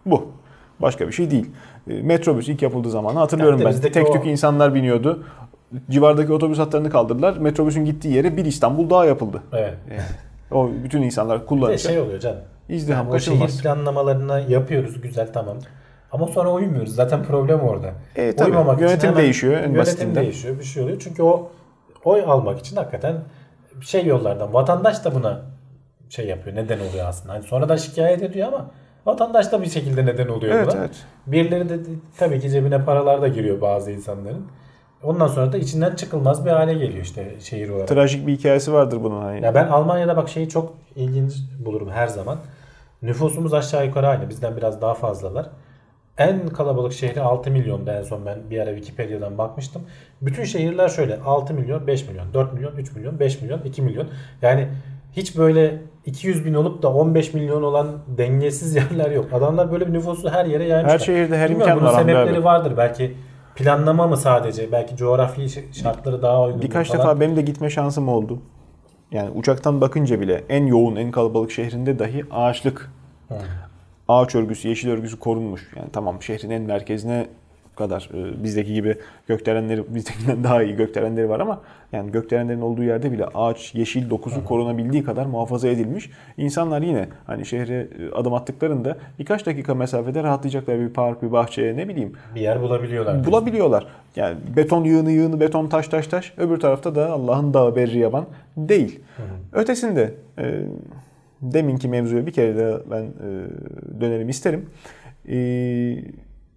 Bu. 0.07 0.33
Başka 0.81 1.07
bir 1.07 1.13
şey 1.13 1.31
değil. 1.31 1.51
E, 1.91 2.03
Metrobüs 2.03 2.49
ilk 2.49 2.63
yapıldığı 2.63 2.91
zamanı 2.91 3.19
hatırlıyorum 3.19 3.61
Yani 3.61 3.77
ben. 3.83 3.91
Tek 3.91 4.11
o- 4.11 4.13
tük 4.13 4.27
insanlar 4.27 4.75
biniyordu. 4.75 5.25
Civardaki 5.91 6.33
otobüs 6.33 6.59
hatlarını 6.59 6.91
kaldırdılar. 6.91 7.37
Metrobüsün 7.37 7.85
gittiği 7.85 8.15
yere 8.15 8.37
bir 8.37 8.45
İstanbul 8.45 8.91
daha 8.91 9.05
yapıldı. 9.05 9.43
Evet. 9.53 9.75
O 10.51 10.71
bütün 10.85 11.03
insanlar 11.03 11.41
Bir 11.51 11.69
de 11.69 11.79
şey 11.79 11.99
oluyor 12.01 12.21
canım. 12.21 12.41
izdiham 12.69 13.07
Yani 13.07 13.15
o 13.15 13.19
şehir 13.19 13.31
kaçınılmaz. 13.41 13.63
planlamalarını 13.63 14.45
yapıyoruz 14.49 15.01
güzel 15.01 15.33
tamam. 15.33 15.57
Ama 16.13 16.27
sonra 16.27 16.53
uymuyoruz. 16.53 16.95
Zaten 16.95 17.23
problem 17.23 17.61
orada. 17.61 17.93
E, 18.17 18.37
tabii. 18.37 18.51
Uymamak 18.51 18.75
için 18.77 18.87
Yönetim 18.89 19.09
hemen- 19.11 19.23
değişiyor 19.23 19.53
en 19.53 19.59
Yönetim 19.59 19.79
basitinden. 19.79 20.23
değişiyor. 20.25 20.59
Bir 20.59 20.65
şey 20.65 20.83
oluyor. 20.83 20.99
Çünkü 21.05 21.23
o 21.23 21.51
oy 22.05 22.23
almak 22.27 22.59
için 22.59 22.77
hakikaten 22.77 23.17
şey 23.81 24.07
yollardan. 24.07 24.55
Vatandaş 24.55 25.05
da 25.05 25.15
buna 25.15 25.41
şey 26.09 26.27
yapıyor. 26.27 26.57
Neden 26.57 26.79
oluyor 26.79 27.07
aslında. 27.09 27.33
Hani 27.35 27.43
sonradan 27.43 27.77
şikayet 27.77 28.23
ediyor 28.23 28.49
ama 28.49 28.71
vatandaş 29.07 29.53
da 29.53 29.63
bir 29.63 29.67
şekilde 29.67 30.07
neden 30.07 30.29
oluyor 30.29 30.55
Evet 30.57 30.67
buna. 30.73 30.81
evet. 30.81 30.97
Birileri 31.27 31.69
de 31.69 31.75
tabii 32.19 32.41
ki 32.41 32.51
cebine 32.51 32.85
paralar 32.85 33.23
da 33.23 33.29
giriyor 33.29 33.61
bazı 33.61 33.91
insanların. 33.91 34.47
Ondan 35.05 35.27
sonra 35.27 35.53
da 35.53 35.59
içinden 35.59 35.95
çıkılmaz 35.95 36.45
bir 36.45 36.51
hale 36.51 36.75
geliyor 36.75 37.05
işte 37.05 37.35
şehir 37.41 37.69
olarak. 37.69 37.89
Trajik 37.89 38.27
bir 38.27 38.33
hikayesi 38.33 38.73
vardır 38.73 38.99
bunun. 39.03 39.23
Hani. 39.23 39.45
Ya 39.45 39.55
ben 39.55 39.67
Almanya'da 39.67 40.17
bak 40.17 40.29
şeyi 40.29 40.49
çok 40.49 40.75
ilginç 40.97 41.35
bulurum 41.65 41.91
her 41.91 42.07
zaman. 42.07 42.39
Nüfusumuz 43.03 43.55
aşağı 43.55 43.87
yukarı 43.87 44.09
aynı. 44.09 44.29
Bizden 44.31 44.57
biraz 44.57 44.81
daha 44.83 44.95
fazlalar. 44.95 45.47
En 46.19 46.49
kalabalık 46.49 46.93
şehri 46.93 47.21
6 47.21 47.51
milyonda 47.51 47.99
en 47.99 48.03
son 48.03 48.27
ben 48.27 48.39
bir 48.51 48.59
ara 48.61 48.75
Wikipedia'dan 48.75 49.39
bakmıştım. 49.39 49.83
Bütün 50.23 50.45
şehirler 50.45 50.89
şöyle 50.89 51.21
6 51.21 51.55
milyon, 51.55 51.87
5 51.87 52.09
milyon, 52.09 52.35
4 52.35 52.53
milyon, 52.53 52.77
3 52.77 52.93
milyon, 52.93 53.21
5 53.21 53.43
milyon, 53.43 53.61
2 53.63 53.83
milyon. 53.83 54.07
Yani 54.43 54.69
hiç 55.13 55.39
böyle 55.39 55.79
200 56.07 56.45
bin 56.45 56.55
olup 56.55 56.83
da 56.83 56.93
15 56.93 57.35
milyon 57.35 57.63
olan 57.63 57.89
dengesiz 58.19 58.75
yerler 58.77 59.11
yok. 59.11 59.27
Adamlar 59.33 59.73
böyle 59.73 59.87
bir 59.87 59.93
nüfusu 59.93 60.31
her 60.31 60.45
yere 60.45 60.65
yaymışlar. 60.65 61.01
Her 61.01 61.05
şehirde 61.05 61.39
her 61.39 61.51
Bilmiyorum, 61.51 61.73
imkan 61.73 61.87
var. 61.87 61.95
Bunun 61.95 62.03
sebepleri 62.03 62.37
abi. 62.37 62.45
vardır. 62.45 62.73
Belki 62.77 63.17
planlama 63.57 64.07
mı 64.07 64.17
sadece? 64.17 64.73
Belki 64.73 64.97
coğrafi 64.97 65.49
şartları 65.73 66.23
daha 66.23 66.43
uygun. 66.43 66.63
Birkaç 66.63 66.89
falan. 66.89 67.01
defa 67.01 67.21
benim 67.21 67.37
de 67.37 67.43
gitme 67.43 67.71
şansım 67.71 68.09
oldu. 68.09 68.39
Yani 69.13 69.31
uçaktan 69.31 69.81
bakınca 69.81 70.21
bile 70.21 70.45
en 70.49 70.67
yoğun, 70.67 70.97
en 70.97 71.11
kalabalık 71.11 71.51
şehrinde 71.51 71.99
dahi 71.99 72.25
ağaçlık, 72.31 72.91
Hı. 73.29 73.35
ağaç 74.09 74.35
örgüsü, 74.35 74.69
yeşil 74.69 74.91
örgüsü 74.91 75.19
korunmuş. 75.19 75.73
Yani 75.77 75.89
tamam 75.93 76.23
şehrin 76.23 76.51
en 76.51 76.63
merkezine 76.63 77.27
kadar 77.77 78.09
e, 78.15 78.45
bizdeki 78.45 78.75
gibi 78.75 78.97
gökdelenleri, 79.29 79.95
bizdekinden 79.95 80.45
daha 80.45 80.63
iyi 80.63 80.77
gökdelenleri 80.77 81.29
var 81.29 81.41
ama 81.41 81.61
yani 81.93 82.13
gökdelenlerin 82.13 82.61
olduğu 82.61 82.83
yerde 82.83 83.13
bile 83.13 83.27
ağaç, 83.27 83.75
yeşil 83.75 84.11
dokusu 84.11 84.45
korunabildiği 84.45 85.05
kadar 85.05 85.27
muhafaza 85.27 85.69
edilmiş. 85.69 86.11
İnsanlar 86.37 86.83
yine 86.83 87.09
hani 87.27 87.47
şehre 87.47 87.75
e, 87.99 88.11
adım 88.15 88.35
attıklarında 88.35 88.97
birkaç 89.19 89.47
dakika 89.47 89.75
mesafede 89.75 90.23
rahatlayacaklar 90.23 90.81
bir 90.81 90.89
park, 90.89 91.23
bir 91.23 91.33
bahçeye 91.33 91.77
ne 91.77 91.89
bileyim 91.89 92.13
Bir 92.35 92.41
yer 92.41 92.63
bulabiliyorlar. 92.63 93.27
bulabiliyorlar. 93.27 93.87
Yani 94.17 94.37
beton 94.57 94.85
yığını 94.85 95.11
yığını 95.11 95.41
beton 95.41 95.67
taş 95.69 95.89
taş 95.89 96.07
taş. 96.07 96.33
Öbür 96.37 96.61
tarafta 96.61 96.95
da 96.95 97.11
Allah'ın 97.11 97.55
dağı 97.55 97.77
berri 97.77 97.99
yaban 97.99 98.27
değil. 98.57 99.01
Ötesinde 99.53 100.15
e, 100.39 100.61
deminki 101.43 101.89
mevzuya 101.89 102.27
bir 102.27 102.33
kere 102.33 102.57
de 102.57 102.77
ben 102.91 103.03
e, 103.03 104.01
dönelim 104.01 104.29
isterim. 104.29 104.67
E, 105.29 105.37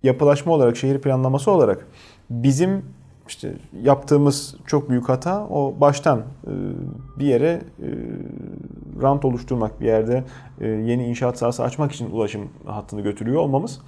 yapılaşma 0.04 0.54
olarak, 0.54 0.78
şehir 0.78 1.02
planlaması 1.02 1.52
olarak 1.52 1.88
bizim 2.30 2.86
işte 3.28 3.54
yaptığımız 3.82 4.56
çok 4.66 4.90
büyük 4.90 5.10
hata 5.10 5.48
o 5.48 5.76
baştan 5.82 6.20
e, 6.20 6.24
bir 7.20 7.26
yere 7.26 7.62
e, 7.82 7.88
rant 9.02 9.26
oluşturmak, 9.26 9.82
bir 9.82 9.86
yerde 9.86 10.24
e, 10.62 10.68
yeni 10.68 11.06
inşaat 11.06 11.38
sahası 11.38 11.64
açmak 11.64 11.92
için 11.92 12.12
ulaşım 12.12 12.50
hattını 12.66 13.02
götürüyor 13.02 13.42
olmamız. 13.42 13.82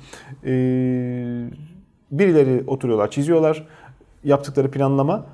Birileri 2.11 2.63
oturuyorlar, 2.67 3.11
çiziyorlar. 3.11 3.67
Yaptıkları 4.23 4.71
planlama 4.71 5.25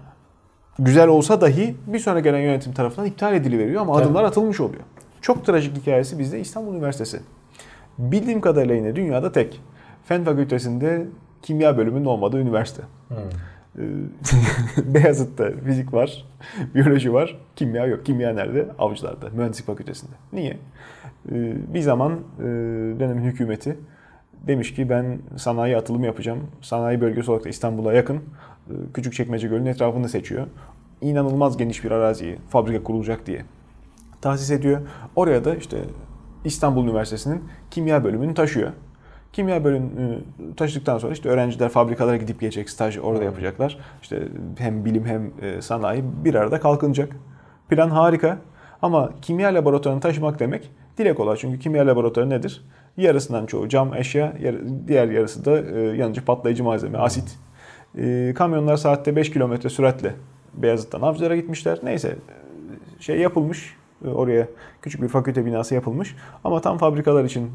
güzel 0.80 1.08
olsa 1.08 1.42
dahi 1.42 1.76
bir 1.88 2.00
sonra 2.00 2.20
gelen 2.20 2.40
yönetim 2.40 2.74
tarafından 2.74 3.08
iptal 3.08 3.34
ediliveriyor 3.34 3.82
ama 3.82 3.94
Tabii. 3.94 4.04
adımlar 4.04 4.24
atılmış 4.24 4.60
oluyor. 4.60 4.84
Çok 5.22 5.46
trajik 5.46 5.78
hikayesi 5.78 6.20
bizde 6.20 6.40
İstanbul 6.40 6.74
Üniversitesi. 6.74 7.20
Bildiğim 7.98 8.42
kadarıyla 8.42 8.76
yine 8.76 8.96
dünyada 8.96 9.32
tek. 9.32 9.62
Fen 10.06 10.24
Fakültesinde 10.24 11.06
kimya 11.42 11.78
bölümünün 11.78 12.06
olmadığı 12.06 12.40
üniversite. 12.40 12.82
Hı. 13.10 13.16
Ee, 13.80 13.84
Beyazıt'ta 14.94 15.52
fizik 15.66 15.94
var, 15.94 16.26
biyoloji 16.76 17.14
var, 17.14 17.38
kimya 17.56 17.86
yok. 17.86 18.06
Kimya 18.06 18.34
nerede? 18.34 18.68
Avcılar'da, 18.80 19.30
mühendislik 19.30 19.68
fakültesinde. 19.68 20.12
Niye? 20.34 20.58
Ee, 21.32 21.56
Bir 21.74 21.82
zaman 21.82 22.12
e, 22.40 22.44
dönemin 23.00 23.24
hükümeti 23.24 23.78
demiş 24.48 24.74
ki 24.74 24.90
ben 24.90 25.20
sanayi 25.36 25.78
atılımı 25.78 26.06
yapacağım. 26.06 26.40
Sanayi 26.62 27.02
bölgesi 27.02 27.32
olarak 27.32 27.46
da 27.46 27.50
İstanbul'a 27.50 27.94
yakın. 27.94 28.16
e, 28.18 28.74
Küçükçekmece 28.94 29.48
Gölü'nün 29.48 29.66
etrafını 29.70 30.10
seçiyor. 30.10 30.48
İnanılmaz 31.02 31.58
geniş 31.58 31.84
bir 31.84 31.92
araziyi 31.92 32.38
fabrika 32.50 32.84
kurulacak 32.84 33.26
diye 33.28 33.42
tahsis 34.22 34.52
ediyor. 34.52 34.82
Oraya 35.16 35.46
da 35.46 35.56
işte 35.56 35.78
İstanbul 36.46 36.84
Üniversitesi'nin 36.84 37.44
kimya 37.72 38.04
bölümünü 38.04 38.34
taşıyor. 38.34 38.72
Kimya 39.36 39.64
bölümünü 39.64 40.20
taşıdıktan 40.58 40.98
sonra 40.98 41.14
işte 41.14 41.30
öğrenciler 41.30 41.70
fabrikalara 41.70 42.18
gidip 42.18 42.40
gelecek, 42.40 42.70
staj 42.70 42.98
orada 42.98 43.24
yapacaklar. 43.24 43.78
İşte 44.02 44.28
hem 44.58 44.86
bilim 44.86 45.06
hem 45.06 45.32
e, 45.42 45.62
sanayi 45.62 46.04
bir 46.26 46.36
arada 46.36 46.60
kalkınacak. 46.60 47.16
Plan 47.70 47.90
harika 47.90 48.38
ama 48.82 49.10
kimya 49.22 49.50
laboratuvarını 49.54 50.02
taşımak 50.02 50.40
demek 50.40 50.72
dile 50.98 51.16
kolay. 51.16 51.38
Çünkü 51.38 51.60
kimya 51.60 51.88
laboratuvarı 51.88 52.30
nedir? 52.30 52.66
Yarısından 52.98 53.46
çoğu 53.46 53.70
cam, 53.70 53.94
eşya, 53.94 54.34
diğer 54.88 55.10
yarısı 55.10 55.46
da 55.46 55.60
e, 55.60 55.80
yanıcı 55.80 56.26
patlayıcı 56.26 56.64
malzeme, 56.64 56.98
asit. 56.98 57.40
E, 57.98 58.34
Kamyonlar 58.36 58.78
saatte 58.78 59.16
5 59.16 59.32
kilometre 59.32 59.70
süratle 59.70 60.14
Beyazıt'tan 60.54 61.02
Avcılar'a 61.02 61.36
gitmişler. 61.36 61.80
Neyse 61.84 62.16
şey 63.00 63.20
yapılmış. 63.20 63.76
Oraya 64.16 64.48
küçük 64.82 65.02
bir 65.02 65.08
fakülte 65.08 65.46
binası 65.46 65.76
yapılmış. 65.76 66.16
Ama 66.44 66.62
tam 66.62 66.78
fabrikalar 66.78 67.24
için 67.24 67.52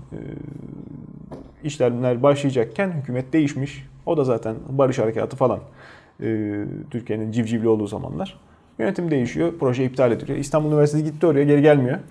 işlemler 1.65 2.23
başlayacakken 2.23 2.91
hükümet 2.93 3.33
değişmiş. 3.33 3.87
O 4.07 4.17
da 4.17 4.25
zaten 4.25 4.55
barış 4.69 4.99
harekatı 4.99 5.37
falan. 5.37 5.59
E, 6.23 6.57
Türkiye'nin 6.91 7.33
civcivli 7.33 7.69
olduğu 7.69 7.87
zamanlar. 7.87 8.39
Yönetim 8.79 9.11
değişiyor, 9.11 9.53
proje 9.61 9.85
iptal 9.85 10.13
ediliyor. 10.13 10.39
İstanbul 10.39 10.69
Üniversitesi 10.73 11.05
gitti 11.05 11.27
oraya, 11.27 11.45
geri 11.45 11.63
gelmiyor. 11.63 11.99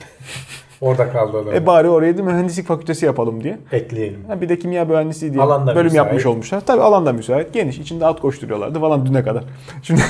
Orada 0.82 1.10
kaldı 1.12 1.38
o 1.38 1.46
da. 1.46 1.56
E 1.56 1.66
bari 1.66 1.90
oraya 1.90 2.18
da 2.18 2.24
mühendislik 2.24 2.66
fakültesi 2.68 3.06
yapalım 3.06 3.44
diye. 3.44 3.58
Ekleyelim. 3.72 4.26
Ha, 4.28 4.42
bir 4.42 4.50
de 4.50 4.60
kimya 4.60 4.86
mühendisliği 4.86 5.34
diye 5.34 5.44
Alan 5.44 5.68
da 5.68 5.72
bölüm 5.76 5.84
müsait. 5.84 5.98
yapmış 5.98 6.26
olmuşlar. 6.26 6.62
Tabii 6.66 6.82
alan 6.82 7.06
da 7.06 7.14
müsait. 7.14 7.54
Geniş. 7.54 7.80
içinde 7.80 8.06
at 8.06 8.20
koşturuyorlardı 8.22 8.80
falan 8.80 9.06
düne 9.06 9.24
kadar. 9.24 9.44
Şimdi 9.84 10.02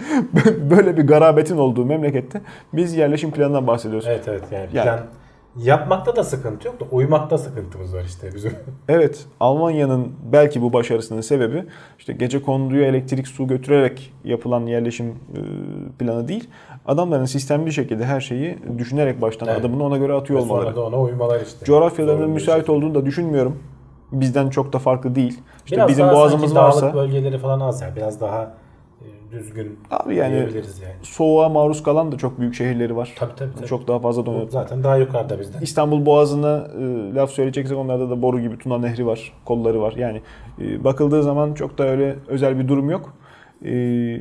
böyle 0.70 0.96
bir 0.96 1.06
garabetin 1.06 1.56
olduğu 1.56 1.84
memlekette 1.84 2.40
biz 2.72 2.96
yerleşim 2.96 3.30
planından 3.30 3.66
bahsediyoruz. 3.66 4.06
Evet 4.08 4.28
evet 4.28 4.42
yani 4.52 4.68
Yani- 4.72 4.84
plan 4.84 5.00
yapmakta 5.56 6.16
da 6.16 6.24
sıkıntı 6.24 6.66
yok 6.68 6.80
da 6.80 6.84
uymakta 6.90 7.38
sıkıntımız 7.38 7.94
var 7.94 8.02
işte 8.06 8.34
bizim. 8.34 8.52
Evet, 8.88 9.26
Almanya'nın 9.40 10.12
belki 10.32 10.62
bu 10.62 10.72
başarısının 10.72 11.20
sebebi 11.20 11.64
işte 11.98 12.12
gece 12.12 12.42
konduya 12.42 12.86
elektrik 12.86 13.28
su 13.28 13.46
götürerek 13.46 14.12
yapılan 14.24 14.66
yerleşim 14.66 15.06
e, 15.08 15.14
planı 15.98 16.28
değil. 16.28 16.48
Adamların 16.86 17.24
sistemli 17.24 17.72
şekilde 17.72 18.04
her 18.04 18.20
şeyi 18.20 18.58
düşünerek 18.78 19.22
baştan 19.22 19.48
Evet. 19.48 19.60
adımını 19.60 19.84
ona 19.84 19.96
göre 19.96 20.12
atıyor 20.12 20.38
Ve 20.38 20.42
olmaları. 20.42 20.64
Sonra 20.64 20.76
da 20.76 20.82
ona 20.86 21.00
uymalar 21.00 21.40
işte. 21.40 21.66
Coğrafyalarının 21.66 22.18
Zorunlu 22.20 22.34
müsait 22.34 22.60
işte. 22.60 22.72
olduğunu 22.72 22.94
da 22.94 23.06
düşünmüyorum. 23.06 23.58
Bizden 24.12 24.50
çok 24.50 24.72
da 24.72 24.78
farklı 24.78 25.14
değil. 25.14 25.40
İşte 25.64 25.76
Biraz 25.76 25.88
bizim 25.88 26.08
boğazımız 26.08 26.54
varsa 26.54 26.82
dağlık 26.82 26.94
bölgeleri 26.94 27.38
falan 27.38 27.60
az 27.60 27.82
yani. 27.82 27.96
Biraz 27.96 28.20
daha 28.20 28.54
düzgün 29.32 29.78
abi 29.90 30.16
yani 30.16 30.32
diyebiliriz 30.32 30.80
yani. 30.80 30.94
soğuğa 31.02 31.48
maruz 31.48 31.82
kalan 31.82 32.12
da 32.12 32.18
çok 32.18 32.40
büyük 32.40 32.54
şehirleri 32.54 32.96
var. 32.96 33.14
Tabii 33.18 33.32
tabii. 33.36 33.54
tabii. 33.56 33.66
Çok 33.66 33.88
daha 33.88 33.98
fazla 33.98 34.26
donuyor. 34.26 34.48
zaten 34.50 34.84
daha 34.84 34.96
yukarıda 34.96 35.40
bizden. 35.40 35.60
İstanbul 35.60 36.06
Boğazı'na 36.06 36.68
e, 36.80 37.14
laf 37.14 37.30
söyleyeceksek 37.30 37.78
onlarda 37.78 38.10
da 38.10 38.22
boru 38.22 38.40
gibi 38.40 38.58
Tuna 38.58 38.78
Nehri 38.78 39.06
var, 39.06 39.32
kolları 39.44 39.80
var. 39.80 39.92
Yani 39.96 40.22
e, 40.60 40.84
bakıldığı 40.84 41.22
zaman 41.22 41.54
çok 41.54 41.78
da 41.78 41.88
öyle 41.88 42.16
özel 42.28 42.58
bir 42.58 42.68
durum 42.68 42.90
yok. 42.90 43.14
E, 43.64 43.72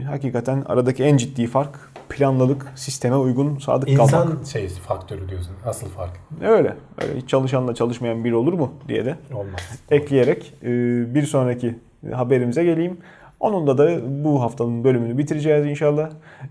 hakikaten 0.10 0.64
aradaki 0.65 1.03
en 1.03 1.18
ciddi 1.18 1.47
fark 1.47 1.80
planlılık, 2.10 2.72
sisteme 2.76 3.15
uygun 3.15 3.57
sadık 3.57 3.89
İnsan 3.89 4.07
kalmak. 4.07 4.45
şey 4.47 4.68
faktörü 4.68 5.30
diyorsun. 5.30 5.53
Asıl 5.65 5.88
fark. 5.88 6.11
Öyle. 6.41 6.76
Öyle 7.01 7.15
hiç 7.18 7.30
çalışanla 7.30 7.76
çalışmayan 7.76 8.23
biri 8.23 8.35
olur 8.35 8.53
mu 8.53 8.73
diye 8.88 9.06
de 9.06 9.15
Olmaz. 9.34 9.80
ekleyerek 9.91 10.53
e, 10.64 10.68
bir 11.15 11.23
sonraki 11.23 11.76
haberimize 12.14 12.64
geleyim. 12.64 12.97
Onunla 13.39 13.77
da 13.77 13.99
bu 14.23 14.41
haftanın 14.41 14.83
bölümünü 14.83 15.17
bitireceğiz 15.17 15.65
inşallah. 15.65 16.09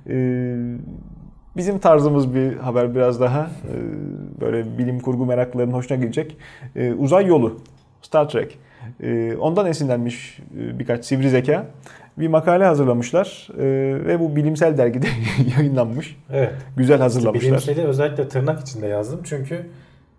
E, 0.08 0.54
Bizim 1.56 1.78
tarzımız 1.78 2.34
bir 2.34 2.56
haber 2.56 2.94
biraz 2.94 3.20
daha 3.20 3.40
e, 3.40 3.74
böyle 4.40 4.78
bilim 4.78 5.00
kurgu 5.00 5.26
meraklılarının 5.26 5.72
hoşuna 5.74 5.98
gidecek. 5.98 6.36
E, 6.76 6.92
Uzay 6.92 7.26
yolu, 7.26 7.60
Star 8.02 8.28
Trek. 8.28 8.58
E, 9.02 9.36
Ondan 9.36 9.66
esinlenmiş 9.66 10.38
e, 10.60 10.78
birkaç 10.78 11.04
sivri 11.04 11.30
zeka 11.30 11.66
bir 12.18 12.28
makale 12.28 12.64
hazırlamışlar 12.64 13.48
E, 13.58 13.64
ve 14.06 14.20
bu 14.20 14.36
bilimsel 14.36 14.78
dergide 14.78 15.06
yayınlanmış. 15.58 16.16
Evet. 16.32 16.52
Güzel 16.76 16.98
hazırlamışlar. 17.00 17.48
Bilimseli 17.50 17.82
özellikle 17.84 18.28
tırnak 18.28 18.60
içinde 18.60 18.86
yazdım. 18.86 19.20
Çünkü 19.24 19.66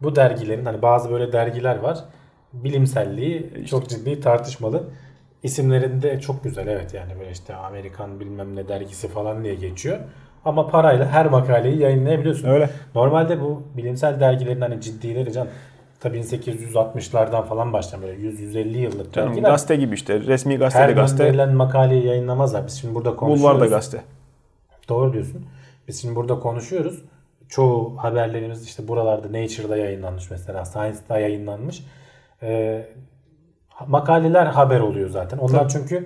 bu 0.01 0.15
dergilerin 0.15 0.65
hani 0.65 0.81
bazı 0.81 1.11
böyle 1.11 1.31
dergiler 1.33 1.79
var. 1.79 1.97
Bilimselliği 2.53 3.49
çok 3.69 3.89
ciddi 3.89 4.19
tartışmalı. 4.19 4.83
İsimlerinde 5.44 6.20
çok 6.20 6.44
güzel 6.44 6.68
evet 6.68 6.94
yani 6.94 7.20
böyle 7.20 7.32
işte 7.32 7.56
Amerikan 7.56 8.20
bilmem 8.20 8.56
ne 8.56 8.68
dergisi 8.68 9.07
falan 9.07 9.44
diye 9.44 9.56
geçiyor. 9.56 9.98
Ama 10.45 10.68
parayla 10.68 11.06
her 11.07 11.26
makaleyi 11.26 11.80
yayınlayabiliyorsun. 11.80 12.48
Öyle. 12.48 12.70
Normalde 12.95 13.41
bu 13.41 13.64
bilimsel 13.78 14.20
dergilerin 14.20 14.61
hani 14.61 14.82
ciddileri 14.82 15.34
can 15.34 15.48
tabii 15.99 16.18
1860'lardan 16.20 17.45
falan 17.45 17.74
başlayan 17.74 18.02
böyle 18.02 18.14
100-150 18.30 18.78
yıllık 18.78 19.14
Canım, 19.14 19.30
dergiler. 19.30 19.49
gazete 19.49 19.76
gibi 19.76 19.95
işte. 19.95 20.20
Resmi 20.20 20.57
gazete 20.57 20.80
her 20.84 20.90
de 20.90 20.94
gazete. 20.94 21.24
gönderilen 21.24 21.56
makaleyi 21.56 22.06
yayınlamazlar. 22.06 22.68
Biz 22.68 22.74
şimdi 22.82 22.95
burada 22.95 23.16
konuşuyoruz. 23.16 23.44
Bulvar 23.60 23.70
da 23.70 23.76
gazete. 23.76 24.03
Doğru 24.90 25.14
diyorsun. 25.14 25.45
Biz 25.88 26.02
şimdi 26.02 26.16
burada 26.16 26.40
konuşuyoruz. 26.40 27.03
Çoğu 27.49 27.98
haberlerimiz 27.98 28.66
işte 28.66 28.88
buralarda 28.88 29.28
Nature'da 29.28 29.78
yayınlanmış 29.78 30.32
mesela. 30.32 30.66
Science'da 30.66 31.20
yayınlanmış. 31.20 31.84
Ee, 32.44 32.86
makaleler 33.88 34.45
haber 34.45 34.80
oluyor 34.80 35.10
zaten. 35.10 35.38
Onlar 35.38 35.69
çünkü 35.69 36.06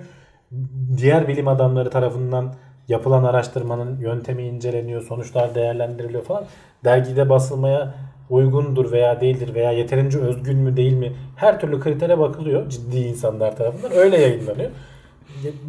diğer 0.96 1.28
bilim 1.28 1.48
adamları 1.48 1.90
tarafından 1.90 2.54
yapılan 2.88 3.24
araştırmanın 3.24 3.98
yöntemi 3.98 4.42
inceleniyor, 4.42 5.02
sonuçlar 5.02 5.54
değerlendiriliyor 5.54 6.22
falan. 6.22 6.44
Dergide 6.84 7.28
basılmaya 7.28 7.94
uygundur 8.30 8.92
veya 8.92 9.20
değildir 9.20 9.54
veya 9.54 9.72
yeterince 9.72 10.18
özgün 10.18 10.58
mü 10.58 10.76
değil 10.76 10.92
mi 10.92 11.12
her 11.36 11.60
türlü 11.60 11.80
kritere 11.80 12.18
bakılıyor 12.18 12.68
ciddi 12.68 12.98
insanlar 12.98 13.56
tarafından. 13.56 13.92
Öyle 13.96 14.20
yayınlanıyor. 14.20 14.70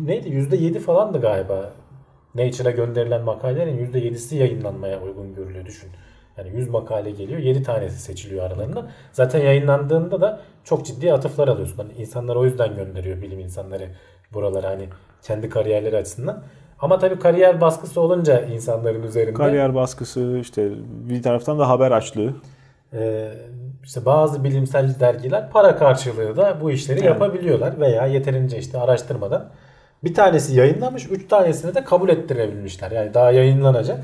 Neydi? 0.06 0.30
%7 0.30 0.80
falandı 0.80 1.22
galiba 1.22 1.70
Nature'a 2.36 2.72
gönderilen 2.72 3.24
makalelerin 3.24 3.92
%7'si 3.92 4.36
yayınlanmaya 4.36 5.02
uygun 5.02 5.36
görülüyor 5.36 5.66
düşün. 5.66 5.90
Yani 6.38 6.50
100 6.56 6.70
makale 6.70 7.12
geliyor 7.12 7.40
7 7.40 7.64
tanesi 7.64 8.00
seçiliyor 8.02 8.46
aralarında. 8.46 8.88
Zaten 9.12 9.40
yayınlandığında 9.40 10.22
da 10.22 10.40
çok 10.64 10.86
ciddi 10.86 11.14
atıflar 11.14 11.48
alıyorsun. 11.48 11.78
Hani 11.78 11.94
insanlar 11.94 12.36
o 12.36 12.46
yüzden 12.46 12.76
gönderiyor 12.76 13.22
bilim 13.22 13.40
insanları 13.40 13.88
buralara 14.34 14.70
hani 14.70 14.90
kendi 15.24 15.50
kariyerleri 15.50 15.98
açısından. 15.98 16.44
Ama 16.80 17.00
tabii 17.00 17.20
kariyer 17.20 17.62
baskısı 17.62 18.02
olunca 18.02 18.42
insanların 18.42 19.04
üzerinde 19.04 19.34
Kariyer 19.34 19.76
baskısı 19.76 20.38
işte 20.42 20.70
bir 21.10 21.24
taraftan 21.24 21.60
da 21.60 21.70
haber 21.70 21.92
açlığı. 21.92 22.34
e, 22.94 23.32
işte 23.84 24.06
bazı 24.06 24.44
bilimsel 24.44 25.00
dergiler 25.00 25.50
para 25.50 25.76
karşılığı 25.76 26.38
da 26.38 26.58
bu 26.62 26.72
işleri 26.72 26.98
Evet. 27.00 27.08
yapabiliyorlar 27.10 27.80
veya 27.80 28.06
yeterince 28.06 28.58
işte 28.58 28.80
araştırmadan 28.80 29.50
bir 30.04 30.14
tanesi 30.14 30.56
yayınlamış, 30.56 31.12
üç 31.12 31.28
tanesini 31.28 31.76
de 31.76 31.84
kabul 31.84 32.10
ettirebilmişler. 32.10 32.92
Yani 32.92 33.14
daha 33.14 33.32
yayınlanacak. 33.32 34.00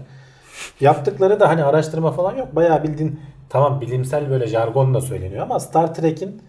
Yaptıkları 0.82 1.40
da 1.40 1.50
hani 1.50 1.64
araştırma 1.64 2.12
falan 2.12 2.36
yok. 2.36 2.56
Bayağı 2.56 2.84
bildiğin 2.84 3.20
tamam 3.50 3.82
bilimsel 3.82 4.30
böyle 4.30 4.48
jargonla 4.48 5.02
söyleniyor 5.02 5.44
ama 5.44 5.60
Star 5.60 5.94
Trek'in 5.96 6.42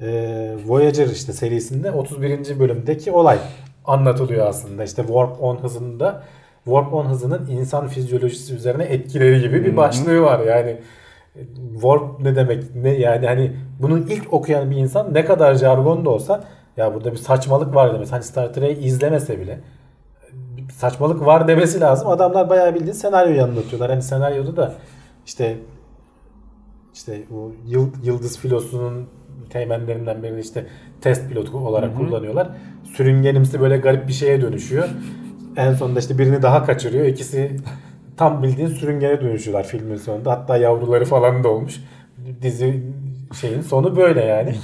e, 0.00 0.06
Voyager 0.66 1.06
işte 1.06 1.32
serisinde 1.32 1.90
31. 1.92 2.58
bölümdeki 2.60 3.12
olay 3.12 3.38
anlatılıyor 3.84 4.46
aslında. 4.46 4.84
İşte 4.84 5.02
Warp 5.02 5.42
10 5.42 5.56
hızında 5.56 6.22
Warp 6.64 6.94
10 6.94 7.06
hızının 7.06 7.46
insan 7.50 7.88
fizyolojisi 7.88 8.54
üzerine 8.54 8.84
etkileri 8.84 9.40
gibi 9.40 9.64
bir 9.64 9.76
başlığı 9.76 10.20
var. 10.20 10.40
Yani 10.40 10.70
e, 11.36 11.40
Warp 11.72 12.20
ne 12.20 12.36
demek? 12.36 12.74
Ne 12.74 12.90
yani 12.90 13.26
hani 13.26 13.56
bunu 13.82 13.98
ilk 13.98 14.32
okuyan 14.32 14.70
bir 14.70 14.76
insan 14.76 15.14
ne 15.14 15.24
kadar 15.24 15.54
jargon 15.54 16.04
da 16.04 16.10
olsa 16.10 16.44
ya 16.76 16.94
burada 16.94 17.12
bir 17.12 17.16
saçmalık 17.16 17.74
var 17.74 17.94
demesi. 17.94 18.10
Hani 18.10 18.22
Star 18.22 18.52
Trek'i 18.52 18.80
izlemese 18.80 19.40
bile 19.40 19.60
saçmalık 20.72 21.26
var 21.26 21.48
demesi 21.48 21.80
lazım. 21.80 22.08
Adamlar 22.08 22.50
bayağı 22.50 22.74
bildiğin 22.74 22.92
senaryoyu 22.92 23.42
anlatıyorlar. 23.42 23.90
Hani 23.90 24.02
senaryoda 24.02 24.56
da 24.56 24.74
işte 25.26 25.56
işte 26.94 27.22
yıl- 27.66 27.90
yıldız 28.04 28.38
filosunun 28.38 29.06
teğmenlerinden 29.50 30.22
birini 30.22 30.40
işte 30.40 30.66
test 31.00 31.28
pilotu 31.28 31.58
olarak 31.58 31.96
kullanıyorlar. 31.96 32.48
Sürüngenimsi 32.94 33.60
böyle 33.60 33.76
garip 33.76 34.08
bir 34.08 34.12
şeye 34.12 34.40
dönüşüyor. 34.42 34.88
En 35.56 35.72
sonunda 35.74 35.98
işte 36.00 36.18
birini 36.18 36.42
daha 36.42 36.64
kaçırıyor. 36.64 37.06
İkisi 37.06 37.56
tam 38.16 38.42
bildiğin 38.42 38.68
sürüngene 38.68 39.20
dönüşüyorlar 39.20 39.64
filmin 39.66 39.96
sonunda. 39.96 40.30
Hatta 40.32 40.56
yavruları 40.56 41.04
falan 41.04 41.44
da 41.44 41.48
olmuş. 41.48 41.80
Dizi 42.42 42.82
şeyin 43.40 43.60
sonu 43.60 43.96
böyle 43.96 44.24
yani. 44.24 44.54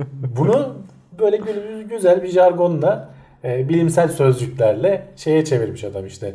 Bunu 0.36 0.74
böyle 1.18 1.36
gü- 1.36 1.88
güzel 1.88 2.22
bir 2.22 2.28
jargonla 2.28 3.08
e, 3.46 3.68
bilimsel 3.68 4.08
sözcüklerle 4.08 5.06
şeye 5.16 5.44
çevirmiş 5.44 5.84
adam 5.84 6.06
işte 6.06 6.34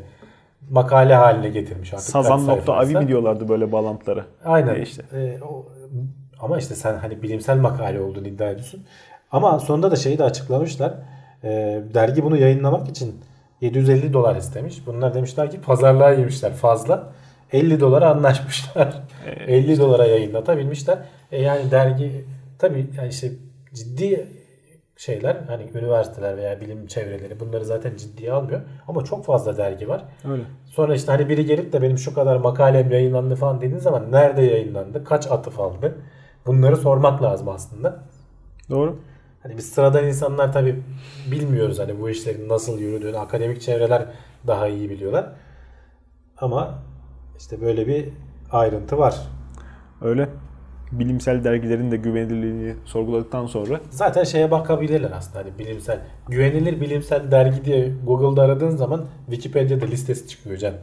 makale 0.70 1.16
haline 1.16 1.50
getirmiş 1.50 1.94
artık. 1.94 2.08
Sazan.avi 2.08 2.96
mi 2.96 3.08
diyorlardı 3.08 3.50
böyle 3.50 3.72
bağlantıları? 3.72 4.26
Aynen. 4.46 4.76
E 4.76 4.82
işte. 4.82 5.04
E, 5.14 5.38
o, 5.44 5.66
ama 6.40 6.58
işte 6.58 6.76
sen 6.76 6.98
hani 6.98 7.22
bilimsel 7.22 7.58
makale 7.58 8.02
olduğunu 8.02 8.28
iddia 8.28 8.50
ediyorsun. 8.50 8.84
Ama 9.32 9.60
sonunda 9.60 9.92
da 9.92 9.96
şeyi 9.96 10.18
de 10.18 10.24
açıklamışlar. 10.24 10.94
E, 11.44 11.50
dergi 11.94 12.24
bunu 12.24 12.38
yayınlamak 12.38 12.90
için 12.90 13.16
750 13.62 14.14
dolar 14.14 14.36
istemiş. 14.36 14.82
Bunlar 14.86 15.14
demişler 15.14 15.52
ki 15.52 15.62
pazarlığa 15.62 16.12
yemişler 16.12 16.54
fazla. 16.54 17.14
50 17.54 17.80
dolara 17.80 18.10
anlaşmışlar. 18.10 19.02
50 19.48 19.80
dolara 19.80 20.06
yayınlatabilmişler. 20.06 20.98
E 21.32 21.42
yani 21.42 21.72
dergi 21.72 22.26
tabii 22.60 22.86
yani 22.98 23.10
işte 23.10 23.32
ciddi 23.74 24.28
şeyler 25.02 25.36
hani 25.48 25.64
üniversiteler 25.76 26.38
veya 26.38 26.62
bilim 26.62 26.88
çevreleri 26.88 27.40
bunları 27.40 27.66
zaten 27.66 27.96
ciddiye 27.96 28.32
almıyor. 28.32 28.62
Ama 28.88 29.04
çok 29.04 29.26
fazla 29.26 29.58
dergi 29.58 29.90
var. 29.90 30.06
Öyle. 30.30 30.44
Sonra 30.66 30.96
işte 30.96 31.12
hani 31.12 31.30
biri 31.30 31.46
gelip 31.46 31.74
de 31.74 31.82
benim 31.82 31.98
şu 31.98 32.14
kadar 32.14 32.38
makalem 32.38 32.92
yayınlandı 32.92 33.36
falan 33.36 33.62
dediğin 33.62 33.80
zaman 33.80 34.12
nerede 34.12 34.42
yayınlandı? 34.42 35.04
Kaç 35.04 35.32
atıf 35.32 35.60
aldı? 35.60 35.96
Bunları 36.46 36.78
sormak 36.78 37.24
lazım 37.24 37.50
aslında. 37.50 38.04
Doğru. 38.70 39.00
Hani 39.44 39.58
biz 39.58 39.70
sıradan 39.70 40.08
insanlar 40.08 40.54
tabi 40.54 40.84
bilmiyoruz 41.32 41.80
hani 41.80 42.00
bu 42.00 42.10
işlerin 42.10 42.50
nasıl 42.50 42.80
yürüdüğünü. 42.80 43.18
Akademik 43.18 43.62
çevreler 43.62 44.06
daha 44.48 44.68
iyi 44.68 44.90
biliyorlar. 44.90 45.30
Ama 46.38 46.80
işte 47.38 47.62
böyle 47.62 47.88
bir 47.88 48.10
ayrıntı 48.52 48.98
var. 48.98 49.16
Öyle. 50.02 50.30
Bilimsel 50.92 51.44
dergilerin 51.44 51.92
de 51.92 51.98
güvenilirliğini 51.98 52.76
sorguladıktan 52.86 53.46
sonra 53.46 53.82
Zaten 53.90 54.24
şeye 54.24 54.52
bakabilirler 54.52 55.12
aslında 55.12 55.40
hani 55.40 55.60
bilimsel. 55.60 56.00
Güvenilir 56.28 56.82
bilimsel 56.82 57.32
dergi 57.32 57.66
diye 57.66 57.92
Google'da 58.06 58.42
aradığın 58.42 58.76
zaman 58.76 59.06
Wikipedia'da 59.26 59.86
listesi 59.86 60.28
çıkıyor 60.28 60.58
can. 60.58 60.74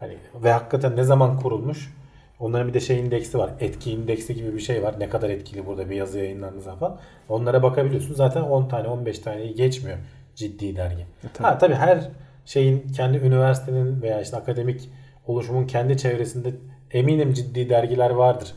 Hani 0.00 0.16
ve 0.44 0.52
hakikaten 0.52 0.96
ne 0.96 1.04
zaman 1.04 1.38
kurulmuş? 1.38 1.94
Onların 2.40 2.68
bir 2.68 2.74
de 2.74 2.80
şey 2.80 3.00
indeksi 3.00 3.38
var. 3.38 3.50
Etki 3.60 3.92
indeksi 3.92 4.34
gibi 4.34 4.54
bir 4.54 4.60
şey 4.60 4.82
var. 4.82 4.94
Ne 4.98 5.08
kadar 5.08 5.30
etkili 5.30 5.66
burada 5.66 5.90
bir 5.90 5.96
yazı 5.96 6.18
yayınlandığı 6.18 6.60
zaman. 6.60 6.98
Onlara 7.28 7.62
bakabiliyorsun. 7.62 8.14
Zaten 8.14 8.40
10 8.40 8.68
tane 8.68 8.88
15 8.88 9.18
taneyi 9.18 9.54
geçmiyor 9.54 9.98
ciddi 10.34 10.76
dergi. 10.76 11.06
tabii. 11.34 11.46
Ha 11.46 11.58
tabii 11.58 11.74
her 11.74 12.08
şeyin 12.46 12.88
kendi 12.96 13.18
üniversitenin 13.18 14.02
veya 14.02 14.20
işte 14.20 14.36
akademik 14.36 14.90
oluşumun 15.26 15.66
kendi 15.66 15.96
çevresinde 15.96 16.54
eminim 16.90 17.32
ciddi 17.32 17.70
dergiler 17.70 18.10
vardır. 18.10 18.54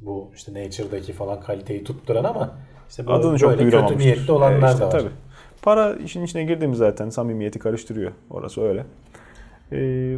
Bu 0.00 0.28
işte 0.36 0.54
Nature'daki 0.54 1.12
falan 1.12 1.40
kaliteyi 1.40 1.84
tutturan 1.84 2.24
ama 2.24 2.50
işte 2.90 3.06
bu 3.06 3.12
adını 3.12 3.38
çok 3.38 3.50
böyle 3.58 3.70
kötü 3.70 3.98
niyetli 3.98 4.32
olanlar 4.32 4.68
E 4.68 4.70
işte 4.72 4.80
da 4.80 4.86
var. 4.86 4.90
Tabii. 4.90 5.08
Para 5.62 5.94
işin 5.94 6.24
içine 6.24 6.44
girdi 6.44 6.66
mi 6.66 6.76
zaten 6.76 7.10
samimiyeti 7.10 7.58
karıştırıyor. 7.58 8.12
Orası 8.30 8.62
öyle. 8.62 8.84
E, 9.72 9.76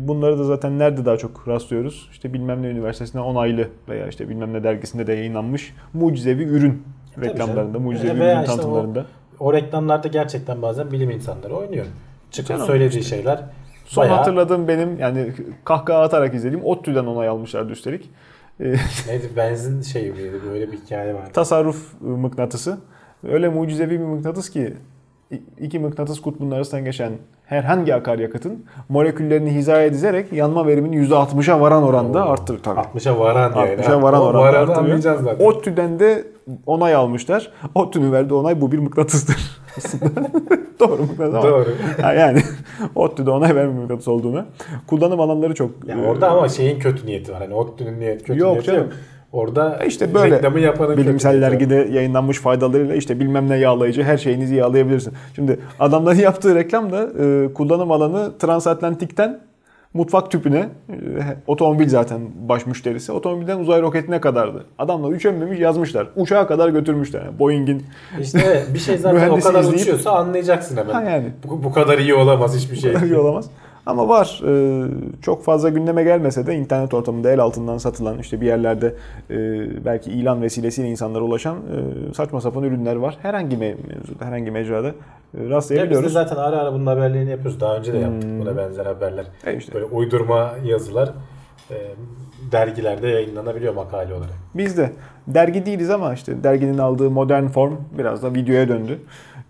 bunları 0.08 0.38
da 0.38 0.44
zaten 0.44 0.78
nerede 0.78 1.04
daha 1.04 1.16
çok 1.16 1.48
rastlıyoruz? 1.48 2.08
İşte 2.12 2.32
bilmem 2.32 2.62
ne 2.62 2.66
üniversitesinde 2.66 3.22
onaylı 3.22 3.68
veya 3.88 4.06
işte 4.08 4.28
bilmem 4.28 4.52
ne 4.52 4.64
dergisinde 4.64 5.06
de 5.06 5.12
yayınlanmış 5.12 5.74
mucizevi 5.92 6.42
ürün 6.42 6.82
Tabii 7.14 7.26
reklamlarında, 7.26 7.72
canım. 7.72 7.82
mucizevi 7.82 8.20
Veya 8.20 8.32
ürün 8.32 8.40
işte 8.40 8.52
o- 8.52 8.56
tanıtımlarında. 8.56 9.06
O 9.40 9.52
reklamlarda 9.52 10.08
gerçekten 10.08 10.62
bazen 10.62 10.92
bilim 10.92 11.10
insanları 11.10 11.54
oynuyor. 11.54 11.86
Çıkıp 12.30 12.48
Canım 12.48 12.66
söylediği 12.66 13.04
şeyler 13.04 13.40
Son 13.84 14.02
bayağı 14.04 14.16
hatırladığım 14.16 14.68
benim 14.68 14.98
yani 14.98 15.32
kahkaha 15.64 16.02
atarak 16.02 16.34
izlediğim 16.34 16.64
ODTÜ'den 16.64 17.06
onay 17.06 17.28
almışlardı 17.28 17.72
üstelik. 17.72 18.10
Neydi 19.08 19.30
benzin 19.36 19.82
şeyi 19.82 20.10
miydi 20.12 20.40
böyle 20.50 20.72
bir 20.72 20.76
hikaye 20.78 21.14
var. 21.14 21.32
tasarruf 21.32 22.00
mıknatısı. 22.00 22.78
Öyle 23.28 23.48
mucizevi 23.48 23.90
bir 23.90 24.04
mıknatıs 24.04 24.50
ki 24.50 24.74
iki 25.60 25.78
mıknatıs 25.78 26.20
kutbunun 26.20 26.50
arasından 26.50 26.84
geçen 26.84 27.12
herhangi 27.46 27.94
akaryakıtın 27.94 28.64
moleküllerini 28.88 29.50
hizaya 29.50 29.92
dizerek 29.92 30.32
yanma 30.32 30.66
verimini 30.66 30.96
%60'a 30.96 31.60
varan 31.60 31.82
oranda 31.82 32.26
arttırır 32.26 32.62
tabii. 32.62 32.80
60'a 32.80 33.18
varan 33.18 33.52
yani. 33.56 33.80
60'a 33.80 34.02
varan 34.02 34.20
O 34.20 34.24
oranda 34.24 34.38
varanı 34.42 34.76
anlayacağız 34.76 35.22
zaten. 35.22 35.44
ODTÜ'den 35.44 35.98
de 35.98 36.24
onay 36.66 36.94
almışlar. 36.94 37.50
ODTÜ'nün 37.74 38.12
verdiği 38.12 38.34
onay 38.34 38.60
bu 38.60 38.72
bir 38.72 38.78
mıknatısdır. 38.78 39.36
Aslında 39.78 40.04
doğru 40.80 41.02
mıknatıs 41.02 41.34
ama. 41.34 41.42
Doğru. 41.42 41.68
Yani 42.02 42.40
ODTÜ'de 42.94 43.30
onay 43.30 43.54
vermiyor 43.54 43.82
mıknatıs 43.82 44.08
olduğunu. 44.08 44.44
Kullanım 44.86 45.20
alanları 45.20 45.54
çok. 45.54 45.70
Yani 45.86 46.02
e, 46.04 46.06
orada 46.06 46.30
ama 46.30 46.48
şeyin 46.48 46.78
kötü 46.78 47.06
niyeti 47.06 47.32
var. 47.32 47.38
Hani 47.42 47.54
ODTÜ'nün 47.54 48.00
niyet 48.00 48.24
kötü 48.24 48.40
Yok 48.40 48.50
niyeti 48.50 48.66
canım. 48.66 48.80
yok. 48.82 48.92
Orada 49.32 49.78
E 49.80 49.86
işte 49.86 50.14
böyle 50.14 50.36
reklamı 50.36 50.60
yapanın 50.60 50.96
bilimsel 50.96 51.42
dergide 51.42 51.74
yayınlanmış 51.74 52.38
faydalarıyla 52.38 52.94
işte 52.94 53.20
bilmem 53.20 53.48
ne 53.48 53.56
yağlayıcı 53.56 54.02
her 54.02 54.18
şeyinizi 54.18 54.54
yağlayabilirsin. 54.54 55.12
Şimdi 55.34 55.58
adamların 55.80 56.18
yaptığı 56.20 56.54
reklam 56.54 56.92
da 56.92 57.08
e, 57.24 57.52
kullanım 57.54 57.90
alanı 57.92 58.38
transatlantikten 58.38 59.40
mutfak 59.94 60.30
tüpüne 60.30 60.58
e, 60.58 60.92
otomobil 61.46 61.88
zaten 61.88 62.20
baş 62.48 62.66
müşterisi. 62.66 63.12
Otomobilden 63.12 63.58
uzay 63.58 63.82
roketine 63.82 64.20
kadardı. 64.20 64.64
Adamlar 64.78 65.12
üşenmemiş 65.12 65.60
yazmışlar. 65.60 66.06
Uçağa 66.16 66.46
kadar 66.46 66.68
götürmüşler. 66.68 67.22
Yani 67.24 67.38
Boeing'in 67.38 67.82
İşte 68.20 68.62
bir 68.74 68.78
şey 68.78 68.96
zaten 68.98 69.16
o 69.16 69.18
Mühendisi 69.20 69.48
kadar 69.48 69.62
izleyip- 69.62 69.74
uçuyorsa 69.80 70.10
anlayacaksın 70.10 70.76
hemen. 70.76 70.92
Ha 70.92 71.02
yani. 71.02 71.32
Bu, 71.48 71.64
bu 71.64 71.72
kadar 71.72 71.98
iyi 71.98 72.14
olamaz 72.14 72.56
hiçbir 72.56 72.76
şey. 72.76 72.94
iyi 73.04 73.16
olamaz. 73.16 73.50
Ama 73.86 74.08
var. 74.08 74.40
Ee, 74.46 74.84
çok 75.22 75.44
fazla 75.44 75.68
gündeme 75.68 76.02
gelmese 76.02 76.46
de 76.46 76.54
internet 76.54 76.94
ortamında 76.94 77.30
el 77.32 77.40
altından 77.40 77.78
satılan 77.78 78.18
işte 78.18 78.40
bir 78.40 78.46
yerlerde 78.46 78.94
e, 79.30 79.36
belki 79.84 80.10
ilan 80.10 80.42
vesilesiyle 80.42 80.88
insanlara 80.88 81.24
ulaşan 81.24 81.56
e, 81.56 82.14
saçma 82.14 82.40
sapan 82.40 82.62
ürünler 82.62 82.96
var. 82.96 83.18
Herhangi 83.22 83.56
me- 83.56 83.76
mevzuda, 83.88 84.24
herhangi 84.24 84.50
mecrada 84.50 84.88
e, 84.88 84.90
Ya 84.90 84.94
biz 85.34 85.44
de 85.50 85.50
rastlayabiliyoruz. 85.54 86.12
zaten 86.12 86.36
ara 86.36 86.56
ara 86.56 86.72
bunun 86.72 86.86
haberlerini 86.86 87.30
yapıyoruz. 87.30 87.60
Daha 87.60 87.76
önce 87.76 87.92
de 87.92 87.98
yaptık 87.98 88.30
buna 88.40 88.56
benzer 88.56 88.86
haberler. 88.86 89.24
E 89.46 89.56
işte. 89.56 89.74
Böyle 89.74 89.84
uydurma 89.86 90.50
yazılar 90.64 91.10
e, 91.70 91.76
dergilerde 92.52 93.08
yayınlanabiliyor 93.08 93.74
makale 93.74 94.14
olarak. 94.14 94.32
Biz 94.54 94.78
de 94.78 94.92
dergi 95.26 95.66
değiliz 95.66 95.90
ama 95.90 96.14
işte 96.14 96.44
derginin 96.44 96.78
aldığı 96.78 97.10
modern 97.10 97.46
form 97.46 97.72
biraz 97.98 98.22
da 98.22 98.34
videoya 98.34 98.68
döndü. 98.68 98.98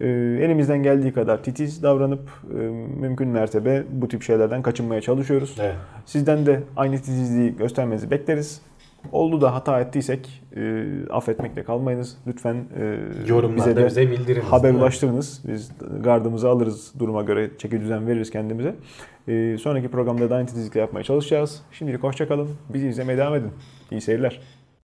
Ee, 0.02 0.08
elimizden 0.44 0.82
geldiği 0.82 1.12
kadar 1.12 1.42
titiz 1.42 1.82
davranıp 1.82 2.30
e, 2.50 2.56
mümkün 3.00 3.28
mertebe 3.28 3.84
bu 3.90 4.08
tip 4.08 4.22
şeylerden 4.22 4.62
kaçınmaya 4.62 5.00
çalışıyoruz. 5.00 5.56
Evet. 5.60 5.74
Sizden 6.06 6.46
de 6.46 6.60
aynı 6.76 6.96
titizliği 6.96 7.56
göstermenizi 7.56 8.10
bekleriz. 8.10 8.62
Oldu 9.12 9.40
da 9.40 9.54
hata 9.54 9.80
ettiysek 9.80 10.42
e, 10.56 10.84
affetmekle 11.10 11.62
kalmayınız. 11.64 12.16
Lütfen 12.26 12.54
e, 12.54 12.98
Yorumlarda 13.28 13.56
bize 13.56 13.76
de 13.76 13.86
bize 13.86 14.10
bildiriniz. 14.10 14.46
haber 14.46 14.72
ulaştırınız. 14.74 15.42
Biz 15.48 15.70
gardımızı 16.00 16.48
alırız 16.48 16.92
duruma 16.98 17.22
göre 17.22 17.50
çeki 17.58 17.80
düzen 17.80 18.06
veririz 18.06 18.30
kendimize. 18.30 18.74
E, 19.28 19.58
sonraki 19.58 19.88
programda 19.88 20.30
da 20.30 20.36
aynı 20.36 20.46
titizlikle 20.46 20.80
yapmaya 20.80 21.02
çalışacağız. 21.02 21.62
Şimdilik 21.72 22.02
hoşçakalın. 22.02 22.48
Bizi 22.74 22.88
izlemeye 22.88 23.18
devam 23.18 23.34
edin. 23.34 23.50
İyi 23.90 24.00
seyirler. 24.00 24.40